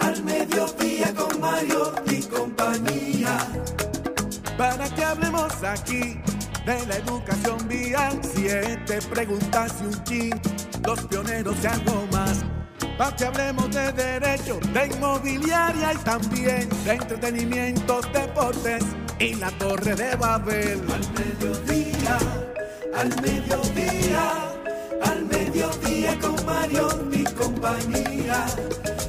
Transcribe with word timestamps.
al 0.00 0.22
mediodía 0.24 1.14
con 1.14 1.40
Mario 1.40 1.92
y 2.06 2.22
compañía 2.22 3.38
para 4.56 4.88
que 4.88 5.04
hablemos 5.04 5.52
aquí 5.62 6.18
de 6.64 6.86
la 6.86 6.96
educación 6.96 7.68
vial. 7.68 8.18
Siete 8.34 8.98
preguntas 9.10 9.74
y 9.80 9.86
un 9.86 10.04
chin, 10.04 10.40
los 10.84 11.00
pioneros 11.06 11.56
y 11.62 11.66
algo 11.66 12.06
más. 12.12 12.44
Para 12.98 13.14
que 13.14 13.26
hablemos 13.26 13.70
de 13.70 13.92
derecho, 13.92 14.58
de 14.72 14.86
inmobiliaria 14.86 15.92
y 15.92 15.98
también 15.98 16.68
de 16.84 16.92
entretenimiento, 16.92 18.00
deportes 18.12 18.84
y 19.18 19.34
la 19.34 19.50
torre 19.52 19.94
de 19.94 20.16
Babel. 20.16 20.80
Al 20.92 21.06
mediodía, 21.12 22.18
al 22.96 23.08
mediodía, 23.20 24.32
al 25.02 25.24
mediodía 25.26 26.18
con 26.18 26.46
Mario 26.46 26.88
y 27.12 27.24
compañía. 27.24 28.46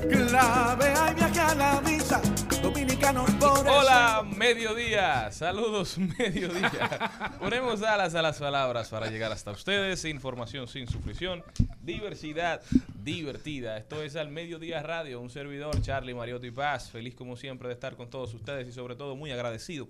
Clave, 0.09 0.85
hay 0.85 1.15
viaje 1.15 1.39
a 1.39 1.55
la 1.55 1.81
vista, 1.81 2.21
dominicanos 2.61 3.29
por 3.31 3.59
el 3.59 3.67
Hola, 3.67 4.25
mediodía. 4.35 5.31
Saludos, 5.31 5.97
mediodía. 6.19 7.35
Ponemos 7.39 7.81
alas 7.81 8.15
a 8.15 8.21
las 8.21 8.39
palabras 8.39 8.89
para 8.89 9.09
llegar 9.09 9.31
hasta 9.31 9.51
ustedes. 9.51 10.05
Información 10.05 10.67
sin 10.67 10.87
sufrición. 10.87 11.43
Diversidad 11.81 12.61
divertida. 13.03 13.77
Esto 13.77 14.01
es 14.01 14.15
al 14.15 14.29
Mediodía 14.29 14.81
Radio. 14.81 15.19
Un 15.19 15.29
servidor, 15.29 15.81
Charlie 15.81 16.13
Mariotti 16.13 16.51
Paz. 16.51 16.89
Feliz 16.89 17.15
como 17.15 17.35
siempre 17.35 17.67
de 17.67 17.73
estar 17.73 17.95
con 17.95 18.09
todos 18.09 18.33
ustedes 18.33 18.67
y 18.67 18.71
sobre 18.71 18.95
todo 18.95 19.15
muy 19.15 19.31
agradecido 19.31 19.87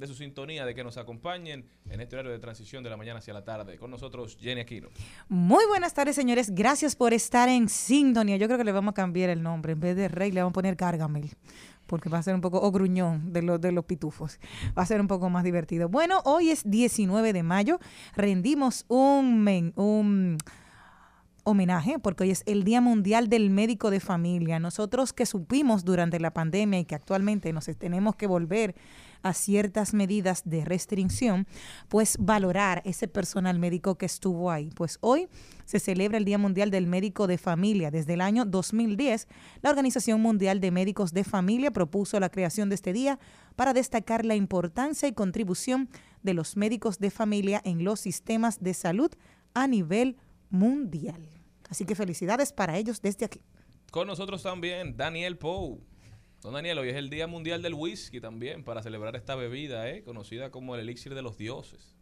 de 0.00 0.06
su 0.06 0.14
sintonía, 0.14 0.64
de 0.64 0.74
que 0.74 0.82
nos 0.82 0.96
acompañen 0.96 1.66
en 1.88 2.00
este 2.00 2.16
horario 2.16 2.32
de 2.32 2.38
transición 2.38 2.82
de 2.82 2.90
la 2.90 2.96
mañana 2.96 3.18
hacia 3.18 3.32
la 3.34 3.44
tarde. 3.44 3.78
Con 3.78 3.90
nosotros, 3.90 4.36
Jenny 4.40 4.62
Aquino. 4.62 4.88
Muy 5.28 5.64
buenas 5.66 5.94
tardes, 5.94 6.16
señores. 6.16 6.54
Gracias 6.54 6.96
por 6.96 7.12
estar 7.14 7.48
en 7.48 7.68
sintonía. 7.68 8.36
Yo 8.36 8.46
creo 8.46 8.58
que 8.58 8.64
le 8.64 8.72
vamos 8.72 8.92
a 8.92 8.94
cambiar 8.94 9.30
el 9.30 9.42
nombre. 9.42 9.72
En 9.72 9.80
vez 9.80 9.94
de 9.96 10.08
Rey, 10.08 10.32
le 10.32 10.40
vamos 10.40 10.52
a 10.52 10.54
poner 10.54 10.74
Gargamel. 10.74 11.30
Porque 11.86 12.08
va 12.08 12.18
a 12.18 12.22
ser 12.22 12.34
un 12.36 12.40
poco, 12.40 12.60
o 12.62 12.70
gruñón 12.70 13.32
de 13.32 13.42
los, 13.42 13.60
de 13.60 13.72
los 13.72 13.84
pitufos. 13.84 14.38
Va 14.78 14.82
a 14.82 14.86
ser 14.86 15.00
un 15.00 15.08
poco 15.08 15.28
más 15.28 15.42
divertido. 15.44 15.88
Bueno, 15.88 16.20
hoy 16.24 16.50
es 16.50 16.62
19 16.68 17.32
de 17.32 17.42
mayo. 17.42 17.78
Rendimos 18.14 18.84
un, 18.88 19.42
men- 19.42 19.72
un 19.76 20.38
homenaje 21.50 21.98
porque 21.98 22.24
hoy 22.24 22.30
es 22.30 22.42
el 22.46 22.64
Día 22.64 22.80
Mundial 22.80 23.28
del 23.28 23.50
Médico 23.50 23.90
de 23.90 24.00
Familia. 24.00 24.58
Nosotros 24.58 25.12
que 25.12 25.26
supimos 25.26 25.84
durante 25.84 26.18
la 26.20 26.32
pandemia 26.32 26.80
y 26.80 26.84
que 26.84 26.94
actualmente 26.94 27.52
nos 27.52 27.66
tenemos 27.78 28.16
que 28.16 28.26
volver 28.26 28.74
a 29.22 29.34
ciertas 29.34 29.92
medidas 29.92 30.42
de 30.44 30.64
restricción, 30.64 31.46
pues 31.88 32.16
valorar 32.18 32.82
ese 32.84 33.06
personal 33.06 33.58
médico 33.58 33.96
que 33.96 34.06
estuvo 34.06 34.50
ahí. 34.50 34.70
Pues 34.74 34.98
hoy 35.00 35.28
se 35.64 35.78
celebra 35.78 36.18
el 36.18 36.24
Día 36.24 36.38
Mundial 36.38 36.70
del 36.70 36.86
Médico 36.86 37.26
de 37.26 37.38
Familia. 37.38 37.90
Desde 37.90 38.14
el 38.14 38.20
año 38.20 38.44
2010, 38.44 39.28
la 39.62 39.70
Organización 39.70 40.20
Mundial 40.20 40.60
de 40.60 40.70
Médicos 40.70 41.12
de 41.12 41.24
Familia 41.24 41.70
propuso 41.70 42.18
la 42.18 42.30
creación 42.30 42.68
de 42.68 42.76
este 42.76 42.92
día 42.92 43.18
para 43.56 43.74
destacar 43.74 44.24
la 44.24 44.36
importancia 44.36 45.08
y 45.08 45.12
contribución 45.12 45.90
de 46.22 46.34
los 46.34 46.56
médicos 46.56 46.98
de 46.98 47.10
familia 47.10 47.60
en 47.64 47.84
los 47.84 48.00
sistemas 48.00 48.60
de 48.60 48.74
salud 48.74 49.10
a 49.54 49.66
nivel 49.66 50.16
mundial. 50.50 51.39
Así 51.70 51.84
que 51.86 51.94
felicidades 51.94 52.52
para 52.52 52.76
ellos 52.76 53.00
desde 53.00 53.24
aquí. 53.24 53.40
Con 53.90 54.06
nosotros 54.06 54.42
también 54.42 54.96
Daniel 54.96 55.38
Pou. 55.38 55.80
Don 56.42 56.52
Daniel, 56.54 56.78
hoy 56.78 56.88
es 56.90 56.96
el 56.96 57.10
Día 57.10 57.26
Mundial 57.26 57.62
del 57.62 57.74
Whisky 57.74 58.20
también 58.20 58.64
para 58.64 58.82
celebrar 58.82 59.14
esta 59.16 59.34
bebida, 59.34 59.88
¿eh? 59.90 60.02
conocida 60.02 60.50
como 60.50 60.74
el 60.74 60.80
elixir 60.82 61.14
de 61.14 61.22
los 61.22 61.36
dioses. 61.38 61.94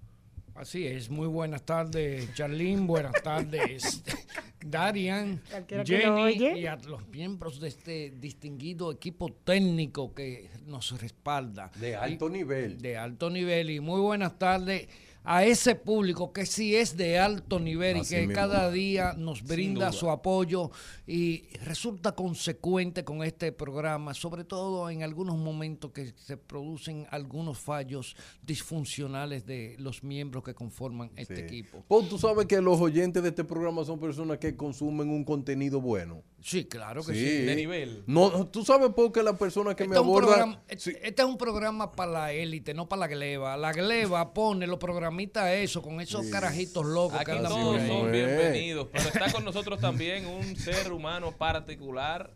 Así 0.54 0.86
es, 0.86 1.08
muy 1.10 1.26
buenas 1.28 1.62
tardes, 1.64 2.32
Charlene, 2.34 2.82
buenas 2.86 3.12
tardes, 3.22 4.02
Darian, 4.64 5.40
Cualquiera 5.50 5.84
que 5.84 5.98
lo 5.98 6.16
Jenny 6.16 6.20
oye. 6.22 6.58
y 6.60 6.66
a 6.66 6.74
los 6.76 7.06
miembros 7.08 7.60
de 7.60 7.68
este 7.68 8.10
distinguido 8.10 8.90
equipo 8.90 9.32
técnico 9.44 10.12
que 10.14 10.50
nos 10.66 11.00
respalda. 11.00 11.70
De 11.76 11.94
alto 11.94 12.28
Y- 12.28 12.32
nivel. 12.32 12.78
De 12.78 12.96
alto 12.96 13.30
nivel 13.30 13.70
y 13.70 13.78
muy 13.80 14.00
buenas 14.00 14.36
tardes 14.38 14.88
a 15.24 15.44
ese 15.44 15.74
público 15.74 16.32
que 16.32 16.46
sí 16.46 16.74
es 16.74 16.96
de 16.96 17.18
alto 17.18 17.58
nivel 17.60 17.98
Así 17.98 18.14
y 18.14 18.16
que 18.18 18.26
mismo. 18.28 18.34
cada 18.34 18.70
día 18.70 19.12
nos 19.16 19.42
brinda 19.42 19.92
su 19.92 20.10
apoyo 20.10 20.70
y 21.06 21.44
resulta 21.64 22.12
consecuente 22.12 23.04
con 23.04 23.22
este 23.22 23.52
programa, 23.52 24.14
sobre 24.14 24.44
todo 24.44 24.88
en 24.88 25.02
algunos 25.02 25.36
momentos 25.36 25.90
que 25.92 26.14
se 26.16 26.36
producen 26.38 27.06
algunos 27.10 27.58
fallos 27.58 28.16
disfuncionales 28.42 29.46
de 29.46 29.76
los 29.78 30.02
miembros 30.02 30.42
que 30.44 30.54
conforman 30.54 31.10
este 31.16 31.36
Sí. 31.36 31.42
equipo. 31.42 31.84
Pau, 31.88 32.02
tú 32.04 32.18
sabes 32.18 32.46
que 32.46 32.60
los 32.60 32.80
oyentes 32.80 33.22
de 33.22 33.28
este 33.28 33.44
programa 33.44 33.84
son 33.84 33.98
personas 34.00 34.38
que 34.38 34.56
consumen 34.56 35.10
un 35.10 35.24
contenido 35.24 35.80
bueno. 35.80 36.22
Sí, 36.40 36.64
claro 36.66 37.04
que 37.04 37.12
Sí. 37.14 37.18
sí. 37.18 37.42
De 37.44 37.56
nivel. 37.56 38.04
No, 38.06 38.46
tú 38.46 38.64
sabes 38.64 38.90
por 38.94 39.10
qué 39.10 39.22
las 39.24 39.36
personas 39.36 39.74
que 39.74 39.82
Este 39.82 39.94
me 40.00 40.02
programa, 40.02 40.62
Sí. 40.76 40.92
este- 41.02 41.20
es 41.22 41.26
un 41.26 41.36
programa 41.36 41.90
para 41.92 42.12
la 42.12 42.32
élite, 42.32 42.74
no 42.74 42.88
para 42.88 43.00
la 43.00 43.06
gleba. 43.08 43.56
La 43.56 43.72
gleba 43.72 44.32
pone 44.32 44.66
los 44.68 44.78
programitas 44.78 45.50
eso, 45.50 45.82
con 45.82 46.00
esos 46.00 46.26
carajitos 46.26 46.86
locos 46.86 47.18
que 47.18 47.22
Aquí 47.32 47.38
andan 47.38 47.52
todos 47.52 47.82
son 47.86 48.12
bienvenidos, 48.12 48.88
pero 48.92 49.08
está 49.08 49.32
con 49.32 49.44
nosotros 49.44 49.80
también 49.80 50.26
un 50.26 50.56
ser 50.56 50.92
humano 50.92 51.32
particular, 51.36 52.32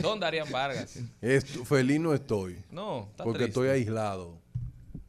Don 0.00 0.18
Darían 0.20 0.50
Vargas. 0.50 0.98
Esto- 1.20 1.64
feliz 1.66 2.00
no 2.00 2.14
estoy. 2.14 2.56
No, 2.70 3.08
está 3.10 3.24
porque 3.24 3.40
triste. 3.44 3.50
estoy 3.60 3.68
aislado. 3.68 4.42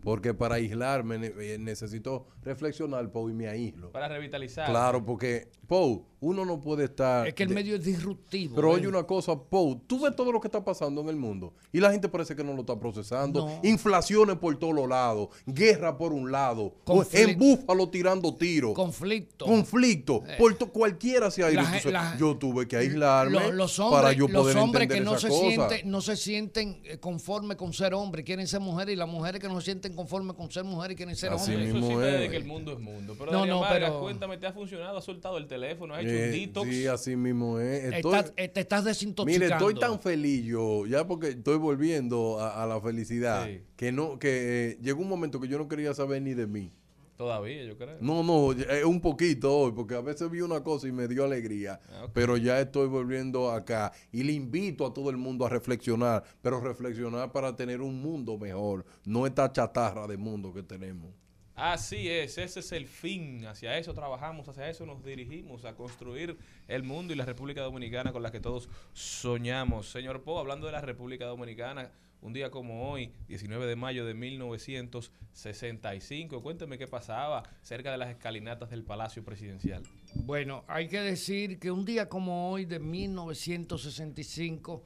Porque 0.03 0.33
para 0.35 0.55
aislarme 0.55 1.15
eh, 1.39 1.57
necesito 1.59 2.27
reflexionar, 2.45 3.11
Pau, 3.11 3.29
y 3.29 3.33
me 3.33 3.47
aíslo. 3.47 3.91
Para 3.91 4.07
revitalizar. 4.07 4.69
Claro, 4.69 5.03
porque, 5.03 5.49
Pau, 5.67 6.05
uno 6.21 6.45
no 6.45 6.59
puede 6.61 6.85
estar... 6.85 7.27
Es 7.27 7.33
que 7.33 7.43
el 7.43 7.49
de- 7.49 7.55
medio 7.55 7.75
es 7.75 7.83
disruptivo. 7.83 8.55
Pero 8.55 8.69
¿eh? 8.69 8.75
oye 8.75 8.87
una 8.87 9.03
cosa, 9.03 9.35
Pou, 9.35 9.79
tú 9.85 9.99
ves 9.99 10.15
todo 10.15 10.31
lo 10.31 10.39
que 10.39 10.47
está 10.47 10.63
pasando 10.63 11.01
en 11.01 11.09
el 11.09 11.15
mundo 11.15 11.53
y 11.73 11.79
la 11.79 11.91
gente 11.91 12.07
parece 12.07 12.35
que 12.35 12.43
no 12.43 12.53
lo 12.53 12.61
está 12.61 12.79
procesando. 12.79 13.47
No. 13.47 13.59
Inflaciones 13.63 14.37
por 14.37 14.57
todos 14.57 14.73
los 14.73 14.87
lados, 14.87 15.29
guerra 15.45 15.97
por 15.97 16.13
un 16.13 16.31
lado, 16.31 16.73
Conflicto. 16.83 17.31
en 17.31 17.37
Búfalo 17.39 17.89
tirando 17.89 18.33
tiros, 18.35 18.73
conflicto. 18.73 19.45
conflicto, 19.45 20.23
por 20.37 20.55
to- 20.55 20.71
cualquiera 20.71 21.29
se 21.31 21.43
ha 21.43 21.51
ido. 21.51 21.61
La 21.61 21.67
ge- 21.67 21.77
Entonces, 21.77 21.91
la- 21.93 22.17
yo 22.17 22.37
tuve 22.37 22.67
que 22.67 22.77
aislarme 22.77 23.31
Lo- 23.39 23.51
los 23.51 23.79
hombres, 23.79 24.01
para 24.01 24.13
yo 24.13 24.27
los 24.27 24.41
poder 24.43 24.57
hombres 24.57 24.87
que 24.87 24.97
entender 24.97 25.11
no 25.11 25.17
esa 25.17 25.27
se, 25.27 25.33
cosa. 25.33 25.69
sienten, 25.69 25.91
no 25.91 26.01
se 26.01 26.15
sienten 26.15 26.81
eh, 26.85 26.97
conformes 26.99 27.57
con 27.57 27.73
ser 27.73 27.93
hombres, 27.93 28.23
quieren 28.25 28.47
ser 28.47 28.59
mujeres, 28.61 28.93
y 28.93 28.95
las 28.95 29.07
mujeres 29.09 29.39
que 29.41 29.47
no 29.47 29.59
se 29.59 29.65
sienten 29.65 29.93
conformes 29.95 30.35
con 30.35 30.51
ser 30.51 30.63
mujeres 30.63 30.93
y 30.93 30.97
quieren 30.97 31.15
ser 31.15 31.31
Así 31.33 31.51
hombres. 31.51 31.69
Eso 31.69 31.77
mismo 31.77 31.99
sí 32.01 32.05
es. 32.07 32.34
Que 32.37 32.41
el 32.43 32.45
mundo 32.47 32.71
es 32.73 32.79
mundo. 32.79 33.15
Pero 33.17 33.31
No, 33.31 33.45
no, 33.45 33.59
Vargas, 33.61 33.89
pero- 33.89 34.01
cuéntame, 34.01 34.37
¿te 34.37 34.47
ha 34.47 34.53
funcionado? 34.53 34.97
¿Has 34.97 35.05
soltado 35.05 35.37
el 35.37 35.47
teléfono? 35.47 35.93
¿Has 35.93 36.01
hecho 36.03 36.11
Eh, 36.13 36.25
un 36.25 36.31
detox? 36.31 36.69
Sí, 36.69 36.87
así 36.87 37.15
mismo 37.15 37.59
es. 37.59 37.93
Estoy- 37.93 38.15
Estás- 38.15 38.33
eh, 38.37 38.47
te 38.49 38.59
estás 38.61 38.83
desintoxicando. 38.85 39.45
Mire, 39.45 39.55
estoy 39.55 39.75
tan 39.79 39.99
feliz 39.99 40.45
yo, 40.45 40.85
ya 40.85 41.05
porque 41.07 41.29
estoy 41.29 41.57
volviendo 41.57 42.39
a, 42.39 42.63
a 42.63 42.65
la 42.67 42.79
felicidad, 42.81 43.45
Sí. 43.47 43.61
que 43.75 43.91
no, 43.91 44.19
que 44.19 44.71
eh, 44.71 44.77
llegó 44.81 45.01
un 45.01 45.09
momento 45.09 45.39
que 45.39 45.47
yo 45.47 45.57
no 45.57 45.67
quería 45.67 45.93
saber 45.93 46.21
ni 46.21 46.33
de 46.33 46.47
mí. 46.47 46.71
Todavía, 47.17 47.63
yo 47.63 47.77
creo. 47.77 47.95
No, 48.01 48.23
no, 48.23 48.51
eh, 48.51 48.83
un 48.83 48.99
poquito 48.99 49.57
hoy, 49.57 49.71
porque 49.71 49.95
a 49.95 50.01
veces 50.01 50.29
vi 50.29 50.41
una 50.41 50.61
cosa 50.61 50.85
y 50.89 50.91
me 50.91 51.07
dio 51.07 51.23
alegría, 51.23 51.79
Ah, 51.89 52.07
pero 52.13 52.35
ya 52.35 52.59
estoy 52.59 52.89
volviendo 52.89 53.51
acá 53.51 53.93
y 54.11 54.23
le 54.23 54.33
invito 54.33 54.85
a 54.85 54.93
todo 54.93 55.09
el 55.11 55.15
mundo 55.15 55.45
a 55.45 55.49
reflexionar, 55.49 56.25
pero 56.41 56.59
reflexionar 56.59 57.31
para 57.31 57.55
tener 57.55 57.79
un 57.79 58.01
mundo 58.01 58.37
mejor, 58.37 58.85
no 59.05 59.25
esta 59.25 59.49
chatarra 59.49 60.07
de 60.07 60.17
mundo 60.17 60.53
que 60.53 60.61
tenemos. 60.61 61.09
Así 61.55 62.09
es, 62.09 62.37
ese 62.37 62.59
es 62.59 62.71
el 62.73 62.85
fin. 62.85 63.45
Hacia 63.45 63.77
eso 63.77 63.93
trabajamos, 63.93 64.49
hacia 64.49 64.69
eso 64.69 64.85
nos 64.85 65.01
dirigimos, 65.03 65.63
a 65.63 65.73
construir 65.73 66.37
el 66.67 66.83
mundo 66.83 67.13
y 67.13 67.15
la 67.15 67.23
República 67.23 67.61
Dominicana 67.61 68.11
con 68.11 68.21
la 68.21 68.31
que 68.31 68.41
todos 68.41 68.67
soñamos. 68.93 69.89
Señor 69.89 70.23
Po, 70.23 70.37
hablando 70.37 70.65
de 70.65 70.73
la 70.73 70.81
República 70.81 71.23
Dominicana, 71.25 71.93
un 72.21 72.33
día 72.33 72.51
como 72.51 72.91
hoy, 72.91 73.13
19 73.29 73.67
de 73.67 73.77
mayo 73.77 74.05
de 74.05 74.13
1965, 74.15 76.41
cuénteme 76.41 76.77
qué 76.77 76.87
pasaba 76.87 77.43
cerca 77.61 77.89
de 77.91 77.99
las 77.99 78.09
escalinatas 78.09 78.69
del 78.69 78.83
Palacio 78.83 79.23
Presidencial. 79.23 79.83
Bueno, 80.15 80.65
hay 80.67 80.89
que 80.89 80.99
decir 80.99 81.57
que 81.59 81.71
un 81.71 81.85
día 81.85 82.09
como 82.09 82.49
hoy 82.49 82.65
de 82.65 82.79
1965 82.79 84.83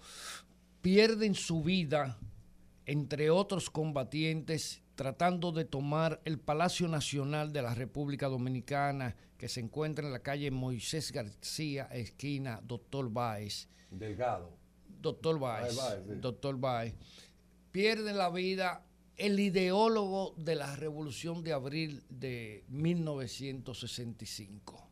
pierden 0.82 1.34
su 1.34 1.64
vida, 1.64 2.20
entre 2.86 3.30
otros 3.30 3.70
combatientes, 3.70 4.82
tratando 5.04 5.54
de 5.54 5.64
tomar 5.64 6.20
el 6.26 6.40
Palacio 6.40 6.90
Nacional 6.90 7.54
de 7.54 7.62
la 7.62 7.74
República 7.74 8.28
Dominicana, 8.28 9.16
que 9.38 9.48
se 9.48 9.62
encuentra 9.62 10.06
en 10.06 10.12
la 10.12 10.20
calle 10.20 10.52
Moisés 10.52 11.14
García, 11.14 11.86
esquina 11.94 12.60
Doctor 12.66 13.10
Báez. 13.10 13.70
Delgado. 13.92 14.52
Doctor 15.02 15.40
Báez, 15.40 15.78
Báez, 15.78 16.04
sí. 16.06 16.16
Doctor 16.20 16.58
Báez, 16.60 16.94
pierde 17.72 18.12
la 18.14 18.30
vida 18.30 18.84
el 19.16 19.40
ideólogo 19.40 20.34
de 20.36 20.56
la 20.56 20.76
Revolución 20.76 21.46
de 21.46 21.54
Abril 21.54 22.04
de 22.10 22.66
1965, 22.68 24.86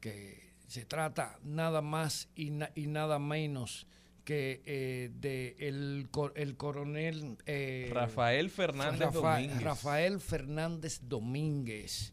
que 0.00 0.54
se 0.68 0.86
trata 0.86 1.38
nada 1.42 1.82
más 1.82 2.30
y, 2.34 2.48
na- 2.50 2.70
y 2.74 2.86
nada 2.86 3.18
menos 3.18 3.86
que 4.28 4.60
eh, 4.66 5.10
de 5.14 5.56
el, 5.58 6.06
el 6.34 6.56
coronel 6.58 7.38
eh, 7.46 7.88
Rafael 7.94 8.50
Fernández 8.50 9.00
Rafa- 9.00 9.36
Domínguez. 9.36 9.62
Rafael 9.62 10.20
Fernández 10.20 11.00
Domínguez. 11.04 12.12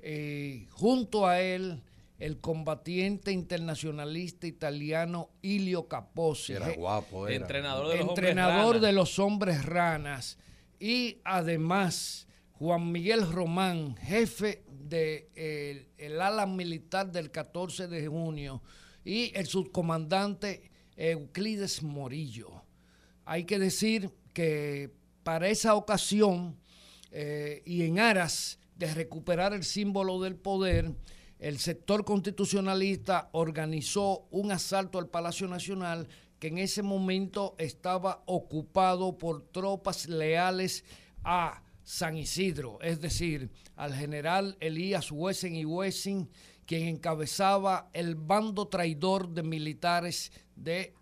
Eh, 0.00 0.66
junto 0.72 1.26
a 1.26 1.40
él, 1.40 1.82
el 2.18 2.40
combatiente 2.42 3.32
internacionalista 3.32 4.46
italiano 4.46 5.30
Ilio 5.40 5.88
Capozzi, 5.88 6.52
Era 6.52 6.74
guapo, 6.74 7.26
era. 7.26 7.36
Entrenador 7.36 7.88
de 7.88 7.94
los 7.96 8.00
hombres 8.10 8.18
entrenador 8.28 8.80
de 8.80 8.92
los 8.92 9.18
hombres 9.18 9.64
ranas. 9.64 10.38
Y 10.78 11.22
además, 11.24 12.28
Juan 12.52 12.92
Miguel 12.92 13.32
Román, 13.32 13.96
jefe 13.96 14.62
del 14.68 15.30
de, 15.34 15.88
el 15.96 16.20
ala 16.20 16.44
militar 16.44 17.10
del 17.10 17.30
14 17.30 17.88
de 17.88 18.06
junio, 18.08 18.62
y 19.06 19.32
el 19.34 19.46
subcomandante 19.46 20.70
Euclides 20.96 21.82
Morillo. 21.82 22.64
Hay 23.24 23.44
que 23.44 23.58
decir 23.58 24.10
que 24.32 24.90
para 25.22 25.48
esa 25.48 25.74
ocasión 25.74 26.56
eh, 27.10 27.62
y 27.64 27.82
en 27.82 27.98
aras 27.98 28.58
de 28.76 28.92
recuperar 28.92 29.52
el 29.52 29.64
símbolo 29.64 30.20
del 30.20 30.36
poder, 30.36 30.94
el 31.38 31.58
sector 31.58 32.04
constitucionalista 32.04 33.28
organizó 33.32 34.26
un 34.30 34.52
asalto 34.52 34.98
al 34.98 35.08
Palacio 35.08 35.48
Nacional 35.48 36.08
que 36.38 36.48
en 36.48 36.58
ese 36.58 36.82
momento 36.82 37.54
estaba 37.58 38.22
ocupado 38.26 39.18
por 39.18 39.42
tropas 39.42 40.08
leales 40.08 40.84
a 41.24 41.62
San 41.82 42.16
Isidro, 42.16 42.78
es 42.82 43.00
decir, 43.00 43.50
al 43.76 43.94
general 43.94 44.56
Elías 44.60 45.10
Wessing 45.12 45.54
y 45.54 45.64
Wessing, 45.64 46.28
quien 46.66 46.88
encabezaba 46.88 47.90
el 47.92 48.16
bando 48.16 48.68
traidor 48.68 49.28
de 49.28 49.42
militares 49.42 50.32
de 50.56 50.94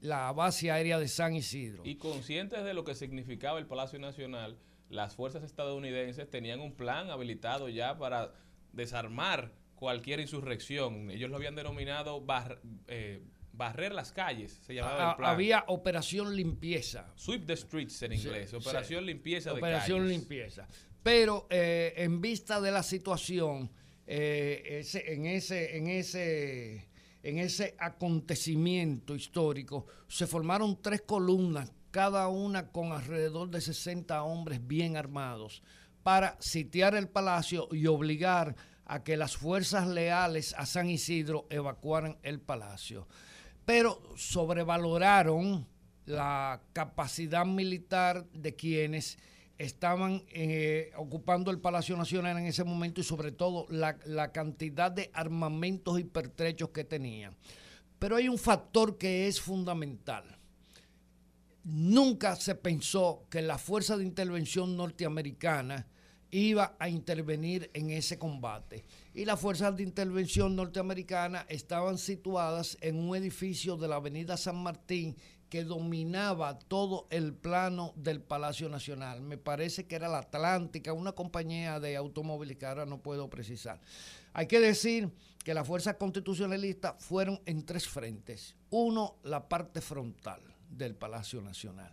la 0.00 0.30
base 0.32 0.70
aérea 0.70 0.98
de 0.98 1.08
San 1.08 1.34
Isidro. 1.34 1.82
Y 1.84 1.96
conscientes 1.96 2.62
de 2.64 2.74
lo 2.74 2.84
que 2.84 2.94
significaba 2.94 3.58
el 3.58 3.66
Palacio 3.66 3.98
Nacional, 3.98 4.58
las 4.88 5.16
fuerzas 5.16 5.42
estadounidenses 5.42 6.30
tenían 6.30 6.60
un 6.60 6.72
plan 6.74 7.10
habilitado 7.10 7.68
ya 7.68 7.98
para 7.98 8.32
desarmar 8.72 9.52
cualquier 9.74 10.20
insurrección. 10.20 11.10
Ellos 11.10 11.30
lo 11.30 11.36
habían 11.36 11.54
denominado 11.56 12.20
bar- 12.20 12.60
eh, 12.86 13.20
barrer 13.52 13.92
las 13.94 14.12
calles, 14.12 14.60
se 14.66 14.74
llamaba 14.74 15.10
el 15.10 15.16
plan. 15.16 15.30
había 15.30 15.64
operación 15.68 16.36
limpieza. 16.36 17.10
Sweep 17.16 17.46
the 17.46 17.56
streets 17.56 18.02
en 18.02 18.12
inglés, 18.12 18.50
Sí, 18.50 18.56
operación 18.56 19.00
sí. 19.00 19.06
limpieza 19.06 19.50
de 19.52 19.58
Operación 19.58 20.00
calles. 20.00 20.18
limpieza. 20.18 20.68
Pero 21.02 21.46
eh, 21.50 21.94
en 21.96 22.20
vista 22.20 22.60
de 22.60 22.70
la 22.70 22.82
situación, 22.82 23.70
eh, 24.06 24.62
ese- 24.80 25.12
en, 25.14 25.24
ese, 25.26 25.76
en, 25.78 25.86
ese, 25.88 26.86
en 27.26 27.40
ese 27.40 27.74
acontecimiento 27.80 29.16
histórico, 29.16 29.86
se 30.06 30.28
formaron 30.28 30.80
tres 30.80 31.02
columnas, 31.02 31.72
cada 31.90 32.28
una 32.28 32.68
con 32.68 32.92
alrededor 32.92 33.50
de 33.50 33.60
60 33.60 34.22
hombres 34.22 34.64
bien 34.64 34.96
armados, 34.96 35.60
para 36.04 36.36
sitiar 36.38 36.94
el 36.94 37.08
palacio 37.08 37.66
y 37.72 37.88
obligar 37.88 38.54
a 38.84 39.02
que 39.02 39.16
las 39.16 39.36
fuerzas 39.36 39.88
leales 39.88 40.54
a 40.56 40.66
San 40.66 40.88
Isidro 40.88 41.48
evacuaran 41.50 42.16
el 42.22 42.38
palacio. 42.38 43.08
Pero 43.64 44.00
sobrevaloraron 44.16 45.66
la 46.04 46.62
capacidad 46.72 47.44
militar 47.44 48.24
de 48.30 48.54
quienes 48.54 49.18
estaban 49.58 50.22
eh, 50.28 50.92
ocupando 50.96 51.50
el 51.50 51.60
Palacio 51.60 51.96
Nacional 51.96 52.38
en 52.38 52.46
ese 52.46 52.64
momento 52.64 53.00
y 53.00 53.04
sobre 53.04 53.32
todo 53.32 53.66
la, 53.70 53.98
la 54.04 54.32
cantidad 54.32 54.90
de 54.90 55.10
armamentos 55.12 55.98
y 55.98 56.04
pertrechos 56.04 56.70
que 56.70 56.84
tenían. 56.84 57.36
Pero 57.98 58.16
hay 58.16 58.28
un 58.28 58.38
factor 58.38 58.98
que 58.98 59.26
es 59.26 59.40
fundamental. 59.40 60.24
Nunca 61.64 62.36
se 62.36 62.54
pensó 62.54 63.24
que 63.30 63.42
la 63.42 63.58
Fuerza 63.58 63.96
de 63.96 64.04
Intervención 64.04 64.76
Norteamericana 64.76 65.86
iba 66.30 66.76
a 66.78 66.88
intervenir 66.88 67.70
en 67.72 67.90
ese 67.90 68.18
combate. 68.18 68.84
Y 69.14 69.24
las 69.24 69.40
fuerzas 69.40 69.76
de 69.76 69.82
intervención 69.82 70.56
norteamericana 70.56 71.46
estaban 71.48 71.98
situadas 71.98 72.76
en 72.80 72.98
un 72.98 73.16
edificio 73.16 73.76
de 73.76 73.88
la 73.88 73.96
Avenida 73.96 74.36
San 74.36 74.56
Martín 74.56 75.16
que 75.48 75.64
dominaba 75.64 76.58
todo 76.58 77.06
el 77.10 77.32
plano 77.32 77.92
del 77.96 78.20
Palacio 78.20 78.68
Nacional. 78.68 79.20
Me 79.20 79.38
parece 79.38 79.86
que 79.86 79.96
era 79.96 80.08
la 80.08 80.18
Atlántica, 80.18 80.92
una 80.92 81.12
compañía 81.12 81.78
de 81.80 81.96
automóviles 81.96 82.56
que 82.56 82.66
ahora 82.66 82.86
no 82.86 82.98
puedo 82.98 83.30
precisar. 83.30 83.80
Hay 84.32 84.46
que 84.46 84.60
decir 84.60 85.10
que 85.44 85.54
las 85.54 85.66
fuerzas 85.66 85.96
constitucionalistas 85.96 86.94
fueron 86.98 87.40
en 87.46 87.64
tres 87.64 87.88
frentes. 87.88 88.56
Uno, 88.70 89.16
la 89.22 89.48
parte 89.48 89.80
frontal 89.80 90.40
del 90.68 90.94
Palacio 90.94 91.40
Nacional. 91.40 91.92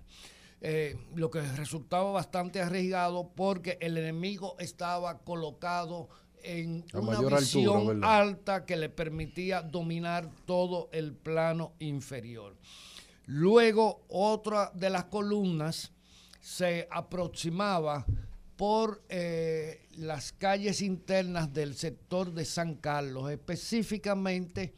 Eh, 0.66 0.98
lo 1.16 1.30
que 1.30 1.42
resultaba 1.42 2.12
bastante 2.12 2.62
arriesgado 2.62 3.30
porque 3.36 3.78
el 3.82 3.98
enemigo 3.98 4.56
estaba 4.60 5.20
colocado 5.20 6.10
en 6.42 6.86
A 6.94 7.00
una 7.00 7.18
altura, 7.18 7.40
visión 7.40 8.04
alta 8.04 8.66
que 8.66 8.76
le 8.76 8.90
permitía 8.90 9.62
dominar 9.62 10.30
todo 10.46 10.90
el 10.92 11.14
plano 11.14 11.74
inferior. 11.80 12.56
Luego, 13.26 14.06
otra 14.10 14.72
de 14.74 14.90
las 14.90 15.06
columnas 15.06 15.92
se 16.42 16.88
aproximaba 16.92 18.06
por 18.56 19.04
eh, 19.10 19.88
las 19.98 20.34
calles 20.34 20.82
internas 20.82 21.54
del 21.54 21.76
sector 21.76 22.34
de 22.34 22.46
San 22.46 22.76
Carlos. 22.76 23.32
Específicamente, 23.32 24.74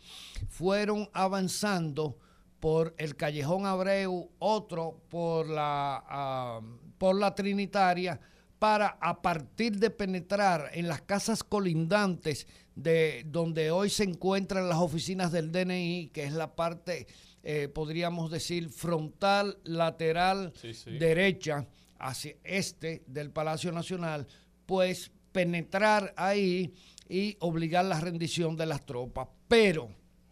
fueron 0.47 1.09
avanzando 1.13 2.17
por 2.59 2.95
el 2.97 3.15
Callejón 3.15 3.65
Abreu, 3.65 4.29
otro 4.39 5.01
por 5.09 5.47
la, 5.47 6.03
ah, 6.07 6.61
por 6.97 7.15
la 7.15 7.35
Trinitaria, 7.35 8.19
para 8.59 8.97
a 9.01 9.21
partir 9.21 9.77
de 9.77 9.89
penetrar 9.89 10.71
en 10.73 10.87
las 10.87 11.01
casas 11.01 11.43
colindantes 11.43 12.47
de 12.75 13.23
donde 13.27 13.71
hoy 13.71 13.89
se 13.89 14.03
encuentran 14.03 14.69
las 14.69 14.79
oficinas 14.79 15.31
del 15.31 15.51
DNI, 15.51 16.09
que 16.13 16.23
es 16.23 16.33
la 16.33 16.55
parte, 16.55 17.07
eh, 17.47 17.67
podríamos 17.69 18.31
decir, 18.31 18.69
frontal, 18.69 19.59
lateral, 19.63 20.51
Sí, 20.59 20.73
sí. 20.73 20.97
derecha, 20.97 21.67
hacia 21.99 22.35
este 22.43 23.03
del 23.07 23.29
Palacio 23.31 23.71
Nacional, 23.71 24.27
pues 24.65 25.11
penetrar 25.31 26.13
ahí 26.17 26.73
y 27.07 27.37
obligar 27.39 27.85
la 27.85 27.99
rendición 28.01 28.57
de 28.57 28.65
las 28.65 28.85
tropas. 28.85 29.27
Pero, 29.47 29.89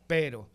pero, 0.08 0.50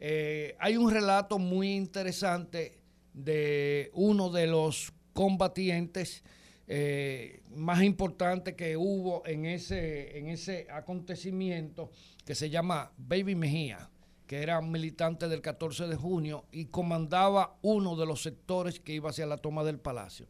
eh, 0.00 0.56
hay 0.58 0.76
un 0.78 0.90
relato 0.90 1.38
muy 1.38 1.74
interesante 1.74 2.78
de 3.12 3.90
uno 3.92 4.30
de 4.30 4.46
los 4.46 4.92
combatientes 5.12 6.22
eh, 6.68 7.42
más 7.54 7.82
importantes 7.82 8.54
que 8.54 8.76
hubo 8.76 9.26
en 9.26 9.44
ese, 9.46 10.16
en 10.18 10.28
ese 10.28 10.66
acontecimiento 10.70 11.90
que 12.24 12.34
se 12.34 12.50
llama 12.50 12.92
Baby 12.96 13.34
Mejía, 13.34 13.90
que 14.28 14.42
era 14.42 14.60
militante 14.60 15.26
del 15.26 15.40
14 15.40 15.86
de 15.88 15.96
junio 15.96 16.44
y 16.52 16.66
comandaba 16.66 17.56
uno 17.62 17.96
de 17.96 18.04
los 18.04 18.22
sectores 18.22 18.78
que 18.78 18.92
iba 18.92 19.08
hacia 19.08 19.26
la 19.26 19.38
toma 19.38 19.64
del 19.64 19.80
palacio. 19.80 20.26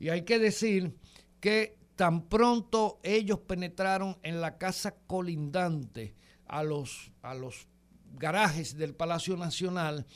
Y 0.00 0.08
hay 0.08 0.22
que 0.22 0.40
decir 0.40 0.96
que 1.38 1.78
tan 1.94 2.28
pronto 2.28 2.98
ellos 3.04 3.38
penetraron 3.38 4.18
en 4.24 4.40
la 4.40 4.58
casa 4.58 4.96
colindante 5.06 6.16
a 6.46 6.64
los, 6.64 7.12
a 7.22 7.34
los 7.34 7.68
garajes 8.14 8.76
del 8.76 8.94
Palacio 8.94 9.36
Nacional, 9.36 10.06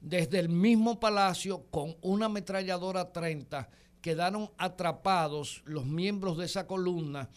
desde 0.00 0.40
el 0.40 0.48
mismo 0.48 0.98
palacio 0.98 1.66
con 1.70 1.96
una 2.02 2.26
ametralladora 2.26 3.12
30 3.12 3.70
quedaron 4.00 4.50
atrapados 4.58 5.62
los 5.64 5.86
miembros 5.86 6.36
de 6.38 6.46
esa 6.46 6.66
columna 6.66 7.30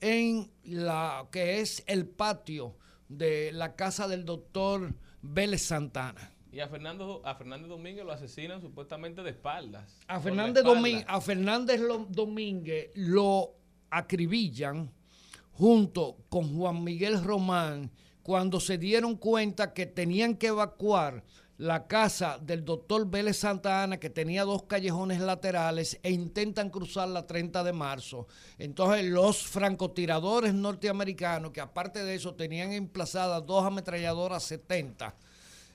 en 0.00 0.50
la 0.64 1.28
que 1.30 1.60
es 1.60 1.84
el 1.86 2.08
patio 2.08 2.76
de 3.10 3.50
la 3.52 3.74
casa 3.76 4.08
del 4.08 4.24
doctor 4.24 4.94
Vélez 5.20 5.62
Santana. 5.62 6.32
Y 6.52 6.60
a 6.60 6.68
Fernando, 6.68 7.20
a 7.24 7.34
Fernández 7.34 7.68
Domínguez 7.68 8.04
lo 8.04 8.12
asesinan 8.12 8.60
supuestamente 8.60 9.22
de 9.22 9.30
espaldas. 9.30 9.98
A 10.08 10.18
Fernández, 10.20 10.64
espalda. 10.64 11.04
A 11.06 11.20
Fernández 11.20 11.80
Lo- 11.80 12.06
Domínguez 12.08 12.90
lo 12.94 13.54
acribillan 13.90 14.90
junto 15.52 16.16
con 16.28 16.56
Juan 16.56 16.82
Miguel 16.82 17.22
Román 17.22 17.90
cuando 18.22 18.60
se 18.60 18.78
dieron 18.78 19.16
cuenta 19.16 19.72
que 19.74 19.86
tenían 19.86 20.36
que 20.36 20.48
evacuar 20.48 21.24
la 21.60 21.86
casa 21.86 22.38
del 22.40 22.64
doctor 22.64 23.06
Vélez 23.10 23.36
Santa 23.36 23.82
Ana, 23.82 24.00
que 24.00 24.08
tenía 24.08 24.44
dos 24.44 24.62
callejones 24.62 25.20
laterales, 25.20 26.00
e 26.02 26.10
intentan 26.10 26.70
cruzar 26.70 27.06
la 27.08 27.26
30 27.26 27.62
de 27.62 27.74
marzo. 27.74 28.26
Entonces 28.56 29.04
los 29.04 29.42
francotiradores 29.42 30.54
norteamericanos, 30.54 31.50
que 31.50 31.60
aparte 31.60 32.02
de 32.02 32.14
eso 32.14 32.34
tenían 32.34 32.72
emplazadas 32.72 33.44
dos 33.44 33.62
ametralladoras 33.62 34.42
70, 34.44 35.14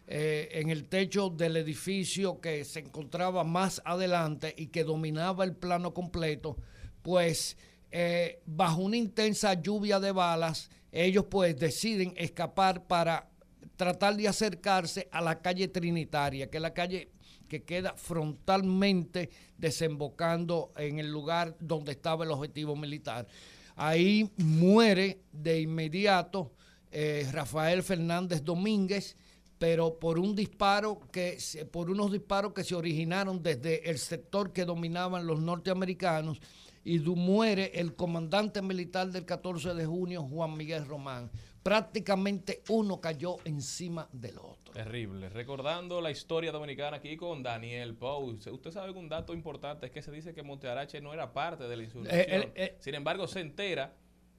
eh, 0.08 0.50
en 0.54 0.72
el 0.72 0.86
techo 0.86 1.30
del 1.30 1.56
edificio 1.56 2.42
que 2.42 2.65
se 2.65 2.80
encontraba 2.80 3.44
más 3.44 3.84
adelante 3.86 4.56
y 4.58 4.68
que 4.68 4.84
dominaba 4.84 5.44
el 5.44 5.56
plano 5.56 5.94
completo, 5.94 6.58
pues 7.04 7.58
eh, 7.92 8.42
bajo 8.48 8.82
una 8.82 8.98
intensa 8.98 9.54
lluvia 9.54 10.00
de 10.00 10.12
balas, 10.12 10.72
ellos 10.92 11.25
pues 11.30 11.56
deciden 11.60 12.15
escapar 12.18 12.88
para 12.88 13.30
tratar 13.75 14.15
de 14.15 14.27
acercarse 14.27 15.08
a 15.12 15.22
la 15.22 15.41
calle 15.41 15.67
Trinitaria, 15.67 16.50
que 16.50 16.58
es 16.58 16.62
la 16.62 16.74
calle 16.74 17.10
que 17.48 17.63
queda 17.63 17.94
frontalmente 17.94 19.29
desembocando 19.58 20.72
en 20.77 21.00
el 21.00 21.12
lugar 21.12 21.55
donde 21.60 21.91
estaba 21.91 22.25
el 22.25 22.32
objetivo 22.32 22.75
militar. 22.75 23.27
Ahí 23.75 24.29
muere 24.38 25.20
de 25.32 25.62
inmediato 25.62 26.53
eh, 26.91 27.27
Rafael 27.32 27.84
Fernández 27.84 28.44
Domínguez, 28.44 29.15
pero 29.58 30.00
por 30.00 30.17
un 30.17 30.36
disparo 30.36 31.00
que 31.12 31.38
por 31.72 31.89
unos 31.89 32.12
disparos 32.12 32.53
que 32.53 32.63
se 32.63 32.75
originaron 32.75 33.41
desde 33.44 33.89
el 33.89 33.98
sector 34.00 34.53
que 34.53 34.65
dominaban 34.65 35.27
los 35.27 35.39
norteamericanos 35.39 36.39
y 36.84 37.00
muere 37.00 37.72
el 37.74 37.96
comandante 37.96 38.62
militar 38.62 39.10
del 39.12 39.25
14 39.25 39.74
de 39.74 39.86
junio 39.86 40.24
Juan 40.24 40.55
Miguel 40.55 40.86
Román. 40.86 41.32
Prácticamente 41.65 42.62
uno 42.69 43.01
cayó 43.01 43.38
encima 43.43 44.07
del 44.13 44.38
otro. 44.38 44.72
Terrible. 44.72 45.29
Recordando 45.29 46.00
la 46.00 46.12
historia 46.12 46.51
dominicana 46.51 46.98
aquí 46.98 47.17
con 47.17 47.41
Daniel 47.41 47.95
Pou. 47.95 48.25
Usted 48.29 48.69
sabe 48.69 48.93
que 48.93 49.00
un 49.00 49.10
dato 49.10 49.34
importante 49.34 49.88
es 49.88 49.91
que 49.91 50.03
se 50.03 50.12
dice 50.12 50.36
que 50.36 50.43
Montearache 50.43 51.01
no 51.01 51.12
era 51.12 51.34
parte 51.34 51.63
de 51.63 51.75
la 51.75 51.81
insurrección. 51.81 52.22
Eh, 52.22 52.27
eh, 52.29 52.51
eh. 52.53 52.75
Sin 52.81 52.93
embargo, 52.93 53.25
se 53.25 53.39
entera 53.39 53.95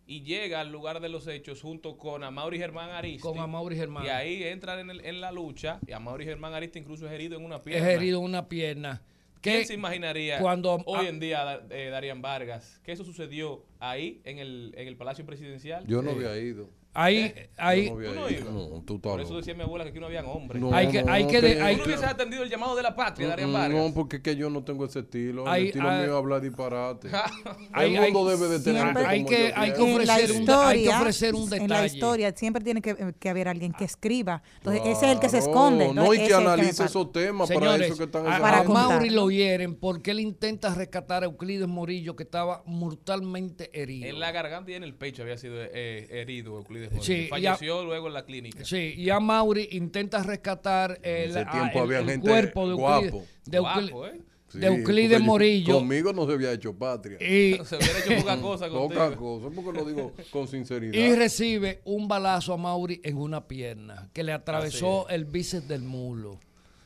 y 0.06 0.22
llega 0.22 0.60
al 0.60 0.70
lugar 0.70 1.00
de 1.00 1.08
los 1.08 1.26
hechos 1.26 1.62
junto 1.62 1.98
con 1.98 2.22
Amaury 2.22 2.58
Germán 2.58 2.90
Aristi. 2.90 3.22
Con 3.22 3.40
Amaury 3.40 3.74
Germán. 3.74 4.06
Y 4.06 4.08
ahí 4.08 4.44
entran 4.44 4.78
en, 4.78 4.90
el- 4.90 5.04
en 5.04 5.20
la 5.20 5.32
lucha. 5.32 5.80
Y 5.84 5.90
Amaury 5.90 6.26
Germán 6.26 6.54
Aristi 6.54 6.78
incluso 6.78 7.06
es 7.08 7.12
herido 7.12 7.36
en 7.36 7.44
una 7.44 7.56
Es 7.56 7.62
pierna. 7.62 7.90
herido 7.90 8.20
una 8.20 8.48
pierna. 8.48 9.02
¿Quién 9.40 9.66
se 9.66 9.74
imaginaría 9.74 10.38
cuando 10.38 10.80
hoy 10.86 11.06
en 11.06 11.18
día, 11.18 11.60
eh, 11.70 11.88
Darían 11.90 12.22
Vargas, 12.22 12.80
que 12.84 12.92
eso 12.92 13.02
sucedió 13.04 13.64
ahí 13.80 14.20
en 14.24 14.38
el, 14.38 14.74
en 14.76 14.86
el 14.86 14.96
Palacio 14.96 15.26
Presidencial? 15.26 15.84
Yo 15.88 16.02
no 16.02 16.12
había 16.12 16.36
ido. 16.38 16.70
Ahí, 16.96 17.34
ahí, 17.56 17.86
Yo 17.86 17.94
no 17.94 17.96
había 17.98 18.10
¿Tú 18.10 18.14
no 18.20 18.30
ido. 18.30 18.40
ibas? 18.40 18.52
No, 18.72 18.82
tú 18.86 19.00
Por 19.00 19.20
eso 19.20 19.36
decía 19.36 19.54
mi 19.54 19.62
abuela 19.62 19.84
que 19.84 19.90
aquí 19.90 20.00
no 20.00 20.06
habían 20.06 20.26
hombres. 20.26 20.60
No, 20.60 20.74
Hay 20.74 20.88
que- 20.88 21.02
no, 21.02 21.12
hay 21.12 21.26
que 21.26 21.40
de- 21.40 21.60
hay 21.62 21.74
¿Tú 21.74 21.78
no 21.80 21.84
que- 21.84 21.90
hubieses 21.90 22.08
atendido 22.08 22.42
el 22.42 22.48
llamado 22.50 22.74
de 22.76 22.82
la 22.82 22.94
patria, 22.96 23.28
Darían 23.28 23.50
Mm, 23.50 23.52
Vargas? 23.52 23.84
No, 23.88 23.94
porque 23.94 24.16
es 24.16 24.22
que 24.22 24.36
yo 24.36 24.50
no 24.50 24.64
tengo 24.64 24.84
ese 24.86 25.00
estilo. 25.00 25.46
Hay- 25.48 25.62
el 25.62 25.66
estilo 25.68 25.88
hay- 25.90 25.98
mío 26.02 26.06
es 26.12 26.16
hablar 26.18 26.40
disparate. 26.40 27.08
Hay- 27.72 27.94
el 27.94 28.00
mundo 28.12 28.28
hay- 28.30 28.36
debe 28.38 28.48
de 28.48 28.60
tener 28.60 28.82
siempre- 28.82 29.02
gente 29.04 29.06
hay 29.14 29.18
como 29.18 29.28
que- 29.30 29.36
yo 29.48 29.54
hay 29.56 29.70
que 29.70 29.76
quiero. 29.76 30.00
en 30.00 30.06
la 30.06 30.14
ofrecer 30.14 30.42
un- 30.42 30.50
hay 30.50 30.82
que 30.82 30.88
ofrecer 30.88 31.34
un 31.34 31.42
En 31.42 31.48
la 31.50 31.56
detalle. 31.82 31.86
historia 31.94 32.32
siempre 32.36 32.64
tiene 32.64 32.80
que, 32.82 33.14
que 33.18 33.28
haber 33.28 33.48
alguien 33.48 33.72
que 33.72 33.84
escriba. 33.84 34.42
Entonces, 34.58 34.82
ese 34.86 35.06
es 35.06 35.12
el 35.12 35.20
que 35.20 35.28
se 35.28 35.38
Claro, 35.38 35.50
esconde. 35.52 35.84
No, 35.86 35.90
Entonces, 35.90 36.12
y 36.12 36.16
ese 36.22 36.26
que 36.28 36.32
es 36.32 36.38
el 36.40 36.46
analice 36.46 36.68
falta. 36.72 36.84
esos 36.90 37.12
temas 37.12 37.48
para 37.48 37.60
Señores, 37.60 37.86
eso 37.88 37.96
que 37.98 38.04
están 38.04 38.26
a, 38.26 38.36
a 38.36 38.64
contar. 38.64 38.88
Mauri 38.90 39.10
lo 39.10 39.30
hieren 39.30 39.74
porque 39.76 40.10
él 40.12 40.20
intenta 40.20 40.74
rescatar 40.74 41.22
a 41.22 41.26
Euclides 41.26 41.68
Morillo 41.68 42.16
que 42.16 42.22
estaba 42.22 42.62
mortalmente 42.66 43.70
herido. 43.80 44.08
En 44.08 44.20
la 44.20 44.32
garganta 44.32 44.70
y 44.70 44.74
en 44.74 44.82
el 44.84 44.94
pecho 44.94 45.22
había 45.22 45.36
sido 45.38 45.56
eh, 45.60 46.06
herido 46.10 46.56
Euclides 46.58 46.85
Sí, 47.00 47.12
y 47.12 47.26
a- 47.26 47.28
Falleció 47.28 47.84
luego 47.84 48.08
en 48.08 48.14
la 48.14 48.24
clínica. 48.24 48.64
Sí, 48.64 48.94
y 48.96 49.10
a 49.10 49.20
Mauri 49.20 49.68
intenta 49.72 50.22
rescatar 50.22 50.98
el, 51.02 51.30
ese 51.30 51.40
a- 51.40 51.50
tiempo 51.50 51.78
el- 51.78 51.84
había 51.84 51.98
el 52.00 52.06
gente 52.06 52.28
cuerpo 52.28 52.66
de 52.66 52.72
Euclides, 52.72 53.10
guapo. 53.12 53.26
de 53.44 53.58
Euclides- 53.58 53.90
Guapo, 53.90 54.06
¿eh? 54.06 54.20
Sí, 54.48 54.58
de 54.60 54.66
Euclides 54.68 55.10
porque 55.10 55.18
yo- 55.18 55.24
Morillo. 55.26 55.74
Conmigo 55.74 56.12
no 56.12 56.24
se 56.26 56.32
había 56.34 56.52
hecho 56.52 56.72
patria. 56.72 57.16
y, 57.20 57.54
Se 57.64 57.76
hubiera 57.76 57.98
hecho 57.98 58.16
poca 58.22 58.40
cosa 58.40 58.68
Poca 58.70 59.16
cosa, 59.16 59.48
porque 59.54 59.72
lo 59.80 59.84
digo 59.84 60.12
con 60.30 60.46
sinceridad. 60.46 60.94
y 60.94 61.14
recibe 61.16 61.80
un 61.84 62.06
balazo 62.06 62.52
a 62.52 62.56
Mauri 62.56 63.00
en 63.02 63.16
una 63.18 63.46
pierna 63.48 64.08
que 64.12 64.22
le 64.22 64.32
atravesó 64.32 65.08
el 65.08 65.24
bíceps 65.24 65.66
del 65.66 65.82
mulo. 65.82 66.38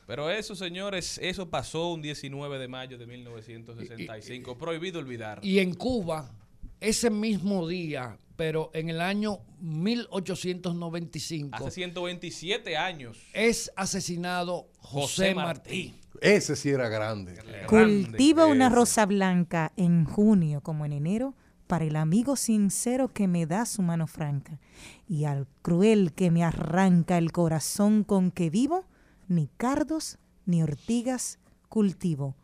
Pero 0.07 0.29
eso, 0.29 0.55
señores, 0.55 1.19
eso 1.23 1.49
pasó 1.49 1.93
un 1.93 2.01
19 2.01 2.57
de 2.59 2.67
mayo 2.67 2.97
de 2.97 3.05
1965. 3.05 4.57
Prohibido 4.57 4.99
olvidar. 4.99 5.39
Y 5.43 5.59
en 5.59 5.73
Cuba, 5.73 6.31
ese 6.79 7.09
mismo 7.09 7.67
día, 7.67 8.17
pero 8.41 8.71
en 8.73 8.89
el 8.89 9.01
año 9.01 9.37
1895, 9.59 11.55
Hace 11.57 11.69
127 11.69 12.75
años. 12.75 13.19
es 13.33 13.71
asesinado 13.75 14.67
José, 14.79 15.29
José 15.29 15.35
Martí. 15.35 15.93
Martí. 15.93 16.17
Ese 16.21 16.55
sí 16.55 16.69
era 16.69 16.89
grande. 16.89 17.37
Cultiva 17.67 18.47
una 18.47 18.65
Ese. 18.65 18.75
rosa 18.75 19.05
blanca 19.05 19.73
en 19.77 20.05
junio 20.05 20.61
como 20.61 20.87
en 20.87 20.93
enero 20.93 21.35
para 21.67 21.85
el 21.85 21.95
amigo 21.95 22.35
sincero 22.35 23.09
que 23.09 23.27
me 23.27 23.45
da 23.45 23.67
su 23.67 23.83
mano 23.83 24.07
franca 24.07 24.59
y 25.07 25.25
al 25.25 25.45
cruel 25.61 26.11
que 26.13 26.31
me 26.31 26.43
arranca 26.43 27.19
el 27.19 27.31
corazón 27.31 28.03
con 28.03 28.31
que 28.31 28.49
vivo, 28.49 28.87
ni 29.27 29.49
cardos 29.55 30.17
ni 30.47 30.63
ortigas 30.63 31.37
cultivo. 31.69 32.35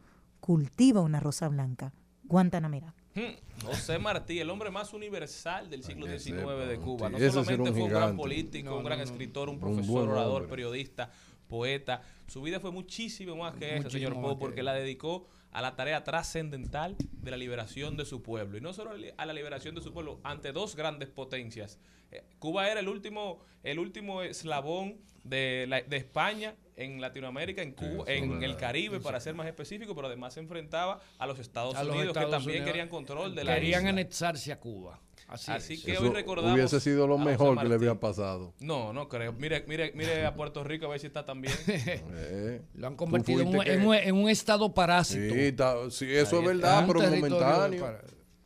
Cultiva 0.42 1.02
una 1.02 1.20
rosa 1.20 1.48
blanca. 1.50 1.92
Guantanamera. 2.24 2.94
Hmm, 3.18 3.66
José 3.66 3.98
Martí, 3.98 4.40
el 4.40 4.48
hombre 4.52 4.70
más 4.70 4.94
universal 4.94 5.72
del 5.72 5.84
siglo 5.84 6.06
XIX 6.06 6.68
de 6.68 6.78
Cuba. 6.78 7.10
No 7.10 7.18
solamente 7.18 7.72
un 7.72 7.76
fue 7.76 7.84
un 7.86 7.90
gran 7.90 8.16
político, 8.16 8.78
un 8.78 8.84
gran 8.84 9.00
escritor, 9.00 9.50
un 9.50 9.60
profesor, 9.60 10.08
orador, 10.08 10.44
hombre. 10.44 10.50
periodista, 10.50 11.10
poeta. 11.48 12.04
Su 12.28 12.44
vida 12.44 12.60
fue 12.60 12.72
muchísimo 12.72 13.36
más 13.36 13.56
que 13.56 13.78
eso, 13.78 13.90
señor 13.90 14.14
Poe, 14.14 14.36
que 14.36 14.40
porque 14.40 14.62
la 14.62 14.76
dedicó 14.76 15.26
a 15.52 15.64
la 15.64 15.76
tarea 15.76 16.04
trascendental 16.04 16.96
de 17.00 17.32
la 17.32 17.38
liberación 17.38 17.98
de 17.98 18.06
su 18.06 18.22
pueblo. 18.22 18.60
Y 18.60 18.62
no 18.62 18.72
solo 18.72 18.92
a 19.18 19.26
la 19.26 19.34
liberación 19.34 19.74
de 19.74 19.82
su 19.82 19.92
pueblo, 19.92 20.20
ante 20.24 20.52
dos 20.52 20.76
grandes 20.76 21.10
potencias. 21.10 21.80
Eh, 22.12 22.24
Cuba 22.38 22.70
era 22.70 22.82
el 22.82 22.88
último, 22.88 23.40
el 23.64 23.80
último 23.80 24.22
eslabón 24.22 25.00
de, 25.30 25.66
la- 25.68 25.82
de 25.82 25.98
España 25.98 26.56
en 26.76 27.02
Latinoamérica, 27.02 27.62
en 27.64 27.72
Cuba, 27.74 28.04
en 28.08 28.44
el. 28.44 28.56
Caribe, 28.58 29.00
para 29.00 29.20
ser 29.20 29.34
más 29.36 29.48
específico, 29.48 29.96
pero 29.96 30.08
además 30.08 30.34
se 30.36 30.40
enfrentaba 30.40 31.00
a 31.18 31.26
los 31.28 31.40
Estados 31.40 31.76
A 31.76 31.84
los 31.84 31.96
Unidos, 31.96 32.10
Estados 32.16 32.30
que 32.30 32.32
también 32.38 32.58
Unidos. 32.58 32.68
querían 32.72 32.90
control 32.90 33.34
de 33.36 33.44
la 33.44 33.56
Querían 33.56 33.82
isla. 33.82 33.90
anexarse 33.90 34.52
a 34.52 34.60
Cuba. 34.60 35.00
Así, 35.28 35.52
Así 35.52 35.74
es. 35.74 35.84
que 35.84 35.92
Eso 35.94 36.04
hoy 36.04 36.10
recordamos. 36.12 36.54
hubiese 36.54 36.80
sido 36.80 37.06
lo 37.06 37.18
mejor 37.18 37.60
que 37.60 37.68
le 37.68 37.76
había 37.76 38.00
pasado. 38.00 38.54
No, 38.60 38.94
no 38.94 39.10
creo. 39.10 39.34
Mire, 39.34 39.66
mire, 39.68 39.92
mire 39.94 40.26
a 40.26 40.34
Puerto 40.36 40.64
Rico 40.64 40.86
a 40.86 40.90
ver 40.90 41.00
si 41.02 41.08
está 41.08 41.26
tan 41.26 41.42
bien. 41.42 41.54
Eh, 41.68 42.62
Lo 42.76 42.88
han 42.88 42.96
convertido 42.96 43.42
en 43.42 43.48
un, 43.50 43.56
en 43.58 43.62
que- 43.64 43.78
un- 43.88 43.96
en 43.96 44.16
un 44.16 44.30
estado 44.30 44.74
parásito. 44.74 45.34
Sí, 45.34 45.40
está- 45.42 45.90
sí, 45.92 46.06
eso 46.14 46.38
Ahí 46.38 46.42
es 46.44 46.48
verdad, 46.48 46.84
Es 46.84 46.88
un 46.90 46.96
pero 46.96 47.10
momentáneo. 47.10 47.98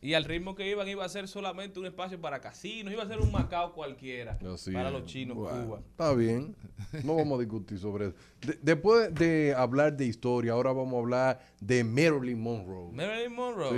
Y 0.04 0.14
al 0.14 0.24
ritmo 0.24 0.56
que 0.56 0.68
iban 0.68 0.88
iba 0.88 1.04
a 1.04 1.08
ser 1.08 1.28
solamente 1.28 1.78
un 1.78 1.86
espacio 1.86 2.20
para 2.20 2.40
casinos, 2.40 2.92
iba 2.92 3.04
a 3.04 3.06
ser 3.06 3.20
un 3.20 3.30
Macao 3.30 3.72
cualquiera 3.72 4.36
Así 4.52 4.72
para 4.72 4.88
es. 4.88 4.92
los 4.94 5.04
chinos 5.06 5.36
Bueno, 5.36 5.64
Cuba. 5.64 5.80
Está 5.90 6.12
bien. 6.14 6.56
No 7.04 7.14
vamos 7.14 7.38
a 7.38 7.42
discutir 7.42 7.78
sobre 7.78 8.06
eso. 8.06 8.14
De- 8.44 8.58
después 8.60 9.14
de 9.14 9.54
hablar 9.56 9.96
de 9.96 10.06
historia, 10.06 10.52
ahora 10.54 10.72
vamos 10.72 10.94
a 10.94 10.98
hablar 10.98 11.40
de 11.60 11.84
Marilyn 11.84 12.40
Monroe. 12.40 12.90
Marilyn 12.92 13.32
Monroe. 13.32 13.70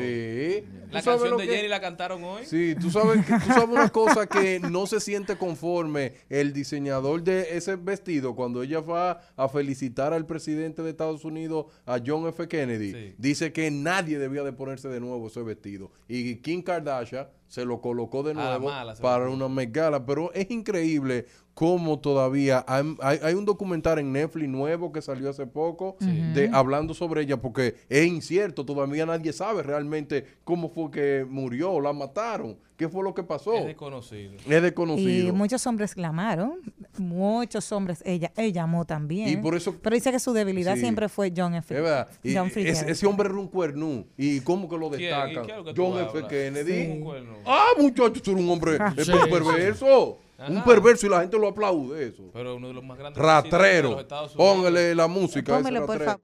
Sí. 0.62 0.66
La 0.90 1.00
¿Tú 1.00 1.04
sabes 1.04 1.20
canción 1.20 1.36
de 1.38 1.46
que- 1.46 1.56
Jenny 1.56 1.68
la 1.68 1.80
cantaron 1.82 2.24
hoy. 2.24 2.46
Sí, 2.46 2.74
tú 2.80 2.90
sabes, 2.90 3.24
que- 3.26 3.34
tú 3.34 3.46
sabes 3.52 3.68
una 3.68 3.90
cosa 3.90 4.26
que 4.26 4.60
no 4.60 4.86
se 4.86 5.00
siente 5.00 5.36
conforme 5.36 6.14
el 6.30 6.54
diseñador 6.54 7.22
de 7.22 7.54
ese 7.56 7.76
vestido 7.76 8.34
cuando 8.34 8.62
ella 8.62 8.80
va 8.80 9.20
a 9.36 9.48
felicitar 9.50 10.14
al 10.14 10.24
presidente 10.24 10.82
de 10.82 10.88
Estados 10.88 11.26
Unidos, 11.26 11.66
a 11.84 12.00
John 12.04 12.26
F. 12.28 12.48
Kennedy. 12.48 12.92
Sí. 12.92 13.14
Dice 13.18 13.52
que 13.52 13.70
nadie 13.70 14.18
debía 14.18 14.42
de 14.42 14.54
ponerse 14.54 14.88
de 14.88 15.00
nuevo 15.00 15.26
ese 15.26 15.42
vestido. 15.42 15.92
Y 16.08 16.13
Kim 16.42 16.62
Kardashian 16.62 17.26
se 17.54 17.64
lo 17.64 17.80
colocó 17.80 18.24
de 18.24 18.34
nuevo 18.34 18.66
mala 18.68 18.94
para 18.96 19.28
una 19.30 19.48
Met 19.48 19.70
Gala. 19.72 20.04
Pero 20.04 20.32
es 20.32 20.50
increíble 20.50 21.26
cómo 21.54 22.00
todavía 22.00 22.64
hay, 22.66 22.96
hay- 23.00 23.20
hay 23.22 23.34
un 23.34 23.44
documental 23.44 24.00
en 24.00 24.10
Netflix 24.12 24.48
nuevo 24.48 24.90
que 24.90 25.00
salió 25.00 25.30
hace 25.30 25.46
poco 25.46 25.96
de, 26.00 26.50
hablando 26.52 26.94
sobre 26.94 27.22
ella 27.22 27.36
porque 27.40 27.76
es 27.88 28.06
incierto, 28.06 28.64
todavía 28.66 29.06
nadie 29.06 29.32
sabe 29.32 29.62
realmente 29.62 30.26
cómo 30.42 30.68
fue 30.68 30.90
que 30.90 31.24
murió, 31.28 31.80
la 31.80 31.92
mataron, 31.92 32.56
qué 32.76 32.88
fue 32.88 33.04
lo 33.04 33.14
que 33.14 33.22
pasó. 33.22 33.54
Es 33.54 33.66
desconocido. 33.66 34.32
Es 34.48 34.62
desconocido. 34.62 35.28
Y 35.28 35.30
muchos 35.32 35.64
hombres 35.68 35.94
clamaron, 35.94 36.54
muchos 36.98 37.70
hombres, 37.70 38.02
ella, 38.04 38.32
ella 38.36 38.64
amó 38.64 38.84
también. 38.84 39.28
Y 39.28 39.36
por 39.36 39.54
eso- 39.54 39.76
Pero 39.80 39.94
dice 39.94 40.10
que 40.10 40.18
su 40.18 40.32
debilidad 40.32 40.74
Sí. 40.74 40.80
siempre 40.80 41.08
fue 41.08 41.32
John 41.36 41.54
F. 41.54 41.72
Es 41.72 41.82
verdad. 41.82 42.08
Y 42.24 42.34
John 42.34 42.50
ese, 42.56 42.90
ese 42.90 43.06
hombre 43.06 43.28
era 43.28 43.38
un 43.38 43.46
cuernú. 43.46 44.06
¿Y 44.16 44.40
cómo 44.40 44.68
que 44.68 44.76
lo 44.76 44.90
¿Quién? 44.90 45.02
¿Y 45.02 45.04
destacan? 45.04 45.46
qué 45.46 45.52
es 45.52 45.58
lo 45.58 45.64
que 45.64 45.74
tú 45.74 45.82
John 45.84 45.98
F. 46.00 46.08
hablas? 46.10 46.24
Kennedy. 46.30 46.90
Un 46.90 47.00
cuerno. 47.00 47.34
Ah, 47.46 47.66
muchacho, 47.78 48.20
tú 48.22 48.30
eres 48.32 48.42
un 48.44 48.50
hombre 48.50 48.76
Ah. 48.80 48.92
Sí, 48.96 49.10
perverso. 49.30 50.18
Un 50.46 50.58
Ajá. 50.58 50.64
perverso 50.64 51.06
y 51.06 51.10
la 51.10 51.20
gente 51.20 51.38
lo 51.38 51.48
aplaude 51.48 52.08
eso. 52.08 52.24
Pero 52.32 52.56
uno 52.56 52.68
de 52.68 52.74
los 52.74 52.84
más 52.84 52.98
grandes 52.98 53.18
presidentes 53.20 53.50
de 53.52 53.58
Ratrero. 53.58 53.90
los 53.92 54.00
Estados 54.00 54.34
Unidos. 54.34 54.54
Póngale 54.56 54.94
la 54.94 55.06
música. 55.06 55.52
a 55.52 55.60
ese 55.60 55.62
Póngale, 55.68 55.80
por 55.86 55.88
ratrero. 55.98 56.10
favor. 56.12 56.20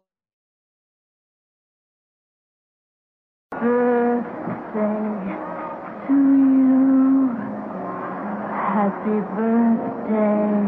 Happy 7.80 9.16
birthday 9.34 10.60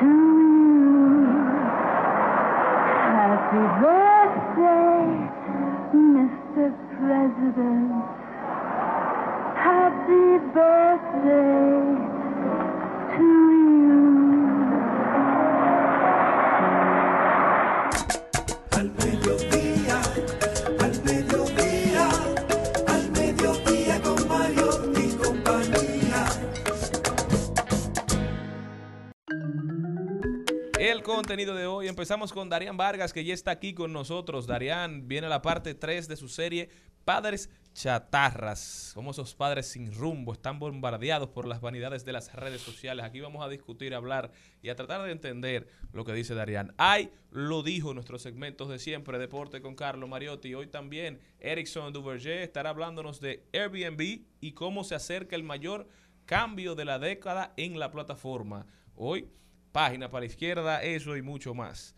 to 0.00 0.06
you. 0.06 1.24
Happy 3.16 3.64
birthday, 3.80 5.06
Mr. 5.96 6.68
President. 6.94 8.19
Happy 9.70 10.38
birthday 10.52 11.94
to 13.16 13.22
you. 13.22 13.69
Contenido 31.20 31.54
de 31.54 31.66
hoy 31.66 31.86
empezamos 31.86 32.32
con 32.32 32.48
Darían 32.48 32.78
Vargas 32.78 33.12
que 33.12 33.22
ya 33.22 33.34
está 33.34 33.50
aquí 33.50 33.74
con 33.74 33.92
nosotros. 33.92 34.46
Darían 34.46 35.06
viene 35.06 35.26
a 35.26 35.30
la 35.30 35.42
parte 35.42 35.74
3 35.74 36.08
de 36.08 36.16
su 36.16 36.28
serie 36.28 36.70
Padres 37.04 37.50
Chatarras. 37.74 38.92
Como 38.94 39.10
esos 39.10 39.34
padres 39.34 39.66
sin 39.66 39.92
rumbo 39.92 40.32
están 40.32 40.58
bombardeados 40.58 41.28
por 41.28 41.46
las 41.46 41.60
vanidades 41.60 42.06
de 42.06 42.14
las 42.14 42.34
redes 42.34 42.62
sociales. 42.62 43.04
Aquí 43.04 43.20
vamos 43.20 43.44
a 43.44 43.50
discutir, 43.50 43.94
hablar 43.94 44.32
y 44.62 44.70
a 44.70 44.76
tratar 44.76 45.02
de 45.02 45.12
entender 45.12 45.68
lo 45.92 46.06
que 46.06 46.14
dice 46.14 46.34
Darían. 46.34 46.72
Ay, 46.78 47.10
lo 47.30 47.62
dijo 47.62 47.92
nuestros 47.92 48.22
segmentos 48.22 48.70
de 48.70 48.78
siempre, 48.78 49.18
Deporte 49.18 49.60
con 49.60 49.74
Carlos 49.74 50.08
Mariotti. 50.08 50.54
Hoy 50.54 50.68
también 50.68 51.20
Erickson 51.38 51.92
Duverger 51.92 52.38
estará 52.38 52.70
hablándonos 52.70 53.20
de 53.20 53.44
Airbnb 53.52 54.22
y 54.40 54.52
cómo 54.52 54.84
se 54.84 54.94
acerca 54.94 55.36
el 55.36 55.42
mayor 55.42 55.86
cambio 56.24 56.74
de 56.74 56.86
la 56.86 56.98
década 56.98 57.52
en 57.58 57.78
la 57.78 57.90
plataforma. 57.90 58.64
Hoy 58.96 59.28
Página 59.72 60.10
para 60.10 60.20
la 60.20 60.26
izquierda, 60.26 60.82
eso 60.82 61.16
y 61.16 61.22
mucho 61.22 61.54
más. 61.54 61.94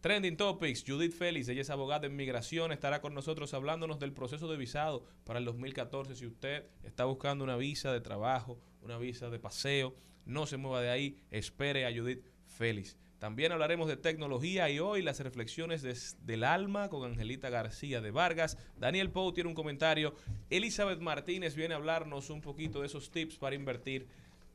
Trending 0.00 0.36
Topics, 0.36 0.84
Judith 0.86 1.12
Félix, 1.12 1.48
ella 1.48 1.62
es 1.62 1.70
abogada 1.70 2.06
en 2.06 2.14
migración, 2.14 2.70
estará 2.70 3.00
con 3.00 3.14
nosotros 3.14 3.54
hablándonos 3.54 3.98
del 3.98 4.12
proceso 4.12 4.46
de 4.48 4.56
visado 4.56 5.04
para 5.24 5.38
el 5.38 5.44
2014. 5.46 6.14
Si 6.14 6.26
usted 6.26 6.66
está 6.84 7.06
buscando 7.06 7.42
una 7.42 7.56
visa 7.56 7.92
de 7.92 8.00
trabajo, 8.00 8.60
una 8.82 8.98
visa 8.98 9.30
de 9.30 9.38
paseo, 9.40 9.94
no 10.26 10.46
se 10.46 10.58
mueva 10.58 10.80
de 10.82 10.90
ahí, 10.90 11.16
espere 11.30 11.86
a 11.86 11.92
Judith 11.96 12.22
Félix. 12.46 12.96
También 13.18 13.50
hablaremos 13.50 13.88
de 13.88 13.96
tecnología 13.96 14.68
y 14.70 14.78
hoy 14.78 15.00
las 15.02 15.18
reflexiones 15.20 15.80
des- 15.82 16.16
del 16.24 16.44
alma 16.44 16.90
con 16.90 17.10
Angelita 17.10 17.48
García 17.48 18.00
de 18.02 18.10
Vargas. 18.10 18.58
Daniel 18.76 19.10
Pou 19.10 19.32
tiene 19.32 19.48
un 19.48 19.54
comentario. 19.56 20.14
Elizabeth 20.50 21.00
Martínez 21.00 21.56
viene 21.56 21.72
a 21.74 21.78
hablarnos 21.78 22.28
un 22.30 22.42
poquito 22.42 22.80
de 22.80 22.86
esos 22.86 23.10
tips 23.10 23.38
para 23.38 23.56
invertir 23.56 24.06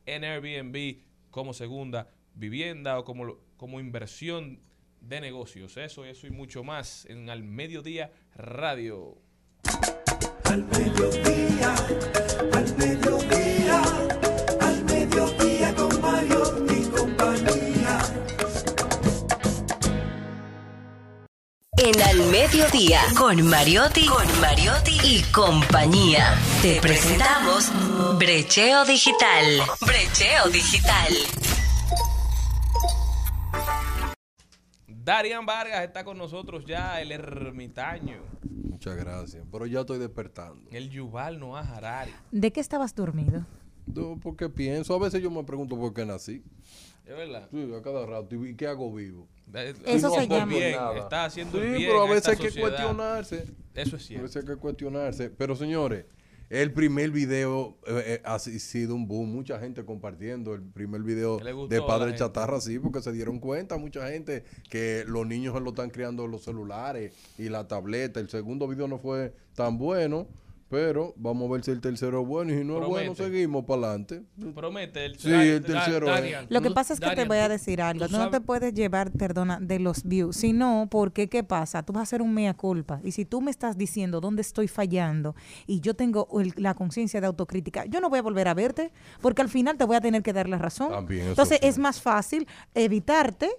en 0.06 0.22
Airbnb 0.24 1.02
como 1.30 1.52
segunda 1.52 2.08
vivienda 2.34 2.98
o 2.98 3.04
como, 3.04 3.38
como 3.56 3.80
inversión 3.80 4.60
de 5.00 5.20
negocios. 5.20 5.76
Eso, 5.76 6.04
eso 6.04 6.26
y 6.26 6.30
mucho 6.30 6.64
más 6.64 7.04
en 7.06 7.30
Al 7.30 7.42
Mediodía 7.42 8.12
Radio. 8.34 9.18
Al 10.44 10.64
mediodía, 10.64 11.74
al 12.52 12.76
mediodía, 12.76 13.82
al 14.60 14.84
mediodía 14.84 15.74
con 15.74 16.00
Mario 16.00 16.66
y 16.68 16.84
compañía. 16.90 17.98
En 21.78 22.02
Al 22.02 22.30
Mediodía, 22.30 23.00
con 23.16 23.42
Mariotti, 23.48 24.06
con 24.06 24.40
Mariotti 24.40 24.98
y 25.02 25.22
compañía. 25.32 26.38
Te 26.60 26.80
presentamos 26.80 27.72
Brecheo 28.18 28.84
Digital. 28.84 29.62
Brecheo 29.80 30.48
Digital. 30.50 31.12
Darian 35.04 35.44
Vargas 35.46 35.84
está 35.84 36.04
con 36.04 36.16
nosotros 36.18 36.64
ya, 36.66 37.00
el 37.00 37.12
ermitaño, 37.12 38.22
Muchas 38.48 38.96
gracias. 38.96 39.44
Pero 39.50 39.66
ya 39.66 39.80
estoy 39.80 39.98
despertando. 39.98 40.68
el 40.72 40.90
Yuval 40.90 41.38
Noah 41.38 41.60
Harari. 41.60 42.12
¿De 42.32 42.50
qué 42.52 42.60
estabas 42.60 42.94
dormido? 42.94 43.46
No, 43.86 44.18
porque 44.20 44.48
pienso, 44.48 44.94
a 44.94 44.98
veces 44.98 45.22
yo 45.22 45.30
me 45.30 45.44
pregunto 45.44 45.76
por 45.78 45.92
qué 45.94 46.04
nací. 46.04 46.42
¿Es 47.04 47.16
verdad? 47.16 47.48
Sí, 47.50 47.72
a 47.76 47.82
cada 47.82 48.04
rato. 48.06 48.34
¿Y 48.44 48.54
qué 48.56 48.66
hago 48.66 48.92
vivo? 48.92 49.28
Eso 49.84 50.08
no 50.08 50.14
se 50.14 50.26
llama- 50.28 50.46
bien, 50.46 50.76
está 50.96 51.24
haciendo 51.26 51.58
Sí, 51.58 51.64
el 51.64 51.72
bien 51.74 51.90
pero 51.90 52.02
a 52.02 52.06
a 52.06 52.08
veces 52.10 52.28
hay 52.28 52.36
que 52.36 52.48
sociedad. 52.48 52.68
cuestionarse. 52.68 53.36
Eso 53.74 53.96
es 53.96 54.02
A 54.02 54.06
cierto. 54.06 54.22
veces 54.24 54.36
hay 54.44 54.48
que 54.54 54.56
cuestionarse. 54.60 55.30
Pero 55.30 55.54
señores, 55.56 56.06
el 56.52 56.70
primer 56.74 57.10
video 57.10 57.78
eh, 57.86 58.02
eh, 58.06 58.22
ha 58.26 58.38
si- 58.38 58.60
sido 58.60 58.94
un 58.94 59.08
boom. 59.08 59.32
Mucha 59.32 59.58
gente 59.58 59.86
compartiendo 59.86 60.52
el 60.52 60.60
primer 60.60 61.02
video 61.02 61.38
de 61.38 61.80
Padre. 61.80 62.14
Chatarra, 62.14 62.60
sí, 62.60 62.78
porque 62.78 63.00
se 63.00 63.10
dieron 63.10 63.38
cuenta 63.40 63.78
mucha 63.78 64.06
gente 64.10 64.44
que 64.68 65.04
los 65.06 65.26
niños 65.26 65.60
lo 65.62 65.70
están 65.70 65.88
criando 65.88 66.26
en 66.26 66.30
los 66.30 66.44
celulares 66.44 67.14
y 67.38 67.48
la 67.48 67.66
tableta. 67.68 68.20
El 68.20 68.28
segundo 68.28 68.68
video 68.68 68.86
no 68.86 68.98
fue 68.98 69.32
tan 69.54 69.78
bueno, 69.78 70.28
pero 70.72 71.12
vamos 71.18 71.50
a 71.50 71.52
ver 71.52 71.62
si 71.64 71.70
el 71.70 71.82
tercero 71.82 72.22
es 72.22 72.26
bueno. 72.26 72.50
Y 72.54 72.56
si 72.58 72.64
no 72.64 72.80
es 72.82 72.88
bueno, 72.88 73.14
seguimos 73.14 73.66
para 73.66 73.82
adelante. 73.88 74.22
Promete 74.54 75.04
el 75.04 75.18
Sí, 75.18 75.30
el 75.30 75.62
tercero 75.62 76.06
es. 76.06 76.14
Darian, 76.14 76.46
Lo 76.48 76.62
que 76.62 76.70
pasa 76.70 76.94
es 76.94 76.98
que 77.00 77.10
te 77.14 77.26
voy 77.26 77.36
a 77.36 77.48
decir 77.50 77.82
algo. 77.82 78.08
tú 78.08 78.16
No 78.16 78.30
te 78.30 78.40
puedes 78.40 78.72
llevar, 78.72 79.12
perdona, 79.12 79.58
de 79.60 79.78
los 79.78 80.02
views, 80.04 80.34
sino 80.34 80.88
porque, 80.90 81.28
¿qué 81.28 81.44
pasa? 81.44 81.82
Tú 81.82 81.92
vas 81.92 82.00
a 82.00 82.02
hacer 82.04 82.22
un 82.22 82.32
mea 82.32 82.54
culpa. 82.54 83.00
Y 83.04 83.12
si 83.12 83.26
tú 83.26 83.42
me 83.42 83.50
estás 83.50 83.76
diciendo 83.76 84.20
dónde 84.22 84.40
estoy 84.40 84.66
fallando 84.66 85.36
y 85.66 85.80
yo 85.80 85.92
tengo 85.94 86.26
el- 86.40 86.54
la 86.56 86.72
conciencia 86.72 87.20
de 87.20 87.26
autocrítica, 87.26 87.84
yo 87.84 88.00
no 88.00 88.08
voy 88.08 88.20
a 88.20 88.22
volver 88.22 88.48
a 88.48 88.54
verte 88.54 88.92
porque 89.20 89.42
al 89.42 89.50
final 89.50 89.76
te 89.76 89.84
voy 89.84 89.96
a 89.96 90.00
tener 90.00 90.22
que 90.22 90.32
dar 90.32 90.48
la 90.48 90.56
razón. 90.56 90.90
También, 90.90 91.20
eso 91.22 91.30
Entonces 91.32 91.58
sí. 91.60 91.68
es 91.68 91.76
más 91.78 92.00
fácil 92.00 92.46
evitarte 92.74 93.50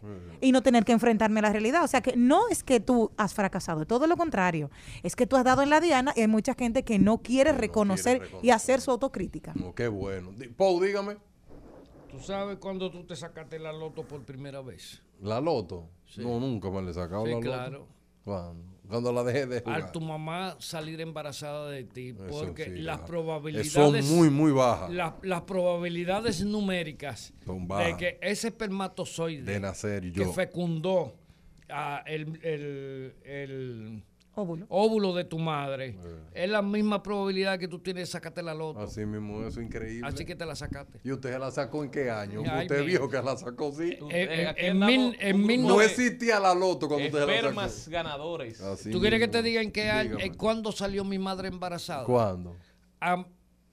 y 0.41 0.51
no 0.51 0.63
tener 0.63 0.83
que 0.83 0.91
enfrentarme 0.93 1.39
a 1.41 1.43
la 1.43 1.51
realidad. 1.51 1.83
O 1.83 1.87
sea 1.87 2.01
que 2.01 2.15
no 2.17 2.47
es 2.49 2.63
que 2.63 2.79
tú 2.79 3.11
has 3.17 3.35
fracasado, 3.35 3.85
todo 3.85 4.07
lo 4.07 4.17
contrario. 4.17 4.71
Es 5.03 5.15
que 5.15 5.27
tú 5.27 5.35
has 5.35 5.43
dado 5.43 5.61
en 5.61 5.69
la 5.69 5.79
diana 5.79 6.11
y 6.15 6.21
hay 6.21 6.27
mucha 6.27 6.55
gente 6.55 6.81
que 6.83 6.97
no 7.03 7.17
quiere 7.21 7.51
reconocer 7.51 8.29
y 8.41 8.49
hacer 8.49 8.81
su 8.81 8.91
autocrítica. 8.91 9.53
No, 9.55 9.73
qué 9.75 9.87
bueno. 9.87 10.31
Pau, 10.57 10.81
dígame. 10.81 11.17
¿Tú 12.09 12.19
sabes 12.19 12.57
cuándo 12.57 12.91
tú 12.91 13.03
te 13.05 13.15
sacaste 13.15 13.57
la 13.59 13.73
loto 13.73 14.03
por 14.07 14.23
primera 14.23 14.61
vez? 14.61 15.01
¿La 15.21 15.41
loto? 15.41 15.89
No, 16.17 16.39
nunca 16.39 16.69
me 16.69 16.81
le 16.83 16.91
he 16.91 16.93
sacado 16.93 17.25
Sí, 17.25 17.31
la 17.31 17.35
loto. 17.37 17.47
claro. 17.47 17.87
¿Cuándo? 18.23 18.73
Cuando 18.87 19.11
la 19.11 19.23
dejé 19.23 19.47
de 19.47 19.61
jugar. 19.61 19.81
Al 19.81 19.91
tu 19.91 19.99
mamá 20.01 20.55
salir 20.59 21.01
embarazada 21.01 21.69
de 21.69 21.83
ti, 21.85 22.13
porque 22.13 22.65
sí, 22.65 22.81
las 22.81 22.99
probabilidades 22.99 23.71
Son 24.05 24.15
muy, 24.17 24.29
muy 24.29 24.51
bajas. 24.51 24.91
la- 24.91 25.17
las 25.23 25.41
probabilidades 25.43 26.43
numéricas 26.45 27.33
Son 27.45 27.67
de 27.67 27.95
que 27.97 28.19
ese 28.21 28.49
espermatozoide 28.49 29.51
De 29.51 29.59
nacer 29.59 30.03
que 30.11 30.19
yo. 30.19 30.33
fecundó 30.33 31.15
ah, 31.69 32.03
el, 32.05 32.39
el- 32.43 33.15
el 33.23 34.03
Óvulo. 34.35 34.65
óvulo 34.69 35.13
de 35.13 35.25
tu 35.25 35.37
madre, 35.37 35.95
es 36.33 36.49
la 36.49 36.61
misma 36.63 37.03
probabilidad 37.03 37.59
que 37.59 37.67
tú 37.67 37.77
tienes 37.79 38.07
de 38.07 38.11
sacarte 38.11 38.41
la 38.41 38.53
loto. 38.55 38.79
Así, 38.79 39.01
Así 39.01 39.05
mismo, 39.05 39.41
eso 39.45 39.59
es 39.59 39.65
increíble. 39.67 40.25
que 40.25 40.35
te 40.35 40.45
la 40.45 40.55
sacaste. 40.55 40.99
¿Y 41.03 41.11
usted 41.11 41.31
se 41.33 41.37
la 41.39 41.51
sacó 41.51 41.83
en 41.83 41.91
qué 41.91 42.09
año? 42.09 42.41
Ay, 42.49 42.63
usted 42.63 42.79
mi- 42.81 42.85
vio 42.87 43.07
que 43.09 43.21
la 43.21 43.37
sacó, 43.37 43.71
sí. 43.71 43.91
Eh, 43.91 43.99
eh, 44.11 44.53
en- 44.57 44.79
mil- 44.79 45.15
en 45.19 45.45
mil 45.45 45.61
No 45.61 45.81
existía 45.81 46.39
la 46.39 46.55
loto 46.55 46.87
cuando 46.87 47.05
usted 47.05 47.19
la 47.27 47.51
sacó. 47.63 47.91
ganadores. 47.91 48.59
Así 48.61 48.89
¿Tú 48.89 48.99
quieres 48.99 49.19
que 49.19 49.27
te 49.27 49.43
diga 49.43 49.61
en 49.61 49.71
qué 49.71 49.89
año, 49.91 50.17
eh, 50.19 50.31
cuándo 50.35 50.71
salió 50.71 51.03
mi 51.03 51.19
madre 51.19 51.49
embarazada? 51.49 52.05
¿Cuándo? 52.05 52.55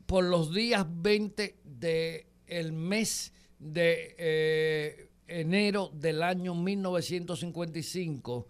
Por 0.06 0.24
los 0.24 0.52
días 0.52 0.84
20 0.90 1.58
del 1.64 2.26
el 2.46 2.72
mes 2.72 3.32
de 3.58 4.14
eh, 4.18 5.08
enero 5.28 5.90
del 5.94 6.22
año 6.22 6.54
1955, 6.54 8.48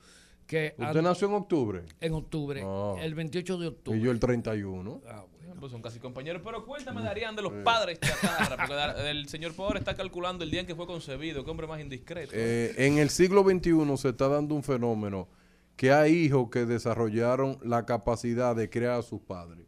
que 0.50 0.74
¿Usted 0.78 1.02
nació 1.02 1.28
en 1.28 1.34
octubre? 1.34 1.82
en 2.00 2.12
octubre, 2.12 2.62
Ah. 2.64 2.96
el 3.00 3.14
28 3.14 3.56
de 3.58 3.68
octubre. 3.68 3.98
Y 3.98 4.02
yo 4.02 4.10
el 4.10 4.18
31. 4.18 5.00
Ah, 5.06 5.24
bueno. 5.30 5.54
Pues 5.60 5.70
son 5.72 5.80
casi 5.82 5.98
compañeros. 6.00 6.42
Pero 6.44 6.64
cuéntame, 6.64 7.02
Darían, 7.02 7.36
de 7.36 7.42
los 7.42 7.52
padres 7.64 8.00
chatarra. 8.00 8.66
Porque 8.66 9.10
el 9.10 9.28
señor 9.28 9.54
pobre 9.54 9.78
está 9.78 9.94
calculando 9.94 10.42
el 10.42 10.50
día 10.50 10.60
en 10.60 10.66
que 10.66 10.74
fue 10.74 10.86
concebido. 10.86 11.44
Qué 11.44 11.50
hombre 11.50 11.66
más 11.66 11.80
indiscreto. 11.80 12.32
Eh, 12.34 12.74
en 12.78 12.98
el 12.98 13.10
siglo 13.10 13.42
XXI 13.44 13.96
se 13.96 14.08
está 14.08 14.26
dando 14.28 14.54
un 14.54 14.62
fenómeno 14.64 15.28
que 15.76 15.92
hay 15.92 16.12
hijos 16.14 16.48
que 16.50 16.64
desarrollaron 16.66 17.58
la 17.62 17.86
capacidad 17.86 18.56
de 18.56 18.68
criar 18.68 18.92
a 18.98 19.02
sus 19.02 19.20
padres. 19.20 19.66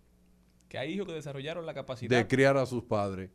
que 0.68 0.78
hay 0.78 0.94
hijos 0.94 1.06
que 1.06 1.12
desarrollaron 1.12 1.64
la 1.66 1.74
capacidad 1.74 2.16
De 2.16 2.26
criar 2.26 2.56
a 2.56 2.64
sus 2.66 2.82
padres. 2.84 3.30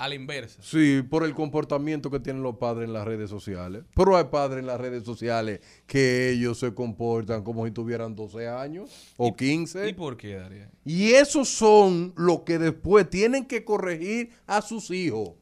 A 0.00 0.08
la 0.08 0.14
inversa. 0.14 0.58
Sí, 0.62 1.02
por 1.02 1.24
el 1.24 1.34
comportamiento 1.34 2.10
que 2.10 2.20
tienen 2.20 2.42
los 2.42 2.56
padres 2.56 2.88
en 2.88 2.94
las 2.94 3.04
redes 3.04 3.28
sociales. 3.28 3.84
Pero 3.94 4.16
hay 4.16 4.24
padres 4.24 4.60
en 4.60 4.66
las 4.66 4.80
redes 4.80 5.04
sociales 5.04 5.60
que 5.86 6.30
ellos 6.30 6.58
se 6.58 6.72
comportan 6.72 7.44
como 7.44 7.66
si 7.66 7.70
tuvieran 7.70 8.14
12 8.14 8.48
años 8.48 9.12
o 9.18 9.36
15. 9.36 9.90
¿Y 9.90 9.92
por 9.92 10.16
qué, 10.16 10.36
Darían? 10.36 10.70
Y 10.86 11.10
esos 11.10 11.50
son 11.50 12.14
los 12.16 12.40
que 12.40 12.58
después 12.58 13.10
tienen 13.10 13.44
que 13.44 13.62
corregir 13.62 14.30
a 14.46 14.62
sus 14.62 14.90
hijos. 14.90 15.32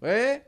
¿Eh? 0.00 0.42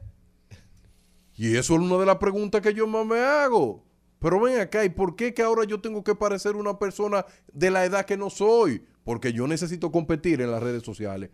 Y 1.36 1.56
eso 1.56 1.74
es 1.74 1.80
una 1.80 1.98
de 1.98 2.06
las 2.06 2.16
preguntas 2.16 2.62
que 2.62 2.72
yo 2.72 2.86
más 2.86 3.04
me 3.04 3.18
hago. 3.18 3.84
Pero 4.18 4.40
ven 4.40 4.60
acá, 4.60 4.82
¿y 4.82 4.88
por 4.88 5.14
qué 5.14 5.34
que 5.34 5.42
ahora 5.42 5.64
yo 5.64 5.78
tengo 5.82 6.02
que 6.02 6.14
parecer 6.14 6.56
una 6.56 6.78
persona 6.78 7.26
de 7.52 7.70
la 7.70 7.84
edad 7.84 8.06
que 8.06 8.16
no 8.16 8.30
soy? 8.30 8.82
Porque 9.04 9.34
yo 9.34 9.46
necesito 9.46 9.92
competir 9.92 10.40
en 10.40 10.50
las 10.50 10.62
redes 10.62 10.84
sociales. 10.84 11.28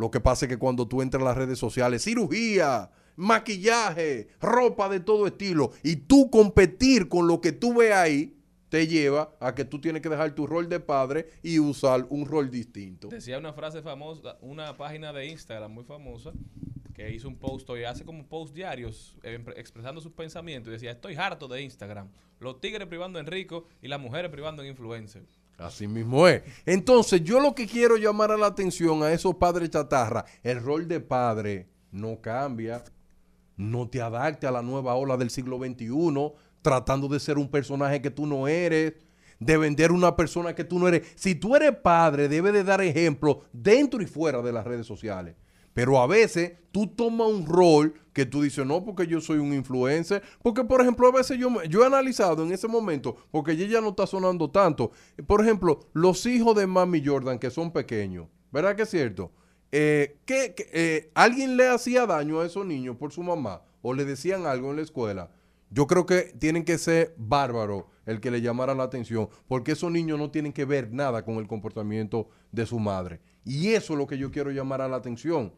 Lo 0.00 0.10
que 0.10 0.18
pasa 0.18 0.46
es 0.46 0.48
que 0.48 0.56
cuando 0.56 0.88
tú 0.88 1.02
entras 1.02 1.20
en 1.20 1.26
las 1.26 1.36
redes 1.36 1.58
sociales, 1.58 2.02
cirugía, 2.02 2.90
maquillaje, 3.16 4.28
ropa 4.40 4.88
de 4.88 5.00
todo 5.00 5.26
estilo, 5.26 5.72
y 5.82 5.96
tú 5.96 6.30
competir 6.30 7.06
con 7.10 7.26
lo 7.26 7.42
que 7.42 7.52
tú 7.52 7.74
ves 7.74 7.92
ahí, 7.92 8.34
te 8.70 8.86
lleva 8.86 9.36
a 9.40 9.54
que 9.54 9.66
tú 9.66 9.78
tienes 9.78 10.00
que 10.00 10.08
dejar 10.08 10.34
tu 10.34 10.46
rol 10.46 10.70
de 10.70 10.80
padre 10.80 11.28
y 11.42 11.58
usar 11.58 12.06
un 12.08 12.24
rol 12.24 12.50
distinto. 12.50 13.08
Decía 13.08 13.36
una 13.36 13.52
frase 13.52 13.82
famosa, 13.82 14.38
una 14.40 14.74
página 14.74 15.12
de 15.12 15.26
Instagram 15.26 15.70
muy 15.70 15.84
famosa, 15.84 16.32
que 16.94 17.12
hizo 17.12 17.28
un 17.28 17.36
post 17.36 17.68
hoy, 17.68 17.84
hace 17.84 18.06
como 18.06 18.26
post 18.26 18.54
diarios 18.54 19.18
expresando 19.54 20.00
sus 20.00 20.12
pensamientos 20.12 20.70
y 20.70 20.72
decía, 20.72 20.92
estoy 20.92 21.14
harto 21.16 21.46
de 21.46 21.60
Instagram. 21.60 22.08
Los 22.38 22.58
tigres 22.58 22.88
privando 22.88 23.18
en 23.18 23.26
rico 23.26 23.66
y 23.82 23.88
las 23.88 24.00
mujeres 24.00 24.30
privando 24.30 24.62
en 24.62 24.70
influencers. 24.70 25.39
Así 25.60 25.86
mismo 25.86 26.26
es. 26.26 26.42
Entonces, 26.64 27.22
yo 27.22 27.38
lo 27.38 27.54
que 27.54 27.66
quiero 27.66 27.96
llamar 27.96 28.32
a 28.32 28.38
la 28.38 28.46
atención 28.46 29.02
a 29.02 29.12
esos 29.12 29.34
padres 29.34 29.70
chatarra, 29.70 30.24
el 30.42 30.62
rol 30.62 30.88
de 30.88 31.00
padre 31.00 31.68
no 31.92 32.20
cambia. 32.20 32.82
No 33.56 33.88
te 33.88 34.00
adapte 34.00 34.46
a 34.46 34.50
la 34.50 34.62
nueva 34.62 34.94
ola 34.94 35.18
del 35.18 35.28
siglo 35.28 35.58
XXI, 35.58 36.32
tratando 36.62 37.08
de 37.08 37.20
ser 37.20 37.36
un 37.36 37.50
personaje 37.50 38.00
que 38.00 38.10
tú 38.10 38.26
no 38.26 38.48
eres, 38.48 38.94
de 39.38 39.56
vender 39.58 39.92
una 39.92 40.16
persona 40.16 40.54
que 40.54 40.64
tú 40.64 40.78
no 40.78 40.88
eres. 40.88 41.06
Si 41.14 41.34
tú 41.34 41.54
eres 41.54 41.76
padre, 41.76 42.28
debes 42.28 42.54
de 42.54 42.64
dar 42.64 42.80
ejemplo 42.80 43.42
dentro 43.52 44.00
y 44.00 44.06
fuera 44.06 44.40
de 44.40 44.52
las 44.52 44.66
redes 44.66 44.86
sociales. 44.86 45.34
Pero 45.72 46.00
a 46.00 46.06
veces 46.06 46.54
tú 46.72 46.86
tomas 46.88 47.28
un 47.28 47.46
rol 47.46 47.94
que 48.12 48.26
tú 48.26 48.42
dices, 48.42 48.66
no, 48.66 48.84
porque 48.84 49.06
yo 49.06 49.20
soy 49.20 49.38
un 49.38 49.54
influencer. 49.54 50.22
Porque, 50.42 50.64
por 50.64 50.80
ejemplo, 50.80 51.06
a 51.08 51.12
veces 51.12 51.38
yo, 51.38 51.62
yo 51.64 51.82
he 51.82 51.86
analizado 51.86 52.42
en 52.42 52.52
ese 52.52 52.66
momento, 52.68 53.16
porque 53.30 53.52
ella 53.52 53.66
ya 53.66 53.80
no 53.80 53.90
está 53.90 54.06
sonando 54.06 54.50
tanto. 54.50 54.90
Por 55.26 55.40
ejemplo, 55.40 55.80
los 55.92 56.26
hijos 56.26 56.56
de 56.56 56.66
Mami 56.66 57.04
Jordan, 57.04 57.38
que 57.38 57.50
son 57.50 57.72
pequeños, 57.72 58.26
¿verdad 58.50 58.74
que 58.76 58.82
es 58.82 58.90
cierto? 58.90 59.30
Eh, 59.72 60.18
¿qué- 60.24 60.54
qué- 60.56 60.68
eh, 60.72 61.10
¿Alguien 61.14 61.56
le 61.56 61.68
hacía 61.68 62.04
daño 62.06 62.40
a 62.40 62.46
esos 62.46 62.66
niños 62.66 62.96
por 62.96 63.12
su 63.12 63.22
mamá? 63.22 63.62
¿O 63.82 63.94
le 63.94 64.04
decían 64.04 64.46
algo 64.46 64.70
en 64.70 64.76
la 64.76 64.82
escuela? 64.82 65.30
Yo 65.70 65.86
creo 65.86 66.04
que 66.04 66.34
tienen 66.40 66.64
que 66.64 66.78
ser 66.78 67.14
bárbaros 67.16 67.84
el 68.04 68.20
que 68.20 68.32
le 68.32 68.40
llamara 68.42 68.74
la 68.74 68.82
atención, 68.82 69.28
porque 69.46 69.70
esos 69.72 69.92
niños 69.92 70.18
no 70.18 70.32
tienen 70.32 70.52
que 70.52 70.64
ver 70.64 70.92
nada 70.92 71.24
con 71.24 71.36
el 71.36 71.46
comportamiento 71.46 72.28
de 72.50 72.66
su 72.66 72.80
madre. 72.80 73.20
Y 73.44 73.68
eso 73.68 73.94
es 73.94 73.98
lo 73.98 74.06
que 74.06 74.18
yo 74.18 74.30
quiero 74.30 74.50
llamar 74.50 74.80
a 74.80 74.88
la 74.88 74.96
atención. 74.96 75.52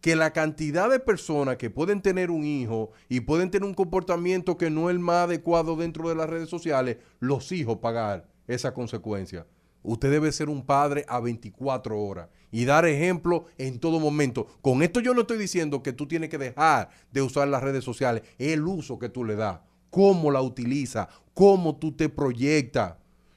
Que 0.00 0.14
la 0.14 0.32
cantidad 0.32 0.88
de 0.88 1.00
personas 1.00 1.56
que 1.56 1.70
pueden 1.70 2.02
tener 2.02 2.30
un 2.30 2.44
hijo 2.44 2.92
y 3.08 3.20
pueden 3.20 3.50
tener 3.50 3.68
un 3.68 3.74
comportamiento 3.74 4.56
que 4.56 4.70
no 4.70 4.88
es 4.88 4.94
el 4.94 5.00
más 5.00 5.24
adecuado 5.24 5.76
dentro 5.76 6.08
de 6.08 6.14
las 6.14 6.30
redes 6.30 6.48
sociales, 6.48 6.98
los 7.18 7.50
hijos 7.52 7.78
pagar 7.78 8.28
esa 8.46 8.72
consecuencia. 8.72 9.46
Usted 9.82 10.10
debe 10.10 10.32
ser 10.32 10.48
un 10.48 10.66
padre 10.66 11.04
a 11.08 11.20
24 11.20 12.00
horas 12.00 12.28
y 12.50 12.64
dar 12.64 12.86
ejemplo 12.86 13.46
en 13.56 13.78
todo 13.78 14.00
momento. 14.00 14.46
Con 14.60 14.82
esto 14.82 15.00
yo 15.00 15.14
no 15.14 15.22
estoy 15.22 15.38
diciendo 15.38 15.82
que 15.82 15.92
tú 15.92 16.06
tienes 16.06 16.28
que 16.28 16.38
dejar 16.38 16.90
de 17.12 17.22
usar 17.22 17.48
las 17.48 17.62
redes 17.62 17.84
sociales, 17.84 18.22
es 18.38 18.52
el 18.52 18.66
uso 18.66 18.98
que 18.98 19.08
tú 19.08 19.24
le 19.24 19.36
das, 19.36 19.60
cómo 19.90 20.30
la 20.30 20.42
utilizas, 20.42 21.08
cómo 21.34 21.76
tú 21.76 21.92
te 21.92 22.08
proyectas. 22.08 22.94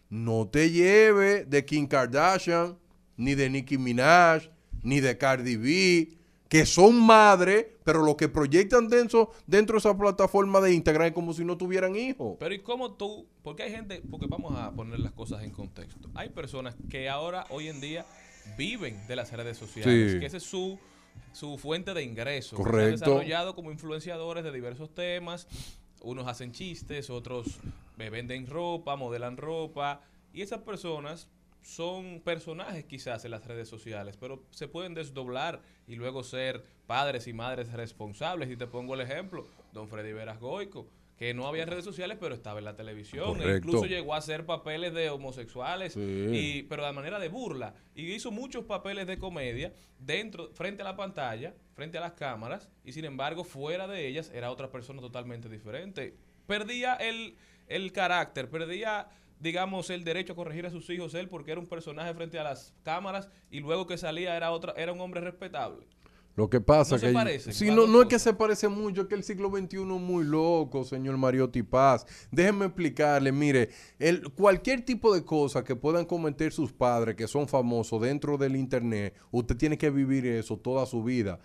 No 0.10 0.48
te 0.48 0.70
lleve 0.72 1.46
de 1.46 1.64
Kim 1.64 1.88
Kardashian, 1.88 2.78
ni 3.22 3.36
de 3.36 3.50
Nicki 3.50 3.78
Minaj, 3.78 4.50
ni 4.84 5.00
de 5.00 5.18
Cardi 5.18 5.56
B, 5.56 6.18
que 6.50 6.66
son 6.66 7.00
madres, 7.00 7.68
pero 7.84 8.04
lo 8.04 8.18
que 8.18 8.28
proyectan 8.28 8.90
dentro, 8.90 9.32
dentro 9.48 9.76
de 9.76 9.80
esa 9.80 9.96
plataforma 9.98 10.60
de 10.60 10.74
Instagram 10.74 11.08
es 11.08 11.14
como 11.14 11.34
si 11.34 11.46
no 11.46 11.56
tuvieran 11.58 11.96
hijos. 11.96 12.36
Pero 12.40 12.54
¿y 12.54 12.60
cómo 12.60 12.94
tú? 12.94 13.28
Porque 13.44 13.64
hay 13.64 13.72
gente, 13.72 14.02
porque 14.10 14.26
vamos 14.28 14.58
a 14.60 14.72
poner 14.72 15.00
las 15.00 15.14
cosas 15.14 15.44
en 15.44 15.52
contexto. 15.52 16.10
Hay 16.16 16.30
personas 16.30 16.76
que 16.90 17.08
ahora, 17.10 17.46
hoy 17.52 17.68
en 17.70 17.80
día, 17.80 18.06
viven 18.58 19.00
de 19.08 19.16
las 19.16 19.32
redes 19.32 19.58
sociales, 19.58 20.14
Sí. 20.14 20.20
que 20.20 20.26
esa 20.26 20.38
es 20.38 20.44
su, 20.44 20.78
su 21.32 21.58
fuente 21.60 21.94
de 21.94 22.04
ingreso. 22.04 22.58
que 22.58 22.64
Correcto. 22.64 22.98
Se 22.98 23.04
han 23.06 23.12
desarrollado 23.12 23.56
como 23.56 23.72
influenciadores 23.72 24.44
de 24.44 24.52
diversos 24.52 24.94
temas. 24.94 25.48
Unos 26.02 26.28
hacen 26.28 26.52
chistes, 26.52 27.12
otros 27.12 27.60
eh, 28.00 28.10
venden 28.10 28.48
ropa, 28.48 28.96
modelan 28.96 29.38
ropa. 29.38 30.02
Y 30.34 30.42
esas 30.42 30.62
personas 30.64 31.30
son 31.62 32.22
personajes 32.22 32.86
quizás 32.86 33.24
en 33.26 33.32
las 33.32 33.46
redes 33.46 33.70
sociales, 33.70 34.18
pero 34.18 34.44
se 34.52 34.68
pueden 34.68 34.94
desdoblar 34.94 35.62
y 35.88 35.96
luego 35.96 36.24
ser 36.24 36.64
padres 36.88 37.28
y 37.28 37.34
madres 37.34 37.72
responsables. 37.74 38.50
Y 38.50 38.58
te 38.58 38.68
pongo 38.68 38.96
el 38.96 39.02
ejemplo, 39.02 39.46
don 39.72 39.88
Freddy 39.88 40.12
Veras 40.14 40.40
Goico, 40.40 40.88
que 41.18 41.36
no 41.36 41.46
había 41.48 41.66
redes 41.68 41.86
sociales, 41.86 42.18
pero 42.20 42.34
estaba 42.34 42.58
en 42.58 42.66
la 42.66 42.76
televisión. 42.76 43.40
E 43.42 43.58
incluso 43.58 43.86
llegó 43.86 44.16
a 44.16 44.18
hacer 44.18 44.44
papeles 44.48 44.92
de 44.94 45.12
homosexuales, 45.12 45.94
Sí. 45.94 46.00
y, 46.32 46.64
pero 46.64 46.84
de 46.84 46.92
manera 46.94 47.20
de 47.20 47.30
burla. 47.30 47.76
Y 47.94 48.12
hizo 48.12 48.32
muchos 48.32 48.66
papeles 48.66 49.06
de 49.06 49.20
comedia 49.20 49.72
dentro, 50.00 50.50
frente 50.54 50.82
a 50.82 50.86
la 50.86 50.96
pantalla, 50.96 51.54
frente 51.76 52.00
a 52.00 52.02
las 52.02 52.14
cámaras, 52.14 52.70
y 52.84 52.94
sin 52.94 53.06
embargo, 53.06 53.44
fuera 53.44 53.88
de 53.88 54.08
ellas 54.08 54.32
era 54.34 54.50
otra 54.50 54.72
persona 54.72 55.00
totalmente 55.00 55.48
diferente. 55.48 56.18
Perdía 56.48 56.96
el, 56.96 57.36
el 57.68 57.92
carácter, 57.92 58.50
perdía 58.50 59.08
digamos 59.42 59.90
el 59.90 60.04
derecho 60.04 60.34
a 60.34 60.36
corregir 60.36 60.66
a 60.66 60.70
sus 60.70 60.90
hijos 60.90 61.14
él 61.16 61.28
porque 61.28 61.52
era 61.52 61.60
un 61.60 61.68
personaje 61.68 62.14
frente 62.14 62.40
a 62.40 62.44
las 62.44 62.74
cámaras 62.84 63.30
y 63.50 63.60
luego 63.60 63.88
que 63.88 63.98
salía 63.98 64.38
era 64.38 64.52
otra 64.52 64.74
era 64.78 64.94
un 64.94 65.02
hombre 65.02 65.22
respetable. 65.22 65.86
Lo 66.36 66.50
que 66.50 66.62
pasa 66.62 66.96
No 66.96 67.02
que 67.02 67.12
parecen, 67.12 67.54
sí, 67.54 67.68
las 67.68 67.76
no, 67.76 67.88
no 67.88 68.02
es 68.04 68.08
que 68.08 68.18
se 68.18 68.34
parece 68.34 68.70
mucho, 68.70 69.02
es 69.02 69.08
que 69.08 69.16
el 69.16 69.24
siglo 69.24 69.50
XXI 69.50 69.82
es 69.82 69.86
muy 69.86 70.24
loco, 70.24 70.86
señor 70.86 71.18
Mariotti 71.18 71.62
Paz. 71.62 72.06
Déjenme 72.32 72.68
explicarle, 72.68 73.34
mire, 73.34 73.70
el, 74.00 74.32
cualquier 74.32 74.86
tipo 74.86 75.14
de 75.14 75.26
cosa 75.26 75.64
que 75.64 75.76
puedan 75.76 76.06
cometer 76.06 76.54
sus 76.54 76.72
padres 76.72 77.16
que 77.16 77.28
son 77.28 77.50
famosos 77.50 78.02
dentro 78.02 78.38
del 78.38 78.56
internet, 78.56 79.14
usted 79.30 79.58
tiene 79.58 79.78
que 79.78 79.90
vivir 79.90 80.26
eso 80.26 80.58
toda 80.58 80.86
su 80.86 81.04
vida. 81.04 81.38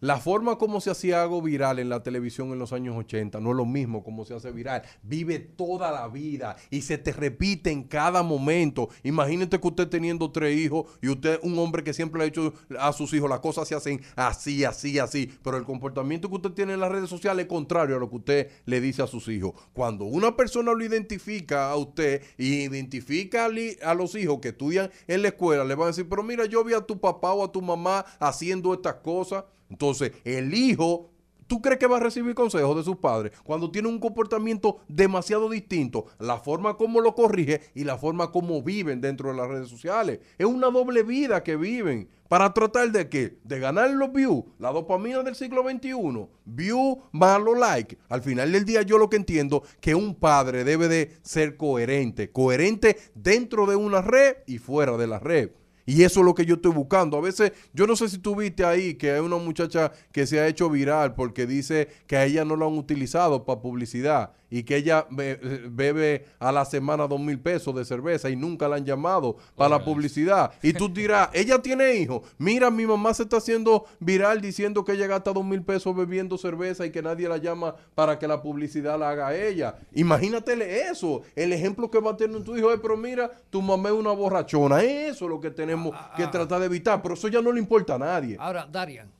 La 0.00 0.18
forma 0.18 0.58
como 0.58 0.80
se 0.80 0.90
hacía 0.90 1.22
algo 1.22 1.42
viral 1.42 1.80
en 1.80 1.88
la 1.88 2.04
televisión 2.04 2.52
en 2.52 2.60
los 2.60 2.72
años 2.72 2.96
80 2.96 3.40
no 3.40 3.50
es 3.50 3.56
lo 3.56 3.66
mismo 3.66 4.04
como 4.04 4.24
se 4.24 4.32
hace 4.32 4.52
viral. 4.52 4.82
Vive 5.02 5.40
toda 5.40 5.90
la 5.90 6.06
vida 6.06 6.56
y 6.70 6.82
se 6.82 6.98
te 6.98 7.12
repite 7.12 7.72
en 7.72 7.82
cada 7.82 8.22
momento. 8.22 8.90
Imagínate 9.02 9.60
que 9.60 9.66
usted 9.66 9.88
teniendo 9.88 10.30
tres 10.30 10.56
hijos 10.56 10.86
y 11.02 11.08
usted 11.08 11.40
un 11.42 11.58
hombre 11.58 11.82
que 11.82 11.92
siempre 11.92 12.18
le 12.18 12.24
ha 12.24 12.26
dicho 12.26 12.52
a 12.78 12.92
sus 12.92 13.12
hijos 13.12 13.28
las 13.28 13.40
cosas 13.40 13.66
se 13.66 13.74
hacen 13.74 14.00
así, 14.14 14.64
así, 14.64 15.00
así. 15.00 15.32
Pero 15.42 15.56
el 15.56 15.64
comportamiento 15.64 16.28
que 16.28 16.36
usted 16.36 16.52
tiene 16.52 16.74
en 16.74 16.80
las 16.80 16.92
redes 16.92 17.10
sociales 17.10 17.46
es 17.46 17.48
contrario 17.48 17.96
a 17.96 17.98
lo 17.98 18.08
que 18.08 18.16
usted 18.16 18.50
le 18.66 18.80
dice 18.80 19.02
a 19.02 19.08
sus 19.08 19.26
hijos. 19.26 19.54
Cuando 19.72 20.04
una 20.04 20.36
persona 20.36 20.72
lo 20.72 20.84
identifica 20.84 21.72
a 21.72 21.76
usted 21.76 22.22
y 22.36 22.62
identifica 22.62 23.46
a 23.46 23.94
los 23.94 24.14
hijos 24.14 24.38
que 24.40 24.50
estudian 24.50 24.90
en 25.08 25.22
la 25.22 25.28
escuela, 25.28 25.64
le 25.64 25.74
van 25.74 25.86
a 25.86 25.88
decir, 25.88 26.08
pero 26.08 26.22
mira, 26.22 26.46
yo 26.46 26.62
vi 26.62 26.74
a 26.74 26.82
tu 26.82 27.00
papá 27.00 27.32
o 27.32 27.44
a 27.44 27.50
tu 27.50 27.60
mamá 27.60 28.04
haciendo 28.20 28.72
estas 28.74 28.94
cosas. 28.94 29.42
Entonces, 29.70 30.12
el 30.24 30.54
hijo 30.54 31.10
¿Tú 31.48 31.62
crees 31.62 31.78
que 31.78 31.86
va 31.86 31.96
a 31.96 32.00
recibir 32.00 32.34
consejos 32.34 32.76
de 32.76 32.84
sus 32.84 32.96
padres 32.96 33.32
cuando 33.42 33.70
tiene 33.70 33.88
un 33.88 33.98
comportamiento 33.98 34.80
demasiado 34.86 35.48
distinto? 35.48 36.04
La 36.18 36.36
forma 36.36 36.76
como 36.76 37.00
lo 37.00 37.14
corrige 37.14 37.62
y 37.74 37.84
la 37.84 37.96
forma 37.96 38.30
como 38.30 38.62
viven 38.62 39.00
dentro 39.00 39.30
de 39.30 39.36
las 39.38 39.48
redes 39.48 39.68
sociales. 39.68 40.20
Es 40.36 40.44
una 40.44 40.68
doble 40.68 41.02
vida 41.02 41.42
que 41.42 41.56
viven. 41.56 42.10
¿Para 42.28 42.52
tratar 42.52 42.92
de 42.92 43.08
qué? 43.08 43.38
De 43.44 43.58
ganar 43.58 43.88
los 43.92 44.12
views, 44.12 44.44
la 44.58 44.70
dopamina 44.70 45.22
del 45.22 45.34
siglo 45.34 45.62
XXI. 45.62 46.28
View 46.44 47.00
más 47.12 47.40
los 47.40 47.58
like. 47.58 47.96
Al 48.10 48.20
final 48.20 48.52
del 48.52 48.66
día 48.66 48.82
yo 48.82 48.98
lo 48.98 49.08
que 49.08 49.16
entiendo 49.16 49.62
que 49.80 49.94
un 49.94 50.14
padre 50.14 50.64
debe 50.64 50.86
de 50.88 51.16
ser 51.22 51.56
coherente. 51.56 52.30
Coherente 52.30 52.98
dentro 53.14 53.64
de 53.64 53.76
una 53.76 54.02
red 54.02 54.36
y 54.46 54.58
fuera 54.58 54.98
de 54.98 55.06
la 55.06 55.18
red. 55.18 55.52
Y 55.88 56.02
eso 56.02 56.20
es 56.20 56.26
lo 56.26 56.34
que 56.34 56.44
yo 56.44 56.56
estoy 56.56 56.72
buscando. 56.72 57.16
A 57.16 57.22
veces, 57.22 57.52
yo 57.72 57.86
no 57.86 57.96
sé 57.96 58.10
si 58.10 58.18
tú 58.18 58.36
viste 58.36 58.62
ahí 58.62 58.96
que 58.96 59.12
hay 59.12 59.20
una 59.20 59.38
muchacha 59.38 59.90
que 60.12 60.26
se 60.26 60.38
ha 60.38 60.46
hecho 60.46 60.68
viral 60.68 61.14
porque 61.14 61.46
dice 61.46 61.88
que 62.06 62.18
a 62.18 62.26
ella 62.26 62.44
no 62.44 62.56
lo 62.56 62.66
han 62.66 62.76
utilizado 62.76 63.46
para 63.46 63.62
publicidad 63.62 64.32
y 64.50 64.62
que 64.62 64.76
ella 64.76 65.06
be- 65.10 65.36
bebe 65.70 66.24
a 66.38 66.50
la 66.52 66.64
semana 66.64 67.06
dos 67.06 67.20
mil 67.20 67.38
pesos 67.38 67.74
de 67.74 67.84
cerveza 67.84 68.30
y 68.30 68.36
nunca 68.36 68.66
la 68.68 68.76
han 68.76 68.84
llamado 68.84 69.36
para 69.56 69.70
la 69.78 69.84
publicidad. 69.84 70.52
Y 70.62 70.72
tú 70.72 70.88
dirás, 70.88 71.28
ella 71.34 71.60
tiene 71.60 71.96
hijos. 71.96 72.22
Mira, 72.38 72.70
mi 72.70 72.86
mamá 72.86 73.12
se 73.14 73.24
está 73.24 73.36
haciendo 73.38 73.84
viral 74.00 74.40
diciendo 74.40 74.84
que 74.84 74.92
ella 74.92 75.06
gasta 75.06 75.32
dos 75.32 75.44
mil 75.44 75.62
pesos 75.62 75.94
bebiendo 75.94 76.38
cerveza 76.38 76.86
y 76.86 76.90
que 76.90 77.02
nadie 77.02 77.28
la 77.28 77.36
llama 77.36 77.74
para 77.94 78.18
que 78.18 78.26
la 78.26 78.40
publicidad 78.42 78.98
la 78.98 79.10
haga 79.10 79.36
ella. 79.36 79.76
Imagínatele 79.92 80.88
eso, 80.88 81.22
el 81.36 81.52
ejemplo 81.52 81.90
que 81.90 82.00
va 82.00 82.12
a 82.12 82.16
tener 82.16 82.42
tu 82.42 82.56
hijo. 82.56 82.70
"Ay, 82.70 82.78
pero 82.80 82.96
mira, 82.96 83.30
tu 83.50 83.60
mamá 83.60 83.90
es 83.90 83.94
una 83.94 84.12
borrachona. 84.12 84.82
Eso 84.82 85.26
es 85.26 85.30
lo 85.30 85.40
que 85.40 85.50
tenemos 85.50 85.94
que 86.16 86.26
tratar 86.26 86.60
de 86.60 86.66
evitar. 86.66 87.02
Pero 87.02 87.14
eso 87.14 87.28
ya 87.28 87.42
no 87.42 87.52
le 87.52 87.60
importa 87.60 87.96
a 87.96 87.98
nadie. 87.98 88.36
Ahora, 88.40 88.66
Darian, 88.70 89.10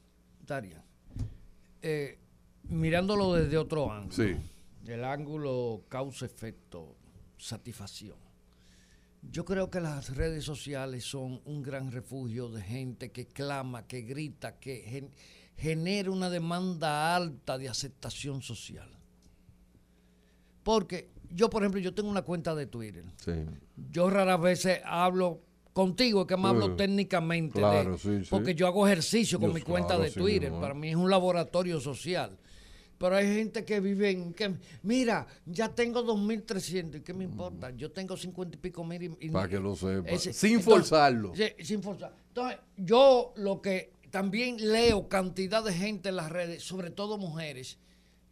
Darian, 0.46 0.82
eh, 1.82 2.18
mirándolo 2.68 3.34
desde 3.34 3.56
otro 3.56 3.90
ángulo, 3.92 4.12
Sí. 4.14 4.36
Del 4.88 5.04
ángulo 5.04 5.82
causa-efecto, 5.90 6.96
satisfacción. 7.36 8.16
Yo 9.30 9.44
creo 9.44 9.68
que 9.70 9.80
las 9.82 10.16
redes 10.16 10.44
sociales 10.44 11.04
son 11.04 11.42
un 11.44 11.62
gran 11.62 11.92
refugio 11.92 12.48
de 12.48 12.62
gente 12.62 13.10
que 13.12 13.26
clama, 13.26 13.86
que 13.86 14.00
grita, 14.00 14.58
que 14.58 14.76
gen- 14.86 15.10
genera 15.58 16.10
una 16.10 16.30
demanda 16.30 17.14
alta 17.14 17.58
de 17.58 17.68
aceptación 17.68 18.40
social. 18.40 18.88
Porque 20.62 21.10
yo, 21.34 21.50
por 21.50 21.62
ejemplo, 21.62 21.80
yo 21.80 21.92
tengo 21.92 22.08
una 22.08 22.22
cuenta 22.22 22.54
de 22.54 22.66
Twitter. 22.66 23.04
Sí. 23.22 23.32
Yo 23.90 24.08
raras 24.08 24.40
veces 24.40 24.80
hablo 24.84 25.42
contigo, 25.74 26.26
que 26.26 26.36
me 26.38 26.48
hablo 26.48 26.68
Sí. 26.68 26.72
técnicamente. 26.78 27.60
de- 27.60 27.66
Claro, 27.66 27.98
sí, 27.98 28.20
sí. 28.24 28.28
Porque 28.30 28.54
yo 28.54 28.66
hago 28.66 28.86
ejercicio 28.86 29.38
con 29.38 29.52
mi 29.52 29.60
cuenta 29.60 29.96
claro, 29.96 30.04
de 30.04 30.10
Twitter. 30.12 30.50
Para 30.52 30.72
mí 30.72 30.88
es 30.88 30.96
un 30.96 31.10
laboratorio 31.10 31.78
social. 31.78 32.38
Pero 32.98 33.14
hay 33.16 33.26
gente 33.32 33.64
que 33.64 33.78
vive 33.80 34.10
en... 34.10 34.34
Que, 34.34 34.54
mira, 34.82 35.26
ya 35.46 35.68
tengo 35.72 36.04
2.300. 36.04 36.96
¿Y 36.96 37.00
qué 37.02 37.14
me 37.14 37.24
importa? 37.24 37.70
Yo 37.70 37.92
tengo 37.92 38.16
50 38.16 38.56
y 38.56 38.60
pico 38.60 38.84
mil. 38.84 39.02
y- 39.04 39.26
y- 39.26 39.30
Para 39.30 39.48
que 39.48 39.58
lo 39.60 39.76
sepa. 39.76 40.08
ese- 40.10 40.32
Sin 40.32 40.58
entonces, 40.58 40.88
forzarlo. 40.90 41.32
sí, 41.34 41.44
sin 41.64 41.82
forzar. 41.82 42.12
Entonces, 42.28 42.58
yo 42.76 43.32
lo 43.36 43.62
que 43.62 43.92
también 44.10 44.56
leo 44.72 45.08
cantidad 45.08 45.62
de 45.62 45.72
gente 45.72 46.08
en 46.08 46.16
las 46.16 46.30
redes, 46.30 46.62
sobre 46.64 46.90
todo 46.90 47.18
mujeres, 47.18 47.78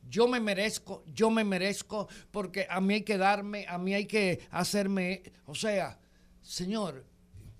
yo 0.09 0.26
me 0.29 0.40
merezco, 0.40 1.05
yo 1.14 1.31
me 1.31 1.44
merezco, 1.44 2.09
porque 2.31 2.66
a 2.70 2.81
mí 2.81 2.94
hay 2.94 3.02
que 3.02 3.18
darme, 3.18 3.66
a 3.68 3.76
mí 3.79 3.92
hay 3.94 4.07
que 4.07 4.40
hacerme, 4.50 5.22
o 5.46 5.55
sea, 5.55 5.98
señor, 6.42 7.05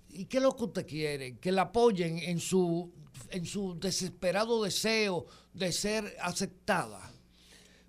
¿y 0.09 0.25
qué 0.25 0.37
es 0.37 0.43
lo 0.43 0.55
que 0.55 0.63
usted 0.63 0.85
quiere? 0.87 1.37
Que 1.37 1.51
la 1.51 1.63
apoyen 1.63 2.17
en 2.19 2.39
su, 2.39 2.91
en 3.29 3.45
su 3.45 3.79
desesperado 3.79 4.63
deseo 4.63 5.25
de 5.53 5.71
ser 5.71 6.15
aceptada. 6.21 7.11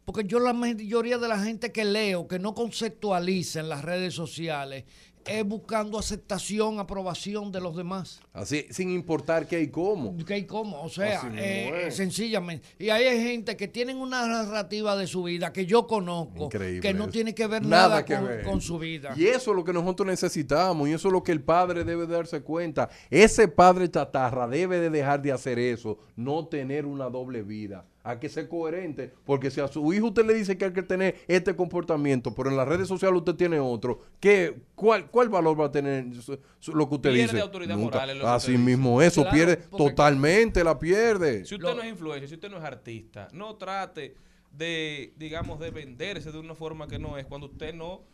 Porque 0.05 0.25
yo 0.25 0.41
la 0.41 0.53
mayoría 0.53 1.19
de 1.19 1.29
la 1.29 1.39
gente 1.39 1.71
que 1.71 1.85
leo, 1.85 2.27
que 2.27 2.39
no 2.39 2.55
conceptualiza 2.55 3.61
en 3.61 3.69
las 3.69 3.85
redes 3.85 4.15
sociales, 4.15 4.85
es 5.29 5.45
buscando 5.45 5.99
aceptación, 5.99 6.79
aprobación 6.79 7.53
de 7.53 7.61
los 7.61 7.77
demás. 7.77 8.21
Así, 8.33 8.67
sin 8.71 8.91
importar 8.91 9.47
qué 9.47 9.61
y 9.61 9.69
cómo. 9.69 10.17
¿Qué 10.25 10.39
y 10.39 10.47
cómo? 10.47 10.83
O 10.83 10.89
sea, 10.89 11.31
eh, 11.35 11.89
sencillamente. 11.91 12.67
Y 12.79 12.91
ahí 12.91 13.05
hay 13.05 13.23
gente 13.23 13.57
que 13.57 13.69
tienen 13.69 13.99
una 13.99 14.27
narrativa 14.27 14.97
de 14.97 15.07
su 15.07 15.23
vida 15.25 15.53
que 15.53 15.67
yo 15.67 15.87
conozco, 15.87 16.45
Increíble 16.45 16.81
que 16.81 16.95
no 16.95 17.05
eso. 17.05 17.13
tiene 17.13 17.35
que 17.35 17.47
ver 17.47 17.65
nada, 17.65 18.05
que 18.05 18.15
con, 18.15 18.27
ver. 18.27 18.45
con 18.45 18.61
su 18.61 18.79
vida. 18.79 19.15
Y 19.17 19.27
eso 19.27 19.51
es 19.51 19.57
lo 19.57 19.65
que 19.65 19.73
nosotros 19.73 20.07
necesitamos 20.07 20.89
y 20.89 20.93
eso 20.93 21.09
es 21.09 21.13
lo 21.13 21.23
que 21.23 21.33
el 21.33 21.43
padre 21.43 21.85
debe 21.85 22.07
de 22.07 22.15
darse 22.15 22.43
cuenta. 22.43 22.89
Ese 23.11 23.49
padre 23.49 23.91
chatarra 23.91 24.47
debe 24.49 24.79
de 24.81 24.91
dejar 24.91 25.23
de 25.23 25.33
hacer 25.33 25.59
eso, 25.59 25.99
no 26.17 26.47
tener 26.47 26.87
una 26.87 27.09
doble 27.09 27.43
vida. 27.43 27.85
Hay 28.11 28.19
que 28.19 28.29
ser 28.31 28.49
coherente, 28.49 29.13
porque 29.27 29.51
si 29.51 29.61
a 29.61 29.69
su 29.69 29.93
hijo 29.93 30.07
usted 30.07 30.25
le 30.25 30.33
dice 30.33 30.57
que 30.57 30.65
hay 30.65 30.73
que 30.73 30.83
tener 30.83 31.17
este 31.29 31.55
comportamiento, 31.55 32.35
pero 32.35 32.49
en 32.49 32.57
las 32.57 32.67
redes 32.67 32.89
sociales 32.89 33.19
usted 33.19 33.35
tiene 33.35 33.61
otro, 33.61 34.01
¿qué, 34.19 34.57
cuál, 34.75 35.11
¿cuál 35.11 35.29
valor 35.29 35.61
va 35.61 35.67
a 35.67 35.71
tener 35.73 36.15
su- 36.15 36.39
su- 36.59 36.75
lo 36.75 36.89
que 36.89 36.95
usted 36.95 37.11
Pierde 37.13 37.33
dice? 37.33 37.41
autoridad 37.43 37.77
Nunca. 37.77 37.99
moral 38.07 38.23
Así 38.25 38.53
dice. 38.53 38.65
mismo, 38.65 39.03
eso 39.03 39.21
Claro, 39.23 39.35
pierde 39.37 39.57
totalmente, 39.77 40.65
la 40.65 40.79
pierde. 40.79 41.45
Si 41.45 41.55
usted 41.57 41.75
no 41.75 41.83
es 41.83 41.89
influencer, 41.91 42.29
si 42.29 42.35
usted 42.37 42.51
no 42.51 42.57
es 42.57 42.65
artista, 42.65 43.29
no 43.33 43.57
trate 43.57 44.15
de, 44.53 45.13
digamos, 45.17 45.61
de 45.61 45.71
venderse 45.71 46.33
de 46.33 46.39
una 46.39 46.55
forma 46.55 46.89
que 46.89 46.99
no 46.99 47.19
es, 47.19 47.27
cuando 47.27 47.49
usted 47.49 47.75
no, 47.75 48.05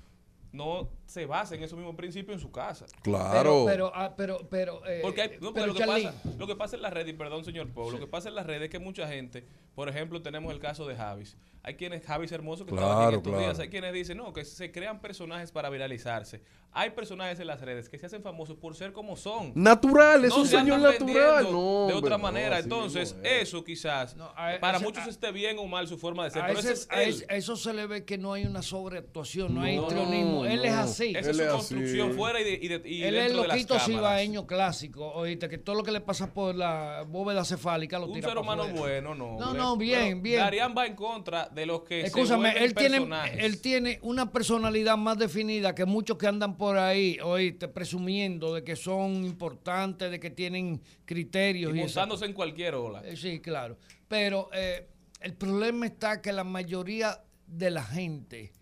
no 0.52 0.88
se 1.06 1.26
basa 1.26 1.54
en 1.56 1.62
esos 1.62 1.76
mismos 1.78 1.96
principios 1.96 2.34
en 2.36 2.40
su 2.40 2.50
casa. 2.52 2.86
Claro. 3.02 3.64
Pero, 3.64 3.64
pero, 3.66 3.92
ah, 3.94 4.14
pero, 4.16 4.38
pero, 4.50 4.86
eh, 4.86 5.00
Porque, 5.02 5.22
hay- 5.22 5.30
no, 5.40 5.52
porque 5.52 5.60
pero, 5.60 5.66
lo, 5.66 5.74
que 5.74 5.84
pasa, 5.84 6.14
lo 6.38 6.46
que 6.46 6.56
pasa 6.56 6.76
en 6.76 6.82
las 6.82 6.92
redes, 6.92 7.10
y 7.14 7.16
perdón 7.16 7.44
señor 7.44 7.68
Pau, 7.72 7.90
lo 7.90 7.98
que 7.98 8.06
pasa 8.06 8.28
en 8.28 8.34
las 8.36 8.46
redes 8.46 8.62
es 8.62 8.70
que 8.70 8.78
mucha 8.78 9.08
gente, 9.08 9.44
por 9.74 9.88
ejemplo, 9.88 10.22
tenemos 10.22 10.52
el 10.52 10.60
caso 10.60 10.86
de 10.86 10.96
Javis. 10.96 11.36
Hay 11.62 11.74
quienes, 11.76 12.04
Javis 12.04 12.30
Hermoso, 12.30 12.66
que 12.66 12.72
estaba 12.74 12.92
aquí 12.92 12.96
en 12.96 13.06
Claro, 13.08 13.16
estos 13.16 13.32
claro. 13.32 13.46
días, 13.46 13.58
hay 13.58 13.68
quienes 13.70 13.92
dicen, 13.94 14.18
no, 14.18 14.32
que 14.34 14.44
se 14.44 14.70
crean 14.70 15.00
personajes 15.00 15.50
para 15.50 15.70
viralizarse. 15.70 16.42
Hay 16.76 16.90
personajes 16.90 17.38
en 17.38 17.46
las 17.46 17.60
redes 17.60 17.88
que 17.88 17.96
se 17.98 18.04
hacen 18.06 18.20
famosos 18.20 18.56
por 18.58 18.74
ser 18.74 18.92
como 18.92 19.16
son. 19.16 19.52
Natural, 19.54 20.24
es 20.24 20.30
No 20.30 20.38
un 20.40 20.46
se 20.46 20.58
señor 20.58 20.80
natural. 20.80 21.44
No, 21.50 21.86
de 21.86 21.94
otra 21.94 22.18
no, 22.18 22.22
manera. 22.24 22.58
Entonces, 22.58 23.14
mismo 23.14 23.28
eso 23.30 23.64
quizás 23.64 24.16
No, 24.16 24.24
a- 24.36 24.58
para 24.60 24.80
muchos 24.80 25.06
a- 25.06 25.08
esté 25.08 25.30
bien 25.30 25.56
o 25.58 25.66
mal 25.66 25.86
su 25.86 25.96
forma 25.96 26.24
de 26.24 26.32
ser, 26.32 26.42
a, 26.42 26.46
pero 26.48 26.58
ese- 26.58 26.72
ese 26.72 26.88
es 27.08 27.20
él. 27.22 27.26
eso 27.30 27.56
se 27.56 27.72
le 27.72 27.86
ve 27.86 28.04
que 28.04 28.18
no 28.18 28.32
hay 28.32 28.44
una 28.44 28.60
sobreactuación, 28.60 29.54
no, 29.54 29.62
hay 29.62 29.76
No, 29.76 29.82
histrionismo. 29.82 30.44
Él 30.46 30.64
es 30.64 30.72
así. 30.74 31.14
Esa 31.16 31.30
es 31.30 31.36
su 31.36 31.46
construcción 31.46 32.08
así. 32.08 32.18
fuera 32.18 32.40
y, 32.40 32.44
de, 32.44 32.58
y, 32.60 32.68
de- 32.68 32.88
y 32.88 33.02
Él 33.04 33.14
es 33.16 33.30
el 33.30 33.36
loquito 33.36 33.78
cibaeño 33.78 34.46
clásico, 34.46 35.12
oíste, 35.14 35.48
que 35.48 35.58
todo 35.58 35.76
lo 35.76 35.82
que 35.84 35.92
le 35.92 36.00
pasa 36.00 36.34
por 36.34 36.54
la 36.56 37.04
bóveda 37.08 37.44
cefálica 37.44 37.98
lo 38.00 38.06
Un 38.06 38.14
tira 38.14 38.28
ser 38.28 38.34
pa' 38.34 38.40
humano 38.42 38.66
bueno, 38.74 39.14
no. 39.14 39.38
No, 39.64 39.76
bien, 39.76 40.22
bien. 40.22 40.40
Darían 40.40 40.74
va 40.76 40.86
en 40.86 40.94
contra 40.94 41.48
de 41.48 41.66
los 41.66 41.82
que 41.82 42.02
se 42.02 42.06
Escúchame, 42.06 42.50
vuelven 42.50 42.62
él 42.62 42.74
tiene, 42.74 43.08
él 43.38 43.60
tiene 43.60 43.98
una 44.02 44.30
personalidad 44.30 44.96
más 44.96 45.18
definida 45.18 45.74
que 45.74 45.84
muchos 45.84 46.18
que 46.18 46.26
andan 46.26 46.56
por 46.56 46.76
ahí, 46.78 47.18
oíste, 47.22 47.68
presumiendo 47.68 48.54
de 48.54 48.62
que 48.62 48.76
son 48.76 49.24
importantes, 49.24 50.10
de 50.10 50.20
que 50.20 50.30
tienen 50.30 50.80
criterios. 51.04 51.74
y 51.74 51.80
montándose 51.80 52.24
en 52.26 52.32
cualquier 52.32 52.74
ola. 52.74 53.02
Eh, 53.04 53.16
Sí, 53.16 53.40
claro. 53.40 53.78
Pero 54.08 54.50
eh, 54.52 54.88
el 55.20 55.34
problema 55.34 55.86
está 55.86 56.20
que 56.20 56.32
la 56.32 56.44
mayoría 56.44 57.22
de 57.46 57.70
la 57.70 57.82
gente 57.82 58.52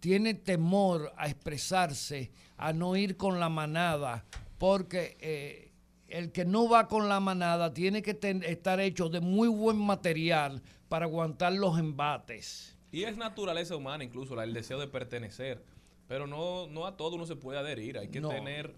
tiene 0.00 0.34
temor 0.34 1.12
a 1.16 1.28
expresarse, 1.28 2.30
a 2.56 2.72
no 2.72 2.96
ir 2.96 3.16
con 3.16 3.40
la 3.40 3.48
manada, 3.48 4.24
porque 4.58 5.16
eh, 5.20 5.65
el 6.08 6.32
que 6.32 6.44
no 6.44 6.68
va 6.68 6.88
con 6.88 7.08
la 7.08 7.20
manada 7.20 7.72
tiene 7.74 8.02
que 8.02 8.14
ten- 8.14 8.42
estar 8.44 8.80
hecho 8.80 9.08
de 9.08 9.20
muy 9.20 9.48
buen 9.48 9.76
material 9.76 10.62
para 10.88 11.06
aguantar 11.06 11.52
los 11.52 11.78
embates. 11.78 12.76
Y 12.92 13.04
es 13.04 13.16
naturaleza 13.16 13.76
humana 13.76 14.04
incluso 14.04 14.34
la- 14.36 14.44
el 14.44 14.54
deseo 14.54 14.78
de 14.78 14.86
pertenecer. 14.88 15.62
Pero 16.08 16.26
no, 16.28 16.68
no 16.68 16.86
a 16.86 16.96
todo 16.96 17.16
uno 17.16 17.26
se 17.26 17.34
puede 17.34 17.58
adherir. 17.58 17.98
Hay 17.98 18.08
que 18.08 18.20
No. 18.20 18.28
tener... 18.28 18.72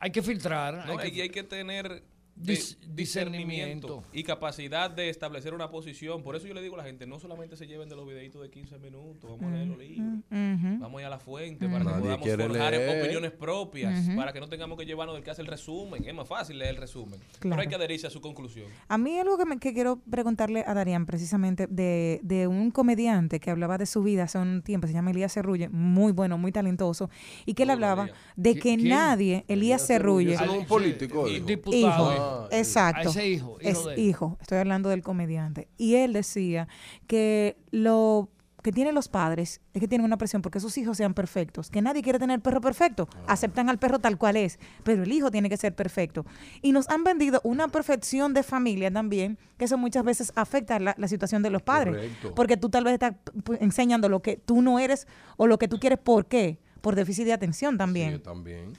Hay 0.00 0.10
que 0.10 0.22
filtrar. 0.22 0.86
No, 0.86 0.98
hay 0.98 1.08
y 1.08 1.12
que- 1.12 1.22
hay 1.22 1.30
que 1.30 1.44
tener 1.44 2.02
Dis- 2.36 2.78
di- 2.80 2.86
discernimiento. 2.94 4.02
y 4.12 4.22
capacidad 4.24 4.90
de 4.90 5.08
establecer 5.08 5.54
una 5.54 5.70
posición. 5.70 6.22
Por 6.22 6.36
eso 6.36 6.46
yo 6.46 6.54
le 6.54 6.62
digo 6.62 6.74
a 6.74 6.78
la 6.78 6.84
gente, 6.84 7.06
no 7.06 7.18
solamente 7.20 7.56
se 7.56 7.66
lleven 7.66 7.88
de 7.88 7.96
los 7.96 8.06
videitos 8.06 8.42
de 8.42 8.50
15 8.50 8.78
minutos, 8.78 9.30
vamos 9.30 9.44
a 9.52 9.56
leer 9.56 9.68
los 9.68 9.78
libros, 9.78 10.18
vamos 10.30 10.98
a 10.98 11.00
ir 11.00 11.06
a 11.06 11.10
la 11.10 11.18
fuente 11.18 11.66
para 11.68 11.78
que 11.80 11.84
Nadie 11.84 12.00
podamos 12.02 12.28
forjar 12.48 12.72
leer. 12.72 13.02
opiniones 13.02 13.30
propias, 13.32 14.08
para 14.16 14.32
que 14.32 14.40
no 14.40 14.48
tengamos 14.48 14.78
que 14.78 14.84
llevarnos 14.84 15.14
del 15.14 15.24
que 15.24 15.30
hace 15.30 15.42
el 15.42 15.48
resumen. 15.48 16.04
Es 16.06 16.14
más 16.14 16.28
fácil 16.28 16.58
leer 16.58 16.72
el 16.74 16.80
resumen, 16.80 17.20
pero 17.40 17.56
hay 17.60 17.68
que 17.68 17.74
adherirse 17.76 18.06
a 18.06 18.10
su 18.10 18.20
conclusión. 18.20 18.66
A 18.88 18.98
mí 18.98 19.18
algo 19.18 19.38
que, 19.38 19.44
me- 19.44 19.58
que 19.58 19.72
quiero 19.72 20.00
preguntarle 20.10 20.64
a 20.66 20.74
Darían 20.74 21.06
precisamente 21.06 21.66
de, 21.68 22.20
de 22.22 22.46
un 22.48 22.70
comediante 22.70 23.38
que 23.40 23.50
hablaba 23.50 23.78
de 23.78 23.86
su 23.86 24.02
vida 24.02 24.24
hace 24.24 24.38
un 24.38 24.62
tiempo, 24.62 24.86
se 24.86 24.92
llama 24.92 25.12
Elías 25.12 25.32
Cerrulle, 25.32 25.68
muy 25.68 26.12
bueno, 26.12 26.36
muy 26.38 26.52
talentoso, 26.52 27.10
y 27.46 27.54
que 27.54 27.62
él 27.62 27.70
hablaba 27.70 28.08
de 28.36 28.50
¿Qui- 28.50 28.54
que 28.54 28.60
quién? 28.76 28.88
nadie, 28.88 29.44
Elías 29.48 29.86
Cerrulle, 29.86 30.34
es 30.34 30.40
un 30.40 30.66
político. 30.66 31.26
Diputado. 31.26 32.12
hijo, 32.12 32.23
Ah, 32.24 32.48
exacto, 32.52 33.08
A 33.08 33.10
ese 33.12 33.28
hijo, 33.28 33.56
hijo 33.60 33.70
es 33.70 33.84
de 33.84 33.94
él. 33.94 33.98
hijo, 34.00 34.36
estoy 34.40 34.58
hablando 34.58 34.88
del 34.88 35.02
comediante, 35.02 35.68
y 35.76 35.96
él 35.96 36.12
decía 36.12 36.68
que 37.06 37.56
lo 37.70 38.28
que 38.62 38.72
tienen 38.72 38.94
los 38.94 39.08
padres 39.08 39.60
es 39.74 39.80
que 39.80 39.86
tienen 39.88 40.06
una 40.06 40.16
presión 40.16 40.40
porque 40.40 40.58
sus 40.58 40.78
hijos 40.78 40.96
sean 40.96 41.12
perfectos, 41.12 41.68
que 41.68 41.82
nadie 41.82 42.00
quiere 42.00 42.18
tener 42.18 42.40
perro 42.40 42.62
perfecto, 42.62 43.08
aceptan 43.26 43.68
al 43.68 43.78
perro 43.78 43.98
tal 43.98 44.16
cual 44.16 44.36
es, 44.38 44.58
pero 44.84 45.02
el 45.02 45.12
hijo 45.12 45.30
tiene 45.30 45.50
que 45.50 45.58
ser 45.58 45.74
perfecto. 45.74 46.24
Y 46.62 46.72
nos 46.72 46.88
han 46.88 47.04
vendido 47.04 47.42
una 47.44 47.68
perfección 47.68 48.32
de 48.32 48.42
familia 48.42 48.90
también, 48.90 49.36
que 49.58 49.66
eso 49.66 49.76
muchas 49.76 50.02
veces 50.02 50.32
afecta 50.34 50.78
la, 50.80 50.94
la 50.96 51.08
situación 51.08 51.42
de 51.42 51.50
los 51.50 51.60
padres, 51.60 51.94
Correcto. 51.94 52.34
porque 52.34 52.56
tú 52.56 52.70
tal 52.70 52.84
vez 52.84 52.94
estás 52.94 53.12
enseñando 53.60 54.08
lo 54.08 54.22
que 54.22 54.38
tú 54.38 54.62
no 54.62 54.78
eres 54.78 55.06
o 55.36 55.46
lo 55.46 55.58
que 55.58 55.68
tú 55.68 55.78
quieres, 55.78 55.98
¿por 55.98 56.24
qué? 56.24 56.58
Por 56.80 56.94
déficit 56.94 57.26
de 57.26 57.34
atención 57.34 57.76
también. 57.76 58.14
Sí, 58.14 58.18
también. 58.20 58.72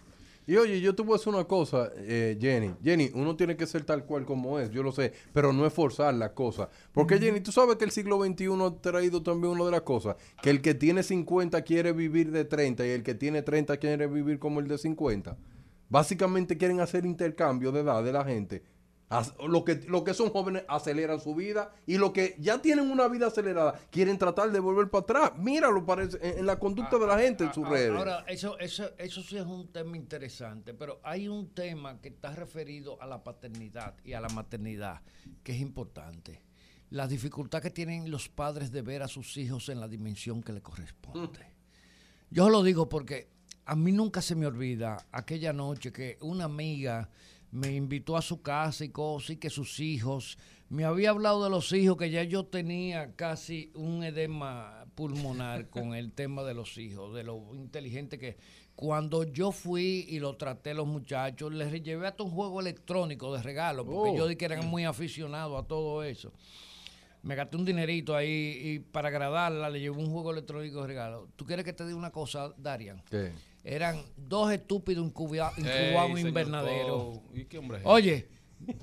Y 0.47 0.57
oye, 0.57 0.79
yo 0.79 0.93
te 0.93 1.01
voy 1.01 1.15
a 1.15 1.17
decir 1.17 1.33
una 1.33 1.45
cosa, 1.45 1.89
eh, 1.95 2.37
Jenny. 2.39 2.75
Jenny, 2.83 3.09
uno 3.15 3.35
tiene 3.35 3.57
que 3.57 3.65
ser 3.65 3.83
tal 3.83 4.05
cual 4.05 4.25
como 4.25 4.59
es, 4.59 4.69
yo 4.69 4.83
lo 4.83 4.91
sé, 4.91 5.11
pero 5.33 5.51
no 5.51 5.65
es 5.65 5.73
forzar 5.73 6.13
las 6.13 6.31
cosas. 6.31 6.69
Porque, 6.91 7.17
Jenny, 7.17 7.39
tú 7.41 7.51
sabes 7.51 7.77
que 7.77 7.85
el 7.85 7.91
siglo 7.91 8.23
XXI 8.23 8.47
ha 8.61 8.81
traído 8.81 9.23
también 9.23 9.53
una 9.53 9.65
de 9.65 9.71
las 9.71 9.81
cosas, 9.81 10.15
que 10.41 10.51
el 10.51 10.61
que 10.61 10.75
tiene 10.75 11.01
50 11.01 11.61
quiere 11.63 11.93
vivir 11.93 12.31
de 12.31 12.45
30 12.45 12.85
y 12.85 12.91
el 12.91 13.03
que 13.03 13.15
tiene 13.15 13.41
30 13.41 13.77
quiere 13.77 14.05
vivir 14.07 14.37
como 14.37 14.59
el 14.59 14.67
de 14.67 14.77
50. 14.77 15.35
Básicamente 15.89 16.57
quieren 16.57 16.79
hacer 16.79 17.05
intercambio 17.05 17.71
de 17.71 17.81
edad 17.81 18.03
de 18.03 18.11
la 18.11 18.23
gente. 18.23 18.63
Lo 19.47 19.63
que, 19.65 19.75
lo 19.87 20.03
que 20.03 20.13
son 20.13 20.29
jóvenes 20.29 20.63
aceleran 20.67 21.19
su 21.19 21.35
vida 21.35 21.71
y 21.85 21.97
los 21.97 22.11
que 22.11 22.35
ya 22.39 22.61
tienen 22.61 22.89
una 22.89 23.07
vida 23.07 23.27
acelerada 23.27 23.79
quieren 23.91 24.17
tratar 24.17 24.51
de 24.51 24.59
volver 24.59 24.89
para 24.89 25.03
atrás. 25.03 25.31
Míralo 25.37 25.85
parece, 25.85 26.17
en, 26.21 26.39
en 26.39 26.45
la 26.45 26.59
conducta 26.59 26.97
de 26.97 27.07
la 27.07 27.17
gente 27.19 27.43
en 27.43 27.53
sus 27.53 27.65
Ah, 27.65 27.69
redes. 27.69 27.97
Ahora, 27.97 28.25
eso, 28.27 28.57
eso, 28.59 28.89
eso 28.97 29.21
sí 29.21 29.37
es 29.37 29.45
un 29.45 29.67
tema 29.71 29.97
interesante, 29.97 30.73
pero 30.73 30.99
hay 31.03 31.27
un 31.27 31.53
tema 31.53 31.99
que 32.01 32.09
está 32.09 32.33
referido 32.35 33.01
a 33.01 33.05
la 33.05 33.23
paternidad 33.23 33.95
y 34.03 34.13
a 34.13 34.21
la 34.21 34.29
maternidad 34.29 35.01
que 35.43 35.53
es 35.53 35.59
importante. 35.61 36.41
La 36.91 37.07
dificultad 37.07 37.61
que 37.61 37.71
tienen 37.71 38.11
los 38.11 38.29
padres 38.29 38.71
de 38.71 38.81
ver 38.81 39.01
a 39.01 39.07
sus 39.07 39.37
hijos 39.37 39.69
en 39.69 39.79
la 39.79 39.87
dimensión 39.87 40.43
que 40.43 40.53
le 40.53 40.61
corresponde. 40.61 41.39
Yo 42.29 42.49
lo 42.49 42.63
digo 42.63 42.87
porque 42.89 43.29
a 43.65 43.75
mí 43.75 43.91
nunca 43.91 44.21
se 44.21 44.35
me 44.35 44.45
olvida 44.45 45.07
aquella 45.11 45.51
noche 45.51 45.91
que 45.91 46.17
una 46.21 46.45
amiga 46.45 47.09
me 47.55 47.73
invitó 47.73 48.17
a 48.17 48.21
su 48.21 48.41
casa 48.41 48.83
y 48.83 48.89
cosas 48.89 49.29
y 49.31 49.37
que 49.37 49.49
sus 49.49 49.79
hijos, 49.79 50.37
me 50.67 50.83
había 50.83 51.11
hablado 51.11 51.41
de 51.41 51.49
los 51.49 51.71
hijos, 51.71 51.95
que 51.95 52.09
ya 52.09 52.21
yo 52.23 52.45
tenía 52.45 53.15
casi 53.15 53.71
un 53.75 54.03
edema 54.03 54.85
pulmonar 54.93 55.69
con 55.69 55.95
el 55.95 56.11
tema 56.11 56.43
de 56.43 56.53
los 56.53 56.77
hijos, 56.77 57.15
de 57.15 57.23
lo 57.23 57.55
inteligente 57.55 58.17
que... 58.19 58.37
Cuando 58.75 59.23
yo 59.23 59.53
fui 59.53 60.05
y 60.09 60.19
lo 60.19 60.35
traté 60.35 60.71
a 60.71 60.73
los 60.73 60.85
muchachos, 60.85 61.53
les 61.53 61.81
llevé 61.81 62.07
hasta 62.07 62.23
un 62.23 62.31
juego 62.31 62.59
electrónico 62.59 63.33
de 63.33 63.41
regalo, 63.41 63.85
porque 63.85 64.09
Oh. 64.11 64.17
yo 64.17 64.27
di 64.27 64.35
que 64.35 64.43
eran 64.43 64.67
muy 64.67 64.83
aficionados 64.83 65.57
a 65.63 65.65
todo 65.65 66.03
eso. 66.03 66.33
Me 67.23 67.35
gasté 67.35 67.55
un 67.55 67.63
dinerito 67.63 68.13
ahí 68.17 68.59
y 68.61 68.79
para 68.79 69.07
agradarla 69.07 69.69
le 69.69 69.79
llevé 69.79 69.95
un 69.95 70.11
juego 70.11 70.31
electrónico 70.31 70.81
de 70.81 70.87
regalo. 70.87 71.29
¿Tú 71.37 71.45
quieres 71.45 71.63
que 71.63 71.71
te 71.71 71.85
diga 71.85 71.95
una 71.97 72.11
cosa, 72.11 72.53
Darian? 72.57 73.01
¿Qué? 73.09 73.31
Eran 73.65 73.99
dos 74.15 74.51
estúpidos 74.51 75.05
incubados 75.05 75.57
en 75.57 76.27
invernadero. 76.27 77.23
¿Y 77.33 77.45
qué 77.45 77.57
hombre 77.57 77.79
es 77.79 77.83
Oye, 77.85 78.29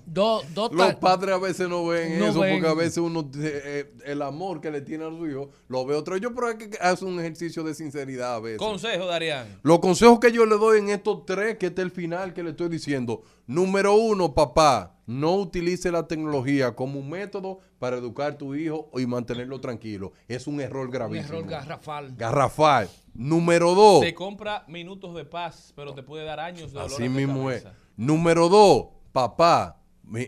dos 0.05 0.45
dos 0.55 0.73
Los 0.73 0.97
padres 0.97 1.35
a 1.35 1.39
veces 1.39 1.69
no 1.69 1.87
ven 1.87 2.19
No 2.19 2.27
eso 2.27 2.41
ven. 2.41 2.55
porque 2.55 2.69
a 2.69 2.75
veces 2.75 2.99
uno, 2.99 3.21
eh, 3.21 3.63
eh, 3.65 3.95
el 4.07 4.23
amor 4.23 4.61
que 4.61 4.73
le 4.73 4.81
tiene 4.81 5.05
a 5.05 5.09
su 5.09 5.27
hijo, 5.29 5.51
lo 5.69 5.87
ve 5.87 5.95
otro. 5.95 6.17
Yo 6.17 6.35
creo 6.35 6.59
que 6.59 6.77
hace 6.81 7.05
un 7.05 7.21
ejercicio 7.21 7.63
de 7.63 7.75
sinceridad 7.75 8.35
a 8.35 8.41
veces. 8.41 8.59
Consejo, 8.59 9.07
Darían. 9.07 9.61
Los 9.63 9.79
consejos 9.79 10.19
que 10.19 10.33
yo 10.33 10.47
le 10.47 10.57
doy 10.57 10.81
en 10.81 10.91
estos 10.91 11.25
tres, 11.27 11.59
que 11.59 11.67
este 11.67 11.83
es 11.83 11.87
el 11.87 11.93
final 11.93 12.35
que 12.35 12.43
le 12.43 12.51
estoy 12.51 12.69
diciendo. 12.69 13.23
Número 13.47 13.95
uno, 13.95 14.35
papá, 14.35 14.99
no 15.07 15.37
utilice 15.37 15.93
la 15.93 16.09
tecnología 16.09 16.75
como 16.75 16.99
un 16.99 17.09
método 17.09 17.61
para 17.79 17.99
educar 17.99 18.33
a 18.33 18.39
tu 18.39 18.55
hijo 18.57 18.91
y 18.97 19.07
mantenerlo 19.07 19.61
tranquilo. 19.61 20.13
Es 20.27 20.47
un 20.49 20.61
error 20.61 20.87
un 20.87 20.93
gravísimo. 20.93 21.39
error 21.39 21.49
garrafal. 21.51 22.17
Garrafal. 22.17 22.89
Número 23.15 23.75
dos. 23.75 24.01
Te 24.01 24.15
compra 24.15 24.65
minutos 24.69 25.15
de 25.15 25.25
paz, 25.25 25.73
pero 25.77 25.95
te 25.95 26.03
puede 26.03 26.25
dar 26.25 26.41
años 26.41 26.73
de 26.73 26.81
dolor 26.81 26.93
Así 26.93 27.09
mismo 27.09 27.51
es. 27.51 27.65
Número 27.97 28.49
dos, 28.49 28.87
papá, 29.13 29.81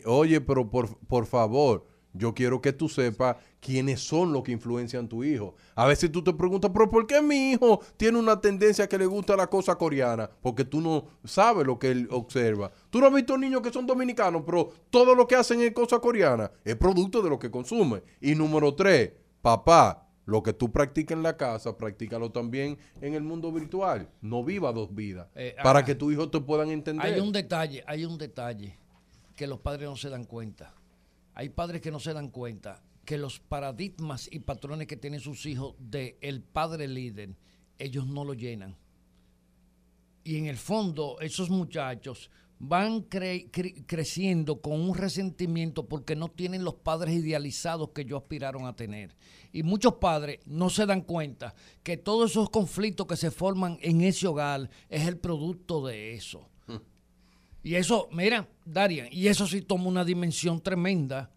oye, 0.04 0.40
pero 0.40 0.68
por, 0.68 0.98
por 1.06 1.26
favor, 1.26 1.86
yo 2.12 2.32
quiero 2.32 2.62
que 2.62 2.72
tú 2.72 2.88
sepas 2.88 3.36
quiénes 3.58 4.00
son 4.00 4.32
los 4.32 4.44
que 4.44 4.52
influencian 4.52 5.08
tu 5.08 5.24
hijo. 5.24 5.56
A 5.74 5.86
veces 5.86 6.12
tú 6.12 6.22
te 6.22 6.32
preguntas, 6.32 6.70
pero 6.72 6.88
¿por 6.88 7.06
qué 7.06 7.20
mi 7.20 7.52
hijo 7.52 7.80
tiene 7.96 8.18
una 8.18 8.40
tendencia 8.40 8.88
que 8.88 8.98
le 8.98 9.06
gusta 9.06 9.36
la 9.36 9.48
cosa 9.48 9.74
coreana? 9.76 10.30
Porque 10.40 10.64
tú 10.64 10.80
no 10.80 11.06
sabes 11.24 11.66
lo 11.66 11.78
que 11.78 11.90
él 11.90 12.08
observa. 12.12 12.70
Tú 12.90 13.00
no 13.00 13.06
has 13.06 13.14
visto 13.14 13.36
niños 13.36 13.62
que 13.62 13.72
son 13.72 13.86
dominicanos, 13.86 14.42
pero 14.46 14.70
todo 14.90 15.14
lo 15.14 15.26
que 15.26 15.34
hacen 15.34 15.60
es 15.60 15.72
cosa 15.72 15.98
coreana. 15.98 16.52
Es 16.64 16.76
producto 16.76 17.20
de 17.20 17.30
lo 17.30 17.38
que 17.38 17.50
consume. 17.50 18.02
Y 18.20 18.36
número 18.36 18.74
tres, 18.74 19.12
papá, 19.42 20.03
lo 20.26 20.42
que 20.42 20.52
tú 20.52 20.72
practicas 20.72 21.16
en 21.16 21.22
la 21.22 21.36
casa, 21.36 21.76
practícalo 21.76 22.30
también 22.30 22.78
en 23.00 23.14
el 23.14 23.22
mundo 23.22 23.52
virtual. 23.52 24.08
No 24.20 24.42
viva 24.42 24.72
dos 24.72 24.94
vidas. 24.94 25.28
Eh, 25.34 25.54
para 25.62 25.80
ah, 25.80 25.84
que 25.84 25.94
tus 25.94 26.12
hijos 26.12 26.30
te 26.30 26.40
puedan 26.40 26.70
entender. 26.70 27.04
Hay 27.04 27.20
un 27.20 27.32
detalle, 27.32 27.84
hay 27.86 28.04
un 28.04 28.16
detalle 28.16 28.78
que 29.36 29.46
los 29.46 29.60
padres 29.60 29.88
no 29.88 29.96
se 29.96 30.08
dan 30.08 30.24
cuenta. 30.24 30.74
Hay 31.34 31.50
padres 31.50 31.80
que 31.80 31.90
no 31.90 32.00
se 32.00 32.12
dan 32.12 32.28
cuenta 32.28 32.82
que 33.04 33.18
los 33.18 33.38
paradigmas 33.38 34.28
y 34.32 34.38
patrones 34.40 34.86
que 34.86 34.96
tienen 34.96 35.20
sus 35.20 35.44
hijos 35.46 35.74
de 35.78 36.16
el 36.20 36.42
padre 36.42 36.88
líder, 36.88 37.36
ellos 37.78 38.06
no 38.06 38.24
lo 38.24 38.34
llenan. 38.34 38.76
Y 40.22 40.38
en 40.38 40.46
el 40.46 40.56
fondo, 40.56 41.18
esos 41.20 41.50
muchachos 41.50 42.30
van 42.68 43.08
cre- 43.08 43.50
cre- 43.50 43.84
creciendo 43.86 44.60
con 44.60 44.80
un 44.80 44.94
resentimiento 44.96 45.86
porque 45.86 46.16
no 46.16 46.28
tienen 46.28 46.64
los 46.64 46.74
padres 46.74 47.14
idealizados 47.14 47.90
que 47.90 48.02
ellos 48.02 48.22
aspiraron 48.22 48.66
a 48.66 48.74
tener. 48.76 49.14
Y 49.52 49.62
muchos 49.62 49.94
padres 49.94 50.40
no 50.46 50.70
se 50.70 50.86
dan 50.86 51.02
cuenta 51.02 51.54
que 51.82 51.96
todos 51.96 52.32
esos 52.32 52.50
conflictos 52.50 53.06
que 53.06 53.16
se 53.16 53.30
forman 53.30 53.78
en 53.82 54.00
ese 54.00 54.26
hogar 54.26 54.68
es 54.88 55.06
el 55.06 55.16
producto 55.18 55.86
de 55.86 56.14
eso. 56.14 56.48
Y 57.62 57.76
eso, 57.76 58.08
mira, 58.12 58.46
Darian, 58.66 59.08
y 59.10 59.28
eso 59.28 59.46
sí 59.46 59.62
toma 59.62 59.84
una 59.86 60.04
dimensión 60.04 60.60
tremenda. 60.60 61.30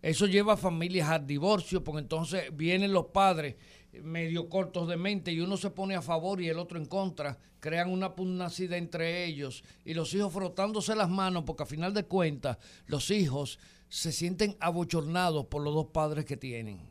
Eso 0.00 0.26
lleva 0.26 0.54
a 0.54 0.56
familias 0.56 1.08
al 1.10 1.24
divorcio, 1.26 1.84
porque 1.84 2.00
entonces 2.00 2.44
vienen 2.56 2.92
los 2.92 3.06
padres 3.06 3.54
medio 4.02 4.48
cortos 4.48 4.88
de 4.88 4.96
mente 4.96 5.32
y 5.32 5.40
uno 5.40 5.56
se 5.56 5.70
pone 5.70 5.94
a 5.94 6.02
favor 6.02 6.40
y 6.40 6.48
el 6.48 6.58
otro 6.58 6.78
en 6.78 6.86
contra, 6.86 7.38
crean 7.60 7.90
una 7.90 8.14
pugnacidad 8.14 8.78
entre 8.78 9.24
ellos 9.24 9.62
y 9.84 9.94
los 9.94 10.14
hijos 10.14 10.32
frotándose 10.32 10.94
las 10.94 11.10
manos, 11.10 11.44
porque 11.44 11.64
a 11.64 11.66
final 11.66 11.92
de 11.92 12.04
cuentas 12.04 12.58
los 12.86 13.10
hijos 13.10 13.58
se 13.88 14.10
sienten 14.10 14.56
abochornados 14.58 15.46
por 15.46 15.62
los 15.62 15.74
dos 15.74 15.86
padres 15.86 16.24
que 16.24 16.36
tienen. 16.36 16.90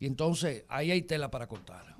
Y 0.00 0.06
entonces 0.06 0.64
ahí 0.68 0.90
hay 0.90 1.02
tela 1.02 1.30
para 1.30 1.46
cortar. 1.46 1.94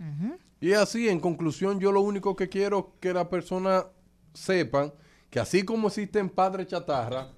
Y 0.60 0.72
así, 0.72 1.08
en 1.08 1.20
conclusión, 1.20 1.78
yo 1.78 1.92
lo 1.92 2.00
único 2.00 2.34
que 2.34 2.48
quiero 2.48 2.94
que 2.98 3.12
la 3.12 3.28
persona 3.28 3.86
sepan 4.32 4.92
que 5.28 5.38
así 5.40 5.64
como 5.64 5.88
existen 5.88 6.28
padres 6.28 6.66
chatarra, 6.66 7.32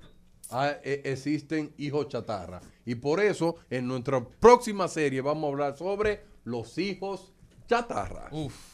ah, 0.50 0.72
eh, 0.82 1.02
existen 1.04 1.72
hijos 1.78 2.08
chatarra. 2.08 2.60
Y 2.86 2.94
por 2.94 3.20
eso, 3.20 3.56
en 3.70 3.86
nuestra 3.86 4.24
próxima 4.24 4.88
serie 4.88 5.20
vamos 5.20 5.44
a 5.44 5.52
hablar 5.52 5.76
sobre 5.76 6.22
los 6.44 6.78
hijos 6.78 7.32
chatarra. 7.66 8.28
Uf. 8.30 8.73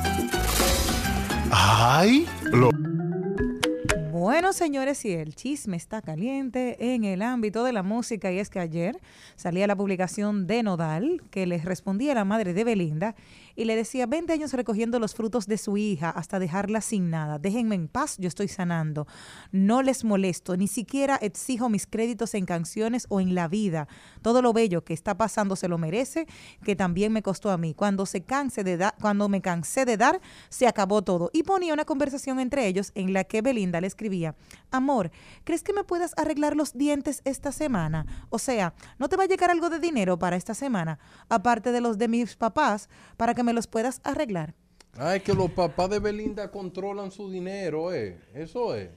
Bueno, 4.11 4.53
señores, 4.53 5.03
y 5.03 5.11
el 5.11 5.35
chisme 5.35 5.77
está 5.77 6.01
caliente 6.01 6.93
en 6.93 7.03
el 7.03 7.21
ámbito 7.21 7.63
de 7.63 7.73
la 7.73 7.83
música 7.83 8.31
y 8.31 8.39
es 8.39 8.49
que 8.49 8.59
ayer 8.59 8.99
salía 9.35 9.67
la 9.67 9.75
publicación 9.75 10.47
de 10.47 10.63
Nodal 10.63 11.21
que 11.31 11.47
les 11.47 11.65
respondía 11.65 12.13
la 12.13 12.23
madre 12.23 12.53
de 12.53 12.63
Belinda 12.63 13.15
y 13.55 13.65
le 13.65 13.75
decía 13.75 14.05
20 14.05 14.33
años 14.33 14.53
recogiendo 14.53 14.99
los 14.99 15.15
frutos 15.15 15.47
de 15.47 15.57
su 15.57 15.77
hija 15.77 16.09
hasta 16.09 16.39
dejarla 16.39 16.81
sin 16.81 17.09
nada. 17.09 17.39
Déjenme 17.39 17.75
en 17.75 17.87
paz, 17.87 18.17
yo 18.17 18.27
estoy 18.27 18.47
sanando. 18.47 19.07
No 19.51 19.81
les 19.81 20.03
molesto, 20.03 20.57
ni 20.57 20.67
siquiera 20.67 21.15
exijo 21.15 21.69
mis 21.69 21.87
créditos 21.87 22.33
en 22.33 22.45
canciones 22.45 23.05
o 23.09 23.19
en 23.19 23.35
la 23.35 23.47
vida. 23.47 23.87
Todo 24.21 24.41
lo 24.41 24.53
bello 24.53 24.83
que 24.83 24.93
está 24.93 25.17
pasando 25.17 25.55
se 25.55 25.67
lo 25.67 25.77
merece, 25.77 26.27
que 26.63 26.75
también 26.75 27.11
me 27.11 27.21
costó 27.21 27.51
a 27.51 27.57
mí. 27.57 27.73
Cuando 27.73 28.05
se 28.05 28.21
canse 28.21 28.63
de 28.63 28.77
dar, 28.77 28.95
cuando 28.99 29.29
me 29.29 29.41
cansé 29.41 29.85
de 29.85 29.97
dar, 29.97 30.21
se 30.49 30.67
acabó 30.67 31.01
todo. 31.01 31.29
Y 31.33 31.43
ponía 31.43 31.73
una 31.73 31.85
conversación 31.85 32.39
entre 32.39 32.67
ellos 32.67 32.91
en 32.95 33.13
la 33.13 33.23
que 33.23 33.41
Belinda 33.41 33.81
le 33.81 33.87
escribía, 33.87 34.35
amor, 34.69 35.11
¿crees 35.43 35.63
que 35.63 35.73
me 35.73 35.83
puedas 35.83 36.13
arreglar 36.17 36.55
los 36.55 36.73
dientes 36.73 37.21
esta 37.25 37.51
semana? 37.51 38.05
O 38.29 38.39
sea, 38.39 38.73
¿no 38.97 39.09
te 39.09 39.17
va 39.17 39.23
a 39.23 39.27
llegar 39.27 39.51
algo 39.51 39.69
de 39.69 39.79
dinero 39.79 40.17
para 40.19 40.35
esta 40.35 40.53
semana? 40.53 40.99
Aparte 41.29 41.71
de 41.71 41.81
los 41.81 41.97
de 41.97 42.07
mis 42.07 42.35
papás, 42.35 42.89
para 43.17 43.33
que 43.33 43.40
me 43.43 43.53
los 43.53 43.67
puedas 43.67 44.01
arreglar. 44.03 44.53
Ay, 44.97 45.21
que 45.21 45.33
los 45.33 45.49
papás 45.51 45.89
de 45.89 45.99
Belinda 45.99 46.51
controlan 46.51 47.11
su 47.11 47.29
dinero, 47.31 47.93
eh. 47.93 48.19
Eso 48.33 48.75
es. 48.75 48.89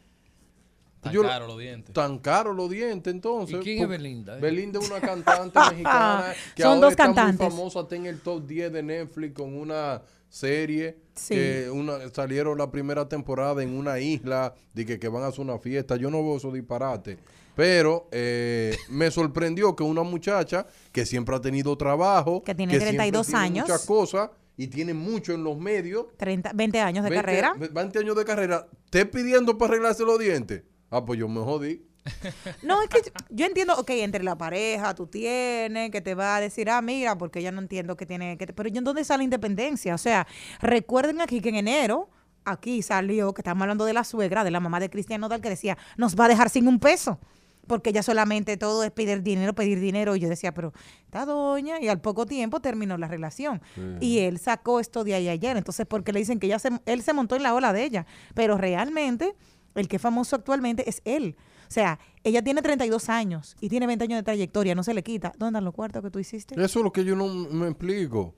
Tan 1.01 1.13
Yo- 1.13 1.23
caro 1.23 1.47
los 1.47 1.59
dientes. 1.59 1.93
Tan 1.95 2.19
caros 2.19 2.57
los 2.57 2.71
dientes, 2.71 3.13
entonces. 3.13 3.57
¿Y 3.57 3.61
quién 3.63 3.83
es 3.83 3.89
Belinda, 3.89 4.39
eh? 4.39 4.41
Belinda 4.41 4.81
es 4.81 4.91
una 4.91 5.01
cantante 5.01 5.59
mexicana 5.71 6.33
que 6.57 6.63
Son 6.63 6.73
ahora 6.73 6.81
dos 6.81 6.91
está 6.93 7.05
cantantes. 7.05 7.41
muy 7.41 7.51
famosa, 7.51 7.81
está 7.81 7.97
en 7.97 8.07
el 8.07 8.21
top 8.21 8.47
10 8.47 8.73
de 8.73 8.83
Netflix 8.83 9.35
con 9.35 9.55
una 9.55 10.01
serie 10.35 10.97
Sí. 11.15 11.35
que 11.35 11.71
una, 11.71 12.09
salieron 12.13 12.59
la 12.59 12.71
primera 12.71 13.09
temporada 13.09 13.63
en 13.63 13.77
una 13.77 14.01
isla 14.01 14.53
de 14.73 14.85
que, 14.85 14.99
que 14.99 15.09
van 15.09 15.23
a 15.23 15.29
hacer 15.29 15.41
una 15.43 15.59
fiesta. 15.61 15.95
Yo 15.97 16.11
no 16.11 16.23
veo 16.25 16.37
esos 16.39 16.53
disparates. 16.53 17.19
Pero 17.55 18.09
eh, 18.11 18.77
me 18.91 19.13
sorprendió 19.13 19.77
que 19.77 19.85
una 19.85 20.03
muchacha 20.03 20.67
que 20.91 21.07
siempre 21.07 21.37
ha 21.37 21.41
tenido 21.41 21.77
trabajo, 21.79 22.43
Que 22.43 22.53
tiene 22.55 22.73
siempre 22.73 22.97
32 22.97 23.27
tiene 23.29 23.41
años. 23.41 23.69
muchas 23.69 23.87
cosas 23.87 24.31
y 24.57 24.67
tiene 24.67 24.93
mucho 24.93 25.33
en 25.33 25.45
los 25.45 25.57
medios, 25.57 26.07
30, 26.17 26.53
20 26.53 26.81
años 26.81 27.05
de 27.05 27.11
20 27.11 27.25
carrera. 27.27 27.55
20 27.73 27.99
años 28.01 28.17
de 28.17 28.25
carrera, 28.25 28.67
esté 28.87 29.07
pidiendo 29.07 29.57
para 29.57 29.75
arreglarse 29.75 30.03
los 30.05 30.19
dientes. 30.19 30.65
Ah, 30.91 31.05
pues 31.05 31.19
yo 31.21 31.29
me 31.29 31.41
jodí. 31.43 31.87
No, 32.63 32.83
es 32.83 32.89
que 32.89 32.99
yo, 33.05 33.13
yo 33.31 33.47
entiendo, 33.47 33.75
ok, 33.77 33.91
entre 33.91 34.23
la 34.23 34.37
pareja 34.37 34.95
tú 34.95 35.07
tienes, 35.07 35.91
que 35.91 36.01
te 36.01 36.15
va 36.15 36.37
a 36.37 36.41
decir, 36.41 36.71
ah, 36.71 36.83
mira, 36.83 37.17
porque 37.17 37.43
ya 37.43 37.53
no 37.53 37.61
entiendo 37.61 37.97
que 37.97 38.07
tiene, 38.07 38.37
que 38.37 38.47
pero 38.49 38.69
¿y 38.69 38.77
en 38.77 38.85
dónde 38.85 39.05
sale 39.05 39.19
la 39.19 39.25
independencia? 39.25 39.95
O 39.95 39.99
sea, 39.99 40.27
recuerden 40.61 41.21
aquí 41.21 41.41
que 41.41 41.49
en 41.49 41.57
enero, 41.57 42.11
aquí 42.45 42.83
salió, 42.83 43.33
que 43.33 43.41
estamos 43.41 43.63
hablando 43.63 43.85
de 43.85 43.93
la 43.93 44.05
suegra, 44.05 44.45
de 44.45 44.51
la 44.51 44.61
mamá 44.61 44.81
de 44.81 44.91
Cristian 44.91 45.21
Nodal, 45.21 45.41
que 45.41 45.49
decía, 45.49 45.79
nos 45.97 46.19
va 46.19 46.27
a 46.27 46.29
dejar 46.29 46.51
sin 46.51 46.69
un 46.69 46.79
peso. 46.79 47.19
Porque 47.67 47.95
ya 47.95 48.03
solamente 48.03 48.59
todo 48.59 48.85
es 48.85 48.91
pedir 48.91 49.23
dinero, 49.23 49.55
pedir 49.55 49.81
dinero. 49.81 50.15
Y 50.15 50.21
yo 50.21 50.29
decía, 50.29 50.53
pero 50.53 50.75
esta 51.07 51.25
doña, 51.25 51.81
y 51.81 51.89
al 51.89 51.99
poco 51.99 52.27
tiempo 52.27 52.61
terminó 52.61 52.99
la 52.99 53.09
relación. 53.09 53.63
Y 54.03 54.19
él 54.19 54.39
sacó 54.39 54.81
esto 54.81 55.03
de 55.03 55.15
ahí 55.15 55.31
ayer. 55.31 55.57
Entonces, 55.57 55.87
porque 55.87 56.13
le 56.13 56.19
dicen 56.19 56.39
que 56.39 56.47
ya 56.47 56.59
se, 56.59 56.69
él 56.85 57.01
se 57.01 57.15
montó 57.15 57.37
en 57.37 57.43
la 57.43 57.55
ola 57.55 57.73
de 57.73 57.85
ella. 57.85 58.07
Pero 58.35 58.59
realmente, 58.59 59.35
el 59.75 59.89
que 59.89 59.97
es 59.97 60.03
famoso 60.03 60.37
actualmente 60.37 60.87
es 60.91 61.01
él. 61.07 61.37
O 61.75 61.81
sea, 61.83 61.99
ella 62.23 62.41
tiene 62.41 62.63
32 62.63 63.09
años 63.09 63.57
y 63.61 63.69
tiene 63.69 63.89
20 63.89 64.05
años 64.05 64.19
de 64.21 64.23
trayectoria, 64.23 64.77
no 64.77 64.85
se 64.85 64.95
le 64.95 65.03
quita. 65.03 65.33
¿Dónde 65.37 65.57
están 65.59 65.65
los 65.65 65.75
cuartos 65.75 66.05
que 66.05 66.11
tú 66.13 66.21
hiciste? 66.21 66.55
Eso 66.55 66.79
es 66.79 66.85
lo 66.85 66.93
que 66.93 67.05
yo 67.05 67.17
no 67.17 67.27
me 67.27 67.67
explico. 67.67 68.37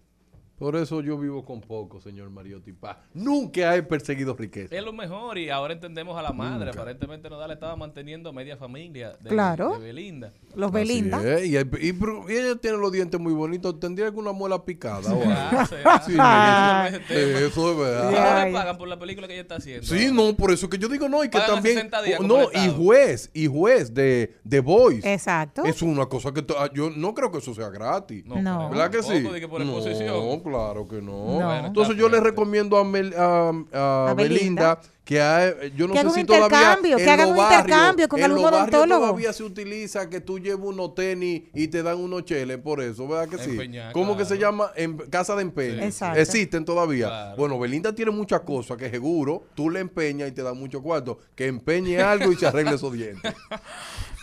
Por 0.59 0.75
eso 0.77 1.03
yo 1.03 1.19
vivo 1.19 1.45
con 1.45 1.61
poco, 1.61 2.01
señor 2.01 2.31
Mariotti 2.31 2.73
Paz. 2.73 2.97
Nunca 3.13 3.77
he 3.77 3.83
perseguido 3.83 4.35
riqueza. 4.35 4.75
Es 4.75 4.83
lo 4.83 4.93
mejor 4.93 5.37
y 5.37 5.51
ahora 5.51 5.75
entendemos 5.75 6.19
a 6.19 6.23
la 6.23 6.33
madre. 6.33 6.71
Aparentemente 6.71 7.29
Nodal 7.29 7.51
estaba 7.51 7.77
manteniendo 7.77 8.33
media 8.33 8.57
familia 8.57 9.17
de, 9.21 9.29
Claro. 9.29 9.79
de 9.79 9.87
Belinda. 9.87 10.33
Los 10.55 10.73
Belinda. 10.73 11.21
Y, 11.45 11.57
y 11.57 11.59
y 11.59 12.33
ella 12.33 12.57
tiene 12.61 12.79
los 12.79 12.91
dientes 12.91 13.21
muy 13.21 13.35
bonitos. 13.35 13.79
¿Tendría 13.79 14.07
alguna 14.07 14.33
muela 14.33 14.65
picada 14.65 15.13
o 15.13 15.21
algo? 15.23 15.25
Ah. 15.27 16.01
Sí, 16.07 16.15
Ah. 16.19 16.89
eso 17.11 17.71
es 17.73 17.77
¿Y 17.77 17.81
verdad. 17.81 18.11
no 18.11 18.19
Ay. 18.19 18.53
le 18.53 18.59
pagan 18.59 18.79
por 18.79 18.89
la 18.89 18.99
película 18.99 19.27
que 19.27 19.35
ella 19.35 19.43
está 19.43 19.57
haciendo? 19.57 19.87
Sí, 19.87 20.09
no, 20.13 20.35
por 20.37 20.51
eso 20.53 20.69
que 20.71 20.79
yo 20.79 20.89
digo 20.89 21.09
no, 21.09 21.23
y 21.23 21.29
que 21.29 21.39
Pagan 21.39 21.57
también. 21.57 21.75
60 21.77 22.03
días 22.03 22.17
como 22.19 22.29
no, 22.29 22.45
y 22.53 22.69
juez, 22.75 23.31
y 23.35 23.47
juez 23.47 23.93
de, 23.93 24.37
de 24.45 24.61
Voice. 24.61 25.13
Exacto. 25.13 25.65
Es 25.65 25.83
una 25.83 26.07
cosa 26.07 26.33
que 26.33 26.45
ah, 26.59 26.71
yo 26.73 26.91
no 26.91 27.13
creo 27.15 27.31
que 27.31 27.39
eso 27.39 27.55
sea 27.55 27.69
gratis. 27.69 28.25
No, 28.25 28.41
No. 28.41 28.71
¿Verdad 28.71 28.91
que 28.91 29.03
sí? 29.03 29.23
no. 29.23 30.46
Claro 30.51 30.87
que 30.89 31.03
no. 31.03 31.39
Entonces 31.67 31.97
yo 31.97 32.09
le 32.09 32.21
recomiendo 32.31 32.77
a, 32.79 32.85
Mel- 32.85 33.15
a- 33.17 33.53
a 33.73 34.11
A 34.11 34.15
Belinda, 34.15 34.75
Belinda. 34.75 34.81
Que 35.07 35.21
ha- 35.21 35.67
yo 35.77 35.87
no 35.87 35.95
Que 35.95 36.01
sé 36.01 36.07
haga 36.07 36.15
si 36.15 36.21
un 36.21 36.27
todavía 36.27 36.47
intercambio, 36.47 36.97
que 36.97 37.03
en 37.05 37.09
haga 37.11 37.23
los 37.23 37.31
un 37.31 37.37
barrios- 37.39 37.61
intercambio 37.61 38.09
con 38.09 38.19
en 38.19 38.25
algún 38.25 38.45
odontólogo. 38.45 39.01
todavía 39.07 39.33
se 39.33 39.45
utiliza 39.45 40.11
que 40.11 40.21
tú 40.21 40.41
lleves 40.41 40.59
unos 40.67 40.95
tenis 40.97 41.45
y 41.55 41.69
te 41.69 41.85
dan 41.85 41.99
unos 41.99 42.25
cheles 42.25 42.59
por 42.59 42.81
eso, 42.83 43.07
¿verdad 43.07 43.29
que 43.29 43.39
sí? 43.39 43.51
Empeñar, 43.53 43.93
¿Cómo 43.93 44.17
que 44.17 44.25
se 44.25 44.37
llama? 44.37 44.73
En 44.75 44.97
casa 44.97 45.37
de 45.37 45.43
empeño. 45.43 45.79
Sí. 45.79 45.85
Exacto. 45.85 46.19
Existen 46.21 46.65
todavía. 46.65 47.07
Claro. 47.07 47.37
Bueno, 47.37 47.57
Belinda 47.59 47.95
tiene 47.95 48.11
muchas 48.11 48.41
cosas 48.41 48.77
que 48.77 48.91
seguro 48.91 49.45
tú 49.55 49.71
le 49.71 49.79
empeñas 49.79 50.29
y 50.29 50.33
te 50.33 50.43
dan 50.43 50.59
mucho 50.59 50.83
cuarto. 50.83 51.19
Que 51.37 51.47
empeñe 51.47 52.03
algo 52.03 52.33
y 52.33 52.37
se 52.37 52.49
arregle 52.49 52.75
esos 52.75 52.93
dientes. 52.93 53.33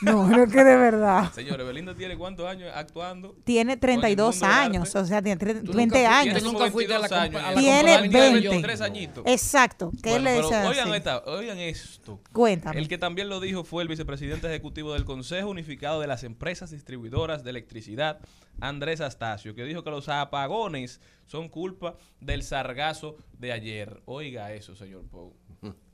No, 0.01 0.27
no 0.27 0.47
que 0.47 0.63
de 0.65 0.75
verdad. 0.75 1.31
Señores, 1.33 1.65
Belinda 1.65 1.95
tiene 1.95 2.17
cuántos 2.17 2.45
años 2.45 2.69
actuando? 2.75 3.37
Tiene 3.45 3.77
32 3.77 4.35
mundo 4.35 4.47
del 4.47 4.53
años, 4.57 4.95
o 4.95 5.05
sea, 5.05 5.21
tiene 5.21 5.39
tre- 5.39 5.63
Tú 5.63 5.71
20 5.71 5.97
nunca 5.99 6.09
fu- 6.09 6.15
años. 6.19 6.39
tú 6.43 6.51
nunca 6.51 6.71
fuiste 6.71 6.93
a 6.93 6.99
la 6.99 7.07
22 7.07 7.29
compa- 7.29 7.37
a 7.39 7.41
la 7.41 7.47
años. 7.47 7.61
Tiene 7.61 7.91
compañía 7.93 8.21
de 8.25 8.31
20. 8.33 8.49
John. 8.49 8.61
Tres 8.63 8.81
añitos. 8.81 9.23
Exacto. 9.25 9.91
¿Qué 10.03 10.09
Bueno, 10.09 10.25
le 10.25 10.35
dice 10.35 10.55
oigan, 10.81 10.95
esta- 10.95 11.23
oigan 11.25 11.57
esto. 11.59 12.19
Cuéntame. 12.31 12.79
El 12.79 12.87
que 12.87 12.97
también 12.97 13.29
lo 13.29 13.39
dijo 13.39 13.63
fue 13.63 13.83
el 13.83 13.89
vicepresidente 13.89 14.47
ejecutivo 14.47 14.93
del 14.93 15.05
Consejo 15.05 15.49
Unificado 15.49 15.99
de 16.01 16.07
las 16.07 16.23
Empresas 16.23 16.71
Distribuidoras 16.71 17.43
de 17.43 17.49
Electricidad, 17.51 18.19
Andrés 18.59 19.01
Astacio, 19.01 19.55
que 19.55 19.63
dijo 19.63 19.83
que 19.83 19.89
los 19.91 20.09
apagones 20.09 21.01
son 21.25 21.49
culpa 21.49 21.95
del 22.19 22.43
sargazo 22.43 23.15
de 23.39 23.51
ayer. 23.51 24.01
Oiga 24.05 24.51
eso, 24.53 24.75
señor 24.75 25.03
Pou. 25.09 25.33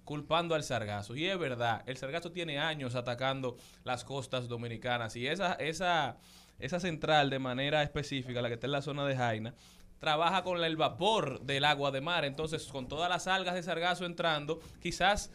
Culpando 0.04 0.56
al 0.56 0.64
sargazo. 0.64 1.16
Y 1.16 1.26
es 1.28 1.38
verdad, 1.38 1.84
el 1.86 1.96
sargazo 1.98 2.32
tiene 2.32 2.58
años 2.58 2.96
atacando 2.96 3.58
las 3.84 4.04
costas 4.04 4.48
dominicanas. 4.48 5.16
Y 5.16 5.28
esa, 5.28 5.54
esa, 5.54 6.18
esa 6.58 6.80
central, 6.80 7.30
de 7.30 7.38
manera 7.38 7.84
específica, 7.84 8.42
la 8.42 8.48
que 8.48 8.56
está 8.56 8.66
en 8.66 8.72
la 8.72 8.82
zona 8.82 9.06
de 9.06 9.16
Jaina, 9.16 9.54
trabaja 10.00 10.43
con 10.43 10.64
el 10.64 10.78
vapor 10.78 11.41
del 11.41 11.66
agua 11.66 11.91
de 11.91 12.02
mar. 12.02 12.26
Entonces, 12.26 12.66
con 12.68 12.88
todas 12.88 13.10
las 13.10 13.28
algas 13.28 13.56
de 13.56 13.64
sargazo 13.64 14.06
entrando, 14.06 14.60
quizás 14.82 15.32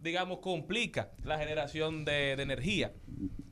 digamos, 0.00 0.38
complica 0.38 1.10
la 1.24 1.38
generación 1.38 2.04
de, 2.04 2.32
energía. 2.32 2.92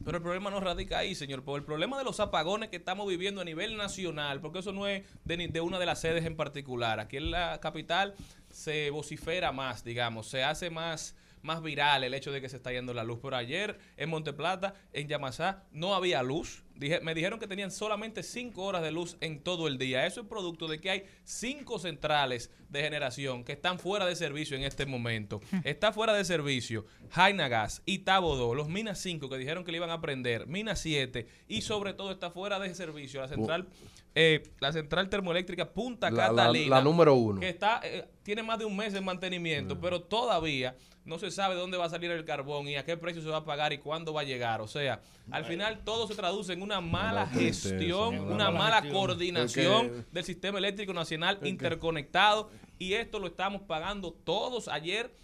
Pero 0.04 0.18
el 0.18 0.22
problema 0.22 0.50
no 0.50 0.60
radica 0.60 0.98
ahí, 0.98 1.14
señor. 1.14 1.42
Por 1.42 1.58
el 1.58 1.64
problema 1.64 1.98
de 1.98 2.04
los 2.04 2.20
apagones 2.20 2.68
que 2.68 2.76
estamos 2.76 3.08
viviendo 3.08 3.40
a 3.40 3.44
nivel 3.44 3.76
nacional, 3.76 4.40
porque 4.40 4.60
eso 4.60 4.72
no 4.72 4.86
es 4.86 5.04
de, 5.24 5.48
de 5.48 5.60
una 5.60 5.78
de 5.78 5.86
las 5.86 6.00
sedes 6.00 6.24
en 6.24 6.36
particular. 6.36 7.00
Aquí 7.00 7.16
en 7.16 7.32
la 7.32 7.58
capital 7.60 8.14
se 8.50 8.90
vocifera 8.90 9.50
más, 9.50 9.82
digamos, 9.82 10.28
se 10.28 10.44
hace 10.44 10.70
más, 10.70 11.16
más 11.46 11.62
viral 11.62 12.04
el 12.04 12.12
hecho 12.12 12.32
de 12.32 12.40
que 12.42 12.48
se 12.50 12.56
está 12.56 12.72
yendo 12.72 12.92
la 12.92 13.04
luz. 13.04 13.20
Pero 13.22 13.36
ayer 13.36 13.78
en 13.96 14.10
Monteplata, 14.10 14.74
en 14.92 15.08
Yamasá, 15.08 15.64
no 15.72 15.94
había 15.94 16.22
luz. 16.22 16.64
Dije, 16.74 17.00
me 17.00 17.14
dijeron 17.14 17.38
que 17.40 17.46
tenían 17.46 17.70
solamente 17.70 18.22
cinco 18.22 18.64
horas 18.64 18.82
de 18.82 18.90
luz 18.90 19.16
en 19.20 19.40
todo 19.42 19.66
el 19.66 19.78
día. 19.78 20.04
Eso 20.04 20.20
es 20.20 20.26
producto 20.26 20.68
de 20.68 20.78
que 20.78 20.90
hay 20.90 21.04
cinco 21.24 21.78
centrales 21.78 22.50
de 22.68 22.82
generación 22.82 23.44
que 23.44 23.52
están 23.52 23.78
fuera 23.78 24.04
de 24.04 24.14
servicio 24.16 24.56
en 24.56 24.64
este 24.64 24.84
momento. 24.84 25.40
Está 25.64 25.92
fuera 25.92 26.12
de 26.12 26.24
servicio 26.24 26.84
Jaina 27.10 27.48
Gas, 27.48 27.82
Itabo 27.86 28.36
2, 28.36 28.56
los 28.56 28.68
Minas 28.68 28.98
5 28.98 29.28
que 29.30 29.38
dijeron 29.38 29.64
que 29.64 29.70
le 29.70 29.78
iban 29.78 29.88
a 29.90 30.00
prender, 30.00 30.46
Minas 30.48 30.80
7 30.80 31.26
y 31.48 31.62
sobre 31.62 31.94
todo 31.94 32.10
está 32.10 32.30
fuera 32.30 32.58
de 32.58 32.74
servicio 32.74 33.20
la 33.20 33.28
central, 33.28 33.68
eh, 34.16 34.42
la 34.60 34.72
central 34.72 35.08
termoeléctrica 35.08 35.72
Punta 35.72 36.10
La- 36.10 36.26
Catalina. 36.28 36.76
la 36.76 36.82
número 36.82 37.14
uno. 37.14 37.40
Que 37.40 37.48
está, 37.48 37.80
eh, 37.84 38.04
tiene 38.24 38.42
más 38.42 38.58
de 38.58 38.64
un 38.64 38.76
mes 38.76 38.92
en 38.94 39.04
mantenimiento, 39.04 39.80
pero 39.80 40.02
todavía 40.02 40.76
no 41.06 41.18
se 41.18 41.30
sabe 41.30 41.54
dónde 41.54 41.76
va 41.78 41.86
a 41.86 41.88
salir 41.88 42.10
el 42.10 42.24
carbón 42.24 42.68
y 42.68 42.76
a 42.76 42.84
qué 42.84 42.96
precio 42.96 43.22
se 43.22 43.28
va 43.28 43.38
a 43.38 43.44
pagar 43.44 43.72
y 43.72 43.78
cuándo 43.78 44.12
va 44.12 44.20
a 44.22 44.24
llegar. 44.24 44.60
O 44.60 44.68
sea, 44.68 45.00
al 45.30 45.44
final 45.44 45.82
todo 45.84 46.06
se 46.06 46.14
traduce 46.14 46.52
en 46.52 46.62
una 46.62 46.80
mala 46.80 47.26
gestión, 47.28 48.18
una 48.18 48.34
una 48.34 48.44
mala 48.46 48.58
mala 48.58 48.76
gestión. 48.82 48.94
coordinación 48.94 50.06
del 50.12 50.24
sistema 50.24 50.58
eléctrico 50.58 50.92
nacional 50.92 51.38
interconectado 51.44 52.50
y 52.78 52.94
esto 52.94 53.18
lo 53.18 53.28
estamos 53.28 53.62
pagando 53.62 54.12
todos 54.12 54.68
ayer. 54.68 55.14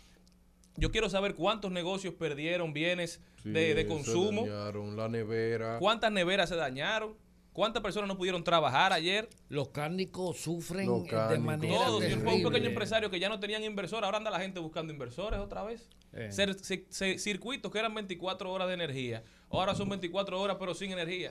Yo 0.77 0.91
quiero 0.91 1.11
saber 1.11 1.35
cuántos 1.35 1.71
negocios 1.71 2.15
perdieron 2.15 2.73
bienes 2.73 3.21
de, 3.45 3.75
de 3.75 3.87
consumo, 3.87 4.45
Se 4.45 4.51
dañaron 4.51 4.97
la 4.97 5.09
nevera. 5.09 5.79
cuántas 5.79 6.11
neveras 6.13 6.49
se 6.49 6.57
dañaron, 6.57 7.15
cuántas 7.53 7.83
personas 7.83 8.09
no 8.09 8.17
pudieron 8.17 8.43
trabajar 8.45 8.93
ayer. 8.93 9.29
Los 9.49 9.69
cárnicos 9.69 10.39
sufren 10.39 10.87
Los 10.87 11.05
de 11.05 11.11
cárnicos. 11.11 11.45
manera 11.45 11.85
Todos, 11.87 12.03
señor, 12.03 12.19
fue 12.21 12.29
un 12.29 12.37
pequeño 12.39 12.51
terrible. 12.51 12.69
empresario 12.71 13.11
que 13.11 13.21
ya 13.21 13.29
no 13.29 13.39
tenían 13.41 13.63
inversor, 13.65 14.05
ahora 14.05 14.19
anda 14.19 14.31
la 14.31 14.41
gente 14.41 14.61
buscando 14.61 14.93
inversores 14.93 15.41
otra 15.41 15.63
vez. 15.63 15.89
Eh. 16.13 16.29
Cer- 16.31 17.19
circuitos 17.19 17.71
que 17.73 17.79
eran 17.79 17.95
24 17.95 18.51
horas 18.53 18.69
de 18.69 18.75
energía, 18.75 19.23
ahora 19.51 19.75
son 19.75 19.89
24 19.89 20.41
horas 20.41 20.57
pero 20.61 20.75
sin 20.75 20.93
energía. 20.93 21.31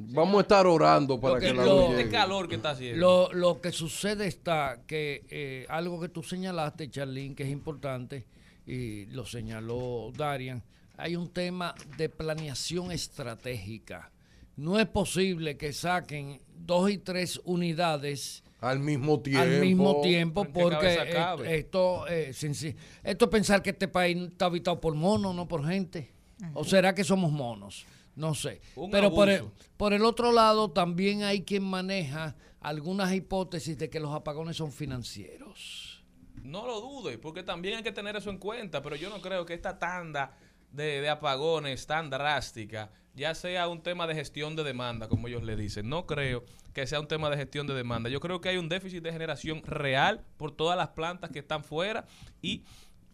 Vamos 0.00 0.38
a 0.38 0.42
estar 0.42 0.64
orando 0.66 1.20
para 1.20 1.34
Lo 1.34 1.40
que, 1.40 1.46
que 1.48 1.54
la 1.54 1.64
lo- 1.64 1.88
luz 1.88 1.98
Este 1.98 2.10
calor 2.12 2.48
que 2.48 2.54
está 2.54 2.70
haciendo. 2.70 3.00
Lo, 3.00 3.32
lo 3.32 3.60
que 3.60 3.72
sucede 3.72 4.28
está 4.28 4.82
que 4.86 5.24
eh, 5.28 5.66
algo 5.68 5.98
que 6.00 6.08
tú 6.08 6.22
señalaste, 6.22 6.88
Charlene, 6.88 7.34
que 7.34 7.42
es 7.42 7.48
importante, 7.50 8.24
y 8.64 9.06
lo 9.06 9.26
señaló 9.26 10.12
Darian, 10.16 10.62
hay 10.96 11.16
un 11.16 11.28
tema 11.32 11.74
de 11.96 12.08
planeación 12.08 12.92
estratégica. 12.92 14.12
No 14.58 14.78
es 14.78 14.86
posible 14.86 15.56
que 15.56 15.72
saquen 15.72 16.40
dos 16.56 16.90
y 16.90 16.98
tres 16.98 17.40
unidades 17.44 18.42
Al 18.60 18.80
mismo 18.80 19.20
tiempo. 19.20 19.40
al 19.42 19.60
mismo 19.60 20.00
tiempo 20.02 20.40
¿En 20.42 20.46
qué 20.52 20.60
porque 20.60 20.94
eh, 20.94 21.58
esto, 21.58 22.06
eh, 22.08 22.32
sin- 22.34 22.54
sin- 22.54 22.76
esto 23.04 23.24
es 23.26 23.30
pensar 23.30 23.62
que 23.62 23.70
este 23.70 23.88
país 23.88 24.16
está 24.16 24.46
habitado 24.46 24.80
por 24.80 24.94
monos, 24.94 25.34
no 25.34 25.46
por 25.48 25.64
gente. 25.66 26.10
¿O 26.54 26.64
será 26.64 26.94
que 26.94 27.04
somos 27.04 27.32
monos? 27.32 27.86
No 28.16 28.34
sé. 28.34 28.60
Un 28.74 28.90
Pero 28.90 29.14
por 29.14 29.28
el, 29.28 29.38
abuso. 29.40 29.54
por 29.76 29.92
el 29.92 30.04
otro 30.04 30.32
lado, 30.32 30.70
también 30.72 31.22
hay 31.22 31.42
quien 31.42 31.62
maneja 31.62 32.34
algunas 32.60 33.12
hipótesis 33.14 33.78
de 33.78 33.88
que 33.88 34.00
los 34.00 34.12
apagones 34.12 34.56
son 34.56 34.72
financieros. 34.72 36.04
No 36.42 36.66
lo 36.66 36.80
dude, 36.80 37.18
porque 37.18 37.42
también 37.44 37.76
hay 37.76 37.82
que 37.84 37.92
tener 37.92 38.16
eso 38.16 38.30
en 38.30 38.38
cuenta, 38.38 38.82
pero 38.82 38.96
yo 38.96 39.08
no 39.10 39.20
creo 39.20 39.44
que 39.46 39.54
esta 39.54 39.78
tanda 39.78 40.36
de, 40.72 41.00
de 41.00 41.08
apagones 41.08 41.86
tan 41.86 42.10
drástica 42.10 42.90
ya 43.18 43.34
sea 43.34 43.68
un 43.68 43.82
tema 43.82 44.06
de 44.06 44.14
gestión 44.14 44.56
de 44.56 44.64
demanda, 44.64 45.08
como 45.08 45.28
ellos 45.28 45.42
le 45.42 45.56
dicen. 45.56 45.88
No 45.88 46.06
creo 46.06 46.44
que 46.72 46.86
sea 46.86 47.00
un 47.00 47.08
tema 47.08 47.28
de 47.28 47.36
gestión 47.36 47.66
de 47.66 47.74
demanda. 47.74 48.08
Yo 48.08 48.20
creo 48.20 48.40
que 48.40 48.48
hay 48.48 48.56
un 48.56 48.68
déficit 48.68 49.02
de 49.02 49.12
generación 49.12 49.62
real 49.64 50.24
por 50.36 50.52
todas 50.52 50.76
las 50.78 50.88
plantas 50.88 51.30
que 51.30 51.40
están 51.40 51.64
fuera 51.64 52.06
y 52.40 52.62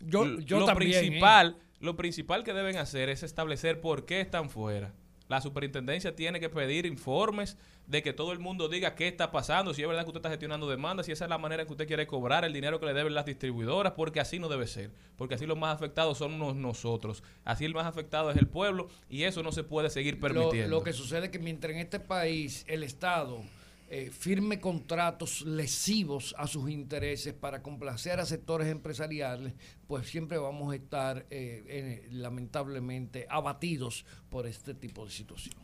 Yo- 0.00 0.38
yo 0.40 0.61
lo 0.61 0.66
también, 0.66 0.92
¿eh? 0.92 0.98
principal, 1.00 1.57
lo 1.80 1.96
principal 1.96 2.44
que 2.44 2.52
deben 2.52 2.76
hacer 2.76 3.09
es 3.09 3.22
establecer 3.22 3.80
por 3.80 4.05
qué 4.05 4.20
están 4.20 4.50
fuera. 4.50 4.92
La 5.35 5.41
superintendencia 5.41 6.14
tiene 6.14 6.39
que 6.39 6.49
pedir 6.49 6.87
informes 6.87 7.57
de 7.89 8.05
que 8.05 8.12
todo 8.12 8.30
el 8.30 8.39
mundo 8.39 8.68
diga 8.68 8.95
qué 8.95 9.09
está 9.09 9.32
pasando, 9.32 9.74
si 9.74 9.82
es 9.82 9.89
verdad 9.89 10.03
que 10.05 10.11
usted 10.11 10.18
está 10.20 10.30
gestionando 10.30 10.68
demandas, 10.70 11.07
si 11.07 11.12
esa 11.12 11.24
es 11.24 11.28
la 11.28 11.39
manera 11.39 11.62
en 11.62 11.66
que 11.66 11.72
usted 11.72 11.89
quiere 11.89 12.07
cobrar 12.07 12.45
el 12.45 12.53
dinero 12.53 12.78
que 12.78 12.87
le 12.87 12.95
deben 12.95 13.14
las 13.14 13.26
distribuidoras, 13.26 13.95
porque 13.97 14.20
así 14.20 14.39
no 14.39 14.49
debe 14.49 14.68
ser, 14.68 14.93
porque 15.16 15.35
así 15.35 15.45
los 15.45 15.59
más 15.59 15.74
afectados 15.74 16.18
son 16.18 16.39
nos- 16.39 16.55
nosotros, 16.55 17.24
así 17.45 17.64
el 17.64 17.74
más 17.74 17.85
afectado 17.85 18.30
es 18.30 18.37
el 18.37 18.47
pueblo 18.47 18.87
y 19.11 19.24
eso 19.24 19.43
no 19.43 19.51
se 19.51 19.64
puede 19.64 19.91
seguir 19.91 20.14
Lo, 20.14 20.20
permitiendo. 20.20 20.70
lo 20.70 20.85
que 20.85 20.93
sucede 20.93 21.24
es 21.26 21.30
que 21.32 21.41
mientras 21.41 21.72
en 21.72 21.80
este 21.80 21.99
país 21.99 22.64
el 22.68 22.85
Estado 22.85 23.43
eh, 23.89 24.11
firme 24.11 24.61
contratos 24.61 25.43
lesivos 25.43 26.35
a 26.39 26.47
sus 26.47 26.70
intereses 26.70 27.35
para 27.35 27.62
complacer 27.62 28.18
a 28.18 28.26
sectores 28.26 28.68
empresariales, 28.68 29.53
pues 29.87 30.09
siempre 30.09 30.39
vamos 30.39 30.72
a 30.72 30.76
estar 30.76 31.26
eh, 31.30 31.64
eh, 31.68 32.09
lamentablemente 32.11 33.26
abatidos 33.28 34.07
por 34.30 34.47
este 34.47 34.74
tipo 34.74 35.05
de 35.05 35.11
situación. 35.11 35.55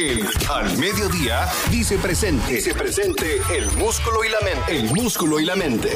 Al 0.00 0.78
Mediodía 0.78 1.44
dice 1.70 1.98
presente. 1.98 2.54
Dice 2.54 2.72
presente 2.72 3.36
el 3.54 3.66
músculo 3.76 4.24
y 4.24 4.30
la 4.30 4.40
mente. 4.40 4.74
El 4.74 4.84
músculo 4.94 5.38
y 5.38 5.44
la 5.44 5.54
mente. 5.56 5.88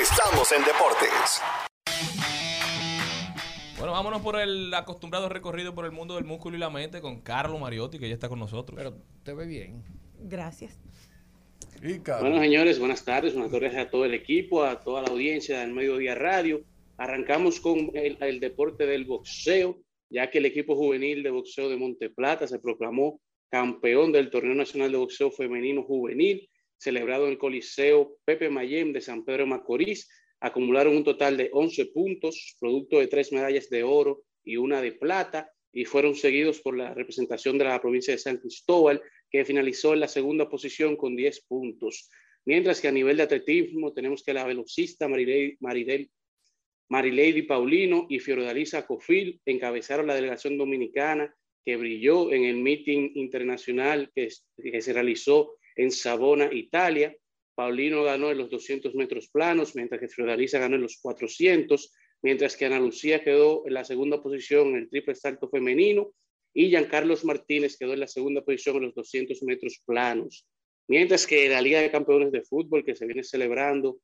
Estamos 0.00 0.52
en 0.52 0.62
deportes. 0.62 1.42
Bueno, 3.76 3.94
vámonos 3.94 4.22
por 4.22 4.38
el 4.38 4.72
acostumbrado 4.72 5.28
recorrido 5.28 5.74
por 5.74 5.86
el 5.86 5.90
mundo 5.90 6.14
del 6.14 6.24
músculo 6.24 6.56
y 6.56 6.60
la 6.60 6.70
mente 6.70 7.00
con 7.00 7.20
Carlos 7.20 7.60
Mariotti, 7.60 7.98
que 7.98 8.08
ya 8.08 8.14
está 8.14 8.28
con 8.28 8.38
nosotros. 8.38 8.76
Pero 8.76 8.96
te 9.24 9.34
ve 9.34 9.44
bien. 9.44 9.82
Gracias. 10.20 10.78
Y, 11.82 11.98
Bueno, 11.98 12.38
señores, 12.38 12.78
buenas 12.78 13.04
tardes. 13.04 13.34
Buenas 13.34 13.50
tardes 13.50 13.74
a 13.74 13.90
todo 13.90 14.04
el 14.04 14.14
equipo, 14.14 14.62
a 14.62 14.78
toda 14.78 15.02
la 15.02 15.08
audiencia 15.08 15.58
del 15.58 15.72
Mediodía 15.72 16.14
Radio. 16.14 16.62
Arrancamos 16.96 17.58
con 17.58 17.90
el, 17.94 18.18
el 18.20 18.38
deporte 18.38 18.86
del 18.86 19.04
boxeo, 19.04 19.80
ya 20.10 20.30
que 20.30 20.38
el 20.38 20.46
equipo 20.46 20.76
juvenil 20.76 21.24
de 21.24 21.30
boxeo 21.30 21.68
de 21.68 21.76
Monteplata 21.76 22.46
se 22.46 22.60
proclamó 22.60 23.20
campeón 23.50 24.12
del 24.12 24.30
Torneo 24.30 24.54
Nacional 24.54 24.92
de 24.92 24.98
Boxeo 24.98 25.30
Femenino 25.30 25.82
Juvenil, 25.82 26.48
celebrado 26.76 27.24
en 27.24 27.32
el 27.32 27.38
Coliseo 27.38 28.18
Pepe 28.24 28.50
Mayem 28.50 28.92
de 28.92 29.00
San 29.00 29.24
Pedro 29.24 29.46
Macorís. 29.46 30.08
Acumularon 30.40 30.96
un 30.96 31.04
total 31.04 31.36
de 31.36 31.50
11 31.52 31.86
puntos, 31.86 32.56
producto 32.60 32.98
de 33.00 33.08
tres 33.08 33.32
medallas 33.32 33.68
de 33.70 33.82
oro 33.82 34.22
y 34.44 34.56
una 34.56 34.80
de 34.80 34.92
plata, 34.92 35.50
y 35.72 35.84
fueron 35.84 36.14
seguidos 36.14 36.60
por 36.60 36.76
la 36.76 36.94
representación 36.94 37.58
de 37.58 37.64
la 37.64 37.80
provincia 37.80 38.12
de 38.12 38.18
San 38.18 38.38
Cristóbal, 38.38 39.02
que 39.30 39.44
finalizó 39.44 39.94
en 39.94 40.00
la 40.00 40.08
segunda 40.08 40.48
posición 40.48 40.96
con 40.96 41.16
10 41.16 41.44
puntos. 41.46 42.08
Mientras 42.46 42.80
que 42.80 42.88
a 42.88 42.92
nivel 42.92 43.16
de 43.18 43.24
atletismo 43.24 43.92
tenemos 43.92 44.22
que 44.22 44.32
la 44.32 44.46
velocista 44.46 45.08
Marilei, 45.08 45.56
Marilei, 45.60 46.10
Marilady 46.88 47.42
Paulino 47.42 48.06
y 48.08 48.18
Fiordalisa 48.20 48.86
Cofil 48.86 49.40
encabezaron 49.44 50.06
la 50.06 50.14
delegación 50.14 50.56
dominicana 50.56 51.34
que 51.68 51.76
brilló 51.76 52.32
en 52.32 52.46
el 52.46 52.56
meeting 52.56 53.10
internacional 53.16 54.10
que, 54.14 54.30
que 54.56 54.80
se 54.80 54.92
realizó 54.94 55.58
en 55.76 55.90
Savona, 55.90 56.48
Italia. 56.50 57.14
Paulino 57.54 58.04
ganó 58.04 58.30
en 58.30 58.38
los 58.38 58.48
200 58.48 58.94
metros 58.94 59.28
planos, 59.28 59.76
mientras 59.76 60.00
que 60.00 60.08
Fiordalisa 60.08 60.58
ganó 60.58 60.76
en 60.76 60.80
los 60.80 60.96
400, 60.96 61.92
mientras 62.22 62.56
que 62.56 62.64
Ana 62.64 62.80
Lucía 62.80 63.22
quedó 63.22 63.64
en 63.66 63.74
la 63.74 63.84
segunda 63.84 64.22
posición 64.22 64.68
en 64.68 64.76
el 64.76 64.88
triple 64.88 65.14
salto 65.14 65.50
femenino 65.50 66.14
y 66.54 66.70
Giancarlos 66.70 67.26
Martínez 67.26 67.76
quedó 67.76 67.92
en 67.92 68.00
la 68.00 68.08
segunda 68.08 68.42
posición 68.42 68.76
en 68.76 68.84
los 68.84 68.94
200 68.94 69.42
metros 69.42 69.82
planos. 69.84 70.46
Mientras 70.88 71.26
que 71.26 71.50
la 71.50 71.60
Liga 71.60 71.82
de 71.82 71.90
Campeones 71.90 72.32
de 72.32 72.44
Fútbol 72.44 72.82
que 72.82 72.96
se 72.96 73.04
viene 73.04 73.24
celebrando, 73.24 73.98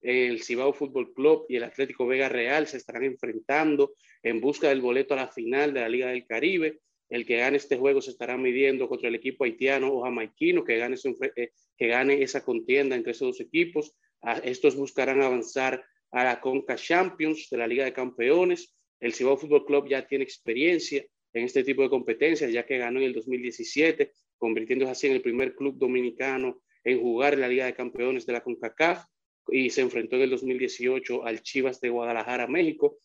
el 0.00 0.42
Cibao 0.42 0.72
Fútbol 0.72 1.12
Club 1.12 1.44
y 1.50 1.56
el 1.56 1.64
Atlético 1.64 2.06
Vega 2.06 2.30
Real 2.30 2.66
se 2.66 2.78
estarán 2.78 3.04
enfrentando 3.04 3.92
en 4.22 4.40
busca 4.40 4.70
del 4.70 4.80
boleto 4.80 5.12
a 5.12 5.18
la 5.18 5.28
final 5.28 5.74
de 5.74 5.80
la 5.80 5.88
Liga 5.90 6.08
del 6.08 6.24
Caribe. 6.24 6.80
El 7.10 7.26
que 7.26 7.36
gane 7.38 7.56
este 7.56 7.76
juego 7.76 8.00
se 8.00 8.12
estará 8.12 8.38
midiendo 8.38 8.88
contra 8.88 9.08
el 9.08 9.16
equipo 9.16 9.44
haitiano 9.44 9.92
o 9.92 10.02
jamaiquino 10.02 10.64
que 10.64 10.78
gane, 10.78 10.96
eh, 11.36 11.50
que 11.76 11.86
gane 11.88 12.22
esa 12.22 12.44
contienda 12.44 12.94
entre 12.94 13.12
esos 13.12 13.28
dos 13.28 13.40
equipos. 13.40 13.92
A 14.22 14.38
estos 14.38 14.76
buscarán 14.76 15.20
avanzar 15.20 15.84
a 16.12 16.24
la 16.24 16.40
Conca 16.40 16.76
Champions 16.76 17.48
de 17.50 17.58
la 17.58 17.66
Liga 17.66 17.84
de 17.84 17.92
Campeones. 17.92 18.76
El 19.00 19.12
Cibao 19.12 19.36
Fútbol 19.36 19.66
Club 19.66 19.88
ya 19.88 20.06
tiene 20.06 20.22
experiencia 20.22 21.04
en 21.32 21.44
este 21.44 21.64
tipo 21.64 21.82
de 21.82 21.90
competencias, 21.90 22.52
ya 22.52 22.64
que 22.64 22.78
ganó 22.78 23.00
en 23.00 23.06
el 23.06 23.12
2017, 23.12 24.12
convirtiéndose 24.38 24.92
así 24.92 25.06
en 25.08 25.14
el 25.14 25.22
primer 25.22 25.54
club 25.54 25.78
dominicano 25.78 26.62
en 26.84 27.00
jugar 27.00 27.34
en 27.34 27.40
la 27.40 27.48
Liga 27.48 27.66
de 27.66 27.74
Campeones 27.74 28.24
de 28.24 28.32
la 28.32 28.42
CONCACAF 28.42 29.04
y 29.48 29.70
se 29.70 29.80
enfrentó 29.80 30.16
en 30.16 30.22
el 30.22 30.30
2018 30.30 31.24
al 31.24 31.42
Chivas 31.42 31.80
de 31.80 31.90
Guadalajara, 31.90 32.46
México. 32.46 32.98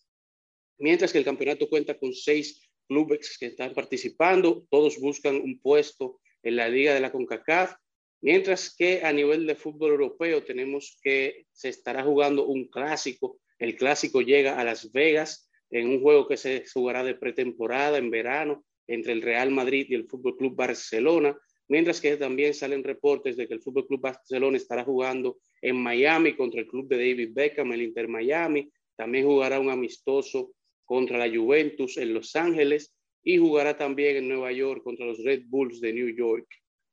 Mientras 0.78 1.12
que 1.12 1.18
el 1.18 1.26
campeonato 1.26 1.68
cuenta 1.68 1.98
con 1.98 2.14
seis 2.14 2.62
clubes 2.88 3.38
que 3.38 3.48
están 3.48 3.74
participando, 3.74 4.66
todos 4.70 5.00
buscan 5.00 5.36
un 5.36 5.60
puesto 5.60 6.20
en 6.44 6.56
la 6.56 6.70
Liga 6.70 6.94
de 6.94 7.00
la 7.00 7.12
CONCACAF, 7.12 7.76
mientras 8.22 8.76
que 8.76 9.04
a 9.04 9.12
nivel 9.12 9.46
de 9.48 9.56
fútbol 9.56 9.92
europeo 9.92 10.44
tenemos 10.44 10.98
que 11.02 11.46
se 11.52 11.70
estará 11.70 12.04
jugando 12.04 12.46
un 12.46 12.68
clásico. 12.68 13.40
El 13.60 13.76
clásico 13.76 14.22
llega 14.22 14.60
a 14.60 14.64
Las 14.64 14.92
Vegas 14.92 15.50
en 15.70 15.90
un 15.90 16.02
juego 16.02 16.28
que 16.28 16.38
se 16.38 16.64
jugará 16.72 17.04
de 17.04 17.16
pretemporada 17.16 17.98
en 17.98 18.10
verano 18.10 18.64
entre 18.88 19.14
el 19.14 19.22
Real 19.22 19.52
Madrid 19.52 19.88
y 19.90 19.96
el 19.96 20.08
Fútbol 20.08 20.38
Club 20.38 20.56
Barcelona, 20.56 21.38
mientras 21.68 22.00
que 22.00 22.18
también 22.18 22.54
salen 22.54 22.84
reportes 22.84 23.36
de 23.38 23.48
que 23.48 23.56
el 23.56 23.62
Fútbol 23.62 23.88
Club 23.88 24.02
Barcelona 24.02 24.58
estará 24.58 24.84
jugando 24.84 25.38
en 25.62 25.78
Miami 25.78 26.36
contra 26.36 26.62
el 26.62 26.68
club 26.68 26.88
de 26.88 26.98
David 26.98 27.32
Beckham, 27.34 27.72
el 27.74 27.82
Inter 27.82 28.08
Miami, 28.08 28.70
también 28.96 29.26
jugará 29.26 29.60
un 29.60 29.70
amistoso 29.70 30.52
contra 30.86 31.18
la 31.18 31.36
Juventus 31.36 31.98
en 31.98 32.14
Los 32.14 32.36
Ángeles 32.36 32.96
y 33.24 33.38
jugará 33.38 33.78
también 33.78 34.18
en 34.18 34.30
Nueva 34.30 34.52
York 34.52 34.84
contra 34.84 35.06
los 35.06 35.24
Red 35.24 35.44
Bulls 35.48 35.82
de 35.82 35.94
New 35.94 36.16
York. 36.16 36.48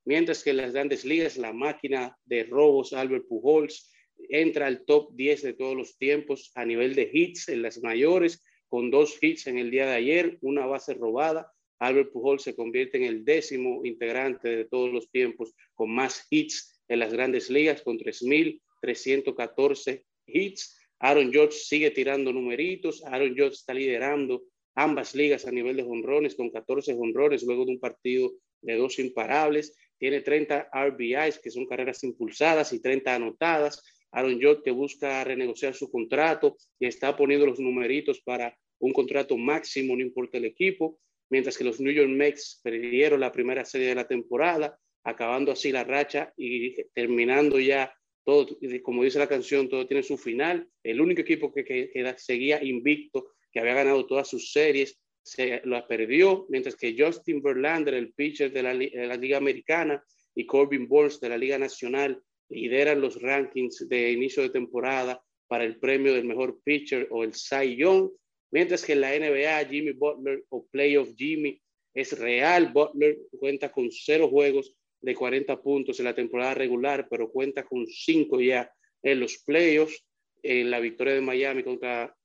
Mientras 0.04 0.42
que 0.42 0.50
en 0.50 0.56
las 0.56 0.72
grandes 0.72 1.04
ligas, 1.04 1.36
la 1.36 1.52
máquina 1.52 2.18
de 2.24 2.42
robos 2.44 2.92
Albert 2.92 3.28
Pujols 3.28 3.92
entra 4.28 4.66
al 4.66 4.84
top 4.84 5.14
10 5.14 5.42
de 5.42 5.52
todos 5.52 5.76
los 5.76 5.96
tiempos 5.98 6.50
a 6.54 6.64
nivel 6.64 6.94
de 6.94 7.10
hits 7.12 7.48
en 7.48 7.60
las 7.62 7.82
mayores, 7.82 8.42
con 8.68 8.90
dos 8.90 9.22
hits 9.22 9.46
en 9.46 9.58
el 9.58 9.70
día 9.70 9.86
de 9.86 9.94
ayer, 9.94 10.38
una 10.40 10.66
base 10.66 10.94
robada. 10.94 11.52
Albert 11.78 12.10
Pujols 12.12 12.42
se 12.42 12.56
convierte 12.56 12.96
en 12.96 13.04
el 13.04 13.24
décimo 13.24 13.84
integrante 13.84 14.48
de 14.48 14.64
todos 14.64 14.92
los 14.92 15.08
tiempos 15.10 15.54
con 15.74 15.90
más 15.90 16.26
hits 16.30 16.80
en 16.88 16.98
las 17.00 17.12
grandes 17.12 17.50
ligas, 17.50 17.82
con 17.82 17.98
3.314 17.98 20.02
hits. 20.26 20.78
Aaron 21.02 21.32
George 21.32 21.58
sigue 21.58 21.90
tirando 21.90 22.32
numeritos. 22.32 23.04
Aaron 23.04 23.34
George 23.34 23.54
está 23.54 23.74
liderando 23.74 24.44
ambas 24.76 25.16
ligas 25.16 25.46
a 25.46 25.50
nivel 25.50 25.76
de 25.76 25.82
jonrones 25.82 26.36
con 26.36 26.50
14 26.50 26.94
jonrones 26.94 27.42
luego 27.42 27.64
de 27.64 27.72
un 27.72 27.80
partido 27.80 28.32
de 28.60 28.76
dos 28.76 29.00
imparables. 29.00 29.76
Tiene 29.98 30.20
30 30.20 30.70
RBIs, 30.72 31.40
que 31.40 31.50
son 31.50 31.66
carreras 31.66 32.04
impulsadas, 32.04 32.72
y 32.72 32.80
30 32.80 33.16
anotadas. 33.16 33.82
Aaron 34.12 34.38
George 34.38 34.70
busca 34.70 35.24
renegociar 35.24 35.74
su 35.74 35.90
contrato 35.90 36.56
y 36.78 36.86
está 36.86 37.16
poniendo 37.16 37.46
los 37.46 37.58
numeritos 37.58 38.20
para 38.20 38.56
un 38.78 38.92
contrato 38.92 39.36
máximo, 39.36 39.96
no 39.96 40.02
importa 40.02 40.38
el 40.38 40.44
equipo. 40.44 41.00
Mientras 41.30 41.58
que 41.58 41.64
los 41.64 41.80
New 41.80 41.92
York 41.92 42.10
Mets 42.10 42.60
perdieron 42.62 43.18
la 43.18 43.32
primera 43.32 43.64
serie 43.64 43.88
de 43.88 43.94
la 43.96 44.06
temporada, 44.06 44.78
acabando 45.02 45.50
así 45.50 45.72
la 45.72 45.82
racha 45.82 46.32
y 46.36 46.74
terminando 46.92 47.58
ya 47.58 47.92
todo, 48.24 48.46
como 48.82 49.04
dice 49.04 49.18
la 49.18 49.28
canción, 49.28 49.68
todo 49.68 49.86
tiene 49.86 50.02
su 50.02 50.16
final. 50.16 50.68
El 50.82 51.00
único 51.00 51.20
equipo 51.22 51.52
que, 51.52 51.64
que, 51.64 52.14
seguía 52.18 52.62
invicto, 52.62 53.32
que 53.50 53.60
había 53.60 53.74
ganado 53.74 54.06
todas 54.06 54.28
sus 54.28 54.52
series, 54.52 54.98
se 55.24 55.62
la 55.64 55.86
perdió, 55.86 56.46
mientras 56.48 56.76
que 56.76 56.96
Justin 56.98 57.42
Verlander, 57.42 57.94
el 57.94 58.12
pitcher 58.12 58.52
de 58.52 58.62
la, 58.62 58.74
de 58.74 59.06
la 59.06 59.16
Liga 59.16 59.36
Americana, 59.36 60.02
y 60.34 60.46
Corbin 60.46 60.88
Burns 60.88 61.20
de 61.20 61.28
la 61.28 61.36
Liga 61.36 61.58
Nacional 61.58 62.22
lideran 62.48 63.00
los 63.00 63.20
rankings 63.20 63.88
de 63.88 64.12
inicio 64.12 64.42
de 64.42 64.50
temporada 64.50 65.22
para 65.46 65.64
el 65.64 65.78
premio 65.78 66.14
del 66.14 66.24
mejor 66.24 66.60
pitcher 66.64 67.08
o 67.10 67.24
el 67.24 67.34
Cy 67.34 67.76
Young, 67.76 68.10
mientras 68.50 68.84
que 68.84 68.92
en 68.92 69.00
la 69.00 69.10
NBA 69.10 69.68
Jimmy 69.68 69.92
Butler 69.92 70.44
o 70.48 70.66
Playoff 70.66 71.10
Jimmy 71.16 71.60
es 71.94 72.18
real. 72.18 72.72
Butler 72.72 73.18
cuenta 73.38 73.70
con 73.70 73.90
cero 73.90 74.28
juegos 74.28 74.74
de 75.02 75.14
40 75.14 75.60
puntos 75.60 75.98
en 75.98 76.06
la 76.06 76.14
temporada 76.14 76.54
regular, 76.54 77.08
pero 77.10 77.30
cuenta 77.30 77.64
con 77.64 77.86
cinco 77.86 78.40
ya 78.40 78.72
en 79.02 79.20
los 79.20 79.38
playoffs. 79.38 80.04
En 80.44 80.70
la 80.70 80.80
victoria 80.80 81.14
de 81.14 81.20
Miami 81.20 81.62
contra 81.62 82.16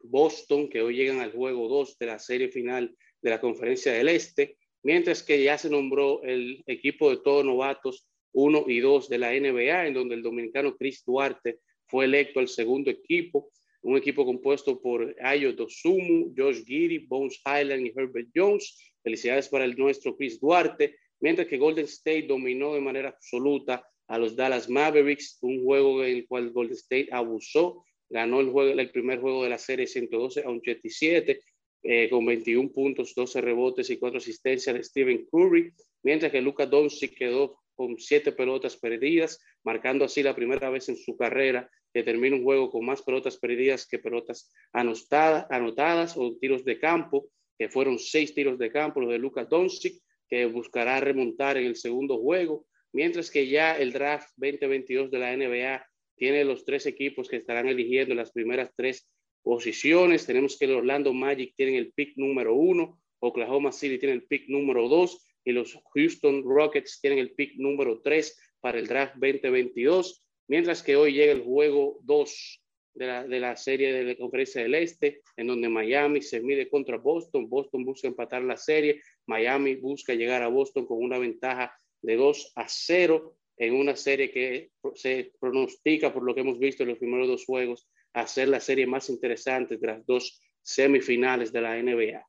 Boston, 0.00 0.68
que 0.68 0.82
hoy 0.82 0.96
llegan 0.96 1.20
al 1.20 1.32
juego 1.32 1.68
2 1.68 1.98
de 1.98 2.06
la 2.06 2.18
serie 2.18 2.48
final 2.48 2.96
de 3.22 3.30
la 3.30 3.40
Conferencia 3.40 3.92
del 3.92 4.08
Este, 4.08 4.56
mientras 4.82 5.22
que 5.22 5.42
ya 5.42 5.56
se 5.56 5.70
nombró 5.70 6.22
el 6.24 6.62
equipo 6.66 7.10
de 7.10 7.18
todos 7.18 7.44
novatos 7.44 8.08
1 8.32 8.64
y 8.68 8.80
2 8.80 9.08
de 9.08 9.18
la 9.18 9.30
NBA, 9.30 9.86
en 9.86 9.94
donde 9.94 10.16
el 10.16 10.22
dominicano 10.22 10.76
Chris 10.76 11.04
Duarte 11.04 11.60
fue 11.86 12.06
electo 12.06 12.40
al 12.40 12.48
segundo 12.48 12.90
equipo, 12.90 13.50
un 13.82 13.96
equipo 13.96 14.24
compuesto 14.24 14.80
por 14.80 15.14
Ayo 15.20 15.52
Dosumu, 15.52 16.34
Josh 16.36 16.64
Giri, 16.64 16.98
Bones 17.06 17.40
Highland 17.44 17.86
y 17.86 17.92
Herbert 17.94 18.28
Jones. 18.34 18.78
Felicidades 19.02 19.48
para 19.48 19.64
el 19.64 19.76
nuestro 19.76 20.16
Chris 20.16 20.40
Duarte, 20.40 20.96
mientras 21.24 21.48
que 21.48 21.56
Golden 21.56 21.86
State 21.86 22.26
dominó 22.28 22.74
de 22.74 22.82
manera 22.82 23.08
absoluta 23.08 23.82
a 24.08 24.18
los 24.18 24.36
Dallas 24.36 24.68
Mavericks, 24.68 25.38
un 25.40 25.64
juego 25.64 26.04
en 26.04 26.16
el 26.16 26.26
cual 26.26 26.50
Golden 26.50 26.76
State 26.76 27.08
abusó, 27.10 27.82
ganó 28.10 28.40
el, 28.40 28.50
juego, 28.50 28.78
el 28.78 28.90
primer 28.90 29.20
juego 29.20 29.42
de 29.42 29.48
la 29.48 29.56
serie 29.56 29.86
112 29.86 30.42
a 30.42 30.50
87, 30.50 31.40
eh, 31.82 32.10
con 32.10 32.26
21 32.26 32.70
puntos, 32.70 33.14
12 33.14 33.40
rebotes 33.40 33.88
y 33.88 33.96
4 33.96 34.18
asistencias 34.18 34.76
de 34.76 34.84
Stephen 34.84 35.26
Curry, 35.32 35.72
mientras 36.02 36.30
que 36.30 36.42
Luka 36.42 36.66
Doncic 36.66 37.16
quedó 37.16 37.58
con 37.74 37.98
7 37.98 38.32
pelotas 38.32 38.76
perdidas, 38.76 39.40
marcando 39.64 40.04
así 40.04 40.22
la 40.22 40.36
primera 40.36 40.68
vez 40.68 40.90
en 40.90 40.98
su 40.98 41.16
carrera 41.16 41.70
que 41.94 42.02
termina 42.02 42.36
un 42.36 42.44
juego 42.44 42.70
con 42.70 42.84
más 42.84 43.00
pelotas 43.00 43.38
perdidas 43.38 43.86
que 43.88 43.98
pelotas 43.98 44.52
anotadas, 44.74 45.46
anotadas 45.48 46.18
o 46.18 46.36
tiros 46.36 46.66
de 46.66 46.78
campo, 46.78 47.28
que 47.58 47.70
fueron 47.70 47.98
6 47.98 48.34
tiros 48.34 48.58
de 48.58 48.70
campo, 48.70 49.00
los 49.00 49.10
de 49.10 49.18
Luka 49.18 49.46
Doncic, 49.46 50.03
buscará 50.46 51.00
remontar 51.00 51.56
en 51.56 51.66
el 51.66 51.76
segundo 51.76 52.18
juego, 52.18 52.66
mientras 52.92 53.30
que 53.30 53.48
ya 53.48 53.76
el 53.76 53.92
draft 53.92 54.30
2022 54.36 55.10
de 55.10 55.18
la 55.18 55.36
NBA 55.36 55.86
tiene 56.16 56.44
los 56.44 56.64
tres 56.64 56.86
equipos 56.86 57.28
que 57.28 57.36
estarán 57.36 57.68
eligiendo 57.68 58.14
las 58.14 58.32
primeras 58.32 58.70
tres 58.76 59.08
posiciones. 59.42 60.26
Tenemos 60.26 60.58
que 60.58 60.64
el 60.66 60.72
Orlando 60.72 61.12
Magic 61.12 61.54
tienen 61.56 61.76
el 61.76 61.92
pick 61.92 62.16
número 62.16 62.54
uno, 62.54 63.00
Oklahoma 63.20 63.72
City 63.72 63.98
tiene 63.98 64.14
el 64.14 64.26
pick 64.26 64.48
número 64.48 64.88
dos 64.88 65.24
y 65.44 65.52
los 65.52 65.78
Houston 65.94 66.42
Rockets 66.44 67.00
tienen 67.00 67.18
el 67.18 67.32
pick 67.34 67.54
número 67.56 68.00
tres 68.02 68.38
para 68.60 68.78
el 68.78 68.86
draft 68.86 69.14
2022, 69.14 70.24
mientras 70.48 70.82
que 70.82 70.96
hoy 70.96 71.12
llega 71.12 71.32
el 71.32 71.42
juego 71.42 71.98
dos 72.02 72.60
de 72.94 73.06
la, 73.06 73.26
de 73.26 73.40
la 73.40 73.56
serie 73.56 73.92
de 73.92 74.04
la 74.04 74.16
Conferencia 74.16 74.62
del 74.62 74.74
Este, 74.74 75.20
en 75.36 75.48
donde 75.48 75.68
Miami 75.68 76.22
se 76.22 76.40
mide 76.40 76.68
contra 76.68 76.96
Boston. 76.96 77.48
Boston 77.48 77.84
busca 77.84 78.08
empatar 78.08 78.42
la 78.42 78.56
serie. 78.56 79.02
Miami 79.26 79.76
busca 79.76 80.14
llegar 80.14 80.42
a 80.42 80.48
Boston 80.48 80.86
con 80.86 80.98
una 81.02 81.18
ventaja 81.18 81.72
de 82.02 82.16
2 82.16 82.52
a 82.56 82.66
0 82.68 83.36
en 83.56 83.74
una 83.74 83.96
serie 83.96 84.30
que 84.30 84.72
se 84.94 85.32
pronostica, 85.40 86.12
por 86.12 86.24
lo 86.24 86.34
que 86.34 86.40
hemos 86.40 86.58
visto 86.58 86.82
en 86.82 86.90
los 86.90 86.98
primeros 86.98 87.28
dos 87.28 87.44
juegos, 87.44 87.88
a 88.12 88.26
ser 88.26 88.48
la 88.48 88.60
serie 88.60 88.86
más 88.86 89.08
interesante 89.10 89.76
de 89.76 89.86
las 89.86 90.04
dos 90.06 90.40
semifinales 90.62 91.52
de 91.52 91.60
la 91.60 91.76
NBA. 91.82 92.24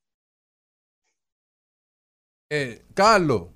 Eh, 2.50 2.84
Carlos, 2.94 3.50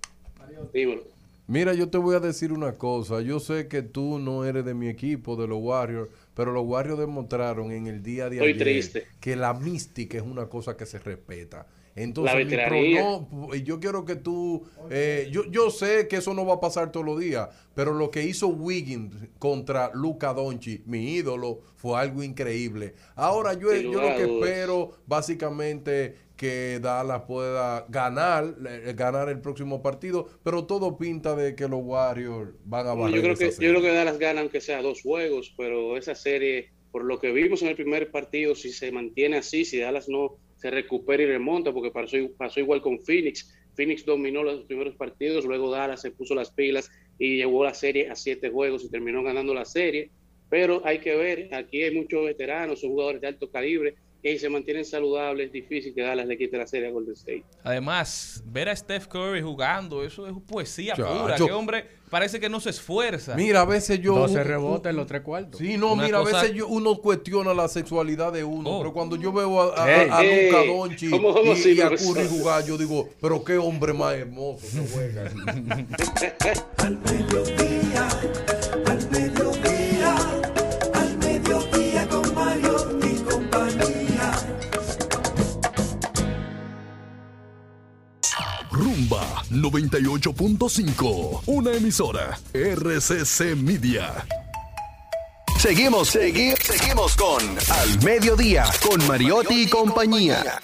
Dímelo. 0.74 1.04
mira, 1.48 1.74
yo 1.74 1.90
te 1.90 1.98
voy 1.98 2.16
a 2.16 2.20
decir 2.20 2.52
una 2.52 2.78
cosa. 2.78 3.22
Yo 3.22 3.40
sé 3.40 3.68
que 3.68 3.82
tú 3.82 4.20
no 4.20 4.46
eres 4.46 4.66
de 4.66 4.74
mi 4.74 4.88
equipo, 4.90 5.36
de 5.36 5.48
los 5.48 5.60
Warriors, 5.62 6.10
pero 6.34 6.52
los 6.52 6.66
Warriors 6.66 7.00
demostraron 7.00 7.72
en 7.72 7.88
el 7.88 8.02
día 8.04 8.30
de 8.30 8.38
Estoy 8.38 8.54
ayer 8.54 8.58
triste. 8.58 9.08
que 9.20 9.36
la 9.36 9.54
mística 9.54 10.18
es 10.18 10.24
una 10.24 10.50
cosa 10.50 10.76
que 10.78 10.86
se 10.86 11.00
respeta. 11.00 11.68
Entonces, 12.04 12.34
La 12.34 12.38
veteranía. 12.38 13.28
y 13.54 13.64
yo 13.64 13.80
quiero 13.82 14.06
que 14.06 14.16
tú, 14.16 14.64
eh, 14.89 15.28
yo, 15.32 15.43
yo 15.52 15.70
sé 15.70 16.08
que 16.08 16.16
eso 16.18 16.34
no 16.34 16.45
va 16.45 16.56
a 16.56 16.60
pasar 16.62 16.93
todos 16.93 17.06
los 17.06 17.20
días, 17.20 17.50
pero 17.76 17.93
lo 17.93 18.10
que 18.10 18.24
hizo 18.24 18.47
Wiggins 18.47 19.14
contra 19.38 19.91
Luca 19.93 20.34
Doncic, 20.34 20.86
mi 20.86 21.16
ídolo, 21.16 21.60
fue 21.76 22.00
algo 22.00 22.24
increíble. 22.24 22.93
Ahora 23.16 23.54
yo, 23.54 23.76
yo 23.76 24.02
lo 24.02 24.16
que 24.16 24.24
espero 24.24 24.91
básicamente 25.08 26.16
que 26.38 26.80
Dallas 26.82 27.24
pueda 27.28 27.86
ganar, 27.89 28.56
eh, 28.66 28.93
ganar 28.95 29.28
el 29.28 29.41
próximo 29.41 29.82
partido, 29.82 30.30
pero 30.41 30.64
todo 30.66 30.97
pinta 30.97 31.36
de 31.36 31.54
que 31.54 31.68
los 31.68 31.82
Warriors 31.84 32.52
van 32.64 32.88
a 32.88 32.93
barrer 32.93 33.16
Yo 33.16 33.22
creo, 33.22 33.36
que, 33.36 33.52
serie. 33.52 33.68
yo 33.68 33.74
creo 33.74 33.84
que 33.91 33.93
Dallas 33.93 34.18
gana 34.18 34.39
aunque 34.39 34.62
sea 34.62 34.82
dos 34.82 35.02
juegos, 35.02 35.54
pero 35.58 35.97
esa 35.97 36.16
serie, 36.16 36.72
por 36.93 37.04
lo 37.04 37.20
que 37.20 37.34
vimos 37.34 37.62
en 37.62 37.68
el 37.68 37.76
primer 37.76 38.10
partido, 38.10 38.56
si 38.56 38.72
se 38.72 38.89
mantiene 38.89 39.36
así, 39.36 39.66
si 39.66 39.80
Dallas 39.80 40.08
no 40.08 40.38
se 40.60 40.70
recupera 40.70 41.24
y 41.24 41.26
remonta, 41.26 41.72
porque 41.72 41.89
pasó, 41.89 42.60
igual 42.60 42.82
con 42.82 42.99
Phoenix. 42.99 43.55
Phoenix 43.76 44.05
dominó 44.05 44.43
los 44.43 44.66
primeros 44.66 44.95
partidos, 44.95 45.45
luego 45.45 45.72
Dallas 45.72 46.01
se 46.01 46.12
puso 46.12 46.36
las 46.36 46.51
pilas 46.51 46.91
y 47.18 47.38
llevó 47.38 47.64
la 47.64 47.74
serie 47.74 48.10
a 48.10 48.16
siete 48.16 48.49
juegos 48.49 48.84
y 48.84 48.91
terminó 48.91 49.24
ganando 49.24 49.53
la 49.53 49.64
serie. 49.64 50.12
Pero 50.49 50.82
hay 50.84 50.99
que 50.99 51.16
ver, 51.16 51.53
aquí 51.53 51.82
hay 51.84 51.95
muchos 51.95 52.26
veteranos, 52.26 52.82
son 52.82 52.89
jugadores 52.89 53.22
de 53.22 53.28
alto 53.28 53.49
calibre, 53.49 53.95
que 54.22 54.34
si 54.34 54.40
se 54.40 54.50
mantienen 54.50 54.84
saludables, 54.86 55.48
es 55.48 55.54
difícil 55.54 55.94
que 55.94 56.02
Dallas 56.02 56.28
le 56.28 56.38
quite 56.38 56.58
la 56.58 56.68
serie 56.68 56.90
a 56.90 56.92
Golden 56.92 57.14
State. 57.14 57.44
Además, 57.64 58.44
ver 58.46 58.68
a 58.70 58.76
Steph 58.76 59.08
Curry 59.08 59.42
jugando, 59.42 60.04
eso 60.04 60.28
es 60.28 60.34
poesía 60.46 60.94
Chacho. 60.96 61.22
pura. 61.22 61.36
Que 61.36 61.44
hombre 61.44 61.86
parece 62.10 62.40
que 62.40 62.50
no 62.50 62.60
se 62.60 62.72
esfuerza. 62.72 63.36
Mira, 63.36 63.62
a 63.62 63.66
veces 63.66 64.02
yo... 64.02 64.16
12 64.16 64.44
rebotes 64.44 64.90
en 64.90 64.96
los 64.98 65.08
tres 65.08 65.22
cuartos. 65.22 65.60
Sí, 65.60 65.78
no, 65.78 65.94
Una 65.94 66.04
mira, 66.04 66.18
a 66.20 66.24
veces 66.24 66.54
yo- 66.54 66.68
uno 66.68 66.96
cuestiona 66.98 67.54
la 67.54 67.68
sexualidad 67.68 68.34
de 68.34 68.44
uno, 68.44 68.70
Oh. 68.70 68.80
pero 68.80 68.94
cuando 68.94 69.16
yo 69.16 69.32
veo 69.32 69.62
a, 69.62 69.84
a, 69.84 69.88
Hey. 69.88 70.08
a 70.12 70.22
Luka 70.24 70.62
Hey, 70.64 70.68
Doncic 70.68 71.10
¿cómo- 71.12 71.34
cómo 71.34 71.54
y, 71.54 71.82
a? 71.82 71.90
Curry 71.90 72.28
jugar, 72.28 72.66
yo 72.66 72.78
digo, 72.78 73.08
pero 73.22 73.44
qué 73.44 73.58
hombre 73.58 73.94
más 73.94 74.16
hermoso 74.16 74.66
que 74.72 74.88
juega. 74.92 75.32
Al 76.78 76.98
mediodía, 76.98 78.08
98.5. 89.62 91.41
Una 91.45 91.74
emisora. 91.74 92.39
RCC 92.53 93.55
Media. 93.55 94.26
Seguimos, 95.60 96.07
seguimos, 96.07 96.60
seguimos 96.60 97.16
con 97.18 97.43
Al 97.43 98.03
Mediodía, 98.03 98.66
con 98.88 99.05
Mariotti 99.07 99.64
y 99.64 99.68
compañía. 99.68 100.62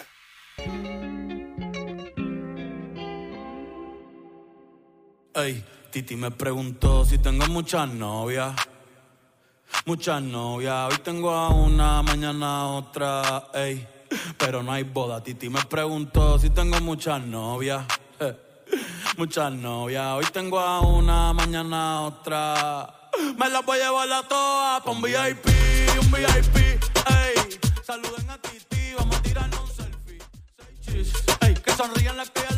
Ey, 5.33 5.65
Titi 5.91 6.15
me 6.15 6.31
preguntó 6.31 7.03
si 7.03 7.17
tengo 7.17 7.45
muchas 7.47 7.89
novias. 7.89 8.55
Muchas 9.85 10.21
novias. 10.21 10.93
Hoy 10.93 10.99
tengo 11.03 11.31
a 11.31 11.49
una, 11.49 12.01
mañana 12.01 12.61
a 12.61 12.67
otra. 12.67 13.47
Ey, 13.53 13.85
pero 14.37 14.63
no 14.63 14.71
hay 14.71 14.83
boda. 14.83 15.21
Titi 15.21 15.49
me 15.49 15.61
preguntó 15.63 16.39
si 16.39 16.51
tengo 16.51 16.79
muchas 16.79 17.21
novias. 17.21 17.85
Eh, 18.21 18.33
Muchas 19.17 19.51
novias. 19.51 20.05
Hoy 20.13 20.25
tengo 20.31 20.59
a 20.59 20.81
una, 20.81 21.33
mañana 21.33 22.01
otra. 22.01 23.09
Me 23.37 23.49
las 23.49 23.65
voy 23.65 23.79
a 23.79 23.85
llevar 23.85 24.11
a 24.11 24.23
todas 24.27 24.81
pa' 24.81 24.91
un 24.91 25.01
VIP, 25.01 25.47
un 26.01 26.11
VIP. 26.11 26.57
Ey, 26.57 27.59
saluden 27.83 28.29
a 28.29 28.37
Titi, 28.37 28.93
vamos 28.97 29.15
a 29.15 29.21
tirarnos 29.21 29.59
un 29.61 29.75
selfie. 29.75 30.19
Seis 30.57 31.11
chis. 31.11 31.23
Ey, 31.41 31.53
que 31.53 31.71
sonrían 31.71 32.17
las 32.17 32.29
que 32.29 32.54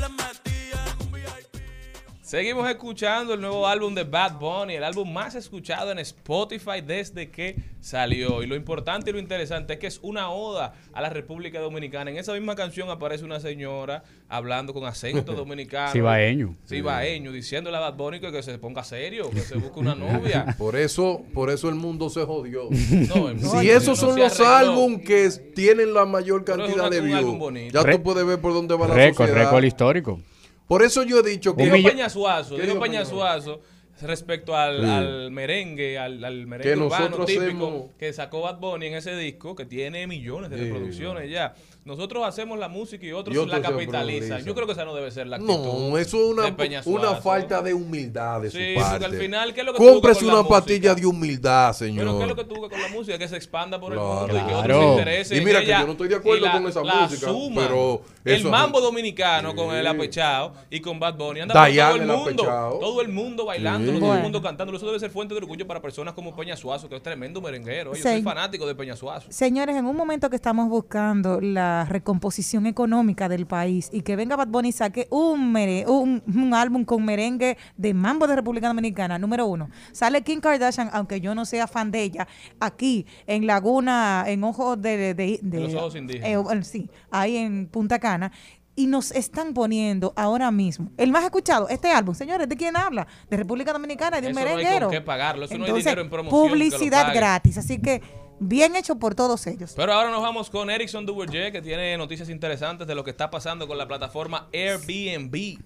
Seguimos 2.27 2.69
escuchando 2.69 3.35
el 3.35 3.39
nuevo 3.39 3.65
álbum 3.65 3.95
de 3.95 4.03
Bad 4.03 4.33
Bunny, 4.37 4.73
el 4.73 4.83
álbum 4.83 5.13
más 5.13 5.33
escuchado 5.35 5.93
en 5.93 5.99
Spotify 5.99 6.81
desde 6.85 7.29
que 7.31 7.55
salió. 7.79 8.43
Y 8.43 8.47
lo 8.47 8.55
importante 8.57 9.11
y 9.11 9.13
lo 9.13 9.19
interesante 9.19 9.71
es 9.75 9.79
que 9.79 9.87
es 9.87 9.97
una 10.03 10.29
oda 10.29 10.73
a 10.91 10.99
la 10.99 11.09
República 11.09 11.61
Dominicana. 11.61 12.11
En 12.11 12.17
esa 12.17 12.33
misma 12.33 12.53
canción 12.57 12.89
aparece 12.89 13.23
una 13.23 13.39
señora 13.39 14.03
hablando 14.27 14.73
con 14.73 14.83
acento 14.83 15.33
dominicano. 15.35 15.93
Cibaeño. 15.93 16.53
Cibaeño, 16.67 17.31
diciéndole 17.31 17.77
a 17.77 17.79
Bad 17.79 17.93
Bunny 17.93 18.19
que, 18.19 18.29
que 18.29 18.43
se 18.43 18.57
ponga 18.57 18.83
serio, 18.83 19.29
que 19.29 19.39
se 19.39 19.55
busque 19.55 19.79
una 19.79 19.95
novia. 19.95 20.53
Por 20.57 20.75
eso, 20.75 21.21
por 21.33 21.49
eso 21.49 21.69
el 21.69 21.75
mundo 21.75 22.09
se 22.09 22.25
jodió. 22.25 22.63
No, 23.07 23.29
el 23.29 23.35
mundo 23.37 23.61
si 23.61 23.69
esos 23.69 24.01
no 24.03 24.09
son 24.09 24.19
los 24.19 24.37
álbumes 24.41 25.01
que 25.05 25.29
tienen 25.55 25.93
la 25.93 26.03
mayor 26.05 26.43
cantidad 26.43 26.87
una- 26.87 26.89
de 26.89 26.99
views, 26.99 27.71
ya 27.71 27.83
Re- 27.83 27.95
tú 27.95 28.03
puedes 28.03 28.25
ver 28.25 28.41
por 28.41 28.53
dónde 28.53 28.75
va 28.75 28.89
la 28.89 28.95
Récord, 28.95 29.27
sociedad. 29.29 29.45
récord 29.45 29.63
histórico. 29.63 30.19
Por 30.67 30.83
eso 30.83 31.03
yo 31.03 31.19
he 31.19 31.23
dicho 31.29 31.55
que 31.55 31.63
Dijo 31.63 31.75
millón- 31.75 31.91
Peña 31.93 32.09
Suazo, 32.09 32.55
¿Qué 32.55 32.61
dijo 32.63 32.73
dijo 32.73 32.83
Peña 32.83 32.99
Peña 32.99 33.05
Suazo, 33.05 33.61
respecto 34.01 34.55
al, 34.55 34.81
Sí. 34.81 34.89
al 34.89 35.31
merengue, 35.31 35.97
al, 35.97 36.23
al 36.23 36.45
merengue 36.45 36.73
Que 36.73 36.79
urbano 36.79 37.25
típico 37.25 37.45
hacemos- 37.45 37.85
que 37.97 38.13
sacó 38.13 38.41
Bad 38.41 38.59
Bunny 38.59 38.87
en 38.87 38.93
ese 38.95 39.15
disco, 39.15 39.55
que 39.55 39.65
tiene 39.65 40.05
millones 40.07 40.49
de 40.51 40.57
Sí, 40.57 40.63
reproducciones 40.65 41.31
ya. 41.31 41.55
Nosotros 41.87 42.23
hacemos 42.27 42.59
la 42.59 42.67
música 42.67 43.05
y 43.05 43.13
otros, 43.13 43.33
Y 43.33 43.39
otros 43.39 43.59
la 43.61 43.67
capitalizan. 43.67 44.43
Yo 44.43 44.53
creo 44.53 44.67
que 44.67 44.73
esa 44.73 44.83
no 44.85 44.93
debe 44.93 45.09
ser 45.09 45.25
la 45.27 45.37
actitud. 45.37 45.53
No, 45.55 45.97
eso 45.97 46.17
es 46.17 46.23
una, 46.31 46.55
una 46.85 47.15
falta 47.15 47.61
de 47.61 47.73
humildad 47.73 48.41
de 48.41 48.51
Sí, 48.51 48.57
su 48.57 48.63
porque 48.75 48.89
parte. 48.89 49.05
al 49.05 49.13
final, 49.15 49.53
¿qué 49.53 49.61
es 49.61 49.65
lo 49.65 49.73
que 49.73 49.77
Cómprese 49.79 50.25
una 50.25 50.35
música? 50.35 50.49
pastilla 50.55 50.93
de 50.95 51.05
humildad, 51.05 51.71
señor. 51.73 52.05
Pero 52.05 52.17
¿qué 52.17 52.23
es 52.23 52.29
lo 52.29 52.35
que 52.35 52.43
tú 52.43 52.55
con 52.69 52.81
la 52.81 52.89
música? 52.89 53.17
Que 53.17 53.27
se 53.29 53.37
expanda 53.37 53.79
por 53.79 53.93
el 53.93 53.99
Claro. 53.99 54.19
mundo 54.27 54.37
y 54.37 54.41
que 54.47 54.53
otros 54.53 54.77
se 54.83 54.89
interesen 54.91 55.37
Y 55.41 55.45
mira 55.45 55.59
que 55.59 55.65
ella 55.65 55.79
yo 55.79 55.85
no 55.85 55.91
estoy 55.93 56.07
de 56.09 56.15
acuerdo 56.15 56.45
la- 56.45 56.51
con 56.51 56.67
esa 56.67 56.83
la 56.83 56.95
música, 56.95 57.27
pero 57.55 58.01
el 58.25 58.43
mambo 58.43 58.81
dominicano 58.81 59.55
con 59.55 59.73
el 59.73 59.87
apechado 59.87 60.53
y 60.69 60.81
con 60.81 60.99
Bad 60.99 61.15
Bunny 61.15 61.39
anda 61.41 61.53
por 61.53 61.63
todo 61.73 61.95
el 61.95 62.01
el 62.01 62.07
mundo, 62.07 62.43
apechao. 62.43 62.79
todo 62.79 63.01
el 63.01 63.07
mundo 63.09 63.45
bailando, 63.45 63.93
Sí. 63.93 63.99
todo 63.99 64.13
el 64.13 64.21
mundo 64.21 64.41
cantando. 64.41 64.75
Eso 64.75 64.85
debe 64.85 64.99
ser 64.99 65.09
fuente 65.09 65.33
de 65.33 65.37
orgullo 65.39 65.65
para 65.65 65.81
personas 65.81 66.13
como 66.13 66.35
Peña 66.35 66.57
Suazo, 66.57 66.89
que 66.89 66.97
es 66.97 67.01
tremendo 67.03 67.41
merenguero. 67.41 67.91
Yo 67.91 67.95
Sí. 67.95 68.01
soy 68.03 68.21
fanático 68.23 68.67
de 68.67 68.75
Peña 68.75 68.95
Suazo. 68.95 69.27
Señores, 69.31 69.75
en 69.75 69.85
un 69.85 69.95
momento 69.95 70.29
que 70.29 70.35
estamos 70.35 70.67
buscando 70.69 71.39
la 71.39 71.76
recomposición 71.85 72.65
económica 72.65 73.29
del 73.29 73.45
país 73.45 73.89
y 73.91 74.01
que 74.01 74.15
venga 74.15 74.35
Bad 74.35 74.47
Bunny 74.47 74.69
y 74.69 74.71
saque 74.71 75.07
un, 75.11 75.51
mere- 75.51 75.85
un, 75.87 76.23
un 76.27 76.53
álbum 76.53 76.85
con 76.85 77.03
merengue 77.05 77.57
de 77.75 77.93
mambo 77.93 78.27
de 78.27 78.35
República 78.35 78.67
Dominicana, 78.67 79.17
número 79.19 79.45
uno. 79.47 79.69
Sale 79.91 80.21
Kim 80.23 80.39
Kardashian, 80.39 80.89
aunque 80.93 81.21
yo 81.21 81.35
no 81.35 81.45
sea 81.45 81.67
fan 81.67 81.91
de 81.91 82.03
ella, 82.03 82.27
aquí 82.59 83.05
en 83.25 83.47
Laguna, 83.47 84.25
en 84.27 84.43
Ojos 84.43 84.81
de... 84.81 85.13
de, 85.13 85.39
de- 85.41 85.59
los 85.59 85.73
ojos 85.73 85.95
indígenas. 85.95 86.29
eh, 86.29 86.37
bueno, 86.37 86.63
sí, 86.63 86.89
ahí 87.11 87.37
en 87.37 87.67
Punta 87.67 87.99
Cana. 87.99 88.31
Y 88.79 88.85
nos 88.85 89.09
están 89.11 89.55
poniendo 89.55 90.13
ahora 90.15 90.51
mismo 90.51 90.91
el 90.97 91.11
más 91.11 91.23
escuchado, 91.23 91.67
este 91.67 91.89
álbum, 91.91 92.13
señores, 92.13 92.47
¿de 92.47 92.55
quién 92.55 92.77
habla? 92.77 93.07
De 93.27 93.35
República 93.37 93.73
Dominicana 93.73 94.19
y 94.19 94.21
de 94.21 94.27
un 94.27 94.37
Eso 94.37 94.39
no 94.41 94.55
hay 94.57 94.79
con 94.79 94.91
qué 94.91 95.01
pagarlo, 95.01 95.45
eso 95.45 95.57
no 95.57 95.63
hay 95.63 95.69
Entonces, 95.69 95.85
dinero 95.85 96.01
en 96.03 96.09
promoción 96.11 96.47
Publicidad 96.51 97.11
gratis, 97.11 97.57
así 97.57 97.79
que 97.79 98.03
bien 98.39 98.75
hecho 98.75 98.95
por 98.97 99.15
todos 99.15 99.45
ellos. 99.47 99.73
Pero 99.75 99.93
ahora 99.93 100.09
nos 100.11 100.21
vamos 100.21 100.49
con 100.49 100.69
Erickson 100.69 101.05
Duverger, 101.05 101.51
que 101.51 101.61
tiene 101.61 101.97
noticias 101.97 102.29
interesantes 102.29 102.87
de 102.87 102.95
lo 102.95 103.03
que 103.03 103.11
está 103.11 103.29
pasando 103.29 103.67
con 103.67 103.77
la 103.77 103.87
plataforma 103.87 104.47
Airbnb. 104.53 105.57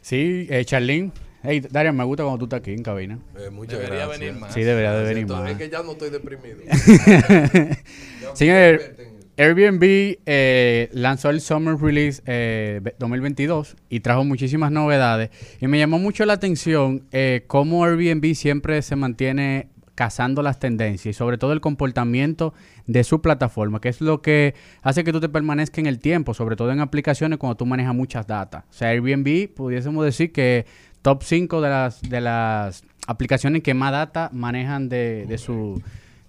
Sí, 0.00 0.46
eh, 0.50 0.64
Charlene. 0.64 1.10
Hey, 1.42 1.60
Darian, 1.70 1.94
me 1.94 2.04
gusta 2.04 2.22
cuando 2.22 2.38
tú 2.38 2.44
estás 2.46 2.60
aquí 2.60 2.72
en 2.72 2.82
cabina. 2.82 3.18
Eh, 3.38 3.50
muchas 3.50 3.78
Debería 3.78 4.06
gracias. 4.06 4.18
venir 4.20 4.40
más. 4.40 4.54
Sí, 4.54 4.62
debería 4.62 4.92
de 4.94 5.04
venir 5.04 5.26
más. 5.26 5.50
Es 5.50 5.58
que 5.58 5.68
ya 5.68 5.82
no 5.82 5.92
estoy 5.92 6.08
deprimido. 6.08 6.58
Señor, 8.34 8.80
Airbnb 9.36 10.18
eh, 10.26 10.88
lanzó 10.92 11.30
el 11.30 11.40
Summer 11.40 11.76
Release 11.76 12.22
eh, 12.26 12.80
ve- 12.82 12.94
2022 12.98 13.76
y 13.88 14.00
trajo 14.00 14.24
muchísimas 14.24 14.70
novedades. 14.72 15.30
Y 15.60 15.66
me 15.66 15.78
llamó 15.78 15.98
mucho 15.98 16.24
la 16.24 16.34
atención 16.34 17.04
eh, 17.12 17.44
cómo 17.46 17.84
Airbnb 17.84 18.34
siempre 18.34 18.80
se 18.82 18.96
mantiene 18.96 19.68
cazando 19.94 20.42
las 20.42 20.58
tendencias 20.58 21.14
y 21.14 21.16
sobre 21.16 21.38
todo 21.38 21.52
el 21.52 21.60
comportamiento 21.60 22.54
de 22.86 23.04
su 23.04 23.20
plataforma, 23.20 23.80
que 23.80 23.88
es 23.88 24.00
lo 24.00 24.22
que 24.22 24.54
hace 24.82 25.04
que 25.04 25.12
tú 25.12 25.20
te 25.20 25.28
permanezcas 25.28 25.78
en 25.78 25.86
el 25.86 25.98
tiempo, 25.98 26.34
sobre 26.34 26.56
todo 26.56 26.72
en 26.72 26.80
aplicaciones 26.80 27.38
cuando 27.38 27.56
tú 27.56 27.66
manejas 27.66 27.94
muchas 27.94 28.26
datas. 28.26 28.64
O 28.70 28.72
sea, 28.72 28.88
Airbnb 28.88 29.54
pudiésemos 29.54 30.04
decir 30.04 30.32
que 30.32 30.66
top 31.02 31.22
5 31.22 31.60
de 31.60 31.68
las, 31.68 32.02
de 32.02 32.20
las 32.20 32.82
aplicaciones 33.06 33.62
que 33.62 33.74
más 33.74 33.92
data 33.92 34.30
manejan 34.32 34.88
de, 34.88 35.26
de, 35.26 35.38
su, 35.38 35.80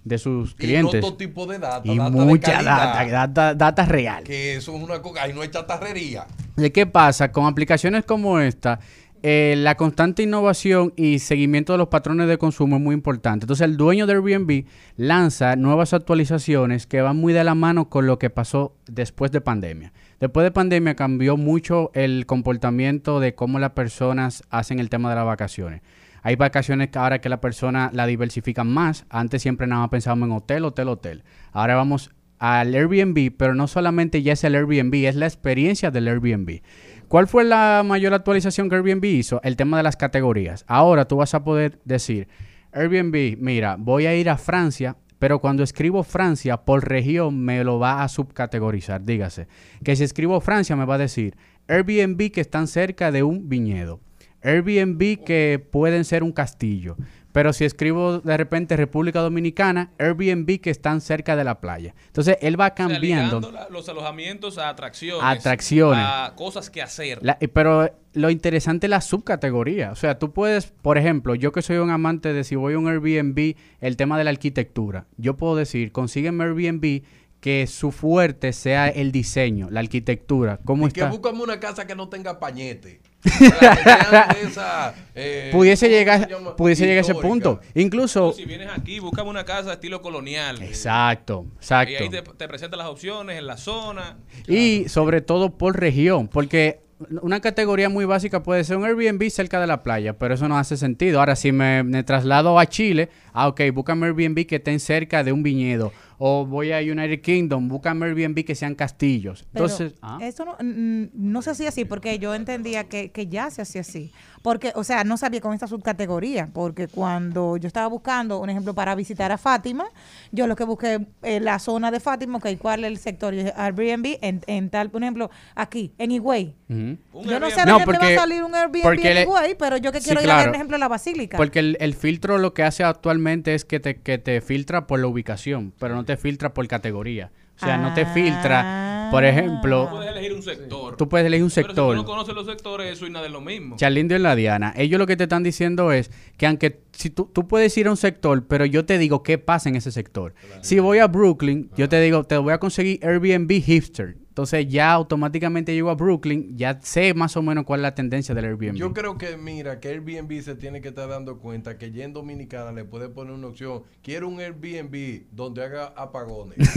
de 0.04 0.18
sus 0.18 0.54
clientes. 0.54 0.94
Y 0.94 0.96
no 0.96 1.00
todo 1.00 1.16
tipo 1.16 1.46
de 1.46 1.58
data. 1.58 1.80
Y 1.84 1.96
data 1.96 2.10
de 2.10 2.24
mucha 2.24 2.52
calidad, 2.52 2.94
data, 2.94 3.26
data, 3.26 3.54
data 3.54 3.84
real. 3.86 4.24
Que 4.24 4.56
eso 4.56 4.76
es 4.76 4.82
una 4.82 5.00
cosa. 5.00 5.22
Ahí 5.22 5.32
no 5.32 5.40
hay 5.40 5.48
chatarrería. 5.48 6.26
¿De 6.56 6.72
qué 6.72 6.86
pasa? 6.86 7.32
Con 7.32 7.46
aplicaciones 7.46 8.04
como 8.04 8.38
esta, 8.38 8.80
eh, 9.28 9.56
la 9.56 9.74
constante 9.74 10.22
innovación 10.22 10.92
y 10.94 11.18
seguimiento 11.18 11.72
de 11.72 11.78
los 11.78 11.88
patrones 11.88 12.28
de 12.28 12.38
consumo 12.38 12.76
es 12.76 12.82
muy 12.82 12.94
importante. 12.94 13.42
Entonces, 13.42 13.64
el 13.64 13.76
dueño 13.76 14.06
de 14.06 14.12
Airbnb 14.12 14.66
lanza 14.96 15.56
nuevas 15.56 15.92
actualizaciones 15.94 16.86
que 16.86 17.00
van 17.00 17.16
muy 17.16 17.32
de 17.32 17.42
la 17.42 17.56
mano 17.56 17.90
con 17.90 18.06
lo 18.06 18.20
que 18.20 18.30
pasó 18.30 18.76
después 18.86 19.32
de 19.32 19.40
pandemia. 19.40 19.92
Después 20.20 20.44
de 20.44 20.52
pandemia 20.52 20.94
cambió 20.94 21.36
mucho 21.36 21.90
el 21.92 22.24
comportamiento 22.24 23.18
de 23.18 23.34
cómo 23.34 23.58
las 23.58 23.72
personas 23.72 24.44
hacen 24.48 24.78
el 24.78 24.90
tema 24.90 25.10
de 25.10 25.16
las 25.16 25.26
vacaciones. 25.26 25.82
Hay 26.22 26.36
vacaciones 26.36 26.90
ahora 26.94 27.20
que 27.20 27.28
la 27.28 27.40
persona 27.40 27.90
la 27.92 28.06
diversifican 28.06 28.72
más. 28.72 29.06
Antes 29.10 29.42
siempre 29.42 29.66
nada 29.66 29.80
más 29.80 29.90
pensábamos 29.90 30.28
en 30.28 30.36
hotel, 30.36 30.64
hotel, 30.64 30.86
hotel. 30.86 31.24
Ahora 31.50 31.74
vamos 31.74 32.12
al 32.38 32.74
Airbnb, 32.74 33.32
pero 33.36 33.54
no 33.54 33.66
solamente 33.66 34.22
ya 34.22 34.34
es 34.34 34.44
el 34.44 34.54
Airbnb, 34.54 34.94
es 35.06 35.16
la 35.16 35.26
experiencia 35.26 35.90
del 35.90 36.08
Airbnb. 36.08 36.60
¿Cuál 37.08 37.28
fue 37.28 37.44
la 37.44 37.84
mayor 37.84 38.14
actualización 38.14 38.68
que 38.68 38.74
Airbnb 38.74 39.04
hizo? 39.04 39.40
El 39.44 39.54
tema 39.56 39.76
de 39.76 39.84
las 39.84 39.96
categorías. 39.96 40.64
Ahora 40.66 41.06
tú 41.06 41.16
vas 41.16 41.34
a 41.34 41.44
poder 41.44 41.78
decir, 41.84 42.26
Airbnb, 42.72 43.36
mira, 43.38 43.76
voy 43.78 44.06
a 44.06 44.16
ir 44.16 44.28
a 44.28 44.36
Francia, 44.36 44.96
pero 45.20 45.38
cuando 45.38 45.62
escribo 45.62 46.02
Francia 46.02 46.56
por 46.56 46.88
región 46.88 47.40
me 47.40 47.62
lo 47.62 47.78
va 47.78 48.02
a 48.02 48.08
subcategorizar. 48.08 49.04
Dígase, 49.04 49.46
que 49.84 49.94
si 49.94 50.02
escribo 50.02 50.40
Francia 50.40 50.74
me 50.74 50.84
va 50.84 50.96
a 50.96 50.98
decir 50.98 51.36
Airbnb 51.68 52.32
que 52.32 52.40
están 52.40 52.66
cerca 52.66 53.12
de 53.12 53.22
un 53.22 53.48
viñedo. 53.48 54.00
Airbnb 54.42 55.24
que 55.24 55.64
pueden 55.70 56.04
ser 56.04 56.24
un 56.24 56.32
castillo. 56.32 56.96
Pero 57.36 57.52
si 57.52 57.66
escribo 57.66 58.20
de 58.20 58.34
repente 58.38 58.78
República 58.78 59.20
Dominicana, 59.20 59.90
Airbnb 59.98 60.58
que 60.58 60.70
están 60.70 61.02
cerca 61.02 61.36
de 61.36 61.44
la 61.44 61.60
playa. 61.60 61.94
Entonces 62.06 62.38
él 62.40 62.58
va 62.58 62.64
O 62.64 62.68
sea, 62.68 62.74
cambiando. 62.88 63.52
la- 63.52 63.68
los 63.68 63.86
alojamientos 63.90 64.56
a 64.56 64.70
atracciones. 64.70 65.22
Atracciones. 65.22 66.02
A 66.02 66.32
cosas 66.34 66.70
que 66.70 66.80
hacer. 66.80 67.18
La- 67.20 67.36
eh, 67.42 67.48
pero 67.48 67.90
lo 68.14 68.30
interesante 68.30 68.86
es 68.86 68.90
la 68.90 69.02
subcategoría. 69.02 69.92
O 69.92 69.96
sea, 69.96 70.18
tú 70.18 70.32
puedes, 70.32 70.72
por 70.80 70.96
ejemplo, 70.96 71.34
yo 71.34 71.52
que 71.52 71.60
soy 71.60 71.76
un 71.76 71.90
amante 71.90 72.32
de 72.32 72.42
si 72.42 72.56
voy 72.56 72.72
a 72.72 72.78
un 72.78 72.88
Airbnb, 72.88 73.54
el 73.82 73.98
tema 73.98 74.16
de 74.16 74.24
la 74.24 74.30
arquitectura. 74.30 75.04
Yo 75.18 75.36
puedo 75.36 75.56
decir, 75.56 75.92
consígueme 75.92 76.42
Airbnb 76.44 77.02
que 77.40 77.66
su 77.66 77.92
fuerte 77.92 78.54
sea 78.54 78.88
el 78.88 79.12
diseño, 79.12 79.68
la 79.70 79.80
arquitectura. 79.80 80.58
¿Cómo 80.64 80.88
Y 80.88 80.90
que 80.90 81.00
está? 81.00 81.10
búscame 81.12 81.42
una 81.42 81.60
casa 81.60 81.86
que 81.86 81.94
no 81.94 82.08
tenga 82.08 82.40
pañete. 82.40 83.02
Eh, 85.18 85.48
Pudiese 85.50 85.86
¿cómo 85.86 85.94
se 85.94 85.98
llegar, 85.98 86.56
pudiese 86.56 86.84
llegar 86.84 86.98
a 86.98 87.00
ese 87.00 87.14
punto. 87.14 87.58
Incluso... 87.74 88.34
Si 88.34 88.44
vienes 88.44 88.68
aquí, 88.68 88.98
búscame 88.98 89.30
una 89.30 89.46
casa 89.46 89.68
de 89.68 89.72
estilo 89.72 90.02
colonial. 90.02 90.60
Exacto, 90.62 91.46
Y 91.54 91.56
exacto. 91.56 91.94
ahí 91.98 92.10
te, 92.10 92.20
te 92.20 92.48
presentan 92.48 92.76
las 92.76 92.88
opciones 92.88 93.38
en 93.38 93.46
la 93.46 93.56
zona. 93.56 94.18
Y 94.46 94.90
sobre 94.90 95.22
todo 95.22 95.56
por 95.56 95.80
región, 95.80 96.28
porque 96.28 96.80
una 97.20 97.40
categoría 97.40 97.88
muy 97.88 98.04
básica 98.04 98.42
puede 98.42 98.64
ser 98.64 98.76
un 98.76 98.84
Airbnb 98.84 99.28
cerca 99.30 99.60
de 99.60 99.66
la 99.66 99.82
playa, 99.82 100.18
pero 100.18 100.34
eso 100.34 100.48
no 100.48 100.58
hace 100.58 100.76
sentido. 100.76 101.20
Ahora, 101.20 101.36
si 101.36 101.52
me, 101.52 101.82
me 101.82 102.02
traslado 102.02 102.58
a 102.58 102.66
Chile, 102.66 103.10
ah, 103.32 103.48
ok, 103.48 103.60
búscame 103.72 104.06
Airbnb 104.06 104.46
que 104.46 104.56
estén 104.56 104.80
cerca 104.80 105.22
de 105.22 105.32
un 105.32 105.42
viñedo. 105.42 105.92
O 106.18 106.46
voy 106.46 106.72
a 106.72 106.78
United 106.78 107.20
Kingdom, 107.20 107.68
búscame 107.68 108.06
Airbnb 108.06 108.44
que 108.44 108.54
sean 108.54 108.74
castillos. 108.74 109.44
Pero 109.52 109.66
Entonces, 109.66 109.94
ah, 110.02 110.18
Eso 110.22 110.44
no, 110.44 110.56
no 110.60 111.42
se 111.42 111.50
hacía 111.50 111.68
así 111.68 111.84
porque 111.84 112.18
yo 112.18 112.34
entendía 112.34 112.84
que, 112.84 113.10
que 113.10 113.26
ya 113.26 113.50
se 113.50 113.62
hacía 113.62 113.82
así. 113.82 114.12
Porque, 114.42 114.72
o 114.76 114.84
sea, 114.84 115.02
no 115.02 115.16
sabía 115.16 115.40
con 115.40 115.52
esta 115.54 115.66
subcategoría. 115.66 116.48
Porque 116.52 116.86
cuando 116.88 117.56
yo 117.56 117.66
estaba 117.66 117.88
buscando, 117.88 118.38
un 118.40 118.48
ejemplo, 118.48 118.74
para 118.74 118.94
visitar 118.94 119.32
a 119.32 119.38
Fátima, 119.38 119.86
yo 120.30 120.46
lo 120.46 120.54
que 120.56 120.64
busqué 120.64 121.04
en 121.22 121.44
la 121.44 121.58
zona 121.58 121.90
de 121.90 121.98
Fátima, 122.00 122.38
ok, 122.38 122.46
¿cuál 122.58 122.84
es 122.84 122.90
el 122.92 122.98
sector? 122.98 123.34
Yo 123.34 123.40
dije, 123.40 123.52
Airbnb 123.56 124.18
en, 124.22 124.40
en 124.46 124.70
tal, 124.70 124.90
por 124.90 125.02
ejemplo, 125.02 125.30
aquí, 125.56 125.92
en 125.98 126.12
Higüey. 126.12 126.54
ujú. 126.68 127.22
Yo 127.28 127.40
no 127.40 127.50
sé 127.50 127.64
No, 127.66 127.78
de 127.78 127.78
qué 127.78 127.78
me 127.78 127.84
porque- 127.84 127.98
va 127.98 128.12
a 128.12 128.14
salir 128.24 128.42
un 128.44 128.54
Airbnb 128.54 129.04
en 129.04 129.18
Higüey, 129.24 129.54
pero 129.58 129.76
yo 129.78 129.90
que 129.92 130.00
Sí, 130.00 130.06
quiero 130.06 130.22
ir 130.22 130.30
a 130.30 130.36
ver, 130.36 130.46
por 130.46 130.54
ejemplo, 130.54 130.78
la 130.78 130.88
Basílica. 130.88 131.36
Porque 131.36 131.58
el, 131.58 131.76
el 131.80 131.94
filtro 131.94 132.38
lo 132.38 132.54
que 132.54 132.62
hace 132.62 132.84
actualmente 132.84 133.54
es 133.54 133.64
que 133.64 133.80
te, 133.80 133.96
que 133.96 134.18
te 134.18 134.40
filtra 134.40 134.86
por 134.86 135.00
la 135.00 135.08
ubicación, 135.08 135.72
pero 135.78 135.94
no 135.96 136.04
te 136.06 136.16
filtra 136.16 136.54
por 136.54 136.66
categoría. 136.66 137.30
O 137.56 137.58
sea, 137.58 137.78
no 137.78 137.94
te 137.94 138.04
filtra, 138.06 139.08
por 139.10 139.24
ejemplo, 139.24 139.88
Puedes 139.90 140.10
elegir 140.10 140.34
un 140.34 140.42
sector. 140.42 140.96
tú 140.96 141.08
puedes 141.08 141.26
elegir 141.26 141.42
un 141.44 141.50
Pero 141.50 141.62
si 141.64 141.68
sector. 141.68 141.96
tú 141.96 142.02
no 142.02 142.04
conoces 142.06 142.34
los 142.34 142.46
sectores, 142.46 142.92
eso 142.92 143.06
y 143.06 143.10
nada 143.10 143.26
es 143.26 143.32
lo 143.32 143.40
mismo. 143.40 143.76
Charlindo 143.76 144.14
y 144.14 144.18
la 144.18 144.36
Diana, 144.36 144.74
ellos 144.76 144.98
lo 144.98 145.06
que 145.06 145.16
te 145.16 145.22
están 145.24 145.42
diciendo 145.42 145.90
es 145.92 146.10
que 146.36 146.46
aunque 146.46 146.82
si 146.92 147.08
tú, 147.10 147.30
tú 147.32 147.48
puedes 147.48 147.76
ir 147.78 147.86
a 147.86 147.90
un 147.90 147.96
sector, 147.96 148.46
pero 148.46 148.66
yo 148.66 148.84
te 148.84 148.98
digo 148.98 149.22
qué 149.22 149.38
pasa 149.38 149.68
en 149.70 149.76
ese 149.76 149.90
sector. 149.90 150.34
Si 150.60 150.78
voy 150.80 150.98
a 150.98 151.06
Brooklyn, 151.06 151.70
yo 151.76 151.88
te 151.88 151.98
digo, 152.00 152.24
te 152.24 152.36
voy 152.36 152.52
a 152.52 152.58
conseguir 152.58 153.00
Airbnb 153.02 153.50
hipster. 153.62 154.16
Entonces 154.36 154.66
ya 154.68 154.92
automáticamente 154.92 155.72
llego 155.72 155.88
a 155.88 155.94
Brooklyn, 155.94 156.58
ya 156.58 156.78
sé 156.82 157.14
más 157.14 157.38
o 157.38 157.42
menos 157.42 157.64
cuál 157.64 157.80
es 157.80 157.82
la 157.84 157.94
tendencia 157.94 158.34
del 158.34 158.44
Airbnb. 158.44 158.74
Yo 158.74 158.92
creo 158.92 159.16
que, 159.16 159.38
mira, 159.38 159.80
que 159.80 159.88
Airbnb 159.88 160.42
se 160.42 160.54
tiene 160.54 160.82
que 160.82 160.88
estar 160.88 161.08
dando 161.08 161.38
cuenta 161.38 161.78
que 161.78 161.90
ya 161.90 162.04
en 162.04 162.12
Dominicana 162.12 162.70
le 162.70 162.84
puede 162.84 163.08
poner 163.08 163.32
una 163.32 163.46
opción. 163.46 163.84
Quiero 164.02 164.28
un 164.28 164.38
Airbnb 164.38 165.22
donde 165.32 165.64
haga 165.64 165.86
apagones. 165.96 166.58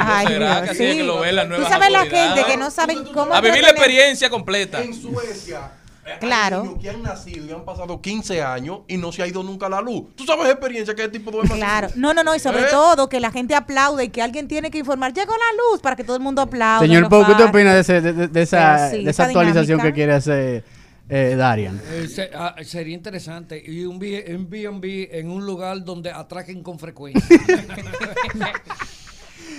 Ay, 0.00 0.26
será 0.28 0.62
que 0.62 0.70
así 0.70 0.84
es 0.84 0.92
sí. 0.92 0.98
que 0.98 1.02
lo 1.02 1.18
ven 1.18 1.34
las 1.34 1.46
Tú 1.46 1.50
nuevas 1.50 1.68
sabes 1.68 1.90
la 1.90 2.06
gente 2.06 2.44
que 2.46 2.56
no 2.56 2.70
saben 2.70 3.04
cómo 3.12 3.34
A 3.34 3.40
vivir 3.40 3.60
la 3.60 3.70
experiencia 3.70 4.30
completa. 4.30 4.80
En 4.80 4.94
Suecia. 4.94 5.72
Eh, 6.14 6.18
Claro. 6.20 6.58
Hay 6.62 6.68
niños 6.68 6.82
que 6.82 6.90
han 6.90 7.02
nacido 7.02 7.46
y 7.46 7.52
han 7.52 7.64
pasado 7.64 8.00
15 8.00 8.42
años 8.42 8.80
y 8.88 8.96
no 8.96 9.12
se 9.12 9.22
ha 9.22 9.26
ido 9.26 9.42
nunca 9.42 9.68
la 9.68 9.80
luz. 9.80 10.04
¿Tú 10.16 10.24
sabes 10.24 10.44
la 10.44 10.50
experiencia 10.52 10.94
que 10.94 11.02
ese 11.02 11.10
tipo 11.10 11.30
así? 11.42 11.52
Claro, 11.54 11.88
no, 11.96 12.12
no, 12.14 12.22
no, 12.24 12.34
y 12.34 12.38
sobre 12.40 12.62
¿Eh? 12.62 12.66
todo 12.70 13.08
que 13.08 13.20
la 13.20 13.30
gente 13.30 13.54
aplaude 13.54 14.04
y 14.04 14.08
que 14.08 14.22
alguien 14.22 14.48
tiene 14.48 14.70
que 14.70 14.78
informar, 14.78 15.12
llegó 15.12 15.32
la 15.32 15.62
luz 15.72 15.80
para 15.80 15.96
que 15.96 16.04
todo 16.04 16.16
el 16.16 16.22
mundo 16.22 16.42
aplaude. 16.42 16.86
Señor 16.86 17.08
Pau, 17.08 17.24
¿qué 17.26 17.34
te 17.34 17.44
opinas 17.44 17.74
de, 17.74 17.80
ese- 17.80 18.00
de- 18.00 18.12
de- 18.12 18.28
de 18.28 18.42
esa, 18.42 18.76
Pero 18.76 18.90
sí, 18.90 18.96
de 19.04 19.10
esa 19.10 19.10
esa 19.10 19.24
actualización 19.24 19.66
dinámica. 19.78 19.88
que 19.88 19.92
quiere 19.94 20.12
hacer 20.14 20.64
eh, 21.12 21.34
Darian. 21.36 21.80
Eh, 21.90 22.06
se- 22.08 22.30
ah, 22.34 22.54
sería 22.62 22.94
interesante. 22.94 23.60
Y 23.66 23.84
un 23.84 23.98
B&B 23.98 25.08
en 25.12 25.28
un 25.30 25.44
lugar 25.44 25.82
donde 25.84 26.10
atraquen 26.12 26.62
con 26.62 26.78
frecuencia. 26.78 27.20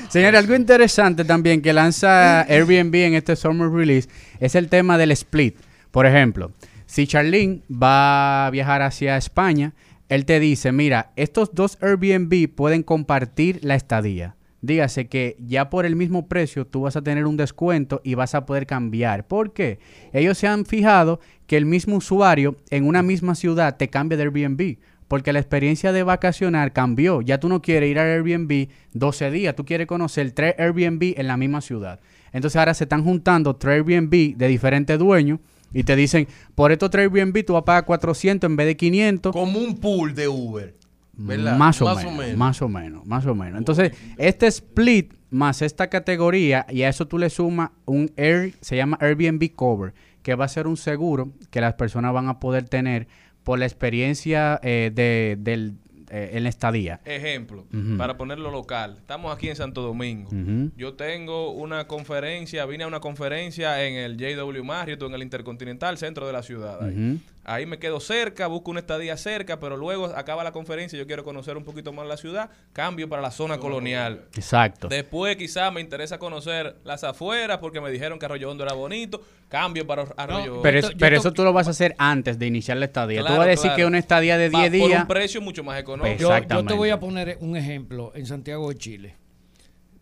Señores, 0.09 0.39
algo 0.39 0.55
interesante 0.55 1.23
también 1.23 1.61
que 1.61 1.71
lanza 1.73 2.41
Airbnb 2.41 2.95
en 2.95 3.13
este 3.15 3.35
Summer 3.35 3.69
Release 3.69 4.09
es 4.39 4.55
el 4.55 4.67
tema 4.67 4.97
del 4.97 5.11
split. 5.11 5.55
Por 5.91 6.05
ejemplo, 6.05 6.51
si 6.85 7.07
Charlene 7.07 7.61
va 7.71 8.47
a 8.47 8.49
viajar 8.49 8.81
hacia 8.81 9.17
España, 9.17 9.73
él 10.09 10.25
te 10.25 10.39
dice, 10.39 10.71
mira, 10.71 11.11
estos 11.15 11.53
dos 11.53 11.77
Airbnb 11.81 12.53
pueden 12.53 12.83
compartir 12.83 13.59
la 13.63 13.75
estadía. 13.75 14.35
Dígase 14.61 15.07
que 15.07 15.37
ya 15.39 15.69
por 15.69 15.85
el 15.85 15.95
mismo 15.95 16.27
precio 16.27 16.67
tú 16.67 16.81
vas 16.81 16.95
a 16.95 17.01
tener 17.01 17.25
un 17.25 17.35
descuento 17.35 18.01
y 18.03 18.13
vas 18.13 18.35
a 18.35 18.45
poder 18.45 18.67
cambiar. 18.67 19.25
¿Por 19.25 19.53
qué? 19.53 19.79
Ellos 20.13 20.37
se 20.37 20.47
han 20.47 20.65
fijado 20.65 21.19
que 21.47 21.57
el 21.57 21.65
mismo 21.65 21.95
usuario 21.95 22.57
en 22.69 22.85
una 22.85 23.01
misma 23.01 23.35
ciudad 23.35 23.77
te 23.77 23.89
cambia 23.89 24.17
de 24.17 24.23
Airbnb. 24.23 24.77
Porque 25.07 25.33
la 25.33 25.39
experiencia 25.39 25.91
de 25.91 26.03
vacacionar 26.03 26.73
cambió. 26.73 27.21
Ya 27.21 27.39
tú 27.39 27.49
no 27.49 27.61
quieres 27.61 27.89
ir 27.89 27.99
al 27.99 28.07
Airbnb 28.07 28.69
12 28.93 29.31
días, 29.31 29.55
tú 29.55 29.65
quieres 29.65 29.87
conocer 29.87 30.31
tres 30.31 30.55
Airbnb 30.57 31.17
en 31.17 31.27
la 31.27 31.37
misma 31.37 31.61
ciudad. 31.61 31.99
Entonces 32.31 32.57
ahora 32.57 32.73
se 32.73 32.83
están 32.83 33.03
juntando 33.03 33.55
tres 33.55 33.77
Airbnb 33.77 34.37
de 34.37 34.47
diferentes 34.47 34.99
dueños 34.99 35.39
y 35.73 35.83
te 35.83 35.95
dicen, 35.95 36.27
por 36.55 36.71
estos 36.71 36.89
tres 36.89 37.09
Airbnb 37.11 37.45
tú 37.45 37.53
vas 37.53 37.61
a 37.61 37.65
pagar 37.65 37.85
400 37.85 38.49
en 38.49 38.55
vez 38.55 38.67
de 38.67 38.77
500. 38.77 39.33
Como 39.33 39.59
un 39.59 39.77
pool 39.77 40.13
de 40.13 40.27
Uber. 40.27 40.75
¿verdad? 41.13 41.57
Más, 41.57 41.81
o, 41.81 41.85
menos, 41.85 42.37
más 42.37 42.61
o 42.61 42.67
menos, 42.67 43.05
más 43.05 43.25
o 43.25 43.35
menos. 43.35 43.57
Entonces, 43.57 43.91
este 44.17 44.47
split 44.47 45.13
más 45.31 45.61
esta 45.61 45.89
categoría, 45.89 46.65
y 46.69 46.83
a 46.83 46.89
eso 46.89 47.07
tú 47.07 47.17
le 47.17 47.29
sumas 47.29 47.71
un 47.85 48.11
Air, 48.17 48.53
se 48.61 48.75
llama 48.75 48.97
Airbnb 48.99 49.53
Cover, 49.55 49.93
que 50.21 50.35
va 50.35 50.45
a 50.45 50.49
ser 50.49 50.67
un 50.67 50.77
seguro 50.77 51.31
que 51.49 51.61
las 51.61 51.73
personas 51.75 52.13
van 52.13 52.27
a 52.27 52.39
poder 52.39 52.67
tener 52.67 53.07
por 53.43 53.57
la 53.57 53.65
experiencia 53.65 54.59
eh, 54.61 54.91
de, 54.93 55.37
del, 55.39 55.75
eh, 56.11 56.31
en 56.33 56.43
la 56.43 56.49
estadía. 56.49 56.99
Ejemplo, 57.05 57.65
para 57.97 58.17
ponerlo 58.17 58.51
local. 58.51 58.97
Estamos 58.99 59.33
aquí 59.33 59.47
en 59.49 59.55
Santo 59.55 59.81
Domingo. 59.81 60.29
Yo 60.75 60.93
tengo 60.95 61.51
una 61.51 61.87
conferencia, 61.87 62.65
vine 62.65 62.83
a 62.83 62.87
una 62.87 62.99
conferencia 62.99 63.83
en 63.85 63.95
el 63.95 64.17
JW 64.17 64.63
Marriott, 64.63 65.01
en 65.03 65.13
el 65.13 65.23
Intercontinental, 65.23 65.97
centro 65.97 66.27
de 66.27 66.33
la 66.33 66.43
ciudad. 66.43 66.83
ahí. 66.83 67.19
Ahí 67.43 67.65
me 67.65 67.79
quedo 67.79 67.99
cerca, 67.99 68.45
busco 68.45 68.69
una 68.69 68.81
estadía 68.81 69.17
cerca, 69.17 69.59
pero 69.59 69.75
luego 69.75 70.05
acaba 70.05 70.43
la 70.43 70.51
conferencia, 70.51 70.99
yo 70.99 71.07
quiero 71.07 71.23
conocer 71.23 71.57
un 71.57 71.63
poquito 71.63 71.91
más 71.91 72.05
la 72.07 72.15
ciudad, 72.15 72.51
cambio 72.71 73.09
para 73.09 73.21
la 73.21 73.31
zona 73.31 73.57
colonial. 73.57 74.25
Exacto. 74.35 74.87
Después 74.87 75.37
quizás 75.37 75.73
me 75.73 75.81
interesa 75.81 76.19
conocer 76.19 76.75
las 76.83 77.03
afueras 77.03 77.57
porque 77.57 77.81
me 77.81 77.89
dijeron 77.89 78.19
que 78.19 78.25
Arroyo 78.25 78.51
Hondo 78.51 78.63
era 78.63 78.73
bonito, 78.73 79.21
cambio 79.49 79.87
para 79.87 80.03
Arroyo 80.17 80.51
Hondo. 80.51 80.61
Pero, 80.61 80.79
es- 80.79 80.91
pero 80.99 81.17
eso 81.17 81.33
tú 81.33 81.43
lo 81.43 81.51
vas 81.51 81.65
a 81.67 81.71
hacer 81.71 81.95
antes 81.97 82.37
de 82.37 82.45
iniciar 82.45 82.77
la 82.77 82.85
estadía. 82.85 83.21
tú 83.25 83.33
vas 83.33 83.39
a 83.39 83.45
decir 83.45 83.63
claro. 83.63 83.77
que 83.77 83.85
una 83.85 83.97
estadía 83.97 84.37
de 84.37 84.49
Va 84.49 84.59
10 84.69 84.79
Por 84.79 84.89
días... 84.89 85.01
un 85.01 85.07
precio 85.07 85.41
mucho 85.41 85.63
más 85.63 85.79
económico. 85.79 86.19
Yo- 86.19 86.37
Yo, 86.47 86.63
te 86.65 86.73
voy 86.75 86.91
a 86.91 86.99
poner 86.99 87.37
un 87.41 87.57
ejemplo 87.57 88.11
en 88.13 88.27
Santiago 88.27 88.69
de 88.69 88.75
Chile. 88.77 89.15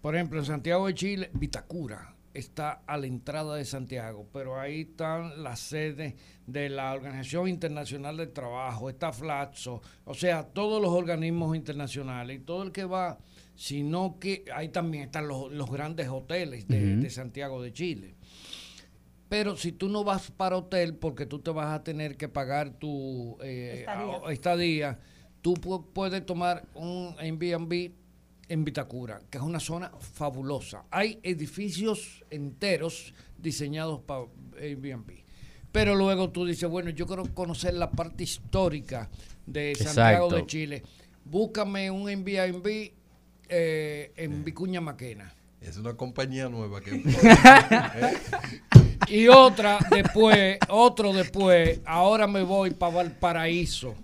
Por 0.01 0.13
ejemplo, 0.15 0.39
en 0.39 0.45
Santiago 0.45 0.87
de 0.87 0.93
Chile, 0.93 1.29
Vitacura 1.33 2.13
está 2.33 2.83
a 2.85 2.97
la 2.97 3.07
entrada 3.07 3.55
de 3.55 3.65
Santiago, 3.65 4.27
pero 4.31 4.59
ahí 4.59 4.81
están 4.81 5.43
las 5.43 5.59
sedes 5.59 6.13
de 6.45 6.69
la 6.69 6.93
Organización 6.93 7.47
Internacional 7.47 8.17
del 8.17 8.31
Trabajo, 8.31 8.89
está 8.89 9.11
Flaxo, 9.11 9.81
o 10.05 10.13
sea, 10.13 10.43
todos 10.43 10.81
los 10.81 10.91
organismos 10.91 11.55
internacionales 11.55 12.37
y 12.39 12.43
todo 12.43 12.63
el 12.63 12.71
que 12.71 12.85
va, 12.85 13.17
sino 13.55 14.17
que 14.19 14.45
ahí 14.53 14.69
también 14.69 15.05
están 15.05 15.27
los, 15.27 15.51
los 15.51 15.69
grandes 15.71 16.07
hoteles 16.07 16.67
de, 16.67 16.97
de 16.97 17.09
Santiago 17.09 17.61
de 17.61 17.73
Chile. 17.73 18.15
Pero 19.27 19.55
si 19.55 19.71
tú 19.71 19.89
no 19.89 20.03
vas 20.03 20.31
para 20.31 20.57
hotel 20.57 20.95
porque 20.95 21.25
tú 21.25 21.39
te 21.39 21.51
vas 21.51 21.67
a 21.73 21.83
tener 21.83 22.17
que 22.17 22.27
pagar 22.29 22.71
tu 22.79 23.37
eh, 23.43 23.79
Estadía. 23.81 24.15
a- 24.25 24.31
estadía, 24.33 24.99
tú 25.41 25.53
pu- 25.55 25.85
puedes 25.93 26.25
tomar 26.25 26.65
un 26.73 27.15
Airbnb 27.19 27.91
en 28.49 28.65
Vitacura, 28.65 29.21
que 29.29 29.37
es 29.37 29.43
una 29.43 29.59
zona 29.59 29.91
fabulosa. 29.99 30.83
Hay 30.91 31.19
edificios 31.23 32.25
enteros 32.29 33.13
diseñados 33.37 34.01
para 34.01 34.25
Airbnb. 34.59 35.11
Pero 35.71 35.95
luego 35.95 36.31
tú 36.31 36.45
dices, 36.45 36.67
bueno, 36.67 36.89
yo 36.89 37.05
quiero 37.05 37.23
conocer 37.33 37.75
la 37.75 37.91
parte 37.91 38.23
histórica 38.23 39.09
de 39.45 39.75
Santiago 39.75 40.25
Exacto. 40.25 40.35
de 40.35 40.45
Chile. 40.47 40.83
Búscame 41.23 41.91
un 41.91 42.09
Airbnb 42.09 42.91
eh, 43.47 44.11
en 44.15 44.43
Vicuña 44.43 44.81
Maquena. 44.81 45.33
Es 45.61 45.77
una 45.77 45.95
compañía 45.95 46.49
nueva 46.49 46.81
que... 46.81 47.03
Y 49.09 49.27
otra 49.27 49.79
después, 49.89 50.59
otro 50.69 51.11
después, 51.13 51.79
ahora 51.85 52.27
me 52.27 52.43
voy 52.43 52.71
para 52.71 52.95
Valparaíso. 52.95 53.95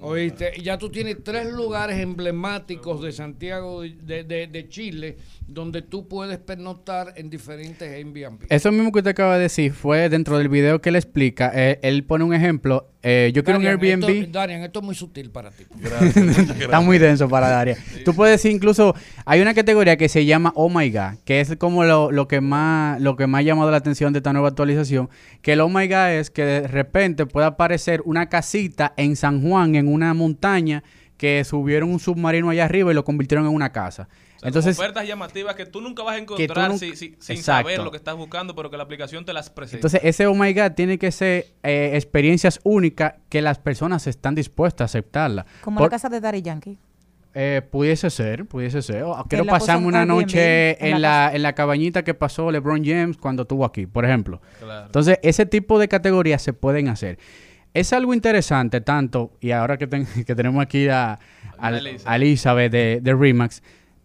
Oíste, 0.00 0.52
Y 0.56 0.62
ya 0.62 0.78
tú 0.78 0.90
tienes 0.90 1.22
tres 1.24 1.50
lugares 1.52 1.98
emblemáticos 1.98 3.02
de 3.02 3.12
Santiago 3.12 3.82
de, 3.82 4.24
de- 4.24 4.46
de 4.46 4.68
Chile 4.68 5.16
donde 5.46 5.82
tú 5.82 6.08
puedes 6.08 6.38
pernoctar 6.38 7.14
en 7.16 7.30
diferentes 7.30 7.88
Airbnb. 7.90 8.46
Eso 8.48 8.72
mismo 8.72 8.92
que 8.92 8.98
usted 8.98 9.10
acaba 9.10 9.36
de 9.36 9.42
decir 9.44 9.72
fue 9.72 10.08
dentro 10.08 10.38
del 10.38 10.48
video 10.48 10.80
que 10.80 10.88
él 10.90 10.96
explica. 10.96 11.50
eh, 11.54 11.78
él 11.82 12.04
pone 12.04 12.24
un 12.24 12.34
ejemplo. 12.34 12.90
Eh, 13.06 13.32
yo 13.34 13.44
quiero 13.44 13.58
un 13.58 13.64
Darian, 13.66 14.02
Airbnb. 14.02 14.08
Esto, 14.08 14.32
Darian, 14.38 14.62
esto 14.62 14.78
es 14.78 14.84
muy 14.84 14.94
sutil 14.94 15.30
para 15.30 15.50
ti. 15.50 15.64
Está 16.60 16.80
muy 16.80 16.96
denso 16.96 17.28
para 17.28 17.50
Daria. 17.50 17.76
Tú 18.02 18.14
puedes 18.14 18.40
decir 18.40 18.50
incluso, 18.50 18.94
hay 19.26 19.42
una 19.42 19.52
categoría 19.52 19.98
que 19.98 20.08
se 20.08 20.24
llama 20.24 20.52
Oh 20.56 20.70
My 20.70 20.90
God, 20.90 21.18
que 21.26 21.40
es 21.40 21.54
como 21.56 21.84
lo, 21.84 22.10
lo 22.10 22.26
que 22.28 22.40
más 22.40 22.98
lo 23.02 23.14
que 23.16 23.26
más 23.26 23.40
ha 23.40 23.42
llamado 23.42 23.70
la 23.70 23.76
atención 23.76 24.14
de 24.14 24.20
esta 24.20 24.32
nueva 24.32 24.48
actualización, 24.48 25.10
que 25.42 25.52
el 25.52 25.60
Oh 25.60 25.68
My 25.68 25.86
God 25.86 26.12
es 26.12 26.30
que 26.30 26.46
de 26.46 26.66
repente 26.66 27.26
puede 27.26 27.46
aparecer 27.46 28.00
una 28.06 28.30
casita 28.30 28.94
en 28.96 29.16
San 29.16 29.42
Juan, 29.42 29.74
en 29.74 29.86
una 29.86 30.14
montaña, 30.14 30.82
que 31.18 31.44
subieron 31.44 31.90
un 31.90 32.00
submarino 32.00 32.48
allá 32.48 32.64
arriba 32.64 32.90
y 32.90 32.94
lo 32.94 33.04
convirtieron 33.04 33.46
en 33.46 33.52
una 33.52 33.70
casa. 33.70 34.08
Sea, 34.44 34.48
Entonces, 34.50 34.78
ofertas 34.78 35.06
llamativas 35.08 35.54
que 35.54 35.64
tú 35.64 35.80
nunca 35.80 36.02
vas 36.02 36.16
a 36.16 36.18
encontrar 36.18 36.68
nunca- 36.68 36.78
si- 36.78 36.96
si- 36.96 37.16
sin 37.18 37.36
Exacto. 37.36 37.42
saber 37.68 37.80
lo 37.82 37.90
que 37.90 37.96
estás 37.96 38.14
buscando, 38.14 38.54
pero 38.54 38.70
que 38.70 38.76
la 38.76 38.82
aplicación 38.82 39.24
te 39.24 39.32
las 39.32 39.48
presenta. 39.48 39.78
Entonces, 39.78 40.00
ese 40.04 40.26
Oh 40.26 40.34
My 40.34 40.52
God 40.52 40.72
tiene 40.72 40.98
que 40.98 41.10
ser 41.12 41.46
eh, 41.62 41.92
experiencias 41.94 42.60
únicas 42.62 43.14
que 43.30 43.40
las 43.40 43.58
personas 43.58 44.06
están 44.06 44.34
dispuestas 44.34 44.82
a 44.82 44.98
aceptarla. 44.98 45.46
Como 45.62 45.78
Por- 45.78 45.86
la 45.86 45.90
casa 45.90 46.08
de 46.10 46.20
Daddy 46.20 46.42
Yankee. 46.42 46.78
Eh, 47.36 47.62
pudiese 47.68 48.10
ser, 48.10 48.44
pudiese 48.46 48.80
ser. 48.82 49.02
O, 49.02 49.16
Que 49.24 49.30
quiero 49.30 49.46
pasarme 49.46 49.86
una 49.88 50.04
noche 50.06 50.72
en 50.78 50.94
en 50.94 51.02
la 51.02 51.26
la, 51.30 51.34
en 51.34 51.42
la 51.42 51.52
cabañita 51.54 52.04
que 52.04 52.14
pasó 52.14 52.50
LeBron 52.52 52.84
James 52.84 53.16
cuando 53.16 53.42
estuvo 53.42 53.64
aquí, 53.64 53.86
por 53.86 54.04
ejemplo. 54.04 54.40
Claro. 54.60 54.86
Entonces, 54.86 55.18
ese 55.22 55.44
tipo 55.46 55.78
de 55.80 55.88
categorías 55.88 56.42
se 56.42 56.52
pueden 56.52 56.88
hacer. 56.88 57.18
Es 57.72 57.92
algo 57.92 58.14
interesante, 58.14 58.80
tanto, 58.80 59.32
y 59.40 59.50
ahora 59.50 59.78
que, 59.78 59.88
ten- 59.88 60.06
que 60.26 60.34
tenemos 60.36 60.62
aquí 60.62 60.86
a, 60.88 61.18
a- 61.58 61.68
Elizabeth. 61.70 62.02
a 62.06 62.16
Elizabeth 62.16 62.70
de, 62.72 63.00
de 63.02 63.14
Remax, 63.14 63.62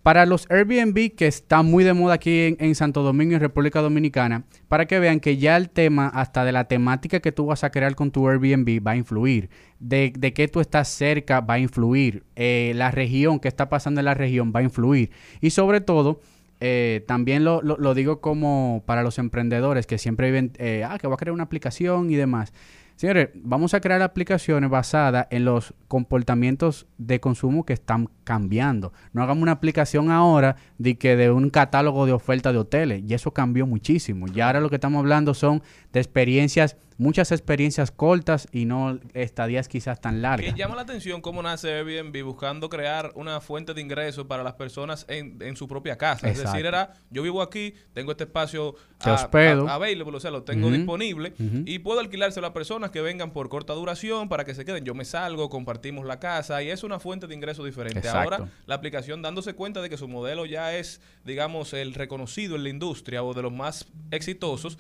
para 0.10 0.26
los 0.26 0.50
Airbnb 0.50 1.14
que 1.16 1.28
está 1.28 1.62
muy 1.62 1.84
de 1.84 1.94
moda 1.94 2.16
aquí 2.16 2.56
en, 2.58 2.74
Santo 2.74 3.04
Domingo 3.04 3.36
en 3.36 3.42
República 3.42 3.80
Dominicana, 3.80 4.44
para 4.68 4.88
que 4.88 4.98
vean 4.98 5.20
que 5.20 5.38
ya 5.38 5.56
el 5.56 5.70
tema, 5.70 6.08
hasta 6.08 6.44
de 6.46 6.52
la 6.52 6.64
temática 6.64 7.20
que 7.20 7.32
tú 7.32 7.46
vas 7.46 7.64
a 7.64 7.70
crear 7.70 7.94
con 7.94 8.10
tu 8.10 8.28
Airbnb, 8.28 8.84
va 8.84 8.94
a 8.94 8.96
influir. 8.96 9.52
De, 9.80 10.12
de 10.18 10.34
que 10.34 10.48
tú 10.48 10.62
estás 10.62 10.88
cerca, 10.88 11.42
va 11.42 11.54
a 11.54 11.60
influir. 11.60 12.24
Eh, 12.36 12.72
la 12.76 12.90
región, 12.90 13.40
que 13.40 13.48
está 13.50 13.70
pasando 13.70 14.02
en 14.02 14.06
la 14.06 14.16
región, 14.16 14.52
va 14.52 14.62
a 14.62 14.64
influir. 14.64 15.12
Y 15.42 15.52
sobre 15.52 15.80
todo, 15.80 16.22
eh, 16.60 17.04
también 17.08 17.44
lo, 17.44 17.62
lo- 17.62 17.78
lo 17.78 17.94
digo 17.94 18.20
como 18.20 18.82
para 18.88 19.04
los 19.04 19.20
emprendedores 19.20 19.86
que 19.86 20.00
siempre 20.00 20.32
viven, 20.32 20.54
eh, 20.58 20.84
ah, 20.90 20.98
que 20.98 21.06
voy 21.06 21.14
a 21.14 21.18
crear 21.18 21.34
una 21.36 21.44
aplicación 21.44 22.10
y 22.10 22.16
demás. 22.16 22.52
Señores, 23.00 23.30
vamos 23.34 23.74
a 23.74 23.80
crear 23.80 24.02
aplicaciones 24.02 24.70
basadas 24.70 25.28
en 25.30 25.46
los 25.46 25.74
comportamientos 25.88 26.86
de 26.98 27.22
consumo 27.22 27.66
que 27.66 27.72
están 27.72 28.10
cambiando. 28.26 28.92
No 29.14 29.24
hagamos 29.24 29.42
una 29.42 29.54
aplicación 29.54 30.12
ahora 30.12 30.58
de 30.78 30.98
que 30.98 31.16
de 31.16 31.32
un 31.32 31.50
catálogo 31.50 32.06
de 32.06 32.12
ofertas 32.12 32.52
de 32.52 32.60
hoteles. 32.60 33.02
Y 33.08 33.14
eso 33.14 33.32
cambió 33.32 33.66
muchísimo. 33.66 34.26
Y 34.28 34.42
ahora 34.42 34.60
lo 34.60 34.70
que 34.70 34.76
estamos 34.76 35.00
hablando 35.00 35.34
son 35.34 35.64
de 35.94 36.00
experiencias, 36.00 36.76
muchas 36.98 37.32
experiencias 37.32 37.92
cortas 37.92 38.48
y 38.52 38.66
no 38.66 39.00
estadías 39.14 39.68
quizás 39.68 40.02
tan 40.02 40.16
Que 40.16 40.22
largas. 40.22 40.56
llama 40.56 40.76
la 40.76 40.82
atención 40.84 41.22
cómo 41.22 41.42
nace 41.42 41.74
Airbnb 41.74 42.24
buscando 42.24 42.70
crear 42.70 43.12
una 43.16 43.40
fuente 43.42 43.74
de 43.74 43.82
ingresos 43.82 44.26
para 44.26 44.44
las 44.44 44.54
personas 44.54 45.06
en, 45.08 45.38
en 45.42 45.56
su 45.56 45.68
propia 45.68 45.98
casa. 45.98 46.30
Es 46.30 46.38
decir, 46.44 46.66
era, 46.66 46.94
yo 47.10 47.24
vivo 47.24 47.42
aquí, 47.42 47.74
tengo 47.94 48.12
este 48.12 48.26
espacio 48.26 48.76
a- 49.00 49.14
hospedo. 49.14 49.68
a- 49.68 49.76
available, 49.76 50.18
o 50.18 50.20
sea, 50.20 50.30
lo 50.30 50.44
tengo 50.44 50.70
disponible 50.70 51.34
y 51.66 51.80
puedo 51.80 52.02
alquilárselo 52.02 52.46
a 52.48 52.54
personas 52.54 52.92
que 52.92 53.02
vengan 53.02 53.32
por 53.32 53.50
corta 53.50 53.74
duración 53.74 54.30
para 54.30 54.44
que 54.44 54.54
se 54.54 54.66
queden. 54.66 54.84
Yo 54.84 54.94
me 54.94 55.06
salgo, 55.06 55.50
compartimos 55.50 56.06
la 56.06 56.20
casa 56.20 56.62
y 56.62 56.70
es 56.70 56.84
una 56.84 57.00
fuente 57.00 57.26
de 57.28 57.34
ingresos 57.34 57.66
diferente. 57.66 58.00
Exacto. 58.00 58.20
Ahora, 58.36 58.52
la 58.68 58.76
aplicación 58.76 59.22
dándose 59.22 59.54
cuenta 59.54 59.82
de 59.82 59.90
que 59.90 59.98
su 59.98 60.08
modelo 60.08 60.46
ya 60.46 60.76
es, 60.76 61.02
digamos, 61.26 61.74
el 61.74 61.94
reconocido 61.96 62.58
en 62.58 62.64
la 62.64 62.70
industria 62.70 63.24
o 63.24 63.34
de 63.34 63.42
los 63.42 63.54
más 63.54 63.88
exitosos, 64.12 64.78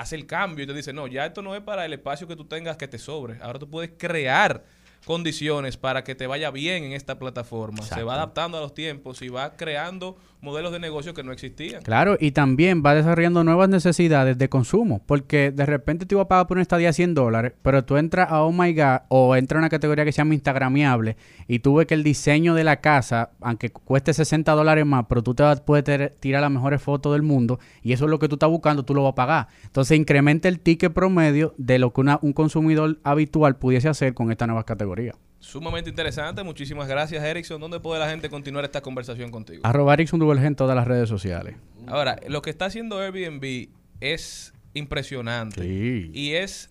hace 0.00 0.16
el 0.16 0.26
cambio 0.26 0.64
y 0.64 0.66
te 0.66 0.72
dice, 0.72 0.92
no, 0.94 1.06
ya 1.06 1.26
esto 1.26 1.42
no 1.42 1.54
es 1.54 1.60
para 1.60 1.84
el 1.84 1.92
espacio 1.92 2.26
que 2.26 2.34
tú 2.34 2.46
tengas 2.46 2.76
que 2.78 2.88
te 2.88 2.98
sobre. 2.98 3.38
Ahora 3.42 3.58
tú 3.58 3.68
puedes 3.68 3.92
crear 3.98 4.64
condiciones 5.06 5.76
para 5.76 6.04
que 6.04 6.14
te 6.14 6.26
vaya 6.26 6.50
bien 6.50 6.84
en 6.84 6.92
esta 6.92 7.18
plataforma. 7.18 7.82
Se 7.82 8.02
va 8.02 8.14
adaptando 8.14 8.58
a 8.58 8.60
los 8.60 8.74
tiempos 8.74 9.22
y 9.22 9.28
va 9.28 9.56
creando 9.56 10.16
modelos 10.40 10.72
de 10.72 10.78
negocio 10.78 11.12
que 11.12 11.22
no 11.22 11.32
existían. 11.32 11.82
Claro, 11.82 12.16
y 12.18 12.30
también 12.30 12.82
va 12.84 12.94
desarrollando 12.94 13.44
nuevas 13.44 13.68
necesidades 13.68 14.38
de 14.38 14.48
consumo, 14.48 15.02
porque 15.04 15.50
de 15.50 15.66
repente 15.66 16.06
te 16.06 16.14
iba 16.14 16.22
a 16.22 16.28
pagar 16.28 16.46
por 16.46 16.56
una 16.56 16.62
estadía 16.62 16.92
100 16.94 17.14
dólares, 17.14 17.52
pero 17.60 17.84
tú 17.84 17.96
entras 17.98 18.30
a 18.30 18.42
Oh 18.42 18.52
My 18.52 18.72
God 18.72 19.00
o 19.08 19.36
entras 19.36 19.56
a 19.56 19.60
una 19.60 19.68
categoría 19.68 20.04
que 20.06 20.12
se 20.12 20.18
llama 20.18 20.32
Instagramiable 20.34 21.16
y 21.46 21.58
tú 21.58 21.74
ves 21.74 21.86
que 21.86 21.94
el 21.94 22.02
diseño 22.04 22.54
de 22.54 22.64
la 22.64 22.80
casa, 22.80 23.32
aunque 23.42 23.70
cueste 23.70 24.14
60 24.14 24.52
dólares 24.52 24.86
más, 24.86 25.04
pero 25.08 25.22
tú 25.22 25.34
te 25.34 25.42
vas 25.42 25.62
ter- 25.84 26.14
tirar 26.20 26.40
las 26.40 26.50
mejores 26.50 26.80
fotos 26.80 27.12
del 27.12 27.22
mundo 27.22 27.58
y 27.82 27.92
eso 27.92 28.04
es 28.06 28.10
lo 28.10 28.18
que 28.18 28.28
tú 28.28 28.36
estás 28.36 28.48
buscando, 28.48 28.82
tú 28.84 28.94
lo 28.94 29.02
vas 29.02 29.12
a 29.12 29.16
pagar. 29.16 29.48
Entonces 29.64 29.98
incrementa 29.98 30.48
el 30.48 30.60
ticket 30.60 30.92
promedio 30.92 31.54
de 31.58 31.78
lo 31.78 31.92
que 31.92 32.00
una- 32.00 32.18
un 32.22 32.32
consumidor 32.32 32.98
habitual 33.04 33.56
pudiese 33.56 33.88
hacer 33.90 34.14
con 34.14 34.30
esta 34.30 34.46
nueva 34.46 34.64
categoría. 34.64 34.89
Sumamente 35.38 35.88
interesante. 35.88 36.42
Muchísimas 36.42 36.86
gracias, 36.86 37.24
Erickson. 37.24 37.60
¿Dónde 37.60 37.80
puede 37.80 37.98
la 37.98 38.10
gente 38.10 38.28
continuar 38.28 38.64
esta 38.64 38.82
conversación 38.82 39.30
contigo? 39.30 39.62
Arroba 39.64 39.94
Erickson 39.94 40.20
en 40.44 40.54
todas 40.54 40.76
las 40.76 40.86
redes 40.86 41.08
sociales. 41.08 41.56
Ahora, 41.86 42.18
lo 42.28 42.42
que 42.42 42.50
está 42.50 42.66
haciendo 42.66 42.98
Airbnb 42.98 43.68
es 44.00 44.52
impresionante. 44.74 45.66
Y 45.66 46.34
es 46.34 46.70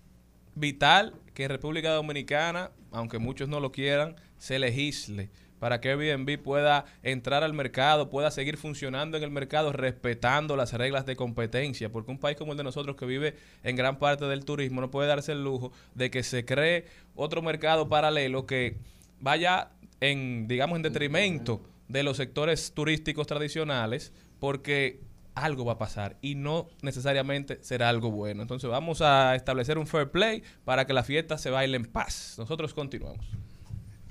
vital 0.54 1.14
que 1.34 1.44
en 1.44 1.50
República 1.50 1.90
Dominicana, 1.90 2.70
aunque 2.92 3.18
muchos 3.18 3.48
no 3.48 3.60
lo 3.60 3.72
quieran, 3.72 4.16
se 4.38 4.58
legisle 4.58 5.30
para 5.60 5.80
que 5.80 5.90
Airbnb 5.90 6.42
pueda 6.42 6.86
entrar 7.04 7.44
al 7.44 7.52
mercado, 7.52 8.10
pueda 8.10 8.32
seguir 8.32 8.56
funcionando 8.56 9.16
en 9.16 9.22
el 9.22 9.30
mercado 9.30 9.72
respetando 9.72 10.56
las 10.56 10.72
reglas 10.72 11.06
de 11.06 11.14
competencia, 11.14 11.92
porque 11.92 12.10
un 12.10 12.18
país 12.18 12.36
como 12.36 12.52
el 12.52 12.58
de 12.58 12.64
nosotros 12.64 12.96
que 12.96 13.06
vive 13.06 13.36
en 13.62 13.76
gran 13.76 13.98
parte 13.98 14.24
del 14.24 14.44
turismo 14.44 14.80
no 14.80 14.90
puede 14.90 15.06
darse 15.06 15.32
el 15.32 15.44
lujo 15.44 15.70
de 15.94 16.10
que 16.10 16.24
se 16.24 16.44
cree 16.44 16.86
otro 17.14 17.42
mercado 17.42 17.88
paralelo 17.88 18.46
que 18.46 18.78
vaya 19.20 19.70
en, 20.00 20.48
digamos, 20.48 20.76
en 20.76 20.82
detrimento 20.82 21.62
de 21.88 22.02
los 22.02 22.16
sectores 22.16 22.72
turísticos 22.72 23.26
tradicionales, 23.26 24.12
porque 24.38 25.00
algo 25.34 25.64
va 25.64 25.74
a 25.74 25.78
pasar 25.78 26.16
y 26.22 26.34
no 26.34 26.68
necesariamente 26.82 27.58
será 27.62 27.88
algo 27.88 28.10
bueno. 28.10 28.42
Entonces 28.42 28.68
vamos 28.70 29.02
a 29.02 29.34
establecer 29.34 29.78
un 29.78 29.86
fair 29.86 30.10
play 30.10 30.42
para 30.64 30.86
que 30.86 30.92
la 30.92 31.02
fiesta 31.02 31.38
se 31.38 31.50
baile 31.50 31.76
en 31.76 31.84
paz. 31.84 32.34
Nosotros 32.38 32.74
continuamos. 32.74 33.26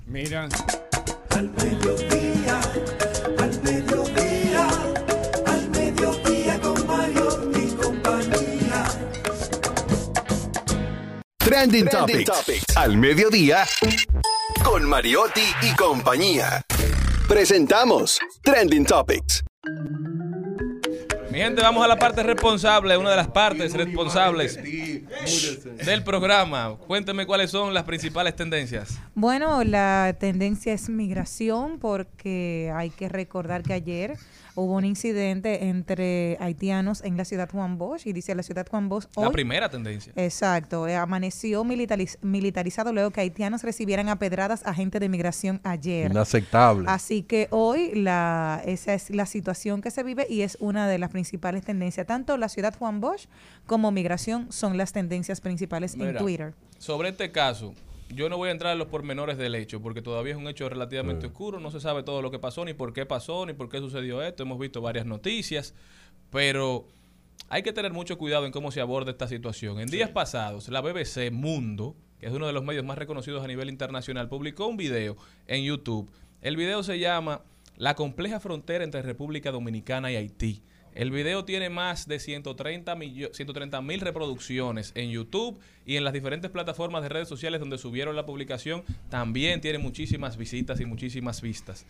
Mira. 0.06 0.48
Al 1.30 1.50
mediodía, 1.50 2.60
al 3.38 3.62
mediodía, 3.62 4.68
al 5.46 5.70
mediodía 5.70 6.60
con 6.60 6.86
Mario 6.86 7.50
y 7.54 7.70
compañía. 7.74 8.84
Trending, 11.38 11.88
Topics. 11.88 12.76
Al 12.76 12.96
mediodía 12.96 13.66
con 14.64 14.84
Mariotti 14.84 15.42
y 15.62 15.74
compañía. 15.74 16.62
Presentamos 17.28 18.18
Trending 18.42 18.84
Topics. 18.84 19.42
Gente, 21.40 21.62
vamos 21.62 21.82
a 21.82 21.88
la 21.88 21.98
parte 21.98 22.22
responsable, 22.22 22.98
una 22.98 23.08
de 23.08 23.16
las 23.16 23.28
partes 23.28 23.72
responsables 23.72 24.58
del 25.86 26.04
programa. 26.04 26.76
Cuénteme 26.86 27.24
cuáles 27.24 27.50
son 27.50 27.72
las 27.72 27.84
principales 27.84 28.36
tendencias. 28.36 29.00
Bueno, 29.14 29.64
la 29.64 30.14
tendencia 30.20 30.74
es 30.74 30.90
migración 30.90 31.78
porque 31.78 32.70
hay 32.76 32.90
que 32.90 33.08
recordar 33.08 33.62
que 33.62 33.72
ayer 33.72 34.18
hubo 34.60 34.74
un 34.74 34.84
incidente 34.84 35.68
entre 35.68 36.36
haitianos 36.40 37.02
en 37.02 37.16
la 37.16 37.24
ciudad 37.24 37.48
Juan 37.50 37.78
Bosch 37.78 38.06
y 38.06 38.12
dice 38.12 38.34
la 38.34 38.42
ciudad 38.42 38.66
Juan 38.70 38.88
Bosch 38.88 39.06
hoy... 39.16 39.24
La 39.24 39.30
primera 39.30 39.68
tendencia. 39.68 40.12
Exacto, 40.16 40.86
eh, 40.86 40.96
amaneció 40.96 41.64
militariz- 41.64 42.18
militarizado 42.22 42.92
luego 42.92 43.10
que 43.10 43.20
haitianos 43.20 43.62
recibieran 43.62 44.08
a 44.08 44.18
pedradas 44.18 44.62
a 44.66 44.74
gente 44.74 45.00
de 45.00 45.08
migración 45.08 45.60
ayer. 45.64 46.10
Inaceptable. 46.10 46.86
Así 46.88 47.22
que 47.22 47.48
hoy 47.50 47.92
la, 47.94 48.62
esa 48.64 48.94
es 48.94 49.10
la 49.10 49.26
situación 49.26 49.82
que 49.82 49.90
se 49.90 50.02
vive 50.02 50.26
y 50.28 50.42
es 50.42 50.56
una 50.60 50.86
de 50.88 50.98
las 50.98 51.10
principales 51.10 51.64
tendencias. 51.64 52.06
Tanto 52.06 52.36
la 52.36 52.48
ciudad 52.48 52.74
Juan 52.78 53.00
Bosch 53.00 53.26
como 53.66 53.90
migración 53.90 54.52
son 54.52 54.76
las 54.76 54.92
tendencias 54.92 55.40
principales 55.40 55.94
en 55.94 56.16
Twitter. 56.16 56.54
Sobre 56.78 57.10
este 57.10 57.30
caso, 57.32 57.74
yo 58.14 58.28
no 58.28 58.36
voy 58.36 58.48
a 58.48 58.52
entrar 58.52 58.72
en 58.72 58.78
los 58.78 58.88
pormenores 58.88 59.38
del 59.38 59.54
hecho, 59.54 59.80
porque 59.80 60.02
todavía 60.02 60.32
es 60.32 60.38
un 60.38 60.48
hecho 60.48 60.68
relativamente 60.68 61.26
Mm. 61.26 61.30
oscuro, 61.30 61.60
no 61.60 61.70
se 61.70 61.80
sabe 61.80 62.02
todo 62.02 62.22
lo 62.22 62.30
que 62.30 62.38
pasó, 62.38 62.64
ni 62.64 62.74
por 62.74 62.92
qué 62.92 63.06
pasó, 63.06 63.46
ni 63.46 63.52
por 63.52 63.68
qué 63.68 63.78
sucedió 63.78 64.22
esto, 64.22 64.42
hemos 64.42 64.58
visto 64.58 64.80
varias 64.80 65.06
noticias, 65.06 65.74
pero 66.30 66.86
hay 67.48 67.62
que 67.62 67.72
tener 67.72 67.92
mucho 67.92 68.18
cuidado 68.18 68.46
en 68.46 68.52
cómo 68.52 68.70
se 68.70 68.80
aborda 68.80 69.10
esta 69.10 69.26
situación. 69.28 69.80
En 69.80 69.88
días 69.88 70.10
pasados, 70.10 70.68
la 70.68 70.80
BBC 70.80 71.30
Mundo, 71.30 71.96
que 72.18 72.26
es 72.26 72.32
uno 72.32 72.46
de 72.46 72.52
los 72.52 72.64
medios 72.64 72.84
más 72.84 72.98
reconocidos 72.98 73.42
a 73.42 73.46
nivel 73.46 73.68
internacional, 73.68 74.28
publicó 74.28 74.66
un 74.66 74.76
video 74.76 75.16
en 75.46 75.64
YouTube. 75.64 76.10
El 76.42 76.56
video 76.56 76.82
se 76.82 76.98
llama 76.98 77.42
La 77.76 77.94
compleja 77.94 78.40
frontera 78.40 78.84
entre 78.84 79.02
República 79.02 79.50
Dominicana 79.50 80.12
y 80.12 80.16
Haití. 80.16 80.62
El 80.94 81.12
video 81.12 81.44
tiene 81.44 81.70
más 81.70 82.08
de 82.08 82.18
130 82.18 82.96
mil 82.96 84.00
reproducciones 84.00 84.90
en 84.96 85.10
YouTube 85.10 85.60
y 85.86 85.96
en 85.96 86.02
las 86.02 86.12
diferentes 86.12 86.50
plataformas 86.50 87.02
de 87.02 87.08
redes 87.08 87.28
sociales 87.28 87.60
donde 87.60 87.78
subieron 87.78 88.16
la 88.16 88.26
publicación 88.26 88.82
también 89.08 89.60
tiene 89.60 89.78
muchísimas 89.78 90.36
visitas 90.36 90.80
y 90.80 90.86
muchísimas 90.86 91.42
vistas. 91.42 91.86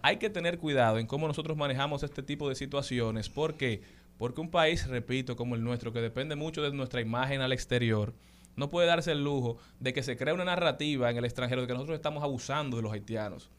Hay 0.00 0.18
que 0.18 0.30
tener 0.30 0.58
cuidado 0.58 0.98
en 0.98 1.08
cómo 1.08 1.26
nosotros 1.26 1.56
manejamos 1.56 2.04
este 2.04 2.22
tipo 2.22 2.48
de 2.48 2.54
situaciones. 2.54 3.28
¿Por 3.28 3.54
qué? 3.54 3.82
Porque 4.16 4.40
un 4.40 4.50
país, 4.50 4.86
repito, 4.86 5.34
como 5.34 5.56
el 5.56 5.64
nuestro, 5.64 5.92
que 5.92 6.00
depende 6.00 6.36
mucho 6.36 6.62
de 6.62 6.72
nuestra 6.72 7.00
imagen 7.00 7.40
al 7.40 7.52
exterior, 7.52 8.14
no 8.54 8.70
puede 8.70 8.86
darse 8.86 9.10
el 9.10 9.24
lujo 9.24 9.58
de 9.80 9.92
que 9.92 10.04
se 10.04 10.16
crea 10.16 10.34
una 10.34 10.44
narrativa 10.44 11.10
en 11.10 11.16
el 11.16 11.24
extranjero 11.24 11.62
de 11.62 11.66
que 11.66 11.72
nosotros 11.72 11.96
estamos 11.96 12.22
abusando 12.22 12.76
de 12.76 12.84
los 12.84 12.92
haitianos. 12.92 13.50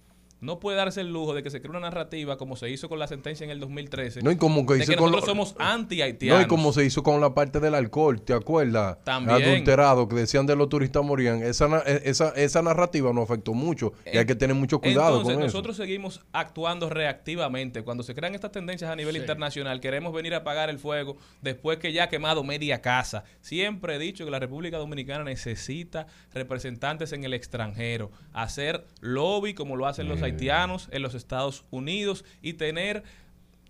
No 0.45 0.59
puede 0.59 0.77
darse 0.77 1.01
el 1.01 1.11
lujo 1.11 1.33
de 1.33 1.43
que 1.43 1.49
se 1.49 1.59
cree 1.59 1.71
una 1.71 1.79
narrativa 1.79 2.37
como 2.37 2.55
se 2.55 2.69
hizo 2.69 2.87
con 2.87 2.99
la 2.99 3.07
sentencia 3.07 3.43
en 3.43 3.49
el 3.49 3.59
2013. 3.59 4.21
No, 4.21 4.31
y 4.31 4.37
como 4.37 4.65
que 4.65 4.75
de 4.75 4.83
hizo 4.83 4.91
que 4.91 4.97
con 4.97 5.11
nosotros 5.11 5.35
lo- 5.35 5.45
somos 5.45 5.55
anti-haitianos. 5.59 6.39
No, 6.39 6.45
y 6.45 6.47
como 6.47 6.71
se 6.71 6.85
hizo 6.85 7.01
con 7.03 7.19
la 7.19 7.33
parte 7.33 7.59
del 7.59 7.73
alcohol, 7.75 8.21
¿te 8.21 8.33
acuerdas? 8.33 8.97
También. 9.03 9.41
Adulterado, 9.43 10.07
que 10.07 10.15
decían 10.15 10.45
de 10.45 10.55
los 10.55 10.69
turistas 10.69 11.03
morían. 11.03 11.41
Esa, 11.43 11.65
eh, 11.87 12.01
esa, 12.05 12.29
esa 12.29 12.61
narrativa 12.61 13.11
nos 13.11 13.23
afectó 13.29 13.53
mucho 13.53 13.93
y 14.11 14.17
hay 14.17 14.25
que 14.25 14.35
tener 14.35 14.55
mucho 14.55 14.79
cuidado 14.79 15.17
Entonces, 15.17 15.33
con 15.35 15.43
eso. 15.43 15.53
nosotros 15.57 15.77
seguimos 15.77 16.21
actuando 16.31 16.89
reactivamente. 16.89 17.83
Cuando 17.83 18.03
se 18.03 18.13
crean 18.13 18.35
estas 18.35 18.51
tendencias 18.51 18.91
a 18.91 18.95
nivel 18.95 19.15
Sí. 19.15 19.21
internacional, 19.21 19.79
queremos 19.81 20.13
venir 20.13 20.33
a 20.35 20.37
apagar 20.37 20.69
el 20.69 20.77
fuego 20.77 21.17
después 21.41 21.79
que 21.79 21.91
ya 21.91 22.03
ha 22.03 22.09
quemado 22.09 22.43
media 22.43 22.81
casa. 22.81 23.23
Siempre 23.41 23.95
he 23.95 23.99
dicho 23.99 24.25
que 24.25 24.31
la 24.31 24.39
República 24.39 24.77
Dominicana 24.77 25.23
necesita 25.23 26.05
representantes 26.33 27.11
en 27.13 27.23
el 27.23 27.33
extranjero, 27.33 28.11
hacer 28.31 28.85
lobby 29.01 29.53
como 29.55 29.75
lo 29.75 29.87
hacen 29.87 30.07
los 30.07 30.21
haitianos 30.21 30.34
en 30.39 31.01
los 31.01 31.15
Estados 31.15 31.63
Unidos 31.71 32.25
y 32.41 32.53
tener, 32.53 33.03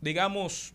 digamos, 0.02 0.74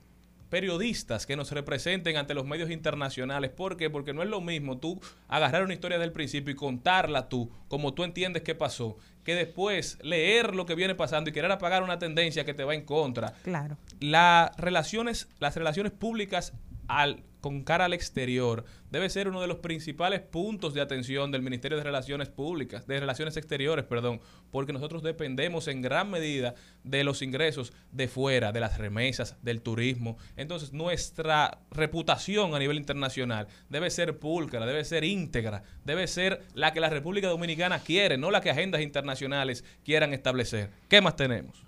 periodistas 0.51 1.27
que 1.27 1.37
nos 1.37 1.53
representen 1.53 2.17
ante 2.17 2.35
los 2.35 2.45
medios 2.45 2.71
internacionales. 2.71 3.51
¿Por 3.51 3.77
qué? 3.77 3.89
Porque 3.89 4.13
no 4.13 4.23
es 4.23 4.29
lo 4.29 4.41
mismo 4.41 4.79
tú 4.79 5.01
agarrar 5.29 5.63
una 5.63 5.75
historia 5.75 5.99
del 5.99 6.13
principio 6.13 6.53
y 6.53 6.57
contarla 6.57 7.29
tú, 7.29 7.51
como 7.69 7.95
tú 7.95 8.05
entiendes 8.05 8.43
que 8.43 8.55
pasó, 8.55 8.99
que 9.25 9.35
después 9.35 9.99
leer 10.03 10.55
lo 10.55 10.67
que 10.67 10.75
viene 10.75 10.95
pasando 10.95 11.31
y 11.31 11.33
querer 11.33 11.53
apagar 11.53 11.83
una 11.83 11.99
tendencia 11.99 12.45
que 12.45 12.55
te 12.55 12.65
va 12.65 12.75
en 12.75 12.85
contra. 12.85 13.35
Claro. 13.45 13.77
Las 14.01 14.57
relaciones, 14.57 15.29
las 15.39 15.55
relaciones 15.55 15.93
públicas 15.93 16.53
al, 16.91 17.23
con 17.41 17.63
cara 17.63 17.85
al 17.85 17.93
exterior 17.93 18.65
debe 18.91 19.09
ser 19.09 19.29
uno 19.29 19.41
de 19.41 19.47
los 19.47 19.59
principales 19.59 20.21
puntos 20.21 20.75
de 20.75 20.81
atención 20.81 21.31
del 21.31 21.41
Ministerio 21.41 21.79
de 21.79 21.85
Relaciones 21.85 22.29
Públicas, 22.29 22.87
de 22.89 22.99
Relaciones 22.99 23.37
Exteriores, 23.37 23.85
perdón, 23.85 24.21
porque 24.51 24.73
nosotros 24.73 25.05
dependemos 25.05 25.69
en 25.69 25.83
gran 25.83 26.11
medida 26.11 26.57
de 26.83 27.05
los 27.05 27.23
ingresos 27.23 27.73
de 27.93 28.09
fuera, 28.09 28.51
de 28.51 28.59
las 28.59 28.77
remesas, 28.77 29.37
del 29.41 29.63
turismo. 29.63 30.19
Entonces, 30.37 30.73
nuestra 30.73 31.61
reputación 31.71 32.57
a 32.57 32.59
nivel 32.59 32.77
internacional 32.77 33.47
debe 33.69 33.89
ser 33.91 34.19
púlcara, 34.19 34.67
debe 34.67 34.85
ser 34.85 35.05
íntegra, 35.05 35.63
debe 35.85 36.09
ser 36.09 36.43
la 36.55 36.73
que 36.73 36.81
la 36.81 36.91
República 36.91 37.29
Dominicana 37.29 37.79
quiere, 37.79 38.19
no 38.19 38.33
la 38.33 38.41
que 38.41 38.51
agendas 38.51 38.83
internacionales 38.83 39.65
quieran 39.85 40.13
establecer. 40.13 40.71
¿Qué 40.89 41.01
más 41.01 41.15
tenemos? 41.15 41.63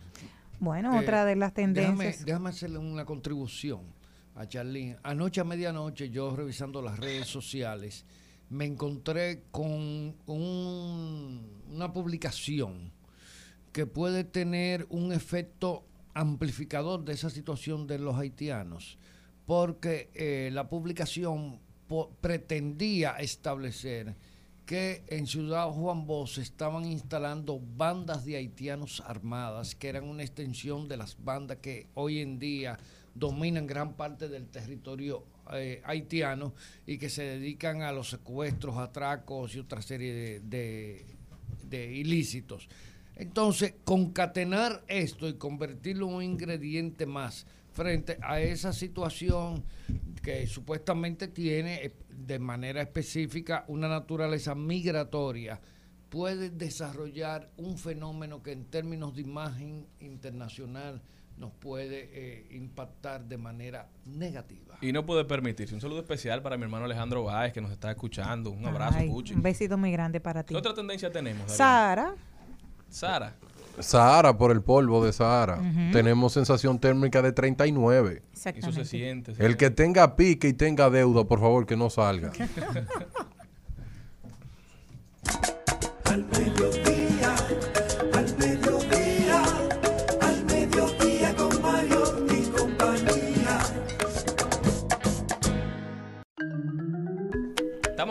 Bueno, 0.58 0.96
Eh, 0.96 1.00
otra 1.00 1.24
de 1.24 1.36
las 1.36 1.54
tendencias. 1.54 1.98
Déjame, 1.98 2.24
déjame 2.24 2.50
hacerle 2.50 2.78
una 2.78 3.04
contribución 3.04 4.01
a 4.34 4.46
Charlene. 4.46 4.98
Anoche 5.02 5.40
a 5.40 5.44
medianoche, 5.44 6.10
yo 6.10 6.34
revisando 6.34 6.80
las 6.82 6.98
redes 6.98 7.26
sociales, 7.28 8.04
me 8.50 8.64
encontré 8.66 9.44
con 9.50 10.14
un- 10.26 11.62
una 11.70 11.92
publicación 11.92 12.92
que 13.72 13.86
puede 13.86 14.24
tener 14.24 14.86
un 14.90 15.12
efecto 15.12 15.84
amplificador 16.14 17.04
de 17.04 17.14
esa 17.14 17.30
situación 17.30 17.86
de 17.86 17.98
los 17.98 18.16
haitianos, 18.16 18.98
porque 19.46 20.10
eh, 20.14 20.50
la 20.52 20.68
publicación 20.68 21.60
pretendía 22.20 23.12
establecer 23.12 24.16
que 24.66 25.04
en 25.08 25.26
Ciudad 25.26 25.68
Juan 25.70 26.06
Bosch 26.06 26.38
estaban 26.38 26.84
instalando 26.86 27.60
bandas 27.60 28.24
de 28.24 28.36
haitianos 28.36 29.02
armadas, 29.06 29.74
que 29.74 29.88
eran 29.88 30.04
una 30.04 30.22
extensión 30.22 30.88
de 30.88 30.96
las 30.96 31.22
bandas 31.22 31.58
que 31.58 31.88
hoy 31.94 32.20
en 32.20 32.38
día 32.38 32.78
dominan 33.14 33.66
gran 33.66 33.94
parte 33.94 34.28
del 34.28 34.46
territorio 34.48 35.24
eh, 35.52 35.82
haitiano 35.84 36.54
y 36.86 36.98
que 36.98 37.10
se 37.10 37.22
dedican 37.22 37.82
a 37.82 37.92
los 37.92 38.10
secuestros, 38.10 38.78
atracos 38.78 39.54
y 39.54 39.58
otra 39.58 39.82
serie 39.82 40.40
de, 40.40 41.04
de- 41.68 41.92
ilícitos. 41.92 42.68
Entonces, 43.16 43.74
concatenar 43.84 44.84
esto 44.88 45.28
y 45.28 45.34
convertirlo 45.34 46.08
en 46.08 46.14
un 46.14 46.22
ingrediente 46.22 47.06
más 47.06 47.46
frente 47.72 48.18
a 48.22 48.40
esa 48.40 48.72
situación 48.72 49.64
que 50.22 50.46
supuestamente 50.46 51.28
tiene 51.28 51.84
eh, 51.84 51.92
de 52.10 52.38
manera 52.38 52.82
específica 52.82 53.64
una 53.68 53.88
naturaleza 53.88 54.54
migratoria, 54.54 55.60
puede 56.08 56.50
desarrollar 56.50 57.50
un 57.56 57.78
fenómeno 57.78 58.42
que 58.42 58.52
en 58.52 58.66
términos 58.66 59.14
de 59.16 59.22
imagen 59.22 59.86
internacional 60.00 61.00
nos 61.36 61.52
puede 61.52 62.10
eh, 62.12 62.46
impactar 62.50 63.24
de 63.24 63.36
manera 63.36 63.88
negativa. 64.04 64.76
Y 64.80 64.92
no 64.92 65.04
puede 65.04 65.24
permitirse. 65.24 65.74
Un 65.74 65.80
saludo 65.80 66.00
especial 66.00 66.42
para 66.42 66.56
mi 66.56 66.64
hermano 66.64 66.84
Alejandro 66.84 67.24
Báez, 67.24 67.52
que 67.52 67.60
nos 67.60 67.70
está 67.72 67.90
escuchando. 67.90 68.50
Un 68.50 68.66
abrazo, 68.66 68.98
Ay, 68.98 69.08
Puchi. 69.08 69.34
un 69.34 69.42
besito 69.42 69.76
muy 69.78 69.92
grande 69.92 70.20
para 70.20 70.42
ti. 70.44 70.54
¿Qué 70.54 70.58
otra 70.58 70.74
tendencia 70.74 71.10
tenemos? 71.10 71.42
Darío? 71.46 71.56
Sara, 71.56 72.14
Sara. 72.88 73.34
Sahara, 73.80 74.36
por 74.36 74.50
el 74.50 74.62
polvo 74.62 75.04
de 75.04 75.12
Sahara. 75.12 75.58
Ujú. 75.58 75.92
Tenemos 75.92 76.32
sensación 76.34 76.78
térmica 76.78 77.22
de 77.22 77.32
39. 77.32 78.22
Eso 78.34 78.72
se 78.72 78.84
siente. 78.84 79.32
El 79.38 79.56
que 79.56 79.70
tenga 79.70 80.14
pique 80.14 80.48
y 80.48 80.52
tenga 80.52 80.90
deuda, 80.90 81.24
por 81.24 81.40
favor, 81.40 81.64
que 81.66 81.76
no 81.76 81.88
salga. 81.88 82.32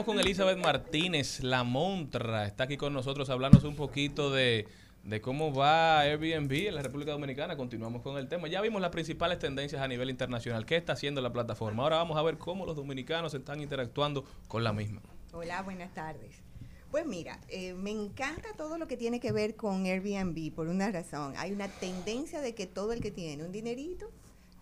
Con 0.05 0.19
Elizabeth 0.19 0.57
Martínez, 0.57 1.41
la 1.43 1.63
montra. 1.63 2.47
Está 2.47 2.63
aquí 2.63 2.75
con 2.75 2.91
nosotros 2.91 3.29
hablándonos 3.29 3.65
un 3.65 3.75
poquito 3.75 4.31
de, 4.31 4.67
de 5.03 5.21
cómo 5.21 5.53
va 5.53 5.99
Airbnb 5.99 6.51
en 6.51 6.75
la 6.75 6.81
República 6.81 7.11
Dominicana. 7.11 7.55
Continuamos 7.55 8.01
con 8.01 8.17
el 8.17 8.27
tema. 8.27 8.47
Ya 8.47 8.61
vimos 8.61 8.81
las 8.81 8.89
principales 8.89 9.37
tendencias 9.37 9.79
a 9.79 9.87
nivel 9.87 10.09
internacional. 10.09 10.65
¿Qué 10.65 10.75
está 10.75 10.93
haciendo 10.93 11.21
la 11.21 11.31
plataforma? 11.31 11.83
Ahora 11.83 11.97
vamos 11.97 12.17
a 12.17 12.23
ver 12.23 12.39
cómo 12.39 12.65
los 12.65 12.75
dominicanos 12.75 13.35
están 13.35 13.61
interactuando 13.61 14.25
con 14.47 14.63
la 14.63 14.73
misma. 14.73 15.01
Hola, 15.33 15.61
buenas 15.61 15.93
tardes. 15.93 16.41
Pues 16.89 17.05
mira, 17.05 17.39
eh, 17.47 17.73
me 17.73 17.91
encanta 17.91 18.49
todo 18.57 18.79
lo 18.79 18.87
que 18.87 18.97
tiene 18.97 19.19
que 19.19 19.31
ver 19.31 19.55
con 19.55 19.85
Airbnb 19.85 20.51
por 20.53 20.67
una 20.67 20.91
razón. 20.91 21.35
Hay 21.37 21.51
una 21.51 21.67
tendencia 21.67 22.41
de 22.41 22.55
que 22.55 22.65
todo 22.65 22.91
el 22.91 23.01
que 23.01 23.11
tiene 23.11 23.43
un 23.45 23.51
dinerito 23.51 24.09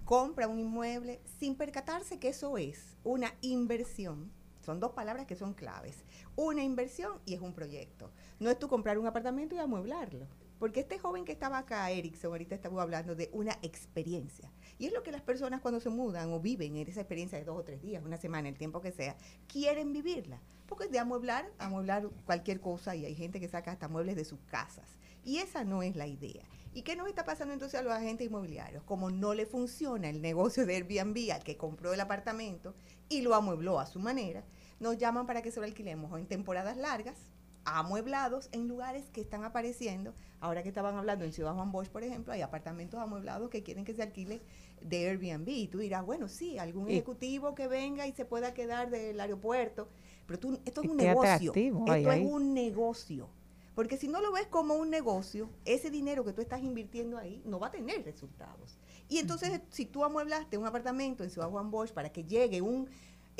compra 0.03 0.49
un 0.49 0.59
inmueble 0.59 1.21
sin 1.39 1.55
percatarse 1.55 2.19
que 2.19 2.27
eso 2.27 2.57
es 2.57 2.97
una 3.05 3.33
inversión. 3.41 4.37
Son 4.69 4.79
dos 4.79 4.91
palabras 4.91 5.25
que 5.25 5.35
son 5.35 5.55
claves. 5.55 6.03
Una 6.35 6.63
inversión 6.63 7.19
y 7.25 7.33
es 7.33 7.41
un 7.41 7.55
proyecto. 7.55 8.11
No 8.39 8.51
es 8.51 8.59
tú 8.59 8.67
comprar 8.67 8.99
un 8.99 9.07
apartamento 9.07 9.55
y 9.55 9.57
amueblarlo. 9.57 10.27
Porque 10.59 10.81
este 10.81 10.99
joven 10.99 11.25
que 11.25 11.31
estaba 11.31 11.57
acá, 11.57 11.89
Erickson, 11.89 12.33
ahorita 12.33 12.53
estaba 12.53 12.83
hablando 12.83 13.15
de 13.15 13.31
una 13.33 13.53
experiencia. 13.63 14.53
Y 14.77 14.85
es 14.85 14.93
lo 14.93 15.01
que 15.01 15.11
las 15.11 15.23
personas 15.23 15.61
cuando 15.61 15.79
se 15.79 15.89
mudan 15.89 16.31
o 16.31 16.39
viven 16.39 16.75
en 16.75 16.87
esa 16.87 17.01
experiencia 17.01 17.39
de 17.39 17.45
dos 17.45 17.57
o 17.57 17.63
tres 17.63 17.81
días, 17.81 18.03
una 18.05 18.17
semana, 18.17 18.47
el 18.47 18.59
tiempo 18.59 18.79
que 18.79 18.91
sea, 18.91 19.17
quieren 19.47 19.91
vivirla. 19.91 20.39
Porque 20.67 20.87
de 20.87 20.99
amueblar, 20.99 21.51
amueblar 21.57 22.07
cualquier 22.25 22.61
cosa 22.61 22.95
y 22.95 23.05
hay 23.05 23.15
gente 23.15 23.39
que 23.39 23.49
saca 23.49 23.71
hasta 23.71 23.87
muebles 23.87 24.17
de 24.17 24.23
sus 24.23 24.39
casas. 24.51 24.99
Y 25.23 25.37
esa 25.37 25.63
no 25.63 25.81
es 25.81 25.95
la 25.95 26.05
idea. 26.05 26.43
¿Y 26.71 26.83
qué 26.83 26.95
nos 26.95 27.07
está 27.07 27.25
pasando 27.25 27.53
entonces 27.53 27.79
a 27.79 27.83
los 27.83 27.91
agentes 27.91 28.27
inmobiliarios? 28.27 28.83
Como 28.83 29.09
no 29.09 29.33
le 29.33 29.47
funciona 29.47 30.09
el 30.09 30.21
negocio 30.21 30.67
de 30.67 30.75
Airbnb 30.75 31.31
al 31.33 31.43
que 31.43 31.57
compró 31.57 31.93
el 31.93 31.99
apartamento 31.99 32.75
y 33.09 33.21
lo 33.21 33.33
amuebló 33.33 33.79
a 33.79 33.87
su 33.87 33.99
manera, 33.99 34.43
nos 34.79 34.97
llaman 34.97 35.25
para 35.25 35.41
que 35.41 35.51
se 35.51 35.59
lo 35.59 35.65
alquilemos 35.65 36.11
o 36.11 36.17
en 36.17 36.25
temporadas 36.25 36.77
largas, 36.77 37.17
amueblados 37.65 38.49
en 38.51 38.67
lugares 38.67 39.09
que 39.09 39.21
están 39.21 39.43
apareciendo. 39.43 40.13
Ahora 40.39 40.63
que 40.63 40.69
estaban 40.69 40.95
hablando 40.95 41.25
en 41.25 41.33
Ciudad 41.33 41.53
Juan 41.53 41.71
Bosch, 41.71 41.89
por 41.89 42.03
ejemplo, 42.03 42.33
hay 42.33 42.41
apartamentos 42.41 42.99
amueblados 42.99 43.49
que 43.49 43.63
quieren 43.63 43.85
que 43.85 43.93
se 43.93 44.01
alquile 44.01 44.41
de 44.81 45.09
Airbnb. 45.09 45.47
Y 45.49 45.67
tú 45.67 45.79
dirás, 45.79 46.05
bueno, 46.05 46.27
sí, 46.27 46.57
algún 46.57 46.89
ejecutivo 46.89 47.55
que 47.55 47.67
venga 47.67 48.07
y 48.07 48.13
se 48.13 48.25
pueda 48.25 48.53
quedar 48.53 48.89
del 48.89 49.19
aeropuerto. 49.19 49.89
Pero 50.25 50.39
tú, 50.39 50.59
esto 50.65 50.81
es 50.81 50.87
Y 50.87 50.89
un 50.91 50.97
negocio. 50.97 51.53
Esto 51.53 51.95
es 51.95 52.07
ahí. 52.07 52.25
un 52.25 52.53
negocio. 52.53 53.29
Porque 53.75 53.97
si 53.97 54.07
no 54.07 54.21
lo 54.21 54.31
ves 54.31 54.47
como 54.47 54.75
un 54.75 54.89
negocio, 54.89 55.49
ese 55.63 55.89
dinero 55.89 56.25
que 56.25 56.33
tú 56.33 56.41
estás 56.41 56.61
invirtiendo 56.61 57.17
ahí 57.17 57.41
no 57.45 57.59
va 57.59 57.67
a 57.67 57.71
tener 57.71 58.03
resultados. 58.03 58.77
Y 59.07 59.19
entonces, 59.19 59.61
si 59.69 59.85
tú 59.85 60.03
amueblaste 60.03 60.57
un 60.57 60.65
apartamento 60.65 61.23
en 61.23 61.29
Ciudad 61.29 61.49
Juan 61.49 61.71
Bosch 61.71 61.91
para 61.91 62.11
que 62.11 62.25
llegue 62.25 62.61
un 62.61 62.89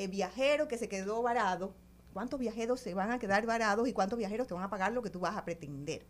eh, 0.03 0.07
viajero 0.07 0.67
que 0.67 0.77
se 0.77 0.87
quedó 0.87 1.21
varado, 1.21 1.75
¿cuántos 2.13 2.39
viajeros 2.39 2.79
se 2.79 2.93
van 2.93 3.11
a 3.11 3.19
quedar 3.19 3.45
varados 3.45 3.87
y 3.87 3.93
cuántos 3.93 4.17
viajeros 4.17 4.47
te 4.47 4.53
van 4.53 4.63
a 4.63 4.69
pagar 4.69 4.93
lo 4.93 5.01
que 5.01 5.09
tú 5.09 5.19
vas 5.19 5.35
a 5.35 5.43
pretender? 5.43 6.05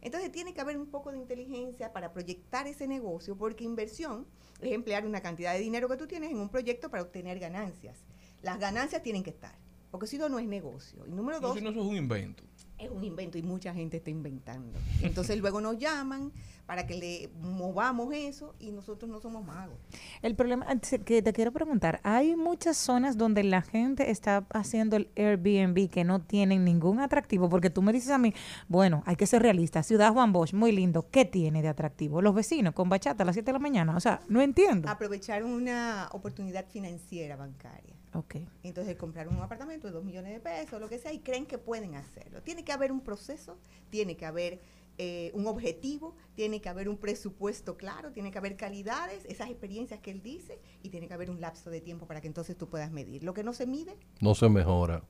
Entonces 0.00 0.32
tiene 0.32 0.54
que 0.54 0.60
haber 0.60 0.76
un 0.76 0.86
poco 0.86 1.12
de 1.12 1.18
inteligencia 1.18 1.92
para 1.92 2.12
proyectar 2.12 2.66
ese 2.66 2.88
negocio, 2.88 3.36
porque 3.36 3.62
inversión 3.62 4.26
es 4.60 4.72
emplear 4.72 5.06
una 5.06 5.20
cantidad 5.20 5.52
de 5.52 5.60
dinero 5.60 5.88
que 5.88 5.96
tú 5.96 6.06
tienes 6.06 6.30
en 6.30 6.38
un 6.38 6.48
proyecto 6.48 6.90
para 6.90 7.02
obtener 7.02 7.38
ganancias. 7.38 8.04
Las 8.42 8.58
ganancias 8.58 9.02
tienen 9.02 9.22
que 9.22 9.30
estar, 9.30 9.56
porque 9.90 10.06
si 10.06 10.18
no, 10.18 10.28
no 10.28 10.38
es 10.40 10.46
negocio. 10.46 11.06
Y 11.06 11.12
número 11.12 11.38
dos, 11.38 11.56
si 11.56 11.62
no, 11.62 11.70
eso 11.70 11.80
es 11.80 11.86
un 11.86 11.96
invento. 11.96 12.42
Es 12.78 12.90
un 12.90 13.04
invento 13.04 13.38
y 13.38 13.42
mucha 13.42 13.74
gente 13.74 13.98
está 13.98 14.10
inventando. 14.10 14.78
Entonces 15.02 15.38
luego 15.40 15.60
nos 15.60 15.78
llaman 15.78 16.32
para 16.66 16.86
que 16.86 16.96
le 16.96 17.30
movamos 17.40 18.12
eso 18.12 18.54
y 18.58 18.72
nosotros 18.72 19.10
no 19.10 19.20
somos 19.20 19.42
magos. 19.42 19.78
El 20.20 20.34
problema 20.34 20.66
que 21.06 21.22
te 21.22 21.32
quiero 21.32 21.50
preguntar, 21.50 21.98
hay 22.02 22.36
muchas 22.36 22.76
zonas 22.76 23.16
donde 23.16 23.42
la 23.42 23.62
gente 23.62 24.10
está 24.10 24.46
haciendo 24.50 24.96
el 24.96 25.08
Airbnb 25.16 25.88
que 25.88 26.04
no 26.04 26.20
tienen 26.20 26.66
ningún 26.66 27.00
atractivo, 27.00 27.48
porque 27.48 27.70
tú 27.70 27.80
me 27.80 27.90
dices 27.90 28.10
a 28.10 28.18
mí, 28.18 28.34
bueno, 28.68 29.02
hay 29.06 29.16
que 29.16 29.26
ser 29.26 29.40
realista, 29.40 29.82
Ciudad 29.82 30.12
Juan 30.12 30.32
Bosch, 30.32 30.52
muy 30.52 30.72
lindo, 30.72 31.08
¿qué 31.10 31.24
tiene 31.24 31.62
de 31.62 31.68
atractivo? 31.68 32.20
Los 32.20 32.34
vecinos 32.34 32.74
con 32.74 32.90
bachata 32.90 33.22
a 33.22 33.26
las 33.26 33.34
7 33.34 33.46
de 33.46 33.52
la 33.54 33.58
mañana, 33.58 33.96
o 33.96 34.00
sea, 34.00 34.20
no 34.28 34.42
entiendo. 34.42 34.90
Aprovechar 34.90 35.44
una 35.44 36.10
oportunidad 36.12 36.66
financiera 36.66 37.36
bancaria. 37.36 37.97
Ok. 38.14 38.36
Entonces 38.62 38.96
comprar 38.96 39.28
un 39.28 39.36
apartamento 39.36 39.86
de 39.86 39.92
2 39.92 40.04
millones 40.04 40.32
de 40.32 40.40
pesos, 40.40 40.80
lo 40.80 40.88
que 40.88 40.98
sea, 40.98 41.12
y 41.12 41.20
creen 41.20 41.46
que 41.46 41.58
pueden 41.58 41.94
hacerlo. 41.94 42.42
Tiene 42.42 42.64
que 42.64 42.72
haber 42.72 42.92
un 42.92 43.00
proceso, 43.00 43.58
tiene 43.90 44.16
que 44.16 44.26
haber 44.26 44.60
eh, 44.96 45.30
un 45.34 45.46
objetivo, 45.46 46.16
tiene 46.34 46.60
que 46.60 46.68
haber 46.68 46.88
un 46.88 46.96
presupuesto 46.96 47.76
claro, 47.76 48.10
tiene 48.12 48.30
que 48.30 48.38
haber 48.38 48.56
calidades, 48.56 49.24
esas 49.26 49.50
experiencias 49.50 50.00
que 50.00 50.10
él 50.10 50.22
dice, 50.22 50.58
y 50.82 50.88
tiene 50.88 51.06
que 51.06 51.14
haber 51.14 51.30
un 51.30 51.40
lapso 51.40 51.70
de 51.70 51.80
tiempo 51.80 52.06
para 52.06 52.20
que 52.20 52.26
entonces 52.26 52.56
tú 52.56 52.68
puedas 52.68 52.90
medir. 52.90 53.22
Lo 53.22 53.34
que 53.34 53.44
no 53.44 53.52
se 53.52 53.66
mide, 53.66 53.96
No 54.20 54.34
se 54.34 54.48
mejora. 54.48 55.02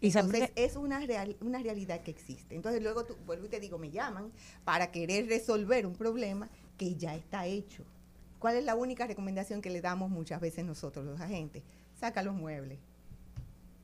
Entonces 0.00 0.50
es 0.56 0.76
una, 0.76 0.98
real, 1.00 1.36
una 1.40 1.60
realidad 1.60 2.00
que 2.02 2.10
existe. 2.10 2.56
Entonces 2.56 2.82
luego 2.82 3.04
tú, 3.04 3.16
vuelvo 3.26 3.46
y 3.46 3.48
te 3.48 3.60
digo, 3.60 3.78
me 3.78 3.90
llaman 3.90 4.32
para 4.64 4.90
querer 4.90 5.28
resolver 5.28 5.86
un 5.86 5.94
problema 5.94 6.48
que 6.76 6.96
ya 6.96 7.14
está 7.14 7.46
hecho. 7.46 7.84
¿Cuál 8.40 8.56
es 8.56 8.64
la 8.64 8.74
única 8.74 9.06
recomendación 9.06 9.60
que 9.60 9.68
le 9.68 9.80
damos 9.82 10.10
muchas 10.10 10.40
veces 10.40 10.64
nosotros 10.64 11.04
los 11.04 11.20
agentes? 11.20 11.62
Saca 12.00 12.22
los 12.22 12.34
muebles 12.34 12.78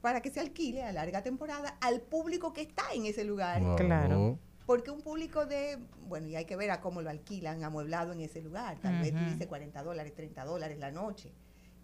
para 0.01 0.23
que 0.23 0.31
se 0.31 0.41
alquile 0.41 0.85
a 0.85 0.93
larga 0.93 1.23
temporada 1.23 1.77
al 1.81 2.01
público 2.01 2.53
que 2.53 2.63
está 2.63 2.85
en 2.95 3.07
ese 3.07 3.25
lugar. 3.25 3.61
Claro. 3.77 4.39
Porque 4.65 4.91
un 4.91 5.03
público 5.03 5.47
de, 5.47 5.79
bueno, 6.09 6.29
y 6.29 6.37
hay 6.37 6.45
que 6.45 6.57
ver 6.57 6.71
a 6.71 6.81
cómo 6.81 7.03
lo 7.03 7.11
alquilan 7.11 7.63
amueblado 7.63 8.13
en 8.13 8.21
ese 8.21 8.41
lugar. 8.41 8.79
Tal 8.79 9.01
vez 9.01 9.13
tú 9.13 9.25
dices 9.25 9.47
40 9.47 9.83
dólares, 9.83 10.15
30 10.15 10.45
dólares 10.45 10.79
la 10.79 10.91
noche. 10.91 11.33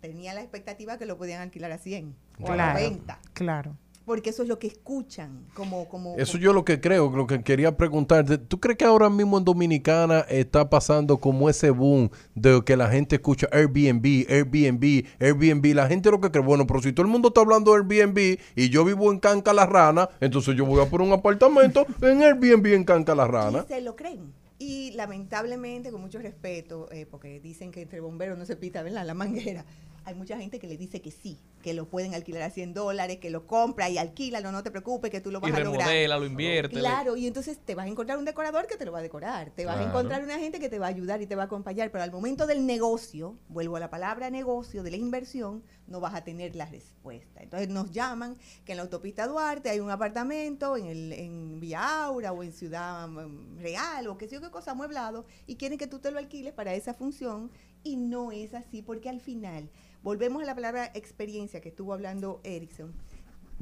Tenía 0.01 0.35
la 0.35 0.41
expectativa 0.41 0.99
que 0.99 1.05
lo 1.07 1.19
podían 1.19 1.43
alquilar 1.43 1.71
a 1.73 1.79
100 1.79 2.17
o 2.41 2.51
a 2.51 2.55
Claro, 2.55 2.79
90 2.81 3.21
claro. 3.35 3.77
Porque 4.05 4.31
eso 4.31 4.43
es 4.43 4.49
lo 4.49 4.59
que 4.59 4.67
escuchan 4.67 5.47
como 5.55 5.89
como 5.89 6.17
Eso 6.17 6.39
yo 6.39 6.53
lo 6.53 6.65
que 6.65 6.81
creo, 6.81 7.11
lo 7.11 7.27
que 7.27 7.43
quería 7.43 7.77
preguntarte, 7.77 8.39
¿tú 8.39 8.61
crees 8.61 8.79
que 8.79 8.85
ahora 8.85 9.09
mismo 9.11 9.39
en 9.39 9.45
Dominicana 9.45 10.21
está 10.29 10.69
pasando 10.69 11.19
como 11.19 11.49
ese 11.49 11.71
boom 11.71 12.11
de 12.35 12.63
que 12.65 12.77
la 12.77 12.89
gente 12.89 13.17
escucha 13.17 13.49
Airbnb, 13.53 14.27
Airbnb, 14.29 15.05
Airbnb? 15.21 15.75
La 15.75 15.87
gente 15.87 16.11
lo 16.11 16.21
que 16.21 16.31
cree, 16.31 16.43
bueno, 16.43 16.67
pero 16.67 16.83
si 16.83 16.93
todo 16.93 17.07
el 17.07 17.13
mundo 17.13 17.29
está 17.29 17.41
hablando 17.41 17.73
de 17.73 17.79
Airbnb 17.79 18.39
y 18.57 18.69
yo 18.69 18.85
vivo 18.85 19.11
en 19.13 19.19
Canca 19.19 19.53
la 19.53 19.67
Rana, 19.67 20.09
entonces 20.21 20.57
yo 20.57 20.67
voy 20.67 20.85
a 20.85 20.89
por 20.89 21.03
un 21.03 21.13
apartamento 21.13 21.87
en 22.01 22.23
Airbnb 22.23 22.67
en 22.67 22.85
Canca 22.85 23.15
la 23.15 23.27
Rana. 23.27 23.65
y 23.69 23.73
se 23.73 23.81
lo 23.81 23.97
creen 23.97 24.33
y 24.59 24.93
lamentablemente 24.93 25.91
con 25.91 26.01
mucho 26.01 26.21
respeto 26.21 26.89
eh, 26.93 27.05
porque 27.05 27.41
dicen 27.41 27.73
que 27.73 27.83
entre 27.83 27.99
bomberos 27.99 28.39
no 28.39 28.47
se 28.47 28.55
pita 28.55 28.83
¿verdad? 28.83 29.05
la 29.05 29.15
manguera 29.15 29.65
hay 30.05 30.15
mucha 30.15 30.39
gente 30.39 30.59
que 30.59 30.67
le 30.67 30.77
dice 30.77 31.01
que 31.01 31.11
sí 31.11 31.39
que 31.63 31.73
lo 31.73 31.89
pueden 31.89 32.15
alquilar 32.15 32.43
a 32.43 32.51
100 32.51 32.75
dólares 32.75 33.19
que 33.19 33.31
lo 33.31 33.47
compra 33.47 33.89
y 33.89 33.97
alquílalo 33.97 34.53
no 34.53 34.63
te 34.63 34.71
preocupes 34.71 35.11
que 35.11 35.21
tú 35.21 35.31
lo 35.31 35.41
vas 35.41 35.51
Y 35.51 35.55
a 35.55 35.61
lograr 35.61 35.87
remodela, 35.87 36.19
lo 36.19 36.27
invierte. 36.27 36.79
Claro, 36.79 37.17
y 37.17 37.27
entonces 37.27 37.59
te 37.65 37.75
vas 37.75 37.87
a 37.87 37.89
encontrar 37.89 38.19
un 38.19 38.25
decorador 38.25 38.67
que 38.67 38.77
te 38.77 38.85
lo 38.85 38.93
va 38.93 38.99
a 38.99 39.03
decorar, 39.03 39.51
te 39.51 39.65
vas 39.65 39.79
a 39.79 39.85
encontrar 39.85 40.23
una 40.23 40.39
gente 40.39 40.59
que 40.59 40.69
te 40.69 40.79
va 40.79 40.87
a 40.87 40.89
ayudar 40.91 41.23
y 41.23 41.27
te 41.27 41.37
va 41.37 41.45
a 41.45 41.47
acompañar, 41.47 41.91
pero 41.91 42.05
al 42.05 42.11
momento 42.11 42.47
del 42.47 42.67
negocio, 42.67 43.39
vuelvo 43.49 43.77
a 43.77 43.81
la 43.81 43.91
palabra 43.91 44.29
negocio, 44.29 44.83
de 44.83 44.91
la 44.91 44.97
inversión, 44.97 45.63
no 45.87 46.01
vas 46.01 46.15
a 46.15 46.25
tener 46.25 46.57
la 46.57 46.67
respuesta. 46.67 47.43
Entonces 47.43 47.69
nos 47.69 47.91
llaman 47.93 48.37
que 48.65 48.73
en 48.73 48.79
la 48.79 48.83
autopista 48.83 49.27
Duarte 49.27 49.71
hay 49.71 49.81
un 49.81 49.91
apartamento 49.91 50.77
en, 50.77 50.87
el, 50.87 51.13
en 51.13 51.61
Villa 51.61 52.05
Aura 52.05 52.33
o 52.33 52.43
en 52.43 52.53
Ciudad 52.53 53.09
mm, 53.09 53.59
Real 53.59 54.07
o 54.09 54.19
qué 54.19 54.27
sé 54.27 54.35
yo 54.35 54.41
qué 54.41 54.51
cosa 54.51 54.73
amueblado 54.73 55.27
y 55.47 55.57
quieren 55.57 55.79
que 55.79 55.87
tú 55.87 55.99
te 55.99 56.11
lo 56.11 56.19
alquiles 56.19 56.53
para 56.53 56.75
esa 56.75 56.95
función 56.95 57.51
y 57.85 57.97
no 57.97 58.33
es 58.33 58.55
así 58.55 58.83
porque 58.83 59.09
al 59.09 59.21
final, 59.21 59.69
volvemos 60.03 60.43
a 60.43 60.47
la 60.47 60.55
palabra 60.55 60.91
experiencia 60.95 61.61
que 61.61 61.69
estuvo 61.71 61.93
hablando 61.93 62.41
Erickson, 62.45 62.93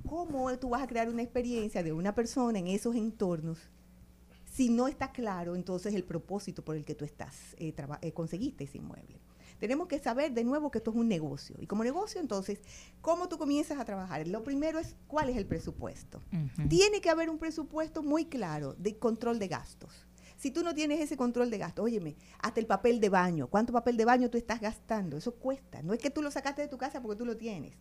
¿cómo 0.08 0.56
tú 0.58 0.70
vas 0.70 0.82
a 0.82 0.86
crear 0.86 1.08
una 1.08 1.22
experiencia 1.22 1.82
de 1.82 1.92
una 1.92 2.14
persona 2.14 2.58
en 2.58 2.66
esos 2.66 2.94
entornos 2.94 3.58
si 4.50 4.68
no 4.68 4.88
está 4.88 5.12
claro 5.12 5.54
entonces 5.54 5.94
el 5.94 6.04
propósito 6.04 6.64
por 6.64 6.76
el 6.76 6.84
que 6.84 6.94
tú 6.94 7.04
estás, 7.04 7.54
eh, 7.58 7.74
eh, 8.02 8.12
conseguiste 8.12 8.64
ese 8.64 8.78
inmueble. 8.78 9.20
Tenemos 9.58 9.88
que 9.88 9.98
saber 9.98 10.32
de 10.32 10.42
nuevo 10.42 10.70
que 10.70 10.78
esto 10.78 10.90
es 10.90 10.96
un 10.96 11.06
negocio. 11.06 11.54
Y 11.60 11.66
como 11.66 11.84
negocio, 11.84 12.20
entonces, 12.20 12.60
¿cómo 13.02 13.28
tú 13.28 13.36
comienzas 13.36 13.78
a 13.78 13.84
trabajar? 13.84 14.26
Lo 14.26 14.42
primero 14.42 14.78
es 14.78 14.96
cuál 15.06 15.28
es 15.28 15.36
el 15.36 15.46
presupuesto. 15.46 16.22
Tiene 16.68 17.02
que 17.02 17.10
haber 17.10 17.28
un 17.28 17.38
presupuesto 17.38 18.02
muy 18.02 18.24
claro 18.24 18.74
de 18.78 18.98
control 18.98 19.38
de 19.38 19.48
gastos. 19.48 20.06
Si 20.40 20.50
tú 20.50 20.62
no 20.62 20.74
tienes 20.74 21.00
ese 21.00 21.18
control 21.18 21.50
de 21.50 21.58
gastos, 21.58 21.84
óyeme, 21.84 22.16
hasta 22.38 22.60
el 22.60 22.66
papel 22.66 22.98
de 22.98 23.10
baño, 23.10 23.48
¿cuánto 23.48 23.74
papel 23.74 23.98
de 23.98 24.06
baño 24.06 24.30
tú 24.30 24.38
estás 24.38 24.58
gastando? 24.58 25.18
Eso 25.18 25.34
cuesta. 25.34 25.82
No 25.82 25.92
es 25.92 26.00
que 26.00 26.08
tú 26.08 26.22
lo 26.22 26.30
sacaste 26.30 26.62
de 26.62 26.68
tu 26.68 26.78
casa 26.78 27.02
porque 27.02 27.18
tú 27.18 27.26
lo 27.26 27.36
tienes. 27.36 27.74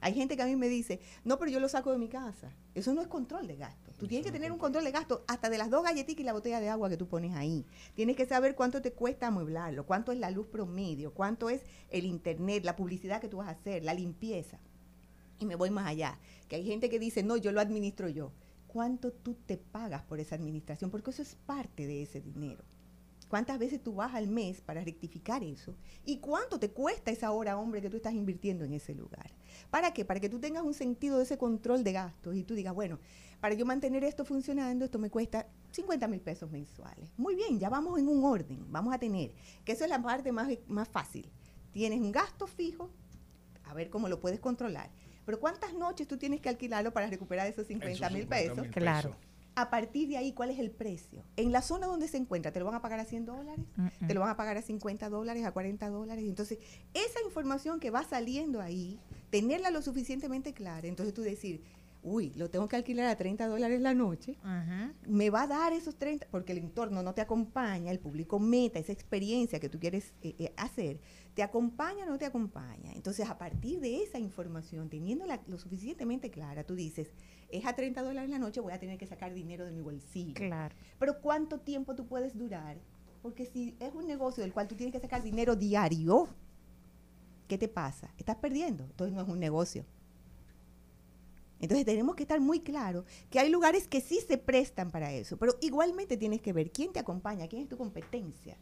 Hay 0.00 0.14
gente 0.14 0.34
que 0.34 0.42
a 0.42 0.46
mí 0.46 0.56
me 0.56 0.70
dice, 0.70 0.98
no, 1.24 1.38
pero 1.38 1.50
yo 1.50 1.60
lo 1.60 1.68
saco 1.68 1.92
de 1.92 1.98
mi 1.98 2.08
casa. 2.08 2.54
Eso 2.74 2.94
no 2.94 3.02
es 3.02 3.08
control 3.08 3.46
de 3.46 3.56
gasto. 3.56 3.92
Tú 3.98 4.06
tienes 4.08 4.24
que 4.24 4.32
tener 4.32 4.50
un 4.50 4.56
control 4.56 4.84
de 4.84 4.92
gasto 4.92 5.26
hasta 5.28 5.50
de 5.50 5.58
las 5.58 5.68
dos 5.68 5.84
galletitas 5.84 6.22
y 6.22 6.24
la 6.24 6.32
botella 6.32 6.58
de 6.58 6.70
agua 6.70 6.88
que 6.88 6.96
tú 6.96 7.06
pones 7.06 7.36
ahí. 7.36 7.66
Tienes 7.94 8.16
que 8.16 8.24
saber 8.24 8.54
cuánto 8.54 8.80
te 8.80 8.94
cuesta 8.94 9.26
amueblarlo, 9.26 9.84
cuánto 9.84 10.10
es 10.10 10.18
la 10.18 10.30
luz 10.30 10.46
promedio, 10.46 11.12
cuánto 11.12 11.50
es 11.50 11.60
el 11.90 12.06
internet, 12.06 12.64
la 12.64 12.76
publicidad 12.76 13.20
que 13.20 13.28
tú 13.28 13.36
vas 13.36 13.48
a 13.48 13.50
hacer, 13.50 13.84
la 13.84 13.92
limpieza. 13.92 14.58
Y 15.38 15.44
me 15.44 15.54
voy 15.54 15.68
más 15.68 15.86
allá, 15.86 16.18
que 16.48 16.56
hay 16.56 16.64
gente 16.64 16.88
que 16.88 16.98
dice, 16.98 17.22
no, 17.22 17.36
yo 17.36 17.52
lo 17.52 17.60
administro 17.60 18.08
yo. 18.08 18.32
¿Cuánto 18.76 19.10
tú 19.10 19.32
te 19.46 19.56
pagas 19.56 20.02
por 20.02 20.20
esa 20.20 20.34
administración? 20.34 20.90
Porque 20.90 21.08
eso 21.08 21.22
es 21.22 21.34
parte 21.46 21.86
de 21.86 22.02
ese 22.02 22.20
dinero. 22.20 22.62
¿Cuántas 23.26 23.58
veces 23.58 23.82
tú 23.82 23.94
vas 23.94 24.14
al 24.14 24.28
mes 24.28 24.60
para 24.60 24.84
rectificar 24.84 25.42
eso? 25.42 25.74
¿Y 26.04 26.18
cuánto 26.18 26.58
te 26.58 26.68
cuesta 26.68 27.10
esa 27.10 27.30
hora, 27.30 27.56
hombre, 27.56 27.80
que 27.80 27.88
tú 27.88 27.96
estás 27.96 28.12
invirtiendo 28.12 28.66
en 28.66 28.74
ese 28.74 28.94
lugar? 28.94 29.30
¿Para 29.70 29.94
qué? 29.94 30.04
Para 30.04 30.20
que 30.20 30.28
tú 30.28 30.38
tengas 30.40 30.62
un 30.62 30.74
sentido 30.74 31.16
de 31.16 31.22
ese 31.22 31.38
control 31.38 31.84
de 31.84 31.92
gastos 31.92 32.36
y 32.36 32.44
tú 32.44 32.54
digas, 32.54 32.74
bueno, 32.74 32.98
para 33.40 33.54
yo 33.54 33.64
mantener 33.64 34.04
esto 34.04 34.26
funcionando, 34.26 34.84
esto 34.84 34.98
me 34.98 35.08
cuesta 35.08 35.48
50 35.70 36.06
mil 36.08 36.20
pesos 36.20 36.50
mensuales. 36.50 37.10
Muy 37.16 37.34
bien, 37.34 37.58
ya 37.58 37.70
vamos 37.70 37.98
en 37.98 38.08
un 38.08 38.22
orden, 38.24 38.70
vamos 38.70 38.92
a 38.92 38.98
tener, 38.98 39.32
que 39.64 39.72
eso 39.72 39.84
es 39.84 39.90
la 39.90 40.02
parte 40.02 40.32
más, 40.32 40.50
más 40.68 40.86
fácil. 40.86 41.30
Tienes 41.72 41.98
un 41.98 42.12
gasto 42.12 42.46
fijo, 42.46 42.90
a 43.64 43.72
ver 43.72 43.88
cómo 43.88 44.10
lo 44.10 44.20
puedes 44.20 44.38
controlar. 44.38 44.90
Pero 45.26 45.40
¿cuántas 45.40 45.74
noches 45.74 46.08
tú 46.08 46.16
tienes 46.16 46.40
que 46.40 46.48
alquilarlo 46.48 46.92
para 46.92 47.08
recuperar 47.08 47.46
esos 47.48 47.66
50 47.66 48.10
mil 48.10 48.26
pesos? 48.26 48.66
Claro. 48.68 49.16
A 49.56 49.70
partir 49.70 50.08
de 50.08 50.18
ahí, 50.18 50.32
¿cuál 50.32 50.50
es 50.50 50.58
el 50.58 50.70
precio? 50.70 51.24
En 51.36 51.50
la 51.50 51.62
zona 51.62 51.86
donde 51.86 52.08
se 52.08 52.18
encuentra, 52.18 52.52
¿te 52.52 52.60
lo 52.60 52.66
van 52.66 52.74
a 52.74 52.82
pagar 52.82 53.00
a 53.00 53.06
100 53.06 53.24
dólares? 53.24 53.64
¿Te 54.06 54.12
lo 54.12 54.20
van 54.20 54.28
a 54.28 54.36
pagar 54.36 54.58
a 54.58 54.62
50 54.62 55.08
dólares, 55.08 55.44
a 55.44 55.52
40 55.52 55.88
dólares? 55.88 56.24
Entonces, 56.26 56.58
esa 56.92 57.20
información 57.24 57.80
que 57.80 57.90
va 57.90 58.04
saliendo 58.04 58.60
ahí, 58.60 59.00
tenerla 59.30 59.70
lo 59.70 59.80
suficientemente 59.80 60.52
clara, 60.52 60.86
entonces 60.86 61.14
tú 61.14 61.22
decir, 61.22 61.62
uy, 62.02 62.32
lo 62.36 62.50
tengo 62.50 62.68
que 62.68 62.76
alquilar 62.76 63.06
a 63.06 63.16
30 63.16 63.48
dólares 63.48 63.80
la 63.80 63.94
noche, 63.94 64.36
me 65.08 65.30
va 65.30 65.42
a 65.42 65.46
dar 65.46 65.72
esos 65.72 65.96
30, 65.96 66.28
porque 66.30 66.52
el 66.52 66.58
entorno 66.58 67.02
no 67.02 67.14
te 67.14 67.22
acompaña, 67.22 67.90
el 67.90 67.98
público 67.98 68.38
meta, 68.38 68.78
esa 68.78 68.92
experiencia 68.92 69.58
que 69.58 69.68
tú 69.68 69.80
quieres 69.80 70.12
eh, 70.22 70.34
eh, 70.38 70.52
hacer, 70.56 71.00
te 71.36 71.42
acompaña 71.42 72.04
o 72.04 72.08
no 72.08 72.16
te 72.16 72.24
acompaña. 72.24 72.94
Entonces, 72.94 73.28
a 73.28 73.36
partir 73.36 73.78
de 73.78 74.02
esa 74.02 74.18
información, 74.18 74.88
teniéndola 74.88 75.42
lo 75.46 75.58
suficientemente 75.58 76.30
clara, 76.30 76.64
tú 76.64 76.74
dices, 76.74 77.12
es 77.50 77.66
a 77.66 77.74
30 77.74 78.02
dólares 78.02 78.30
la 78.30 78.38
noche, 78.38 78.62
voy 78.62 78.72
a 78.72 78.80
tener 78.80 78.96
que 78.96 79.06
sacar 79.06 79.34
dinero 79.34 79.66
de 79.66 79.70
mi 79.70 79.82
bolsillo. 79.82 80.32
Claro. 80.32 80.74
Pero 80.98 81.20
¿cuánto 81.20 81.60
tiempo 81.60 81.94
tú 81.94 82.06
puedes 82.06 82.38
durar? 82.38 82.78
Porque 83.20 83.44
si 83.44 83.76
es 83.80 83.94
un 83.94 84.06
negocio 84.06 84.42
del 84.42 84.54
cual 84.54 84.66
tú 84.66 84.76
tienes 84.76 84.94
que 84.94 84.98
sacar 84.98 85.22
dinero 85.22 85.56
diario, 85.56 86.26
¿qué 87.48 87.58
te 87.58 87.68
pasa? 87.68 88.14
Estás 88.16 88.36
perdiendo. 88.36 88.84
Entonces 88.84 89.14
no 89.14 89.20
es 89.20 89.28
un 89.28 89.38
negocio. 89.38 89.84
Entonces 91.60 91.84
tenemos 91.84 92.16
que 92.16 92.22
estar 92.22 92.40
muy 92.40 92.60
claros 92.60 93.04
que 93.28 93.40
hay 93.40 93.50
lugares 93.50 93.88
que 93.88 94.00
sí 94.00 94.20
se 94.26 94.38
prestan 94.38 94.90
para 94.90 95.12
eso, 95.12 95.36
pero 95.36 95.54
igualmente 95.60 96.16
tienes 96.16 96.40
que 96.40 96.54
ver 96.54 96.70
quién 96.70 96.94
te 96.94 96.98
acompaña, 96.98 97.46
quién 97.46 97.60
es 97.60 97.68
tu 97.68 97.76
competencia. 97.76 98.56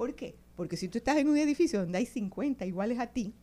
¿Por 0.00 0.14
qué? 0.14 0.34
Porque 0.56 0.78
si 0.78 0.88
tú 0.88 0.96
estás 0.96 1.18
en 1.18 1.28
un 1.28 1.36
edificio 1.36 1.78
donde 1.80 1.98
hay 1.98 2.06
50 2.06 2.64
iguales 2.64 2.98
a 2.98 3.08
ti, 3.08 3.34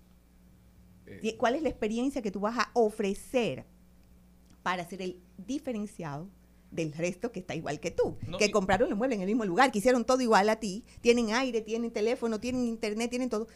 ti- 1.22 1.34
¿cuál 1.34 1.54
es 1.54 1.62
la 1.62 1.70
experiencia 1.70 2.24
que 2.24 2.32
tú 2.32 2.40
vas 2.40 2.58
a 2.58 2.72
ofrecer 2.74 3.64
para 4.64 4.84
ser 4.90 5.04
el 5.04 5.20
diferenciado 5.38 6.28
del 6.72 6.94
resto 6.94 7.32
que 7.32 7.42
está 7.42 7.54
igual 7.54 7.80
que 7.80 7.92
tú? 7.92 8.18
No, 8.28 8.40
que 8.40 8.50
compraron 8.50 8.90
los 8.90 8.98
muebles 8.98 9.18
en 9.18 9.22
el 9.22 9.28
mismo 9.28 9.46
lugar, 9.46 9.72
que 9.72 9.78
hicieron 9.78 10.04
todo 10.04 10.20
igual 10.22 10.50
a 10.50 10.56
ti, 10.60 10.84
tienen 11.02 11.32
aire, 11.32 11.62
tienen 11.62 11.92
teléfono, 11.92 12.40
tienen 12.40 12.66
internet, 12.66 13.12
tienen 13.12 13.30
todo. 13.30 13.48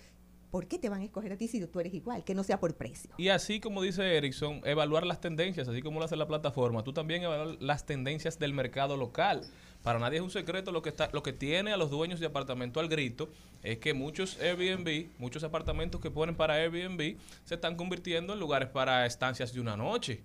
¿Por 0.52 0.68
qué 0.68 0.78
te 0.78 0.90
van 0.90 1.00
a 1.00 1.06
escoger 1.06 1.32
a 1.32 1.38
ti 1.38 1.48
si 1.48 1.66
tú 1.66 1.80
eres 1.80 1.94
igual? 1.94 2.26
Que 2.26 2.36
no 2.36 2.44
sea 2.44 2.60
por 2.60 2.76
precio. 2.76 3.12
Y 3.18 3.30
así 3.30 3.62
como 3.62 3.82
dice 3.82 4.18
Erickson, 4.18 4.62
evaluar 4.66 5.06
las 5.06 5.22
tendencias, 5.22 5.70
así 5.70 5.82
como 5.82 6.00
lo 6.00 6.06
hace 6.06 6.18
la 6.18 6.28
plataforma, 6.28 6.84
tú 6.84 6.92
también 6.92 7.24
evaluar 7.24 7.56
las 7.62 7.86
tendencias 7.86 8.38
del 8.38 8.54
mercado 8.54 8.98
local. 8.98 9.42
Para 9.82 9.98
nadie 9.98 10.18
es 10.18 10.24
un 10.24 10.30
secreto 10.30 10.74
lo 10.74 10.82
que 10.82 10.90
está, 10.90 11.10
lo 11.14 11.24
que 11.24 11.32
tiene 11.32 11.72
a 11.72 11.78
los 11.78 11.90
dueños 11.90 12.20
de 12.20 12.26
apartamento 12.26 12.82
al 12.82 12.90
grito 12.90 13.30
es 13.64 13.78
que 13.78 13.94
muchos 13.94 14.40
Airbnb, 14.42 15.08
muchos 15.18 15.46
apartamentos 15.46 16.02
que 16.02 16.12
ponen 16.12 16.36
para 16.36 16.56
Airbnb 16.56 17.16
se 17.46 17.56
están 17.56 17.78
convirtiendo 17.78 18.34
en 18.34 18.40
lugares 18.40 18.68
para 18.68 19.06
estancias 19.06 19.54
de 19.54 19.62
una 19.62 19.78
noche. 19.78 20.22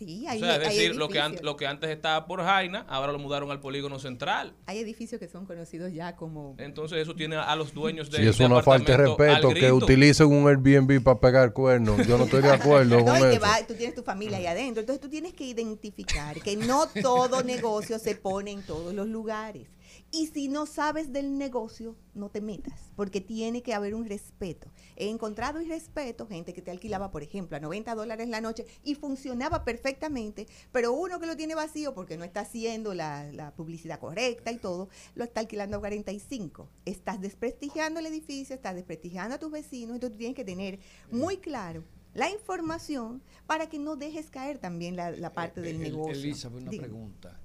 Sí, 0.00 0.24
O 0.26 0.30
hay, 0.30 0.40
sea, 0.40 0.56
es 0.56 0.68
hay 0.68 0.76
decir, 0.78 0.96
lo 0.96 1.10
que, 1.10 1.20
lo 1.42 1.56
que 1.58 1.66
antes 1.66 1.90
estaba 1.90 2.26
por 2.26 2.42
Jaina, 2.42 2.86
ahora 2.88 3.12
lo 3.12 3.18
mudaron 3.18 3.50
al 3.50 3.60
polígono 3.60 3.98
central. 3.98 4.54
Hay 4.64 4.78
edificios 4.78 5.20
que 5.20 5.28
son 5.28 5.44
conocidos 5.44 5.92
ya 5.92 6.16
como... 6.16 6.54
Entonces 6.56 7.00
eso 7.00 7.14
tiene 7.14 7.36
a 7.36 7.54
los 7.54 7.74
dueños 7.74 8.10
de 8.10 8.16
Si 8.16 8.26
es 8.26 8.38
de 8.38 8.46
una 8.46 8.62
falta 8.62 8.92
de 8.92 8.96
respeto 8.96 9.50
que 9.50 9.70
utilicen 9.70 10.28
un 10.28 10.48
Airbnb 10.48 11.02
para 11.02 11.20
pegar 11.20 11.52
cuernos. 11.52 12.06
Yo 12.06 12.16
no 12.16 12.24
estoy 12.24 12.40
de 12.40 12.50
acuerdo 12.50 12.98
No, 13.04 13.04
con 13.04 13.18
y 13.18 13.20
que 13.20 13.32
eso. 13.32 13.40
va- 13.42 13.66
tú 13.66 13.74
tienes 13.74 13.94
tu 13.94 14.02
familia 14.02 14.38
ahí 14.38 14.46
adentro. 14.46 14.80
Entonces 14.80 15.02
tú 15.02 15.10
tienes 15.10 15.34
que 15.34 15.44
identificar 15.44 16.40
que 16.40 16.56
no 16.56 16.86
todo 17.02 17.42
negocio 17.42 17.98
se 17.98 18.14
pone 18.14 18.52
en 18.52 18.62
todos 18.62 18.94
los 18.94 19.06
lugares. 19.06 19.68
Y 20.12 20.26
si 20.26 20.48
no 20.48 20.66
sabes 20.66 21.12
del 21.12 21.38
negocio, 21.38 21.94
no 22.14 22.30
te 22.30 22.40
metas, 22.40 22.90
porque 22.96 23.20
tiene 23.20 23.62
que 23.62 23.74
haber 23.74 23.94
un 23.94 24.06
respeto. 24.06 24.68
He 24.96 25.08
encontrado 25.08 25.60
irrespeto, 25.62 26.26
gente 26.26 26.52
que 26.52 26.62
te 26.62 26.72
alquilaba, 26.72 27.12
por 27.12 27.22
ejemplo, 27.22 27.56
a 27.56 27.60
90 27.60 27.94
dólares 27.94 28.28
la 28.28 28.40
noche 28.40 28.66
y 28.82 28.96
funcionaba 28.96 29.64
perfectamente, 29.64 30.48
pero 30.72 30.92
uno 30.92 31.20
que 31.20 31.26
lo 31.26 31.36
tiene 31.36 31.54
vacío 31.54 31.94
porque 31.94 32.16
no 32.16 32.24
está 32.24 32.40
haciendo 32.40 32.92
la, 32.92 33.30
la 33.32 33.54
publicidad 33.54 34.00
correcta 34.00 34.50
y 34.50 34.56
todo, 34.56 34.88
lo 35.14 35.22
está 35.22 35.40
alquilando 35.40 35.76
a 35.76 35.80
45. 35.80 36.68
Estás 36.86 37.20
desprestigiando 37.20 38.00
el 38.00 38.06
edificio, 38.06 38.56
estás 38.56 38.74
desprestigiando 38.74 39.36
a 39.36 39.38
tus 39.38 39.52
vecinos, 39.52 39.94
entonces 39.94 40.18
tienes 40.18 40.34
que 40.34 40.44
tener 40.44 40.80
muy 41.12 41.36
claro 41.36 41.84
la 42.14 42.28
información 42.30 43.22
para 43.46 43.68
que 43.68 43.78
no 43.78 43.94
dejes 43.94 44.28
caer 44.30 44.58
también 44.58 44.96
la, 44.96 45.12
la 45.12 45.32
parte 45.32 45.60
del 45.60 45.76
El- 45.76 45.82
negocio. 45.82 46.14
Elizabeth, 46.14 46.62
una 46.62 46.70
Dígame. 46.72 46.88
pregunta. 46.88 47.40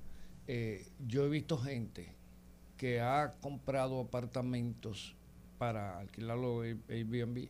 Eh, 0.48 0.88
yo 1.06 1.26
he 1.26 1.30
visto 1.30 1.58
gente 1.60 2.15
que 2.78 3.02
ha 3.02 3.32
comprado 3.42 4.00
apartamentos 4.00 5.16
para 5.58 6.00
alquilarlo 6.00 6.62
Airbnb, 6.62 7.50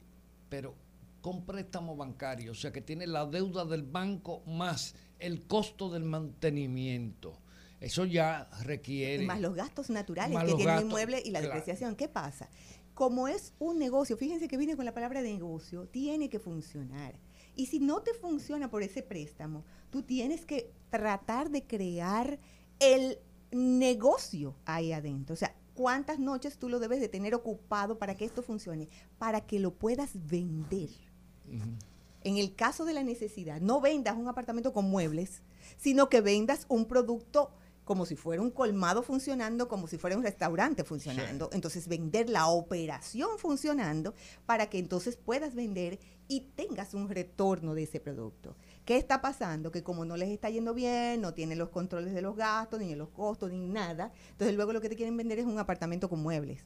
pero 0.49 0.75
con 1.21 1.45
préstamo 1.45 1.95
bancario, 1.95 2.51
o 2.51 2.55
sea 2.55 2.71
que 2.71 2.81
tiene 2.81 3.07
la 3.07 3.25
deuda 3.25 3.65
del 3.65 3.83
banco 3.83 4.43
más 4.45 4.93
el 5.19 5.47
costo 5.47 5.89
del 5.89 6.03
mantenimiento. 6.03 7.39
Eso 7.81 8.05
ya 8.05 8.49
requiere... 8.63 9.25
Más 9.25 9.41
los 9.41 9.55
gastos 9.55 9.89
naturales 9.89 10.37
que 10.43 10.53
tiene 10.53 10.75
el 10.75 10.85
inmueble 10.85 11.21
y 11.23 11.31
la 11.31 11.39
claro. 11.39 11.55
depreciación. 11.55 11.95
¿Qué 11.95 12.07
pasa? 12.07 12.49
Como 12.93 13.27
es 13.27 13.53
un 13.59 13.77
negocio, 13.77 14.17
fíjense 14.17 14.47
que 14.47 14.57
viene 14.57 14.75
con 14.75 14.85
la 14.85 14.93
palabra 14.93 15.21
de 15.21 15.33
negocio, 15.33 15.87
tiene 15.87 16.29
que 16.29 16.39
funcionar. 16.39 17.19
Y 17.55 17.67
si 17.67 17.79
no 17.79 18.01
te 18.01 18.13
funciona 18.13 18.69
por 18.69 18.83
ese 18.83 19.01
préstamo, 19.01 19.65
tú 19.89 20.03
tienes 20.03 20.45
que 20.45 20.71
tratar 20.89 21.49
de 21.49 21.63
crear 21.63 22.39
el 22.79 23.17
negocio 23.55 24.55
ahí 24.65 24.91
adentro. 24.91 25.33
O 25.33 25.37
sea, 25.37 25.55
¿cuántas 25.73 26.19
noches 26.19 26.57
tú 26.57 26.69
lo 26.69 26.79
debes 26.79 26.99
de 26.99 27.07
tener 27.07 27.33
ocupado 27.33 27.97
para 27.97 28.15
que 28.15 28.25
esto 28.25 28.43
funcione? 28.43 28.89
Para 29.17 29.41
que 29.41 29.59
lo 29.59 29.73
puedas 29.73 30.11
vender. 30.27 30.89
En 32.23 32.37
el 32.37 32.55
caso 32.55 32.85
de 32.85 32.93
la 32.93 33.03
necesidad, 33.03 33.61
no 33.61 33.79
vendas 33.79 34.17
un 34.17 34.27
apartamento 34.27 34.73
con 34.73 34.89
muebles, 34.89 35.41
sino 35.77 36.09
que 36.09 36.21
vendas 36.21 36.65
un 36.69 36.85
producto 36.85 37.51
como 37.85 38.05
si 38.05 38.15
fuera 38.15 38.41
un 38.41 38.51
colmado 38.51 39.03
funcionando, 39.03 39.67
como 39.67 39.87
si 39.87 39.97
fuera 39.97 40.17
un 40.17 40.23
restaurante 40.23 40.83
funcionando. 40.83 41.49
Entonces, 41.53 41.87
vender 41.87 42.29
la 42.29 42.47
operación 42.47 43.29
funcionando 43.37 44.13
para 44.45 44.69
que 44.69 44.79
entonces 44.79 45.15
puedas 45.15 45.55
vender 45.55 45.99
y 46.27 46.41
tengas 46.55 46.93
un 46.95 47.07
retorno 47.07 47.75
de 47.75 47.83
ese 47.83 47.99
producto. 47.99 48.55
¿Qué 48.83 48.97
está 48.97 49.21
pasando? 49.21 49.71
Que 49.71 49.83
como 49.83 50.03
no 50.05 50.17
les 50.17 50.29
está 50.29 50.49
yendo 50.49 50.73
bien, 50.73 51.21
no 51.21 51.33
tienen 51.33 51.59
los 51.59 51.69
controles 51.69 52.13
de 52.13 52.21
los 52.21 52.35
gastos, 52.35 52.79
ni 52.79 52.89
de 52.89 52.95
los 52.95 53.09
costos, 53.09 53.51
ni 53.51 53.67
nada, 53.67 54.11
entonces 54.31 54.55
luego 54.55 54.73
lo 54.73 54.81
que 54.81 54.89
te 54.89 54.95
quieren 54.95 55.15
vender 55.15 55.39
es 55.39 55.45
un 55.45 55.59
apartamento 55.59 56.09
con 56.09 56.21
muebles 56.21 56.63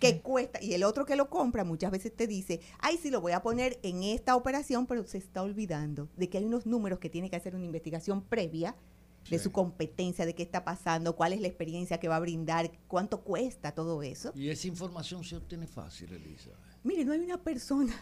que 0.00 0.22
cuesta, 0.22 0.58
y 0.62 0.72
el 0.72 0.84
otro 0.84 1.04
que 1.04 1.16
lo 1.16 1.28
compra 1.28 1.62
muchas 1.62 1.90
veces 1.90 2.14
te 2.16 2.26
dice, 2.26 2.60
ay, 2.78 2.96
sí, 2.96 3.10
lo 3.10 3.20
voy 3.20 3.32
a 3.32 3.42
poner 3.42 3.78
en 3.82 4.02
esta 4.04 4.34
operación, 4.34 4.86
pero 4.86 5.06
se 5.06 5.18
está 5.18 5.42
olvidando 5.42 6.08
de 6.16 6.30
que 6.30 6.38
hay 6.38 6.46
unos 6.46 6.64
números 6.64 6.98
que 6.98 7.10
tiene 7.10 7.28
que 7.28 7.36
hacer 7.36 7.54
una 7.54 7.66
investigación 7.66 8.22
previa 8.22 8.74
de 9.30 9.38
su 9.38 9.52
competencia, 9.52 10.26
de 10.26 10.34
qué 10.34 10.42
está 10.42 10.64
pasando, 10.64 11.16
cuál 11.16 11.32
es 11.32 11.40
la 11.40 11.48
experiencia 11.48 11.98
que 11.98 12.08
va 12.08 12.16
a 12.16 12.20
brindar, 12.20 12.70
cuánto 12.86 13.22
cuesta 13.22 13.72
todo 13.72 14.02
eso. 14.02 14.32
Y 14.34 14.48
esa 14.48 14.68
información 14.68 15.24
se 15.24 15.36
obtiene 15.36 15.66
fácil, 15.66 16.12
Elizabeth. 16.12 16.58
Mire, 16.82 17.04
no 17.04 17.12
hay 17.12 17.20
una 17.20 17.42
persona 17.42 17.94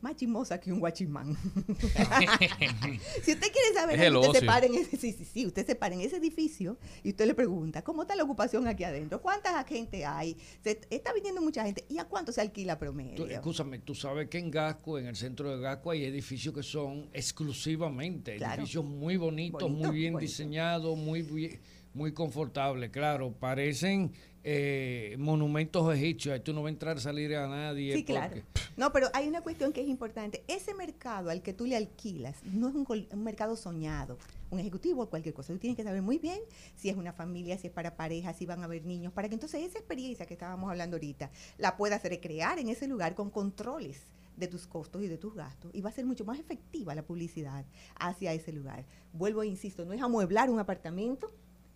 más 0.00 0.14
chismosa 0.16 0.58
que 0.60 0.72
un 0.72 0.78
guachimán. 0.80 1.36
si 3.22 3.32
usted 3.32 3.52
quiere 3.52 3.74
saber, 3.74 4.00
Es 4.00 4.12
usted 4.14 4.40
se 4.40 4.46
para 4.46 4.66
en 4.66 4.74
ese, 4.74 4.96
sí, 4.96 5.12
sí, 5.12 5.24
sí, 5.24 5.46
usted 5.46 5.66
se 5.66 5.74
para 5.74 5.94
en 5.94 6.00
ese 6.02 6.16
edificio 6.16 6.78
y 7.02 7.10
usted 7.10 7.26
le 7.26 7.34
pregunta, 7.34 7.82
¿cómo 7.82 8.02
está 8.02 8.14
la 8.14 8.22
ocupación 8.24 8.66
aquí 8.68 8.84
adentro? 8.84 9.20
¿Cuánta 9.20 9.62
gente 9.64 10.04
hay? 10.04 10.36
Se, 10.62 10.80
está 10.90 11.12
viniendo 11.12 11.40
mucha 11.42 11.64
gente. 11.64 11.84
¿Y 11.88 11.98
a 11.98 12.04
cuánto 12.04 12.32
se 12.32 12.40
alquila 12.40 12.78
promedio? 12.78 13.26
escúchame, 13.26 13.78
tú 13.80 13.94
sabes 13.94 14.28
que 14.28 14.38
en 14.38 14.50
Gasco, 14.50 14.98
en 14.98 15.06
el 15.06 15.16
centro 15.16 15.50
de 15.54 15.60
Gasco, 15.62 15.90
hay 15.90 16.04
edificios 16.04 16.54
que 16.54 16.62
son 16.62 17.08
exclusivamente, 17.12 18.36
Claro. 18.36 18.54
edificios 18.62 18.84
muy 18.84 19.16
bonitos, 19.16 19.62
Bonito, 19.62 19.88
muy 19.88 19.96
bien 19.96 20.12
bonito. 20.14 20.28
diseñados, 20.30 20.96
muy 20.96 21.22
bien- 21.22 21.60
muy 21.94 22.12
confortables, 22.12 22.90
claro, 22.90 23.32
parecen 23.32 24.12
eh, 24.50 25.14
monumentos 25.18 25.94
egipcios, 25.94 26.42
tú 26.42 26.54
no 26.54 26.62
vas 26.62 26.70
a 26.70 26.72
entrar 26.72 27.00
salir 27.00 27.36
a 27.36 27.46
nadie. 27.46 27.92
Sí, 27.92 28.02
claro. 28.02 28.40
No, 28.78 28.92
pero 28.92 29.08
hay 29.12 29.28
una 29.28 29.42
cuestión 29.42 29.74
que 29.74 29.82
es 29.82 29.88
importante. 29.88 30.42
Ese 30.48 30.72
mercado 30.72 31.28
al 31.28 31.42
que 31.42 31.52
tú 31.52 31.66
le 31.66 31.76
alquilas 31.76 32.34
no 32.44 32.70
es 32.70 32.74
un, 32.74 32.86
un 33.12 33.24
mercado 33.24 33.56
soñado, 33.56 34.16
un 34.48 34.58
ejecutivo 34.58 35.02
o 35.02 35.10
cualquier 35.10 35.34
cosa. 35.34 35.52
Tú 35.52 35.58
tienes 35.58 35.76
que 35.76 35.84
saber 35.84 36.00
muy 36.00 36.18
bien 36.18 36.40
si 36.76 36.88
es 36.88 36.96
una 36.96 37.12
familia, 37.12 37.58
si 37.58 37.66
es 37.66 37.72
para 37.74 37.94
parejas, 37.94 38.38
si 38.38 38.46
van 38.46 38.62
a 38.62 38.64
haber 38.64 38.86
niños, 38.86 39.12
para 39.12 39.28
que 39.28 39.34
entonces 39.34 39.62
esa 39.62 39.78
experiencia 39.78 40.24
que 40.24 40.32
estábamos 40.32 40.70
hablando 40.70 40.96
ahorita 40.96 41.30
la 41.58 41.76
puedas 41.76 42.02
recrear 42.02 42.58
en 42.58 42.70
ese 42.70 42.88
lugar 42.88 43.14
con 43.14 43.28
controles 43.28 44.00
de 44.38 44.46
tus 44.46 44.66
costos 44.66 45.02
y 45.02 45.08
de 45.08 45.18
tus 45.18 45.34
gastos 45.34 45.70
y 45.74 45.82
va 45.82 45.90
a 45.90 45.92
ser 45.92 46.06
mucho 46.06 46.24
más 46.24 46.38
efectiva 46.38 46.94
la 46.94 47.02
publicidad 47.02 47.66
hacia 47.96 48.32
ese 48.32 48.52
lugar. 48.52 48.86
Vuelvo 49.12 49.42
e 49.42 49.46
insisto, 49.46 49.84
no 49.84 49.92
es 49.92 50.00
amueblar 50.00 50.48
un 50.48 50.58
apartamento 50.58 51.30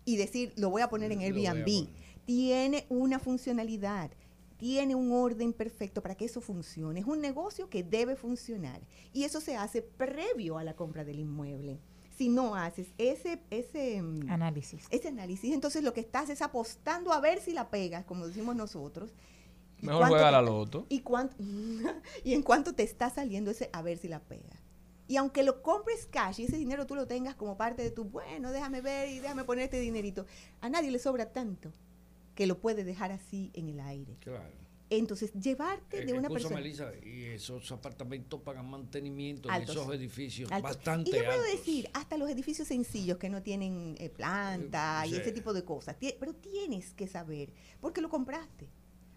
y 0.05 0.17
decir, 0.17 0.53
lo 0.57 0.69
voy 0.69 0.81
a 0.81 0.89
poner 0.89 1.11
en 1.11 1.21
Airbnb. 1.21 1.87
Tiene 2.25 2.85
una 2.89 3.19
funcionalidad, 3.19 4.11
tiene 4.57 4.95
un 4.95 5.11
orden 5.11 5.51
perfecto 5.51 6.01
para 6.01 6.15
que 6.15 6.23
eso 6.23 6.39
funcione. 6.39 7.01
Es 7.01 7.05
un 7.05 7.19
negocio 7.19 7.69
que 7.69 7.83
debe 7.83 8.15
funcionar 8.15 8.81
y 9.11 9.25
eso 9.25 9.41
se 9.41 9.57
hace 9.57 9.81
previo 9.81 10.57
a 10.57 10.63
la 10.63 10.73
compra 10.75 11.03
del 11.03 11.19
inmueble. 11.19 11.79
Si 12.17 12.29
no 12.29 12.55
haces 12.55 12.87
ese, 12.97 13.41
ese 13.49 14.01
mm, 14.01 14.29
Análisis. 14.29 14.85
ese 14.89 15.07
análisis, 15.09 15.53
entonces 15.53 15.83
lo 15.83 15.93
que 15.93 15.99
estás 15.99 16.29
es 16.29 16.41
apostando 16.41 17.11
a 17.11 17.19
ver 17.19 17.41
si 17.41 17.51
la 17.51 17.69
pegas, 17.69 18.05
como 18.05 18.27
decimos 18.27 18.55
nosotros. 18.55 19.11
Mejor 19.81 20.07
juega 20.07 20.31
la 20.31 20.41
loto. 20.41 20.85
Y, 20.87 21.01
cuánto, 21.01 21.35
y 22.23 22.33
en 22.33 22.41
cuánto 22.41 22.73
te 22.73 22.83
está 22.83 23.09
saliendo 23.09 23.51
ese 23.51 23.69
a 23.73 23.81
ver 23.81 23.97
si 23.97 24.07
la 24.07 24.21
pega. 24.21 24.61
Y 25.09 25.17
aunque 25.17 25.43
lo 25.43 25.61
compres 25.61 26.05
cash 26.05 26.39
y 26.39 26.45
ese 26.45 26.57
dinero 26.57 26.85
tú 26.85 26.95
lo 26.95 27.05
tengas 27.05 27.35
como 27.35 27.57
parte 27.57 27.81
de 27.81 27.91
tu, 27.91 28.05
bueno, 28.05 28.51
déjame 28.51 28.79
ver 28.79 29.09
y 29.09 29.19
déjame 29.19 29.43
poner 29.43 29.65
este 29.65 29.81
dinerito, 29.81 30.25
a 30.61 30.69
nadie 30.69 30.89
le 30.89 30.99
sobra 30.99 31.33
tanto 31.33 31.73
que 32.35 32.47
lo 32.47 32.59
puede 32.59 32.83
dejar 32.83 33.11
así 33.11 33.51
en 33.53 33.69
el 33.69 33.79
aire. 33.79 34.17
Claro. 34.19 34.63
Entonces, 34.89 35.33
llevarte 35.33 36.05
de 36.05 36.13
una 36.13 36.29
persona... 36.29 36.59
Elisa, 36.59 36.91
y 37.03 37.23
esos 37.23 37.71
apartamentos 37.71 38.39
pagan 38.41 38.69
mantenimiento 38.69 39.49
en 39.49 39.55
Altos. 39.55 39.75
esos 39.75 39.93
edificios 39.95 40.51
Altos. 40.51 40.75
bastante 40.75 41.09
y 41.09 41.13
yo 41.13 41.19
puedo 41.25 41.41
altos. 41.41 41.51
decir, 41.51 41.89
hasta 41.93 42.15
los 42.15 42.29
edificios 42.29 42.67
sencillos 42.67 43.17
que 43.17 43.29
no 43.29 43.41
tienen 43.41 43.95
eh, 43.97 44.09
planta 44.09 45.03
Eh, 45.03 45.07
y 45.07 45.11
sí. 45.11 45.17
ese 45.17 45.31
tipo 45.31 45.51
de 45.53 45.63
cosas, 45.63 45.95
pero 46.19 46.33
tienes 46.35 46.93
que 46.93 47.07
saber, 47.07 47.51
porque 47.81 48.01
lo 48.01 48.09
compraste, 48.09 48.67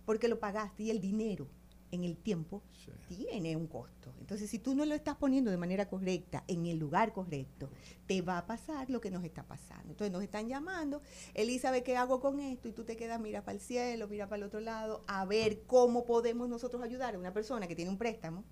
porque 0.07 0.29
lo 0.29 0.39
pagaste 0.39 0.85
y 0.85 0.91
el 0.91 1.01
dinero 1.01 1.47
en 1.91 2.05
el 2.05 2.17
tiempo 2.17 2.63
tiene 3.09 3.57
un 3.57 3.67
costo. 3.67 4.13
Entonces, 4.21 4.51
si 4.51 4.59
tú 4.59 4.75
no 4.75 4.85
lo 4.85 4.95
estás 4.95 5.17
poniendo 5.17 5.51
de 5.51 5.57
manera 5.57 5.89
correcta, 5.89 6.45
en 6.49 6.67
el 6.67 6.79
lugar 6.79 7.13
correcto, 7.13 7.71
te 8.07 8.23
va 8.23 8.39
a 8.39 8.47
pasar 8.47 8.91
lo 8.91 9.01
que 9.01 9.11
nos 9.11 9.25
está 9.25 9.45
pasando. 9.45 9.93
Entonces, 9.93 10.13
nos 10.13 10.23
están 10.23 10.49
llamando, 10.49 11.03
Elizabeth, 11.35 11.85
¿qué 11.85 11.97
hago 11.97 12.21
con 12.21 12.41
esto? 12.41 12.69
Y 12.69 12.73
tú 12.73 12.85
te 12.85 12.97
quedas, 12.97 13.21
mira 13.21 13.45
para 13.45 13.55
el 13.55 13.61
cielo, 13.61 14.09
mira 14.09 14.29
para 14.29 14.39
el 14.39 14.45
otro 14.45 14.61
lado, 14.61 15.05
a 15.07 15.25
ver 15.25 15.63
cómo 15.67 16.05
podemos 16.05 16.49
nosotros 16.49 16.83
ayudar 16.83 17.15
a 17.15 17.19
una 17.19 17.33
persona 17.33 17.67
que 17.67 17.77
tiene 17.77 17.91
un 17.91 17.99
préstamo 17.99 18.45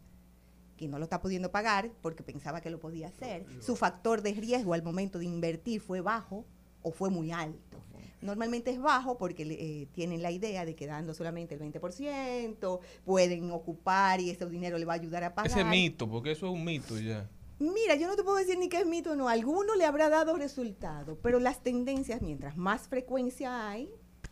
que 0.77 0.89
no 0.89 0.99
lo 0.99 1.05
está 1.05 1.21
pudiendo 1.21 1.53
pagar 1.53 1.93
porque 2.03 2.23
pensaba 2.23 2.61
que 2.61 2.71
lo 2.71 2.81
podía 2.81 3.09
hacer. 3.09 3.47
Su 3.61 3.77
factor 3.77 4.23
de 4.23 4.33
riesgo 4.33 4.75
al 4.75 4.83
momento 4.83 5.19
de 5.19 5.25
invertir 5.25 5.81
fue 5.81 6.01
bajo 6.01 6.45
o 6.83 6.91
fue 6.91 7.11
muy 7.11 7.31
alto. 7.31 7.79
Normalmente 8.25 8.71
es 8.71 8.81
bajo 8.81 9.19
porque 9.19 9.43
eh, 9.43 9.87
tienen 9.93 10.23
la 10.23 10.31
idea 10.31 10.65
de 10.65 10.75
que 10.75 10.87
dando 10.87 11.13
solamente 11.13 11.55
el 11.55 11.61
20% 11.61 12.81
pueden 13.05 13.51
ocupar 13.51 14.19
y 14.19 14.31
ese 14.31 14.47
dinero 14.47 14.79
le 14.79 14.87
va 14.87 14.95
a 14.95 14.97
ayudar 14.97 15.25
a 15.25 15.35
pagar. 15.35 15.51
Ese 15.51 15.63
mito, 15.63 16.09
porque 16.09 16.31
eso 16.31 16.47
es 16.47 16.53
un 16.53 16.65
mito 16.65 16.99
ya. 16.99 17.29
Mira, 17.59 17.97
yo 17.97 18.09
no 18.09 18.17
te 18.17 18.23
puedo 18.23 18.39
decir 18.39 18.59
ni 18.59 18.71
que 18.71 18.79
es 18.79 18.87
mito 18.87 19.13
o 19.13 19.15
no. 19.15 19.29
Alguno 19.29 19.75
le 19.75 19.85
habrá 19.85 20.09
dado 20.09 20.37
resultado, 20.37 21.19
pero 21.23 21.39
las 21.39 21.63
tendencias, 21.63 22.23
mientras 22.23 22.57
más 22.57 22.89
frecuencia 22.89 23.69
hay, 23.69 23.91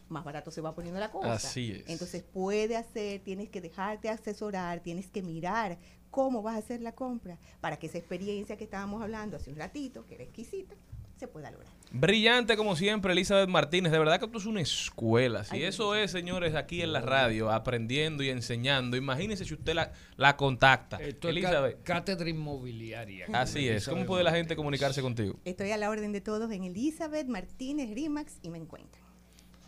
más 0.08 0.24
barato 0.24 0.50
se 0.50 0.62
va 0.62 0.74
poniendo 0.74 0.98
la 0.98 1.10
cosa. 1.10 1.34
Así 1.34 1.72
es. 1.72 1.88
Entonces 1.88 2.22
puede 2.22 2.76
hacer, 2.76 3.20
tienes 3.20 3.50
que 3.50 3.60
dejarte 3.60 4.08
asesorar, 4.08 4.80
tienes 4.80 5.10
que 5.10 5.22
mirar 5.22 5.78
cómo 6.10 6.40
vas 6.40 6.56
a 6.56 6.58
hacer 6.58 6.80
la 6.80 6.92
compra 6.92 7.38
para 7.60 7.78
que 7.78 7.88
esa 7.88 7.98
experiencia 7.98 8.56
que 8.56 8.64
estábamos 8.64 9.02
hablando 9.02 9.36
hace 9.36 9.50
un 9.50 9.56
ratito, 9.56 10.06
que 10.06 10.14
era 10.14 10.24
exquisita, 10.24 10.74
se 11.22 11.28
pueda 11.28 11.50
lograr. 11.52 11.72
Brillante 11.92 12.56
como 12.56 12.74
siempre, 12.74 13.12
Elizabeth 13.12 13.48
Martínez. 13.48 13.92
De 13.92 13.98
verdad 13.98 14.18
que 14.18 14.24
esto 14.26 14.38
es 14.38 14.46
una 14.46 14.60
escuela. 14.60 15.44
Si 15.44 15.56
Ay, 15.56 15.64
eso 15.64 15.94
es, 15.94 16.10
señores, 16.10 16.54
aquí 16.54 16.82
en 16.82 16.92
la 16.92 17.00
radio, 17.00 17.50
aprendiendo 17.52 18.22
y 18.22 18.30
enseñando, 18.30 18.96
imagínense 18.96 19.44
si 19.44 19.54
usted 19.54 19.74
la, 19.74 19.92
la 20.16 20.36
contacta. 20.36 20.96
Esto 20.96 21.28
es 21.28 21.36
Elizabeth, 21.36 21.76
cá- 21.84 21.94
cátedra 21.96 22.28
inmobiliaria. 22.28 23.26
así 23.32 23.68
es. 23.68 23.86
¿Cómo 23.88 24.04
puede 24.06 24.24
la 24.24 24.32
gente 24.32 24.56
comunicarse 24.56 25.00
contigo? 25.02 25.38
Estoy 25.44 25.70
a 25.70 25.76
la 25.76 25.90
orden 25.90 26.12
de 26.12 26.20
todos 26.20 26.50
en 26.50 26.64
Elizabeth 26.64 27.28
Martínez 27.28 27.90
Rimax 27.94 28.38
y 28.42 28.50
me 28.50 28.58
encuentran. 28.58 29.02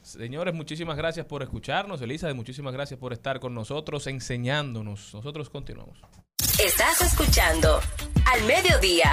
Señores, 0.03 0.53
muchísimas 0.55 0.97
gracias 0.97 1.25
por 1.27 1.43
escucharnos. 1.43 2.01
Elizabeth, 2.03 2.37
muchísimas 2.37 2.73
gracias 2.75 2.99
por 2.99 3.13
estar 3.13 3.39
con 3.41 3.55
nosotros, 3.55 4.07
enseñándonos. 4.07 5.15
Nosotros 5.15 5.49
continuamos. 5.51 5.99
Estás 6.63 7.01
escuchando 7.03 7.81
Al 8.33 8.43
Mediodía 8.45 9.13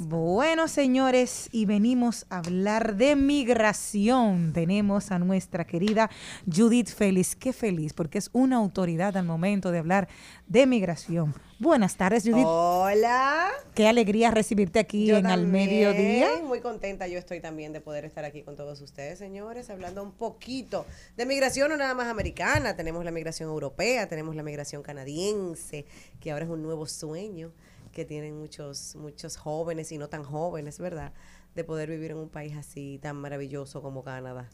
Bueno, 0.00 0.68
señores, 0.68 1.48
y 1.52 1.66
venimos 1.66 2.26
a 2.30 2.38
hablar 2.38 2.96
de 2.96 3.16
migración. 3.16 4.52
Tenemos 4.52 5.10
a 5.10 5.18
nuestra 5.18 5.64
querida 5.66 6.10
Judith 6.52 6.88
Félix. 6.88 7.36
Qué 7.36 7.52
feliz, 7.52 7.92
porque 7.92 8.18
es 8.18 8.30
una 8.32 8.56
autoridad 8.56 9.16
al 9.16 9.24
momento 9.24 9.70
de 9.70 9.78
hablar 9.78 10.08
de 10.46 10.66
migración. 10.66 11.34
Buenas 11.58 11.96
tardes, 11.96 12.24
Judith. 12.24 12.44
Hola. 12.44 13.50
Qué 13.74 13.86
alegría 13.86 14.30
recibirte 14.30 14.80
aquí 14.80 15.06
Yo 15.06 15.16
en 15.16 15.26
Al 15.26 15.46
Mediodía. 15.46 16.28
Muy 16.44 16.60
contenta 16.60 17.06
yo 17.06 17.18
estoy 17.18 17.40
también 17.40 17.72
de 17.72 17.80
poder 17.80 18.04
estar 18.04 18.24
aquí 18.24 18.42
con 18.42 18.56
todos 18.56 18.80
ustedes, 18.80 19.18
señores, 19.18 19.70
hablando 19.70 20.02
un 20.02 20.12
poquito 20.12 20.86
de 21.16 21.24
migración 21.24 21.70
no 21.70 21.76
nada 21.76 21.94
más 21.94 22.08
americana. 22.08 22.76
Tenemos 22.76 23.04
la 23.04 23.10
migración 23.10 23.48
europea, 23.48 24.08
tenemos 24.08 24.34
la 24.34 24.42
migración 24.42 24.82
canadiense, 24.82 25.86
que 26.20 26.32
ahora 26.32 26.44
es 26.44 26.50
un 26.50 26.62
nuevo 26.62 26.86
sueño 26.86 27.52
que 27.92 28.04
tienen 28.04 28.36
muchos, 28.38 28.96
muchos 28.96 29.36
jóvenes 29.36 29.92
y 29.92 29.98
no 29.98 30.08
tan 30.08 30.24
jóvenes, 30.24 30.78
¿verdad? 30.78 31.12
De 31.54 31.64
poder 31.64 31.90
vivir 31.90 32.10
en 32.12 32.16
un 32.18 32.28
país 32.28 32.56
así 32.56 32.98
tan 33.02 33.16
maravilloso 33.16 33.82
como 33.82 34.02
Canadá. 34.02 34.48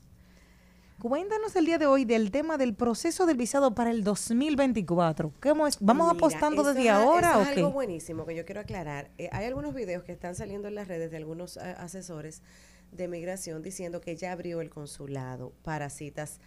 Cuéntanos 1.01 1.55
el 1.55 1.65
día 1.65 1.79
de 1.79 1.87
hoy 1.87 2.05
del 2.05 2.33
tema 2.33 2.59
del 2.59 2.75
proceso 2.75 3.25
del 3.25 3.37
visado 3.37 3.73
para 3.73 3.93
el 3.93 4.03
2024. 4.03 5.33
¿Cómo 5.41 5.69
es? 5.69 5.77
¿Vamos 5.81 6.09
Mira, 6.13 6.19
apostando 6.19 6.65
desde 6.65 6.87
es- 6.87 6.91
ahora 6.91 7.31
eso 7.31 7.39
o 7.39 7.43
es 7.43 7.49
qué? 7.51 7.55
algo 7.61 7.71
buenísimo 7.71 8.27
que 8.27 8.35
yo 8.35 8.45
quiero 8.45 8.61
aclarar. 8.63 9.09
Eh, 9.17 9.29
hay 9.31 9.47
algunos 9.47 9.75
videos 9.75 10.03
que 10.03 10.11
están 10.11 10.35
saliendo 10.35 10.67
en 10.67 10.75
las 10.75 10.89
redes 10.89 11.13
de 11.13 11.17
algunos 11.17 11.57
eh, 11.57 11.61
asesores 11.79 12.43
de 12.91 13.07
migración 13.07 13.63
diciendo 13.63 14.01
que 14.01 14.17
ya 14.17 14.33
abrió 14.33 14.61
el 14.61 14.71
consulado 14.71 15.53
para 15.63 15.89
citas, 15.89 16.41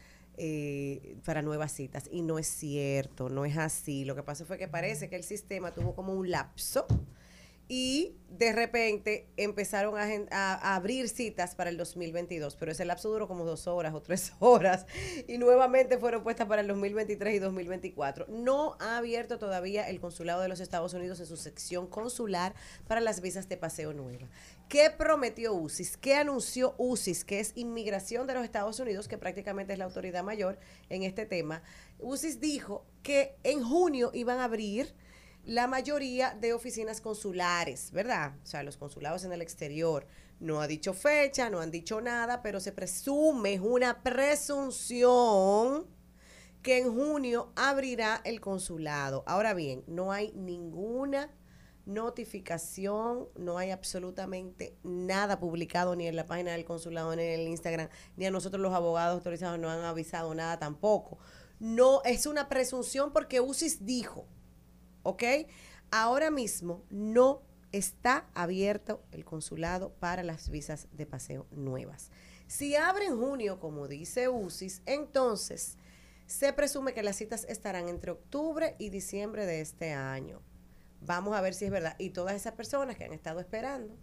eh, 0.44 1.18
para 1.24 1.44
nuevas 1.44 1.72
citas. 1.72 2.06
Y 2.12 2.24
no 2.24 2.40
es 2.40 2.48
cierto, 2.48 3.30
no 3.30 3.46
es 3.46 3.58
así. 3.58 4.06
Lo 4.06 4.16
que 4.16 4.24
pasó 4.24 4.44
fue 4.44 4.58
que 4.58 4.68
parece 4.68 5.08
que 5.08 5.16
el 5.16 5.24
sistema 5.24 5.72
tuvo 5.72 5.94
como 5.94 6.16
un 6.16 6.32
lapso 6.32 6.88
y 7.74 8.18
de 8.28 8.52
repente 8.52 9.30
empezaron 9.38 9.96
a, 9.98 10.76
abrir 10.76 11.08
citas 11.08 11.56
para 11.56 11.70
el 11.70 11.78
2022, 11.78 12.58
pero 12.58 12.74
ese 12.74 12.84
lapso 12.84 13.10
duró 13.10 13.30
como 13.30 13.46
dos 13.46 13.66
horas 13.66 13.94
o 13.94 14.02
tres 14.02 14.34
horas 14.40 14.86
y 15.26 15.38
nuevamente 15.38 15.98
fueron 15.98 16.22
puestas 16.22 16.50
para 16.50 16.64
el 16.64 16.68
2023 16.68 17.34
y 17.34 17.40
2024. 17.40 18.26
No 18.28 18.76
ha 18.82 18.98
abierto 18.98 19.40
todavía 19.40 19.88
el 19.88 20.02
consulado 20.02 20.42
de 20.42 20.50
los 20.50 20.60
Estados 20.60 20.94
Unidos 20.94 21.22
en 21.22 21.28
su 21.28 21.38
sección 21.38 21.88
consular 21.88 22.56
para 22.90 23.00
las 23.00 23.22
visas 23.22 23.48
de 23.48 23.56
paseo 23.56 23.94
nueva. 23.94 24.28
¿Qué 24.68 24.90
prometió 24.90 25.54
UCIS? 25.54 25.96
¿Qué 25.96 26.16
anunció 26.16 26.76
UCIS, 26.78 27.24
que 27.24 27.40
es 27.40 27.54
Inmigración 27.56 28.28
de 28.28 28.34
los 28.34 28.44
Estados 28.44 28.82
Unidos, 28.82 29.08
que 29.08 29.18
prácticamente 29.18 29.72
es 29.72 29.80
la 29.80 29.86
autoridad 29.86 30.26
mayor 30.26 30.60
en 30.90 31.04
este 31.04 31.26
tema? 31.26 31.64
UCIS 32.00 32.42
dijo 32.42 32.86
que 33.02 33.38
en 33.44 33.64
junio 33.64 34.12
iban 34.14 34.40
a 34.40 34.44
abrir 34.44 34.94
la 35.46 35.68
mayoría 35.68 36.36
de 36.40 36.54
oficinas 36.54 37.02
consulares, 37.02 37.92
¿verdad? 37.92 38.34
O 38.44 38.46
sea, 38.46 38.64
los 38.64 38.78
consulados 38.78 39.24
en 39.24 39.34
el 39.34 39.42
exterior. 39.42 40.08
No 40.40 40.62
ha 40.62 40.68
dicho 40.68 40.94
fecha, 40.94 41.50
no 41.50 41.60
han 41.60 41.72
dicho 41.72 42.02
nada, 42.02 42.42
pero 42.42 42.60
se 42.60 42.72
presume, 42.72 43.54
es 43.54 43.62
una 43.62 44.02
presunción 44.02 45.86
que 46.62 46.80
en 46.80 46.94
junio 46.94 47.52
abrirá 47.56 48.22
el 48.24 48.40
consulado. 48.40 49.24
Ahora 49.28 49.54
bien, 49.54 49.84
no 49.88 50.12
hay 50.12 50.32
ninguna 50.34 51.32
notificación, 51.86 53.28
no 53.36 53.58
hay 53.58 53.72
absolutamente 53.72 54.78
nada 54.84 55.40
publicado 55.40 55.96
ni 55.96 56.08
en 56.08 56.16
la 56.16 56.26
página 56.26 56.52
del 56.52 56.66
consulado, 56.66 57.16
ni 57.16 57.24
en 57.24 57.40
el 57.40 57.48
Instagram, 57.48 57.90
ni 58.16 58.26
a 58.26 58.32
nosotros 58.32 58.62
los 58.62 58.74
abogados 58.74 59.16
autorizados 59.16 59.60
no 59.60 59.70
han 59.70 59.84
avisado 59.84 60.34
nada 60.36 60.60
tampoco. 60.60 61.18
No, 61.60 62.02
es 62.04 62.26
una 62.26 62.50
presunción 62.50 63.12
porque 63.14 63.42
UCIS 63.42 63.86
dijo, 63.86 64.28
¿ok? 65.04 65.24
Ahora 65.92 66.32
mismo 66.32 66.84
no 66.90 67.42
está 67.72 68.30
abierto 68.34 69.04
el 69.12 69.26
consulado 69.26 69.94
para 69.94 70.24
las 70.24 70.50
visas 70.50 70.88
de 70.92 71.06
paseo 71.06 71.48
nuevas. 71.52 72.12
Si 72.48 72.76
abre 72.76 73.06
en 73.06 73.18
junio, 73.18 73.60
como 73.60 73.88
dice 73.88 74.28
UCIS, 74.28 74.82
entonces 74.86 75.78
se 76.26 76.54
presume 76.54 76.94
que 76.94 77.04
las 77.04 77.18
citas 77.18 77.46
estarán 77.50 77.90
entre 77.90 78.12
octubre 78.12 78.76
y 78.78 78.90
diciembre 78.90 79.46
de 79.46 79.62
este 79.62 79.94
año. 79.94 80.42
Vamos 81.02 81.36
a 81.36 81.42
ver 81.42 81.54
si 81.54 81.66
es 81.66 81.72
verdad. 81.72 81.96
Y 81.98 82.12
todas 82.12 82.36
esas 82.36 82.54
personas 82.54 82.98
que 82.98 83.04
han 83.04 83.14
estado 83.14 83.40
esperando, 83.40 83.98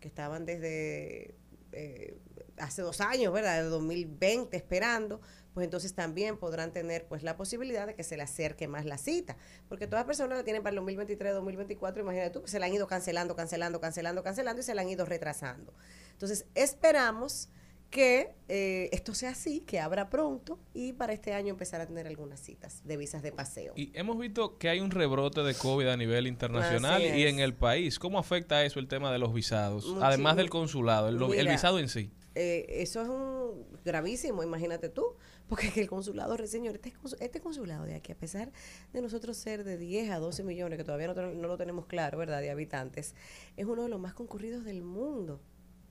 que 0.00 0.08
estaban 0.08 0.46
desde 0.46 1.34
eh, 1.72 2.18
hace 2.58 2.82
dos 2.82 3.00
años, 3.00 3.32
¿verdad? 3.32 3.62
De 3.62 3.68
2020 3.68 4.56
esperando, 4.56 5.20
pues 5.56 5.64
entonces 5.64 5.94
también 5.94 6.36
podrán 6.36 6.70
tener 6.70 7.06
pues 7.06 7.22
la 7.22 7.38
posibilidad 7.38 7.86
de 7.86 7.94
que 7.94 8.02
se 8.02 8.18
le 8.18 8.22
acerque 8.22 8.68
más 8.68 8.84
la 8.84 8.98
cita. 8.98 9.38
Porque 9.70 9.86
todas 9.86 10.00
las 10.00 10.06
personas 10.06 10.36
la 10.36 10.44
tienen 10.44 10.62
para 10.62 10.72
el 10.72 10.76
2023, 10.76 11.32
2024, 11.32 12.02
imagínate 12.02 12.28
tú, 12.28 12.42
que 12.42 12.50
se 12.50 12.58
la 12.58 12.66
han 12.66 12.74
ido 12.74 12.86
cancelando, 12.86 13.34
cancelando, 13.34 13.80
cancelando, 13.80 14.22
cancelando 14.22 14.60
y 14.60 14.62
se 14.62 14.74
la 14.74 14.82
han 14.82 14.90
ido 14.90 15.06
retrasando. 15.06 15.72
Entonces 16.12 16.44
esperamos 16.54 17.48
que 17.88 18.34
eh, 18.50 18.90
esto 18.92 19.14
sea 19.14 19.30
así, 19.30 19.60
que 19.60 19.80
abra 19.80 20.10
pronto 20.10 20.58
y 20.74 20.92
para 20.92 21.14
este 21.14 21.32
año 21.32 21.48
empezar 21.48 21.80
a 21.80 21.86
tener 21.86 22.06
algunas 22.06 22.38
citas 22.38 22.82
de 22.84 22.98
visas 22.98 23.22
de 23.22 23.32
paseo. 23.32 23.72
Y 23.76 23.92
hemos 23.94 24.18
visto 24.18 24.58
que 24.58 24.68
hay 24.68 24.80
un 24.80 24.90
rebrote 24.90 25.42
de 25.42 25.54
COVID 25.54 25.86
a 25.86 25.96
nivel 25.96 26.26
internacional 26.26 27.00
y 27.00 27.26
en 27.26 27.38
el 27.38 27.54
país. 27.54 27.98
¿Cómo 27.98 28.18
afecta 28.18 28.62
eso 28.62 28.78
el 28.78 28.88
tema 28.88 29.10
de 29.10 29.18
los 29.18 29.32
visados? 29.32 29.84
Muchísimo. 29.84 30.04
Además 30.04 30.36
del 30.36 30.50
consulado, 30.50 31.08
el, 31.08 31.48
visado 31.48 31.78
en 31.78 31.88
sí. 31.88 32.10
eh, 32.34 32.66
eso 32.82 33.00
es 33.00 33.08
un 33.08 33.64
gravísimo, 33.82 34.42
imagínate 34.42 34.90
tú, 34.90 35.16
porque 35.48 35.70
que 35.70 35.80
el 35.80 35.88
consulado, 35.88 36.36
señor, 36.46 36.74
este, 36.74 36.92
este 37.20 37.40
consulado 37.40 37.84
de 37.84 37.94
aquí, 37.94 38.12
a 38.12 38.16
pesar 38.16 38.50
de 38.92 39.00
nosotros 39.00 39.36
ser 39.36 39.64
de 39.64 39.78
10 39.78 40.10
a 40.10 40.18
12 40.18 40.42
millones, 40.42 40.76
que 40.76 40.84
todavía 40.84 41.08
no, 41.08 41.32
lo 41.32 41.56
tenemos 41.56 41.86
claro, 41.86 42.18
¿verdad?, 42.18 42.40
de 42.40 42.50
habitantes, 42.50 43.14
es 43.56 43.66
uno 43.66 43.82
de 43.82 43.88
los 43.88 44.00
más 44.00 44.14
concurridos 44.14 44.64
del 44.64 44.82
mundo, 44.82 45.40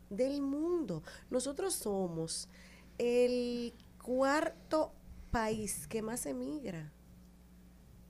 del 0.10 0.42
mundo. 0.42 1.04
Nosotros 1.30 1.74
somos 1.74 2.50
el 2.98 3.74
cuarto 4.04 4.94
país 5.32 5.88
que 5.88 6.02
más 6.02 6.26
emigra 6.26 6.92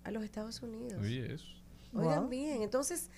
a 0.04 0.12
los 0.12 0.24
Estados 0.24 0.62
Unidos. 0.62 1.02
Oye, 1.02 1.34
eso. 1.34 1.46
Oigan 1.94 2.22
Wow. 2.22 2.30
bien, 2.30 2.62
entonces, 2.62 3.10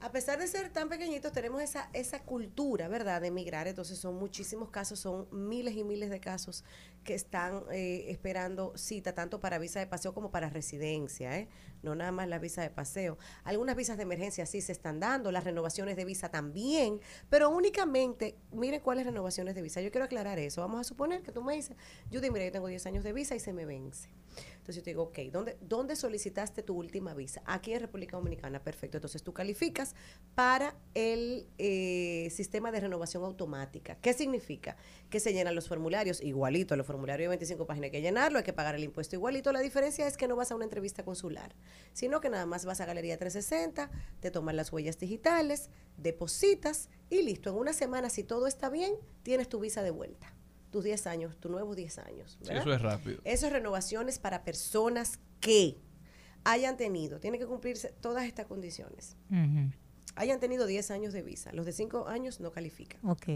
a 0.00 0.12
pesar 0.12 0.38
de 0.38 0.46
ser 0.46 0.72
tan 0.72 0.88
pequeñitos, 0.88 1.32
tenemos 1.32 1.62
esa, 1.62 1.88
esa 1.92 2.20
cultura, 2.20 2.88
¿verdad?, 2.88 3.20
de 3.20 3.28
emigrar. 3.28 3.68
Entonces, 3.68 3.98
son 3.98 4.16
muchísimos 4.16 4.70
casos, 4.70 4.98
son 4.98 5.26
miles 5.30 5.76
y 5.76 5.84
miles 5.84 6.10
de 6.10 6.20
casos 6.20 6.64
que 7.04 7.14
están 7.14 7.64
eh, 7.72 8.06
esperando 8.08 8.76
cita, 8.76 9.14
tanto 9.14 9.40
para 9.40 9.58
visa 9.58 9.80
de 9.80 9.86
paseo 9.86 10.12
como 10.12 10.30
para 10.30 10.50
residencia, 10.50 11.38
¿eh? 11.38 11.48
No 11.82 11.94
nada 11.94 12.12
más 12.12 12.28
la 12.28 12.38
visa 12.38 12.60
de 12.62 12.70
paseo. 12.70 13.16
Algunas 13.42 13.74
visas 13.74 13.96
de 13.96 14.02
emergencia 14.02 14.44
sí 14.44 14.60
se 14.60 14.72
están 14.72 15.00
dando, 15.00 15.32
las 15.32 15.44
renovaciones 15.44 15.96
de 15.96 16.04
visa 16.04 16.30
también, 16.30 17.00
pero 17.30 17.48
únicamente, 17.48 18.36
mire 18.52 18.80
cuáles 18.80 19.06
renovaciones 19.06 19.54
de 19.54 19.62
visa. 19.62 19.80
Yo 19.80 19.90
quiero 19.90 20.04
aclarar 20.04 20.38
eso. 20.38 20.60
Vamos 20.60 20.80
a 20.80 20.84
suponer 20.84 21.22
que 21.22 21.32
tú 21.32 21.42
me 21.42 21.54
dices, 21.54 21.76
Judy, 22.12 22.30
mira, 22.30 22.44
yo 22.44 22.52
tengo 22.52 22.66
10 22.66 22.84
años 22.86 23.04
de 23.04 23.12
visa 23.12 23.34
y 23.34 23.40
se 23.40 23.52
me 23.52 23.64
vence. 23.64 24.10
Entonces 24.58 24.76
yo 24.76 24.82
te 24.82 24.90
digo, 24.90 25.02
ok, 25.04 25.18
¿dónde, 25.32 25.56
¿dónde 25.60 25.96
solicitaste 25.96 26.62
tu 26.62 26.76
última 26.76 27.14
visa? 27.14 27.42
Aquí 27.46 27.72
en 27.72 27.80
República 27.80 28.16
Dominicana, 28.16 28.62
perfecto. 28.62 28.98
Entonces 28.98 29.22
tú 29.22 29.32
calificas 29.32 29.94
para 30.34 30.76
el 30.94 31.48
eh, 31.58 32.28
sistema 32.30 32.70
de 32.70 32.80
renovación 32.80 33.24
automática. 33.24 33.96
¿Qué 33.96 34.12
significa? 34.12 34.76
Que 35.08 35.18
se 35.18 35.32
llenan 35.32 35.54
los 35.54 35.68
formularios 35.68 36.22
igualito, 36.22 36.76
los 36.76 36.86
formularios 36.90 37.26
de 37.26 37.36
25 37.36 37.66
páginas 37.66 37.84
hay 37.84 37.90
que 37.92 38.02
llenarlo, 38.02 38.38
hay 38.38 38.44
que 38.44 38.52
pagar 38.52 38.74
el 38.74 38.82
impuesto 38.82 39.14
igualito. 39.14 39.52
La 39.52 39.60
diferencia 39.60 40.08
es 40.08 40.16
que 40.16 40.26
no 40.26 40.34
vas 40.34 40.50
a 40.50 40.56
una 40.56 40.64
entrevista 40.64 41.04
consular, 41.04 41.54
sino 41.92 42.20
que 42.20 42.28
nada 42.30 42.46
más 42.46 42.64
vas 42.64 42.80
a 42.80 42.84
Galería 42.84 43.16
360, 43.16 43.88
te 44.18 44.32
toman 44.32 44.56
las 44.56 44.72
huellas 44.72 44.98
digitales, 44.98 45.70
depositas 45.96 46.88
y 47.08 47.22
listo. 47.22 47.50
En 47.50 47.56
una 47.56 47.72
semana, 47.72 48.10
si 48.10 48.24
todo 48.24 48.48
está 48.48 48.70
bien, 48.70 48.94
tienes 49.22 49.48
tu 49.48 49.60
visa 49.60 49.84
de 49.84 49.92
vuelta. 49.92 50.34
Tus 50.72 50.82
10 50.82 51.06
años, 51.06 51.36
tus 51.38 51.48
nuevos 51.48 51.76
10 51.76 51.98
años. 51.98 52.38
Sí, 52.40 52.48
¿verdad? 52.48 52.62
eso 52.62 52.72
es 52.74 52.82
rápido. 52.82 53.20
Eso 53.22 53.46
es 53.46 53.52
renovaciones 53.52 54.18
para 54.18 54.42
personas 54.42 55.20
que 55.38 55.78
hayan 56.42 56.76
tenido, 56.76 57.20
tiene 57.20 57.38
que 57.38 57.46
cumplirse 57.46 57.94
todas 58.00 58.24
estas 58.24 58.46
condiciones. 58.46 59.16
Hayan 60.16 60.40
tenido 60.40 60.66
10 60.66 60.90
años 60.90 61.12
de 61.12 61.22
visa. 61.22 61.52
Los 61.52 61.66
de 61.66 61.72
5 61.72 62.08
años 62.08 62.40
no 62.40 62.50
califican. 62.50 63.00
Ok. 63.08 63.28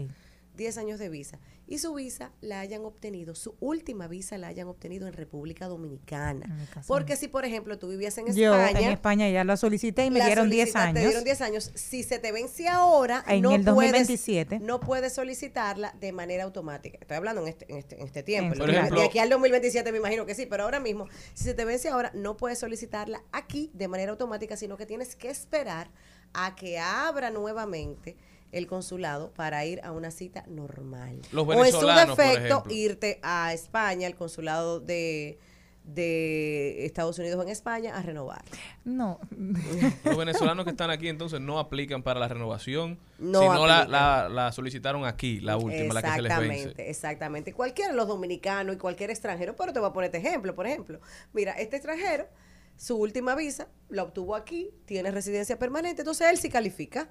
10 0.55 0.77
años 0.77 0.99
de 0.99 1.09
visa. 1.09 1.39
Y 1.67 1.79
su 1.79 1.93
visa 1.95 2.31
la 2.41 2.59
hayan 2.59 2.85
obtenido, 2.85 3.33
su 3.33 3.55
última 3.59 4.07
visa 4.07 4.37
la 4.37 4.47
hayan 4.47 4.67
obtenido 4.67 5.07
en 5.07 5.13
República 5.13 5.67
Dominicana. 5.67 6.45
En 6.45 6.83
Porque 6.87 7.15
si, 7.15 7.27
por 7.27 7.43
ejemplo, 7.43 7.79
tú 7.79 7.87
vivías 7.89 8.17
en 8.19 8.27
Yo 8.33 8.53
España. 8.55 8.85
en 8.87 8.91
España 8.93 9.29
ya 9.29 9.43
lo 9.43 9.57
solicité 9.57 10.05
y 10.05 10.11
me 10.11 10.19
la 10.19 10.27
dieron 10.27 10.49
10 10.49 10.69
solicitaste, 10.69 10.87
años. 10.89 11.01
Te 11.01 11.07
dieron 11.07 11.23
10 11.23 11.41
años. 11.41 11.71
Si 11.73 12.03
se 12.03 12.19
te 12.19 12.31
vence 12.31 12.67
ahora, 12.67 13.23
En 13.27 13.41
no 13.41 13.49
el 13.55 13.63
puedes- 13.63 13.91
2027. 13.91 14.59
no 14.59 14.79
puedes 14.79 15.13
solicitarla 15.13 15.95
de 15.99 16.11
manera 16.11 16.43
automática. 16.43 16.97
Estoy 17.01 17.17
hablando 17.17 17.41
en 17.41 17.47
este, 17.47 17.65
en 17.71 17.77
este, 17.77 17.95
en 17.99 18.05
este 18.05 18.21
tiempo. 18.23 18.55
Por 18.57 18.69
que- 18.69 18.77
ejemplo- 18.77 18.99
de 18.99 19.05
aquí 19.07 19.19
al 19.19 19.29
2027 19.29 19.91
me 19.91 19.97
imagino 19.97 20.25
que 20.27 20.35
sí, 20.35 20.45
pero 20.45 20.63
ahora 20.63 20.79
mismo, 20.79 21.07
si 21.33 21.43
se 21.45 21.53
te 21.55 21.65
vence 21.65 21.89
ahora, 21.89 22.11
no 22.13 22.37
puedes 22.37 22.59
solicitarla 22.59 23.23
aquí 23.31 23.71
de 23.73 23.87
manera 23.87 24.11
automática, 24.11 24.55
sino 24.55 24.77
que 24.77 24.85
tienes 24.85 25.15
que 25.15 25.29
esperar 25.29 25.89
a 26.33 26.55
que 26.55 26.77
abra 26.79 27.31
nuevamente 27.31 28.17
el 28.55 28.67
consulado 28.67 29.33
para 29.33 29.65
ir 29.65 29.81
a 29.83 29.91
una 29.91 30.11
cita 30.11 30.45
normal. 30.47 31.19
Los 31.33 31.45
o 31.45 31.65
en 31.65 31.71
su 31.73 31.85
defecto, 31.85 32.63
irte 32.69 33.19
a 33.21 33.51
España, 33.53 34.07
al 34.07 34.15
consulado 34.15 34.79
de, 34.79 35.37
de 35.83 36.85
Estados 36.85 37.19
Unidos 37.19 37.43
en 37.43 37.51
España, 37.51 37.97
a 37.97 38.01
renovar. 38.01 38.45
No. 38.85 39.19
Los 40.05 40.15
venezolanos 40.15 40.63
que 40.63 40.71
están 40.71 40.89
aquí 40.89 41.09
entonces 41.09 41.41
no 41.41 41.59
aplican 41.59 42.01
para 42.01 42.17
la 42.21 42.29
renovación, 42.29 42.97
No 43.19 43.41
sino 43.41 43.67
la, 43.67 43.85
la, 43.89 44.29
la 44.29 44.53
solicitaron 44.53 45.03
aquí, 45.03 45.41
la 45.41 45.57
última, 45.57 45.93
la 45.93 46.01
que 46.01 46.11
se 46.11 46.21
les 46.21 46.39
vence. 46.39 46.53
Exactamente, 46.53 46.89
exactamente. 46.89 47.53
Cualquiera 47.53 47.91
de 47.91 47.97
los 47.97 48.07
dominicanos 48.07 48.73
y 48.77 48.79
cualquier 48.79 49.09
extranjero, 49.09 49.57
pero 49.57 49.73
te 49.73 49.81
voy 49.81 49.89
a 49.89 49.91
poner 49.91 50.15
este 50.15 50.25
ejemplo, 50.25 50.55
por 50.55 50.65
ejemplo. 50.65 51.01
Mira, 51.33 51.51
este 51.51 51.75
extranjero, 51.75 52.25
su 52.77 52.95
última 52.95 53.35
visa 53.35 53.67
la 53.89 54.03
obtuvo 54.03 54.33
aquí, 54.33 54.69
tiene 54.85 55.11
residencia 55.11 55.59
permanente, 55.59 56.03
entonces 56.03 56.29
él 56.29 56.37
sí 56.37 56.47
califica, 56.47 57.09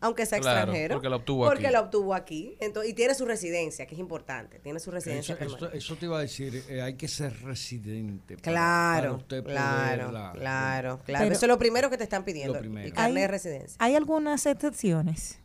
aunque 0.00 0.26
sea 0.26 0.38
Claro, 0.40 0.58
extranjero. 0.72 0.94
porque 0.96 1.08
la 1.08 1.16
obtuvo 1.16 1.44
Porque 1.46 1.64
aquí. 1.66 1.72
la 1.72 1.80
obtuvo 1.80 2.14
aquí. 2.14 2.56
Entonces, 2.60 2.90
y 2.92 2.94
tiene 2.94 3.14
su 3.14 3.24
residencia, 3.24 3.86
que 3.86 3.94
es 3.94 4.00
importante, 4.00 4.58
tiene 4.58 4.78
su 4.78 4.90
residencia 4.90 5.34
Eso, 5.34 5.38
permanente. 5.38 5.78
eso 5.78 5.96
te 5.96 6.06
iba 6.06 6.18
a 6.18 6.20
decir, 6.20 6.62
eh, 6.68 6.82
hay 6.82 6.94
que 6.94 7.08
ser 7.08 7.40
residente. 7.42 8.36
Claro, 8.36 9.02
para 9.10 9.12
usted 9.14 9.42
poder 9.42 9.56
claro, 9.56 10.12
la- 10.12 10.32
claro, 10.32 10.98
claro. 11.04 11.24
Pero- 11.24 11.32
Eso 11.34 11.46
es 11.46 11.48
lo 11.48 11.58
primero 11.58 11.88
que 11.90 11.96
te 11.96 12.04
están 12.04 12.24
pidiendo, 12.24 12.54
Lo 12.54 12.60
primero. 12.60 12.86
el 12.86 12.92
carnet 12.92 13.14
de 13.14 13.20
Hay- 13.22 13.26
residencia. 13.28 13.76
Hay 13.80 13.94
algunas 13.94 14.44
excepciones. 14.46 15.38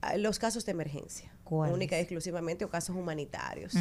Ah, 0.00 0.16
Los 0.16 0.38
casos 0.38 0.64
de 0.64 0.70
emergencia, 0.72 1.32
¿Cuáles? 1.42 1.74
única 1.74 1.96
y 1.96 2.00
exclusivamente, 2.00 2.64
o 2.64 2.70
casos 2.70 2.94
humanitarios. 2.96 3.74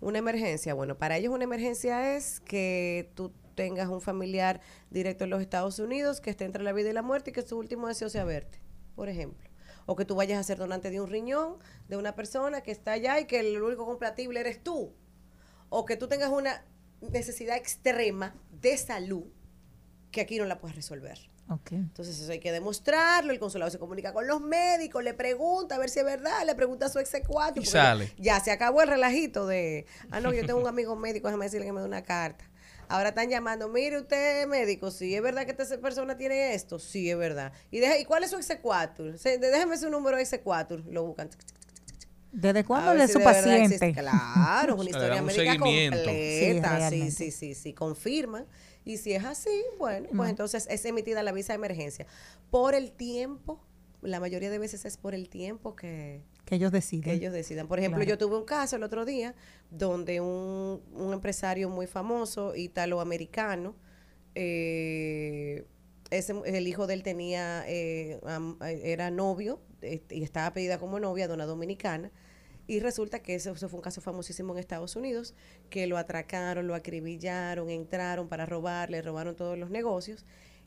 Una 0.00 0.18
emergencia, 0.18 0.74
bueno, 0.74 0.96
para 0.98 1.16
ellos 1.16 1.32
una 1.32 1.44
emergencia 1.44 2.16
es 2.16 2.40
que 2.40 3.10
tú 3.14 3.32
tengas 3.54 3.88
un 3.88 4.00
familiar 4.00 4.60
directo 4.90 5.22
en 5.24 5.30
los 5.30 5.40
Estados 5.40 5.78
Unidos 5.78 6.20
que 6.20 6.30
esté 6.30 6.44
entre 6.46 6.64
la 6.64 6.72
vida 6.72 6.90
y 6.90 6.92
la 6.92 7.02
muerte 7.02 7.30
y 7.30 7.32
que 7.32 7.42
su 7.42 7.56
último 7.58 7.86
deseo 7.86 8.08
sea 8.08 8.24
verte, 8.24 8.58
por 8.94 9.08
ejemplo. 9.08 9.48
O 9.86 9.96
que 9.96 10.04
tú 10.04 10.14
vayas 10.14 10.38
a 10.38 10.42
ser 10.42 10.58
donante 10.58 10.90
de 10.90 11.00
un 11.00 11.10
riñón 11.10 11.56
de 11.88 11.96
una 11.96 12.14
persona 12.14 12.60
que 12.62 12.70
está 12.70 12.92
allá 12.92 13.18
y 13.20 13.26
que 13.26 13.40
el 13.40 13.60
único 13.60 13.84
compatible 13.84 14.40
eres 14.40 14.62
tú. 14.62 14.92
O 15.68 15.84
que 15.84 15.96
tú 15.96 16.08
tengas 16.08 16.30
una 16.30 16.64
necesidad 17.00 17.56
extrema 17.56 18.34
de 18.60 18.76
salud 18.76 19.24
que 20.12 20.20
aquí 20.20 20.38
no 20.38 20.44
la 20.44 20.58
puedes 20.58 20.76
resolver. 20.76 21.18
Ok. 21.48 21.72
Entonces 21.72 22.18
eso 22.20 22.30
hay 22.30 22.38
que 22.38 22.52
demostrarlo, 22.52 23.32
el 23.32 23.38
consulado 23.38 23.70
se 23.70 23.78
comunica 23.78 24.12
con 24.12 24.26
los 24.26 24.40
médicos, 24.40 25.02
le 25.02 25.12
pregunta 25.14 25.74
a 25.74 25.78
ver 25.78 25.90
si 25.90 25.98
es 25.98 26.04
verdad, 26.04 26.46
le 26.46 26.54
pregunta 26.54 26.86
a 26.86 26.88
su 26.88 26.98
execuato. 26.98 27.60
Y 27.60 27.66
sale. 27.66 28.12
Ya, 28.18 28.38
ya 28.38 28.40
se 28.40 28.50
acabó 28.52 28.82
el 28.82 28.88
relajito 28.88 29.46
de, 29.46 29.86
ah, 30.10 30.20
no, 30.20 30.32
yo 30.32 30.46
tengo 30.46 30.60
un 30.60 30.68
amigo 30.68 30.94
médico, 30.94 31.28
déjame 31.28 31.46
decirle 31.46 31.66
que 31.66 31.72
me 31.72 31.80
dé 31.80 31.86
una 31.86 32.02
carta. 32.02 32.48
Ahora 32.92 33.08
están 33.08 33.30
llamando, 33.30 33.68
mire 33.68 33.98
usted 33.98 34.46
médico, 34.46 34.90
si 34.90 35.14
es 35.14 35.22
verdad 35.22 35.46
que 35.46 35.52
esta 35.60 35.78
persona 35.78 36.16
tiene 36.18 36.54
esto, 36.54 36.78
sí 36.78 37.10
es 37.10 37.16
verdad. 37.16 37.52
¿Y, 37.70 37.78
deja- 37.80 37.98
¿y 37.98 38.04
cuál 38.04 38.22
es 38.24 38.30
su 38.30 38.36
exequatur? 38.36 39.18
Déjeme 39.18 39.78
su 39.78 39.88
número 39.88 40.16
de 40.16 40.22
exequatur, 40.22 40.84
lo 40.86 41.04
buscan. 41.04 41.30
¿Desde 42.32 42.64
cuándo 42.64 42.92
es 42.92 43.06
si 43.08 43.12
su 43.14 43.20
paciente? 43.22 43.74
existe. 43.74 43.92
Claro, 43.94 44.74
es 44.74 44.80
una 44.80 44.90
historia 44.90 45.20
un 45.20 45.26
médica. 45.26 45.42
Sí, 45.52 45.58
completa. 45.58 46.10
Sí, 46.12 46.60
realmente. 46.60 47.10
sí, 47.10 47.30
sí, 47.30 47.54
sí, 47.54 47.72
confirman. 47.74 48.46
Y 48.84 48.96
si 48.96 49.12
es 49.12 49.24
así, 49.24 49.62
bueno, 49.78 50.08
pues 50.16 50.30
entonces 50.30 50.66
es 50.70 50.84
emitida 50.84 51.22
la 51.22 51.32
visa 51.32 51.52
de 51.52 51.56
emergencia. 51.56 52.06
Por 52.50 52.74
el 52.74 52.92
tiempo, 52.92 53.60
la 54.00 54.18
mayoría 54.18 54.50
de 54.50 54.58
veces 54.58 54.84
es 54.84 54.96
por 54.96 55.14
el 55.14 55.28
tiempo 55.28 55.76
que, 55.76 56.22
Que 56.44 56.56
ellos 56.56 56.72
deciden. 56.72 57.02
que 57.04 57.12
ellos 57.12 57.32
decidan. 57.32 57.68
Por 57.68 57.78
ejemplo, 57.78 57.98
Claro. 57.98 58.10
yo 58.10 58.18
tuve 58.18 58.36
un 58.36 58.44
caso 58.44 58.76
el 58.76 58.82
otro 58.82 59.04
día 59.04 59.34
donde 59.70 60.20
un, 60.20 60.82
un 60.92 61.12
empresario 61.12 61.68
muy 61.70 61.86
famoso, 61.86 62.54
italoamericano, 62.56 63.74
eh, 64.34 65.64
ese, 66.10 66.34
el 66.44 66.66
hijo 66.66 66.86
de 66.86 66.94
él 66.94 67.02
tenía, 67.02 67.64
eh, 67.66 68.20
era 68.82 69.10
novio 69.10 69.60
este, 69.80 70.16
y 70.16 70.22
estaba 70.22 70.52
pedida 70.52 70.78
como 70.78 70.98
novia 71.00 71.26
de 71.28 71.34
una 71.34 71.46
dominicana. 71.46 72.10
Y 72.66 72.78
resulta 72.80 73.20
que 73.20 73.34
eso, 73.34 73.52
eso 73.52 73.68
fue 73.68 73.78
un 73.78 73.82
caso 73.82 74.00
famosísimo 74.00 74.52
en 74.52 74.58
Estados 74.60 74.94
Unidos, 74.94 75.34
que 75.68 75.86
lo 75.86 75.98
atracaron, 75.98 76.66
lo 76.68 76.74
acribillaron, 76.74 77.70
entraron 77.70 78.28
para 78.28 78.46
robarle, 78.46 79.02
robaron 79.02 79.34
todos 79.34 79.58
los 79.58 79.70
negocios 79.70 80.24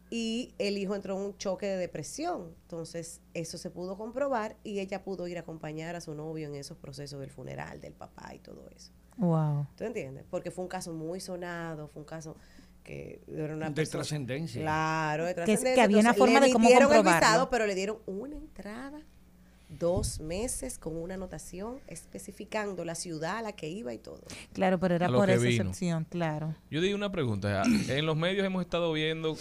y 0.10 0.54
el 0.60 0.78
hijo 0.78 0.96
entró 0.96 1.16
en 1.18 1.26
un 1.26 1.38
choque 1.38 1.66
de 1.66 1.78
depresión. 1.78 2.54
Entonces, 2.64 3.22
eso 3.34 3.58
se 3.58 3.70
pudo 3.70 3.98
comprobar 3.98 4.56
y 4.64 4.80
ella 4.80 5.04
pudo 5.04 5.28
ir 5.28 5.38
a 5.38 5.42
acompañar 5.42 5.96
a 5.96 6.02
su 6.02 6.14
novio 6.14 6.48
en 6.48 6.56
esos 6.56 6.78
procesos 6.78 7.20
del 7.20 7.32
funeral 7.32 7.82
del 7.82 7.94
papá 7.94 8.34
y 8.34 8.40
todo 8.40 8.70
eso. 8.76 8.92
Wow. 9.18 9.66
¿Tú 9.78 9.84
entiendes? 9.86 10.26
Porque 10.30 10.52
fue 10.52 10.64
un 10.64 10.70
caso 10.70 10.94
muy 10.94 11.20
sonado, 11.20 11.88
fue 11.88 12.02
un 12.02 12.06
caso 12.08 12.36
que 12.84 13.20
era 13.34 13.56
una 13.56 13.70
De 13.72 13.86
trascendencia. 13.86 14.62
Claro, 14.62 15.26
de 15.26 15.34
Que 15.34 15.42
es- 15.42 15.46
trascendencia. 15.46 15.76
que 15.76 15.82
había 15.82 15.98
una 16.00 16.10
Entonces, 16.10 16.20
forma 16.20 16.40
le 16.40 16.46
de 16.48 16.54
cómo 16.54 16.66
emitieron 16.66 16.92
el 16.92 16.96
comprobarlo. 16.98 17.26
visado, 17.28 17.50
pero 17.50 17.66
le 17.66 17.74
dieron 17.76 17.98
una 18.06 18.36
entrada, 18.36 19.00
dos 19.80 20.20
meses 20.20 20.78
con 20.78 20.96
una 20.96 21.16
anotación 21.16 21.80
especificando 21.88 22.86
la 22.86 22.94
ciudad 22.94 23.38
a 23.38 23.42
la 23.42 23.54
que 23.54 23.68
iba 23.68 23.92
y 23.94 23.98
todo. 23.98 24.22
Claro, 24.54 24.80
pero 24.80 24.94
era 24.96 25.08
por 25.08 25.26
que 25.26 25.34
esa 25.34 25.42
vino. 25.44 25.64
excepción, 25.64 26.06
claro. 26.10 26.54
Yo 26.70 26.80
digo 26.82 26.96
una 26.96 27.12
pregunta. 27.12 27.64
En 27.90 28.06
los 28.06 28.16
medios 28.16 28.46
hemos 28.46 28.62
estado 28.64 28.94
viendo 28.94 29.36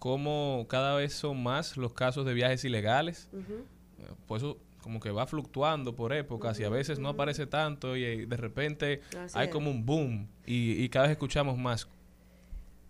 cómo 0.00 0.66
cada 0.68 0.96
vez 0.96 1.12
son 1.12 1.40
más 1.40 1.76
los 1.76 1.92
casos 1.92 2.26
de 2.26 2.34
viajes 2.34 2.64
ilegales. 2.64 3.28
Eh, 3.32 4.04
Por 4.26 4.38
eso 4.38 4.58
como 4.82 4.98
que 4.98 5.10
va 5.10 5.26
fluctuando 5.26 5.94
por 5.94 6.12
épocas 6.14 6.58
y 6.58 6.64
a 6.64 6.70
veces 6.70 6.98
no 6.98 7.10
aparece 7.10 7.46
tanto 7.46 7.96
y 7.98 8.02
eh, 8.04 8.26
de 8.26 8.36
repente 8.38 9.02
Así 9.22 9.38
hay 9.38 9.46
es. 9.48 9.52
como 9.52 9.70
un 9.70 9.84
boom 9.86 10.26
y, 10.46 10.82
y 10.82 10.88
cada 10.88 11.04
vez 11.04 11.12
escuchamos 11.12 11.56
más. 11.58 11.86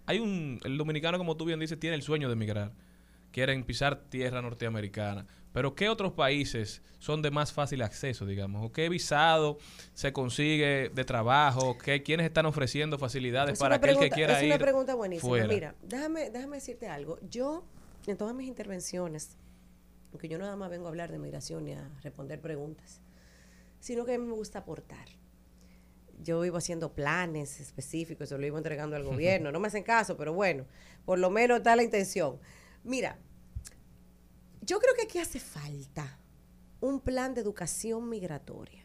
Hay 0.07 0.19
un, 0.21 0.61
el 0.65 0.79
dominicano 0.79 1.19
como 1.19 1.37
tú 1.37 1.45
bien 1.45 1.59
dices 1.61 1.79
tiene 1.79 1.97
el 1.97 2.03
sueño 2.03 2.29
de 2.29 2.35
emigrar, 2.35 2.73
quieren 3.33 3.65
pisar 3.65 3.97
tierra 4.09 4.41
norteamericana, 4.41 5.27
pero 5.53 5.75
¿qué 5.75 5.89
otros 5.89 6.13
países 6.13 6.83
son 6.99 7.23
de 7.23 7.31
más 7.31 7.53
fácil 7.53 7.83
acceso, 7.83 8.25
digamos? 8.27 8.65
¿O 8.65 8.73
qué 8.73 8.89
visado 8.89 9.59
se 9.95 10.13
consigue 10.13 10.91
de 10.95 11.05
trabajo? 11.05 11.77
¿Qué, 11.79 12.03
¿Quiénes 12.03 12.27
están 12.27 12.47
ofreciendo 12.47 12.99
facilidades 12.99 13.55
Es 13.55 13.59
para 13.59 13.77
aquel 13.77 13.91
que 13.91 13.95
pregunta- 13.97 14.15
quiera 14.17 14.37
es 14.39 14.43
ir 14.45 14.51
una 14.51 14.59
pregunta 14.59 14.95
buenísima. 14.95 15.29
fuera? 15.29 15.47
Mira, 15.49 15.75
déjame, 15.83 16.31
déjame 16.31 16.57
decirte 16.57 16.89
algo. 16.89 17.19
Yo, 17.29 17.65
en 18.07 18.17
todas 18.17 18.35
mis 18.35 18.47
intervenciones, 18.49 19.37
aunque 20.13 20.29
yo 20.29 20.39
nada 20.39 20.57
más 20.57 20.71
vengo 20.71 20.87
a 20.87 20.89
hablar 20.91 21.11
de 21.11 21.19
migración 21.19 21.67
y 21.69 21.73
a 21.73 21.89
responder 22.03 22.41
preguntas, 22.41 23.01
sino 23.81 24.05
que 24.05 24.15
a 24.15 24.19
mí 24.19 24.27
me 24.27 24.35
gusta 24.35 24.61
aportar. 24.61 25.07
Yo 26.23 26.41
vivo 26.43 26.59
haciendo 26.59 26.93
planes 26.93 27.61
específicos, 27.61 28.29
se 28.29 28.35
lo 28.37 28.43
vivo 28.43 28.59
entregando 28.59 28.95
al 28.95 29.05
gobierno. 29.05 29.51
No 29.53 29.59
me 29.59 29.69
hacen 29.69 29.83
caso, 29.83 30.17
pero 30.17 30.33
bueno, 30.35 30.67
por 31.07 31.19
lo 31.19 31.31
menos 31.31 31.59
está 31.59 31.75
la 31.77 31.83
intención. 31.83 32.39
Mira, 32.85 33.19
yo 34.63 34.79
creo 34.79 34.95
que 34.95 35.03
aquí 35.03 35.19
hace 35.19 35.41
falta 35.41 36.19
un 36.81 37.01
plan 37.01 37.35
de 37.35 37.41
educación 37.41 38.09
migratoria. 38.09 38.85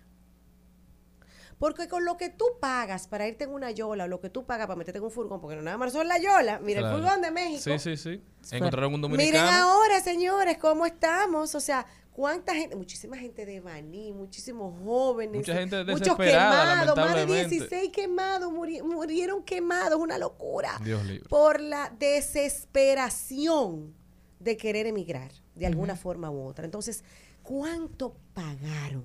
Porque 1.57 1.88
con 1.88 2.03
lo 2.03 2.18
que 2.18 2.27
tú 2.30 2.43
pagas 2.60 3.07
para 3.07 3.27
irte 3.30 3.45
en 3.45 3.52
una 3.52 3.72
yola 3.72 4.03
o 4.03 4.07
lo 4.07 4.19
que 4.19 4.30
tú 4.30 4.45
pagas 4.45 4.68
para 4.68 4.76
meterte 4.77 4.97
en 4.97 5.06
un 5.06 5.11
furgón, 5.11 5.39
porque 5.39 5.56
no 5.56 5.61
nada 5.61 5.77
más 5.77 5.93
son 5.93 6.06
la 6.07 6.18
yola, 6.19 6.60
mira 6.60 6.81
Claro. 6.81 6.97
el 6.97 7.02
furgón 7.02 7.22
de 7.22 7.31
México. 7.31 7.61
Sí, 7.64 7.80
sí, 7.80 7.95
sí. 7.95 8.22
Encontraron 8.56 8.93
un 8.93 8.99
Miren 8.99 9.11
dominicano. 9.18 9.57
ahora, 9.72 10.02
señores, 10.02 10.57
cómo 10.57 10.85
estamos. 10.85 11.56
O 11.56 11.61
sea, 11.61 11.85
cuánta 12.11 12.53
gente, 12.53 12.76
muchísima 12.76 13.18
gente 13.18 13.45
de 13.45 13.61
Baní, 13.61 14.11
muchísimos 14.11 14.77
jóvenes. 14.84 15.38
Mucha 15.38 15.53
gente 15.53 15.77
muchos 15.85 15.99
desesperada, 16.02 16.81
quemados, 16.81 16.95
más 16.97 17.06
de 17.06 17.11
lamentablemente. 17.22 17.56
16 17.56 17.91
quemados, 17.93 18.52
muri- 18.52 18.81
murieron 18.81 19.41
quemados, 19.41 19.97
una 19.97 20.18
locura. 20.18 20.77
Dios 20.84 21.06
libre. 21.06 21.30
Por 21.30 21.61
la 21.61 21.89
desesperación 21.97 23.95
de 24.41 24.57
querer 24.57 24.88
emigrar, 24.88 25.31
de 25.56 25.65
alguna 25.65 25.95
forma 25.95 26.30
u 26.30 26.41
otra. 26.45 26.65
Entonces, 26.65 27.03
¿cuánto 27.44 28.15
pagaron 28.34 29.03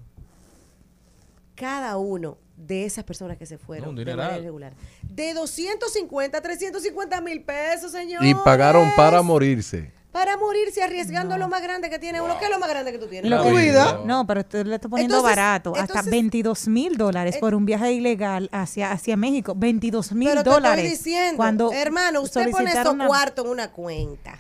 cada 1.55 1.97
uno 1.99 2.39
de 2.57 2.85
esas 2.87 3.05
personas 3.05 3.37
que 3.37 3.47
se 3.47 3.59
fueron 3.59 3.85
No, 3.87 3.91
un 3.91 3.97
de 3.97 4.17
manera 4.17 4.39
irregular? 4.39 4.73
De 5.03 5.35
250 5.35 6.39
a 6.39 6.41
350 6.41 7.21
mil 7.21 7.43
pesos, 7.43 7.93
señor. 7.93 8.25
Y 8.25 8.35
pagaron 8.35 8.91
para 8.97 9.23
morirse. 9.23 9.93
Para 10.13 10.37
morirse 10.37 10.83
arriesgando 10.83 11.37
lo 11.39 11.47
más 11.49 11.63
grande 11.63 11.89
que 11.89 12.01
tiene 12.01 12.21
uno. 12.21 12.37
¿Qué 12.41 12.47
es 12.47 12.51
lo 12.51 12.59
más 12.59 12.69
grande 12.69 12.91
que 12.91 12.99
tú 12.99 13.07
tienes? 13.07 13.31
Lo 13.31 13.45
La 13.45 13.51
vida. 13.53 14.01
No, 14.05 14.27
pero 14.27 14.41
le 14.65 14.75
está 14.75 14.89
poniendo 14.89 15.15
Entonces- 15.19 15.37
barato. 15.37 15.71
hasta 15.71 15.83
entonces- 15.83 16.11
22 16.11 16.67
mil 16.67 16.97
dólares 16.97 17.37
por 17.39 17.55
un 17.55 17.65
viaje 17.65 17.93
ilegal 17.93 18.49
hacia, 18.51 18.91
hacia 18.91 19.17
México. 19.17 19.55
22 19.57 20.11
mil 20.13 20.29
Pero 20.31 20.43
te 20.43 20.51
dólares. 20.51 20.85
estoy 20.93 21.13
diciendo, 21.13 21.37
Cuando 21.37 21.71
hermano, 21.73 22.23
usted 22.23 22.51
pone 22.51 22.73
esos 22.73 22.93
una- 22.93 23.07
cuartos 23.07 23.45
en 23.45 23.51
una 23.53 23.71
cuenta. 23.71 24.37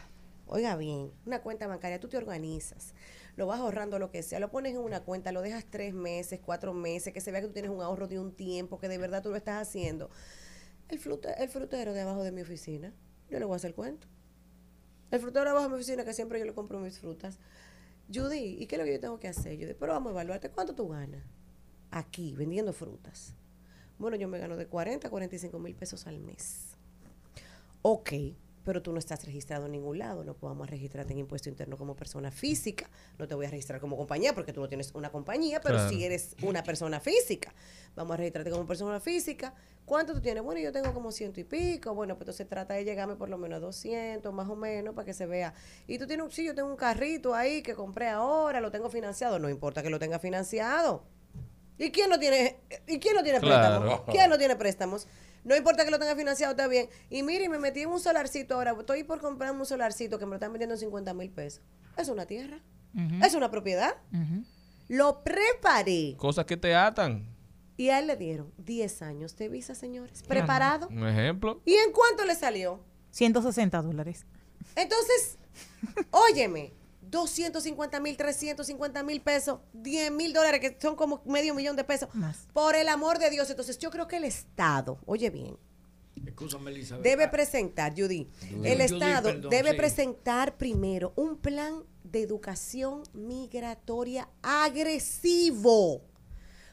Oiga 0.53 0.75
bien, 0.77 1.13
una 1.27 1.43
cuenta 1.43 1.69
bancaria, 1.69 2.01
tú 2.01 2.09
te 2.09 2.17
organizas, 2.17 2.93
lo 3.37 3.47
vas 3.47 3.61
ahorrando 3.61 4.01
lo 4.01 4.11
que 4.11 4.25
sea, 4.25 4.41
lo 4.41 4.51
pones 4.51 4.73
en 4.73 4.81
una 4.81 4.99
cuenta, 5.05 5.31
lo 5.31 5.43
dejas 5.43 5.65
tres 5.71 5.95
meses, 5.95 6.41
cuatro 6.45 6.75
meses, 6.75 7.13
que 7.15 7.21
se 7.21 7.31
vea 7.31 7.41
que 7.41 7.47
tú 7.47 7.53
tienes 7.53 7.71
un 7.71 7.81
ahorro 7.83 8.09
de 8.09 8.19
un 8.19 8.33
tiempo, 8.33 8.81
que 8.81 8.89
de 8.89 8.99
verdad 8.99 9.23
tú 9.23 9.31
lo 9.31 9.37
estás 9.37 9.63
haciendo. 9.63 10.11
El, 10.89 10.99
frute- 11.01 11.37
el 11.39 11.49
frutero 11.49 11.93
de 11.93 12.01
abajo 12.01 12.25
de 12.25 12.33
mi 12.33 12.43
oficina, 12.43 12.93
yo 13.31 13.39
le 13.39 13.45
voy 13.45 13.55
a 13.55 13.57
hacer 13.59 13.77
cuento. 13.77 14.09
El 15.13 15.21
frutero 15.21 15.45
de 15.45 15.51
abajo 15.51 15.67
de 15.67 15.71
mi 15.71 15.77
oficina, 15.77 16.05
que 16.05 16.13
siempre 16.15 16.41
yo 16.41 16.45
le 16.45 16.53
compro 16.53 16.81
mis 16.81 16.99
frutas. 16.99 17.39
Judy, 18.13 18.57
¿y 18.59 18.67
qué 18.67 18.75
es 18.75 18.79
lo 18.81 18.85
que 18.85 18.95
yo 18.95 19.01
tengo 19.01 19.21
que 19.21 19.29
hacer? 19.29 19.55
Judy, 19.57 19.75
pero 19.75 19.93
vamos 19.93 20.11
a 20.11 20.15
evaluarte, 20.15 20.51
¿cuánto 20.51 20.75
tú 20.75 20.89
ganas? 20.89 21.23
Aquí, 21.93 22.35
vendiendo 22.37 22.73
frutas. 22.73 23.35
Bueno, 24.01 24.17
yo 24.17 24.27
me 24.27 24.41
gano 24.41 24.57
de 24.57 24.67
40 24.67 25.07
a 25.07 25.11
45 25.11 25.61
mil 25.61 25.77
pesos 25.77 26.09
al 26.09 26.19
mes. 26.19 26.71
Ok, 27.83 28.13
pero 28.65 28.83
tú 28.83 28.93
no 28.93 28.99
estás 28.99 29.25
registrado 29.25 29.67
en 29.67 29.73
ningún 29.73 29.99
lado. 29.99 30.25
No 30.25 30.35
podemos 30.35 30.69
registrarte 30.69 31.13
en 31.13 31.19
impuesto 31.21 31.49
interno 31.49 31.77
como 31.77 31.97
persona 31.97 32.31
física. 32.31 32.89
No 33.19 33.27
te 33.27 33.35
voy 33.35 33.47
a 33.47 33.51
registrar 33.51 33.81
como 33.81 33.97
compañía 33.97 34.35
porque 34.35 34.53
tú 34.53 34.61
no 34.61 34.69
tienes 34.69 34.93
una 34.95 35.11
compañía, 35.11 35.61
pero 35.61 35.77
Claro. 35.77 35.91
si 35.91 36.05
eres 36.05 36.37
una 36.43 36.63
persona 36.63 37.01
física. 37.01 37.55
Vamos 37.97 38.15
a 38.15 38.17
registrarte 38.19 38.51
como 38.51 38.67
persona 38.67 39.01
física. 39.01 39.55
¿Cuánto 39.85 40.13
tú 40.13 40.21
tienes? 40.21 40.43
Bueno, 40.43 40.61
yo 40.61 40.71
tengo 40.73 40.93
como 40.95 41.11
ciento 41.11 41.41
y 41.41 41.45
pico. 41.45 41.95
Bueno, 41.95 42.15
pues 42.15 42.23
entonces 42.23 42.49
trata 42.49 42.75
de 42.75 42.85
llegarme 42.85 43.17
por 43.17 43.29
lo 43.29 43.39
menos 43.39 43.57
a 43.57 43.61
200, 43.61 44.33
más 44.33 44.49
o 44.49 44.55
menos, 44.57 44.95
para 44.95 45.05
que 45.07 45.15
se 45.15 45.27
vea. 45.27 45.53
Y 45.89 45.99
tú 45.99 46.07
tienes, 46.07 46.25
un- 46.27 46.31
sí, 46.31 46.45
yo 46.45 46.55
tengo 46.55 46.69
un 46.69 46.77
carrito 46.77 47.35
ahí 47.35 47.63
que 47.63 47.75
compré 47.75 48.09
ahora, 48.09 48.61
lo 48.61 48.71
tengo 48.71 48.89
financiado. 48.91 49.39
No 49.39 49.49
importa 49.49 49.83
que 49.83 49.91
lo 49.91 49.99
tenga 49.99 50.19
financiado. 50.19 51.03
¿Y 51.79 51.91
quién 51.93 52.11
no 52.11 52.19
tiene, 52.19 52.61
y 52.87 52.99
quién 53.01 53.17
no 53.17 53.23
tiene 53.23 53.41
Claro. 53.41 53.81
préstamos? 53.81 54.03
¿Quién 54.13 54.29
no 54.31 54.37
tiene 54.39 54.55
préstamos? 54.55 55.09
No 55.45 55.57
importa 55.57 55.85
que 55.85 55.91
lo 55.91 55.99
tenga 55.99 56.15
financiado, 56.17 56.53
está 56.53 56.67
bien. 56.69 56.89
Y 57.09 57.23
mire, 57.23 57.49
me 57.49 57.59
metí 57.59 57.81
en 57.81 57.89
un 57.89 58.01
solarcito 58.01 58.55
ahora. 58.55 58.75
Estoy 58.79 59.05
por 59.05 59.21
comprarme 59.21 59.61
un 59.61 59.67
solarcito 59.67 60.19
que 60.19 60.27
me 60.27 60.31
lo 60.31 60.37
están 60.37 60.53
vendiendo 60.53 60.75
en 60.75 60.81
50 60.81 61.15
mil 61.15 61.31
pesos. 61.31 61.63
Es 61.97 62.09
una 62.09 62.27
tierra. 62.27 62.61
Es 63.23 63.35
una 63.35 63.51
propiedad. 63.51 63.97
Lo 64.89 65.23
preparé. 65.23 66.15
Cosas 66.17 66.45
que 66.45 66.57
te 66.57 66.75
atan. 66.75 67.27
Y 67.77 67.89
a 67.89 67.99
él 67.99 68.09
le 68.09 68.17
dieron 68.17 68.53
10 68.59 69.03
años 69.03 69.37
de 69.37 69.49
visa, 69.49 69.75
señores. 69.75 70.23
Preparado. 70.25 70.89
Un 70.89 71.07
ejemplo. 71.07 71.63
¿Y 71.65 71.75
en 71.75 71.93
cuánto 71.93 72.27
le 72.27 72.35
salió? 72.35 72.85
160 73.11 73.81
dólares. 73.81 74.27
Entonces, 74.77 75.39
óyeme, 76.11 76.75
250 77.11 78.01
mil, 78.01 78.17
350 78.17 79.03
mil 79.03 79.21
pesos, 79.21 79.61
10 79.73 80.13
mil 80.13 80.33
dólares, 80.33 80.61
que 80.61 80.77
son 80.81 80.95
como 80.97 81.23
medio 81.27 81.55
millón 81.55 81.77
de 81.77 81.85
pesos. 81.85 82.09
Más. 82.15 82.47
Por 82.53 82.77
el 82.77 82.89
amor 82.89 83.19
de 83.19 83.31
Dios. 83.31 83.51
Entonces, 83.51 83.79
yo 83.79 83.91
creo 83.91 84.07
que 84.09 84.17
el 84.19 84.25
Estado, 84.25 84.99
oye 85.07 85.31
bien, 85.31 85.57
Escúchame, 86.27 86.71
Elizabeth. 86.71 87.03
debe 87.03 87.25
Ah, 87.25 87.31
presentar, 87.31 87.93
Judy, 87.97 88.29
Judy. 88.51 88.69
el 88.69 88.83
Judy, 88.83 88.95
Estado 88.95 89.29
perdón, 89.31 89.51
debe 89.51 89.71
sí. 89.71 89.77
presentar 89.77 90.57
primero 90.59 91.13
un 91.17 91.37
plan 91.39 91.83
de 92.05 92.23
educación 92.23 93.03
migratoria 93.15 94.29
agresivo. 94.43 96.03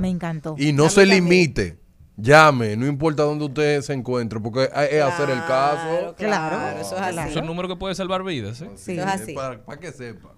Me 0.00 0.08
encantó. 0.08 0.54
Y 0.56 0.72
no 0.72 0.88
se 0.88 1.02
también. 1.02 1.24
limite. 1.24 1.78
Llame, 2.16 2.76
no 2.76 2.86
importa 2.86 3.22
dónde 3.22 3.44
usted 3.44 3.80
se 3.80 3.92
encuentre, 3.92 4.40
porque 4.40 4.64
es 4.64 4.92
es 4.92 5.02
hacer 5.02 5.30
el 5.30 5.38
caso. 5.46 6.14
Claro, 6.16 6.80
eso 6.80 6.96
es 6.96 7.02
así. 7.16 7.32
Son 7.32 7.46
números 7.46 7.70
que 7.70 7.76
puede 7.76 7.94
salvar 7.94 8.24
vidas, 8.24 8.60
¿eh? 8.60 8.70
Sí. 8.74 8.92
Eso 8.92 9.02
es 9.02 9.06
así. 9.06 9.34
Para, 9.34 9.64
para 9.64 9.78
que 9.78 9.92
sepa. 9.92 10.34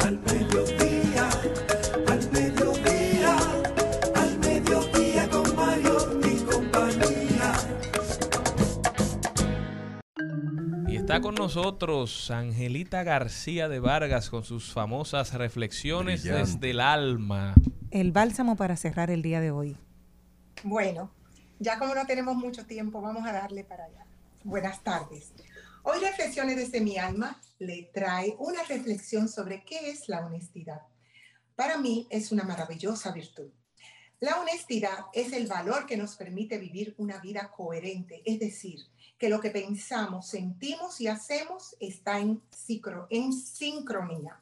Al 0.00 0.20
está 11.04 11.20
con 11.20 11.34
nosotros 11.34 12.30
Angelita 12.30 13.02
García 13.02 13.68
de 13.68 13.78
Vargas 13.78 14.30
con 14.30 14.42
sus 14.42 14.72
famosas 14.72 15.34
reflexiones 15.34 16.22
Brillante. 16.22 16.52
desde 16.52 16.70
el 16.70 16.80
alma. 16.80 17.54
El 17.90 18.10
bálsamo 18.10 18.56
para 18.56 18.74
cerrar 18.74 19.10
el 19.10 19.20
día 19.20 19.42
de 19.42 19.50
hoy. 19.50 19.76
Bueno, 20.62 21.12
ya 21.58 21.78
como 21.78 21.94
no 21.94 22.06
tenemos 22.06 22.36
mucho 22.36 22.64
tiempo, 22.64 23.02
vamos 23.02 23.28
a 23.28 23.32
darle 23.32 23.64
para 23.64 23.84
allá. 23.84 24.06
Buenas 24.44 24.82
tardes. 24.82 25.34
Hoy 25.82 26.00
Reflexiones 26.00 26.56
desde 26.56 26.80
mi 26.80 26.96
alma 26.96 27.38
le 27.58 27.90
trae 27.92 28.34
una 28.38 28.62
reflexión 28.62 29.28
sobre 29.28 29.62
qué 29.62 29.90
es 29.90 30.08
la 30.08 30.24
honestidad. 30.24 30.80
Para 31.54 31.76
mí 31.76 32.06
es 32.08 32.32
una 32.32 32.44
maravillosa 32.44 33.12
virtud. 33.12 33.50
La 34.20 34.40
honestidad 34.40 35.04
es 35.12 35.34
el 35.34 35.48
valor 35.48 35.84
que 35.84 35.98
nos 35.98 36.16
permite 36.16 36.56
vivir 36.56 36.94
una 36.96 37.18
vida 37.18 37.50
coherente, 37.54 38.22
es 38.24 38.40
decir, 38.40 38.78
que 39.18 39.28
lo 39.28 39.40
que 39.40 39.50
pensamos, 39.50 40.26
sentimos 40.28 41.00
y 41.00 41.08
hacemos 41.08 41.76
está 41.80 42.18
en, 42.18 42.42
sincro- 42.50 43.06
en 43.10 43.32
sincronía. 43.32 44.40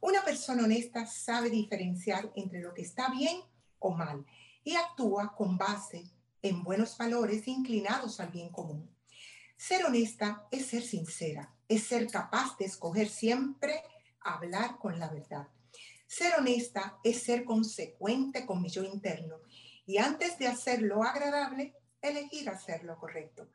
Una 0.00 0.22
persona 0.24 0.64
honesta 0.64 1.06
sabe 1.06 1.48
diferenciar 1.50 2.30
entre 2.34 2.60
lo 2.60 2.74
que 2.74 2.82
está 2.82 3.10
bien 3.10 3.40
o 3.78 3.90
mal 3.94 4.24
y 4.64 4.74
actúa 4.74 5.34
con 5.34 5.56
base 5.56 6.04
en 6.42 6.62
buenos 6.62 6.96
valores 6.98 7.46
inclinados 7.48 8.20
al 8.20 8.28
bien 8.30 8.50
común. 8.50 8.90
Ser 9.56 9.84
honesta 9.84 10.46
es 10.50 10.66
ser 10.66 10.82
sincera, 10.82 11.54
es 11.68 11.84
ser 11.84 12.08
capaz 12.08 12.56
de 12.58 12.64
escoger 12.64 13.08
siempre 13.08 13.80
hablar 14.20 14.78
con 14.78 14.98
la 14.98 15.08
verdad. 15.08 15.48
Ser 16.06 16.34
honesta 16.38 16.98
es 17.04 17.22
ser 17.22 17.44
consecuente 17.44 18.44
con 18.44 18.60
mi 18.60 18.68
yo 18.68 18.82
interno 18.82 19.36
y 19.86 19.98
antes 19.98 20.36
de 20.38 20.48
hacer 20.48 20.82
lo 20.82 21.02
agradable, 21.02 21.74
elegir 22.02 22.50
hacer 22.50 22.84
lo 22.84 22.98
correcto. 22.98 23.48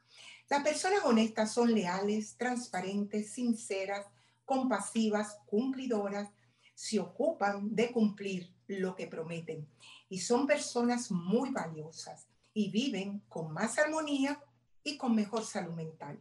Las 0.50 0.64
personas 0.64 1.02
honestas 1.04 1.54
son 1.54 1.74
leales, 1.74 2.36
transparentes, 2.38 3.32
sinceras, 3.34 4.06
compasivas, 4.46 5.38
cumplidoras, 5.46 6.30
se 6.74 7.00
ocupan 7.00 7.76
de 7.76 7.92
cumplir 7.92 8.54
lo 8.68 8.96
que 8.96 9.08
prometen 9.08 9.68
y 10.10 10.20
son 10.20 10.48
personas 10.48 11.12
muy 11.12 11.50
valiosas 11.50 12.28
y 12.54 12.72
viven 12.72 13.24
con 13.28 13.52
más 13.52 13.78
armonía 13.78 14.42
y 14.84 14.98
con 14.98 15.16
mejor 15.16 15.44
salud 15.44 15.74
mental. 15.74 16.20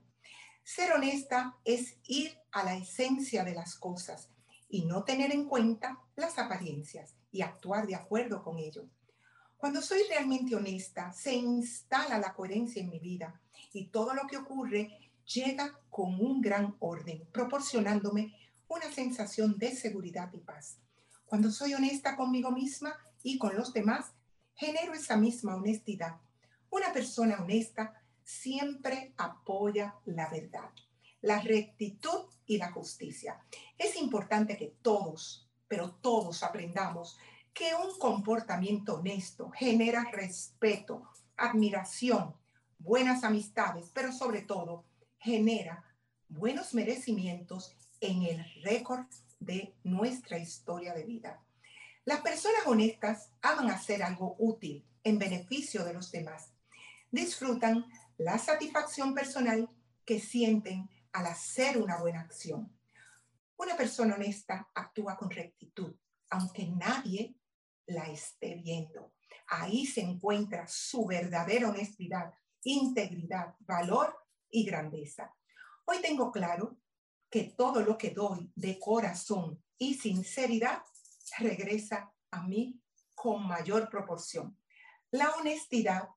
Ser 0.64 0.92
honesta 0.92 1.56
es 1.64 1.96
ir 2.04 2.36
a 2.50 2.64
la 2.64 2.76
esencia 2.76 3.44
de 3.44 3.54
las 3.54 3.76
cosas 3.76 4.30
y 4.68 4.84
no 4.84 5.04
tener 5.04 5.30
en 5.32 5.44
cuenta 5.44 6.00
las 6.16 6.38
apariencias 6.38 7.14
y 7.30 7.42
actuar 7.42 7.86
de 7.86 7.94
acuerdo 7.94 8.42
con 8.42 8.58
ello. 8.58 8.88
Cuando 9.56 9.80
soy 9.80 10.02
realmente 10.08 10.54
honesta, 10.54 11.12
se 11.12 11.34
instala 11.34 12.18
la 12.18 12.34
coherencia 12.34 12.82
en 12.82 12.90
mi 12.90 12.98
vida 12.98 13.40
y 13.72 13.86
todo 13.86 14.12
lo 14.14 14.26
que 14.26 14.36
ocurre 14.36 14.98
llega 15.24 15.78
con 15.88 16.20
un 16.20 16.40
gran 16.40 16.76
orden, 16.78 17.26
proporcionándome 17.32 18.34
una 18.68 18.92
sensación 18.92 19.58
de 19.58 19.74
seguridad 19.74 20.30
y 20.34 20.38
paz. 20.38 20.78
Cuando 21.24 21.50
soy 21.50 21.74
honesta 21.74 22.16
conmigo 22.16 22.50
misma 22.50 22.96
y 23.22 23.38
con 23.38 23.56
los 23.56 23.72
demás, 23.72 24.12
genero 24.54 24.92
esa 24.92 25.16
misma 25.16 25.56
honestidad. 25.56 26.16
Una 26.70 26.92
persona 26.92 27.42
honesta 27.42 27.94
siempre 28.22 29.14
apoya 29.16 29.94
la 30.04 30.28
verdad, 30.28 30.70
la 31.22 31.40
rectitud 31.40 32.26
y 32.44 32.58
la 32.58 32.70
justicia. 32.72 33.40
Es 33.78 33.96
importante 33.96 34.56
que 34.56 34.76
todos, 34.82 35.48
pero 35.66 35.92
todos 35.92 36.42
aprendamos 36.42 37.18
que 37.56 37.74
un 37.74 37.98
comportamiento 37.98 38.96
honesto 38.96 39.50
genera 39.50 40.04
respeto, 40.12 41.08
admiración, 41.38 42.36
buenas 42.78 43.24
amistades, 43.24 43.90
pero 43.94 44.12
sobre 44.12 44.42
todo 44.42 44.84
genera 45.18 45.82
buenos 46.28 46.74
merecimientos 46.74 47.74
en 48.00 48.24
el 48.24 48.44
récord 48.62 49.06
de 49.40 49.74
nuestra 49.84 50.36
historia 50.38 50.92
de 50.92 51.04
vida. 51.04 51.42
Las 52.04 52.20
personas 52.20 52.60
honestas 52.66 53.30
aman 53.40 53.70
hacer 53.70 54.02
algo 54.02 54.36
útil 54.38 54.84
en 55.02 55.18
beneficio 55.18 55.82
de 55.82 55.94
los 55.94 56.12
demás. 56.12 56.52
Disfrutan 57.10 57.86
la 58.18 58.36
satisfacción 58.36 59.14
personal 59.14 59.70
que 60.04 60.20
sienten 60.20 60.90
al 61.10 61.24
hacer 61.24 61.78
una 61.78 61.96
buena 61.96 62.20
acción. 62.20 62.70
Una 63.56 63.78
persona 63.78 64.14
honesta 64.14 64.68
actúa 64.74 65.16
con 65.16 65.30
rectitud, 65.30 65.94
aunque 66.28 66.66
nadie 66.66 67.34
la 67.86 68.04
esté 68.10 68.54
viendo. 68.56 69.12
Ahí 69.48 69.86
se 69.86 70.00
encuentra 70.00 70.66
su 70.66 71.06
verdadera 71.06 71.68
honestidad, 71.68 72.34
integridad, 72.62 73.54
valor 73.60 74.16
y 74.50 74.64
grandeza. 74.64 75.32
Hoy 75.84 75.98
tengo 76.02 76.32
claro 76.32 76.78
que 77.30 77.44
todo 77.44 77.80
lo 77.80 77.96
que 77.96 78.10
doy 78.10 78.50
de 78.54 78.78
corazón 78.78 79.62
y 79.78 79.94
sinceridad 79.94 80.82
regresa 81.38 82.12
a 82.30 82.42
mí 82.42 82.80
con 83.14 83.46
mayor 83.46 83.88
proporción. 83.88 84.58
La 85.10 85.30
honestidad 85.36 86.08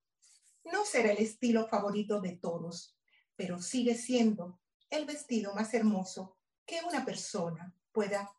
no 0.66 0.86
será 0.86 1.12
el 1.12 1.20
estilo 1.20 1.68
favorito 1.68 2.20
de 2.22 2.38
todos, 2.38 2.98
pero 3.36 3.62
sigue 3.62 3.96
siendo 3.96 4.60
el 4.90 5.06
vestido 5.06 5.54
más 5.54 5.74
hermoso 5.74 6.38
que 6.66 6.80
una 6.88 7.06
persona 7.06 7.74
pueda 7.92 8.30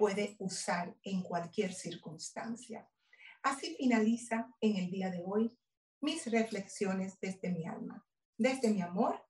puede 0.00 0.34
usar 0.38 0.96
en 1.02 1.22
cualquier 1.22 1.74
circunstancia. 1.74 2.88
Así 3.42 3.76
finaliza 3.76 4.48
en 4.58 4.76
el 4.76 4.90
día 4.90 5.10
de 5.10 5.22
hoy 5.22 5.54
mis 6.00 6.24
reflexiones 6.24 7.20
desde 7.20 7.50
mi 7.50 7.66
alma, 7.66 8.02
desde 8.38 8.70
mi 8.70 8.80
amor, 8.80 9.22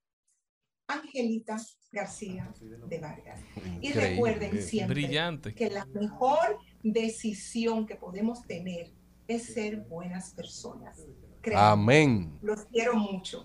Angelita 0.87 1.57
García 1.91 2.55
de 2.87 2.99
Vargas. 3.01 3.41
Y 3.81 3.93
recuerden 3.93 4.63
siempre 4.63 4.95
brillante. 4.95 5.57
que 5.57 5.71
la 5.71 5.85
mejor 5.87 6.59
decisión 6.85 7.85
que 7.85 7.97
podemos 7.97 8.43
tener 8.43 8.93
es 9.27 9.53
ser 9.53 9.81
buenas 9.89 10.35
personas. 10.35 11.05
Créanme, 11.41 11.73
Amén. 11.73 12.39
Los 12.43 12.65
quiero 12.67 12.95
mucho. 12.95 13.45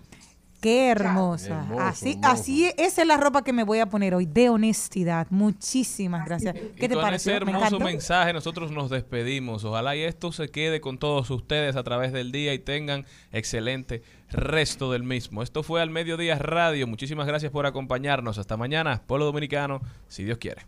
Qué 0.66 0.88
hermosa. 0.88 1.60
Hermoso, 1.60 1.80
así, 1.80 2.10
hermoso. 2.10 2.28
así 2.28 2.70
esa 2.76 3.02
es 3.02 3.06
la 3.06 3.16
ropa 3.16 3.44
que 3.44 3.52
me 3.52 3.62
voy 3.62 3.78
a 3.78 3.86
poner 3.86 4.16
hoy, 4.16 4.26
de 4.26 4.48
honestidad. 4.48 5.28
Muchísimas 5.30 6.26
gracias. 6.26 6.56
Y 6.56 6.58
¿Qué 6.74 6.88
te 6.88 6.94
con 6.94 7.04
pareció? 7.04 7.30
ese 7.30 7.36
hermoso 7.36 7.78
mensaje 7.78 8.32
nosotros 8.32 8.72
nos 8.72 8.90
despedimos. 8.90 9.64
Ojalá 9.64 9.94
y 9.94 10.00
esto 10.02 10.32
se 10.32 10.48
quede 10.48 10.80
con 10.80 10.98
todos 10.98 11.30
ustedes 11.30 11.76
a 11.76 11.84
través 11.84 12.12
del 12.12 12.32
día 12.32 12.52
y 12.52 12.58
tengan 12.58 13.06
excelente 13.30 14.02
resto 14.30 14.92
del 14.92 15.02
mismo. 15.02 15.42
Esto 15.42 15.62
fue 15.62 15.82
Al 15.82 15.90
Mediodía 15.90 16.38
Radio. 16.38 16.86
Muchísimas 16.86 17.26
gracias 17.26 17.52
por 17.52 17.66
acompañarnos. 17.66 18.38
Hasta 18.38 18.56
mañana, 18.56 19.02
Pueblo 19.06 19.26
Dominicano, 19.26 19.80
si 20.08 20.24
Dios 20.24 20.38
quiere. 20.38 20.66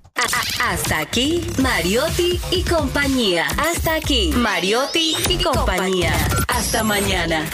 Hasta 0.64 0.98
aquí, 0.98 1.46
Mariotti 1.62 2.40
y 2.50 2.62
compañía. 2.64 3.46
Hasta 3.58 3.94
aquí, 3.94 4.32
Mariotti 4.36 5.16
y 5.28 5.42
compañía. 5.42 6.12
Hasta 6.48 6.82
mañana. 6.82 7.48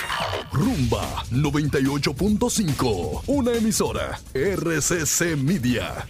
Rumba 0.52 1.24
98.5, 1.30 3.22
una 3.26 3.52
emisora 3.52 4.18
RCC 4.34 5.36
Media. 5.36 6.06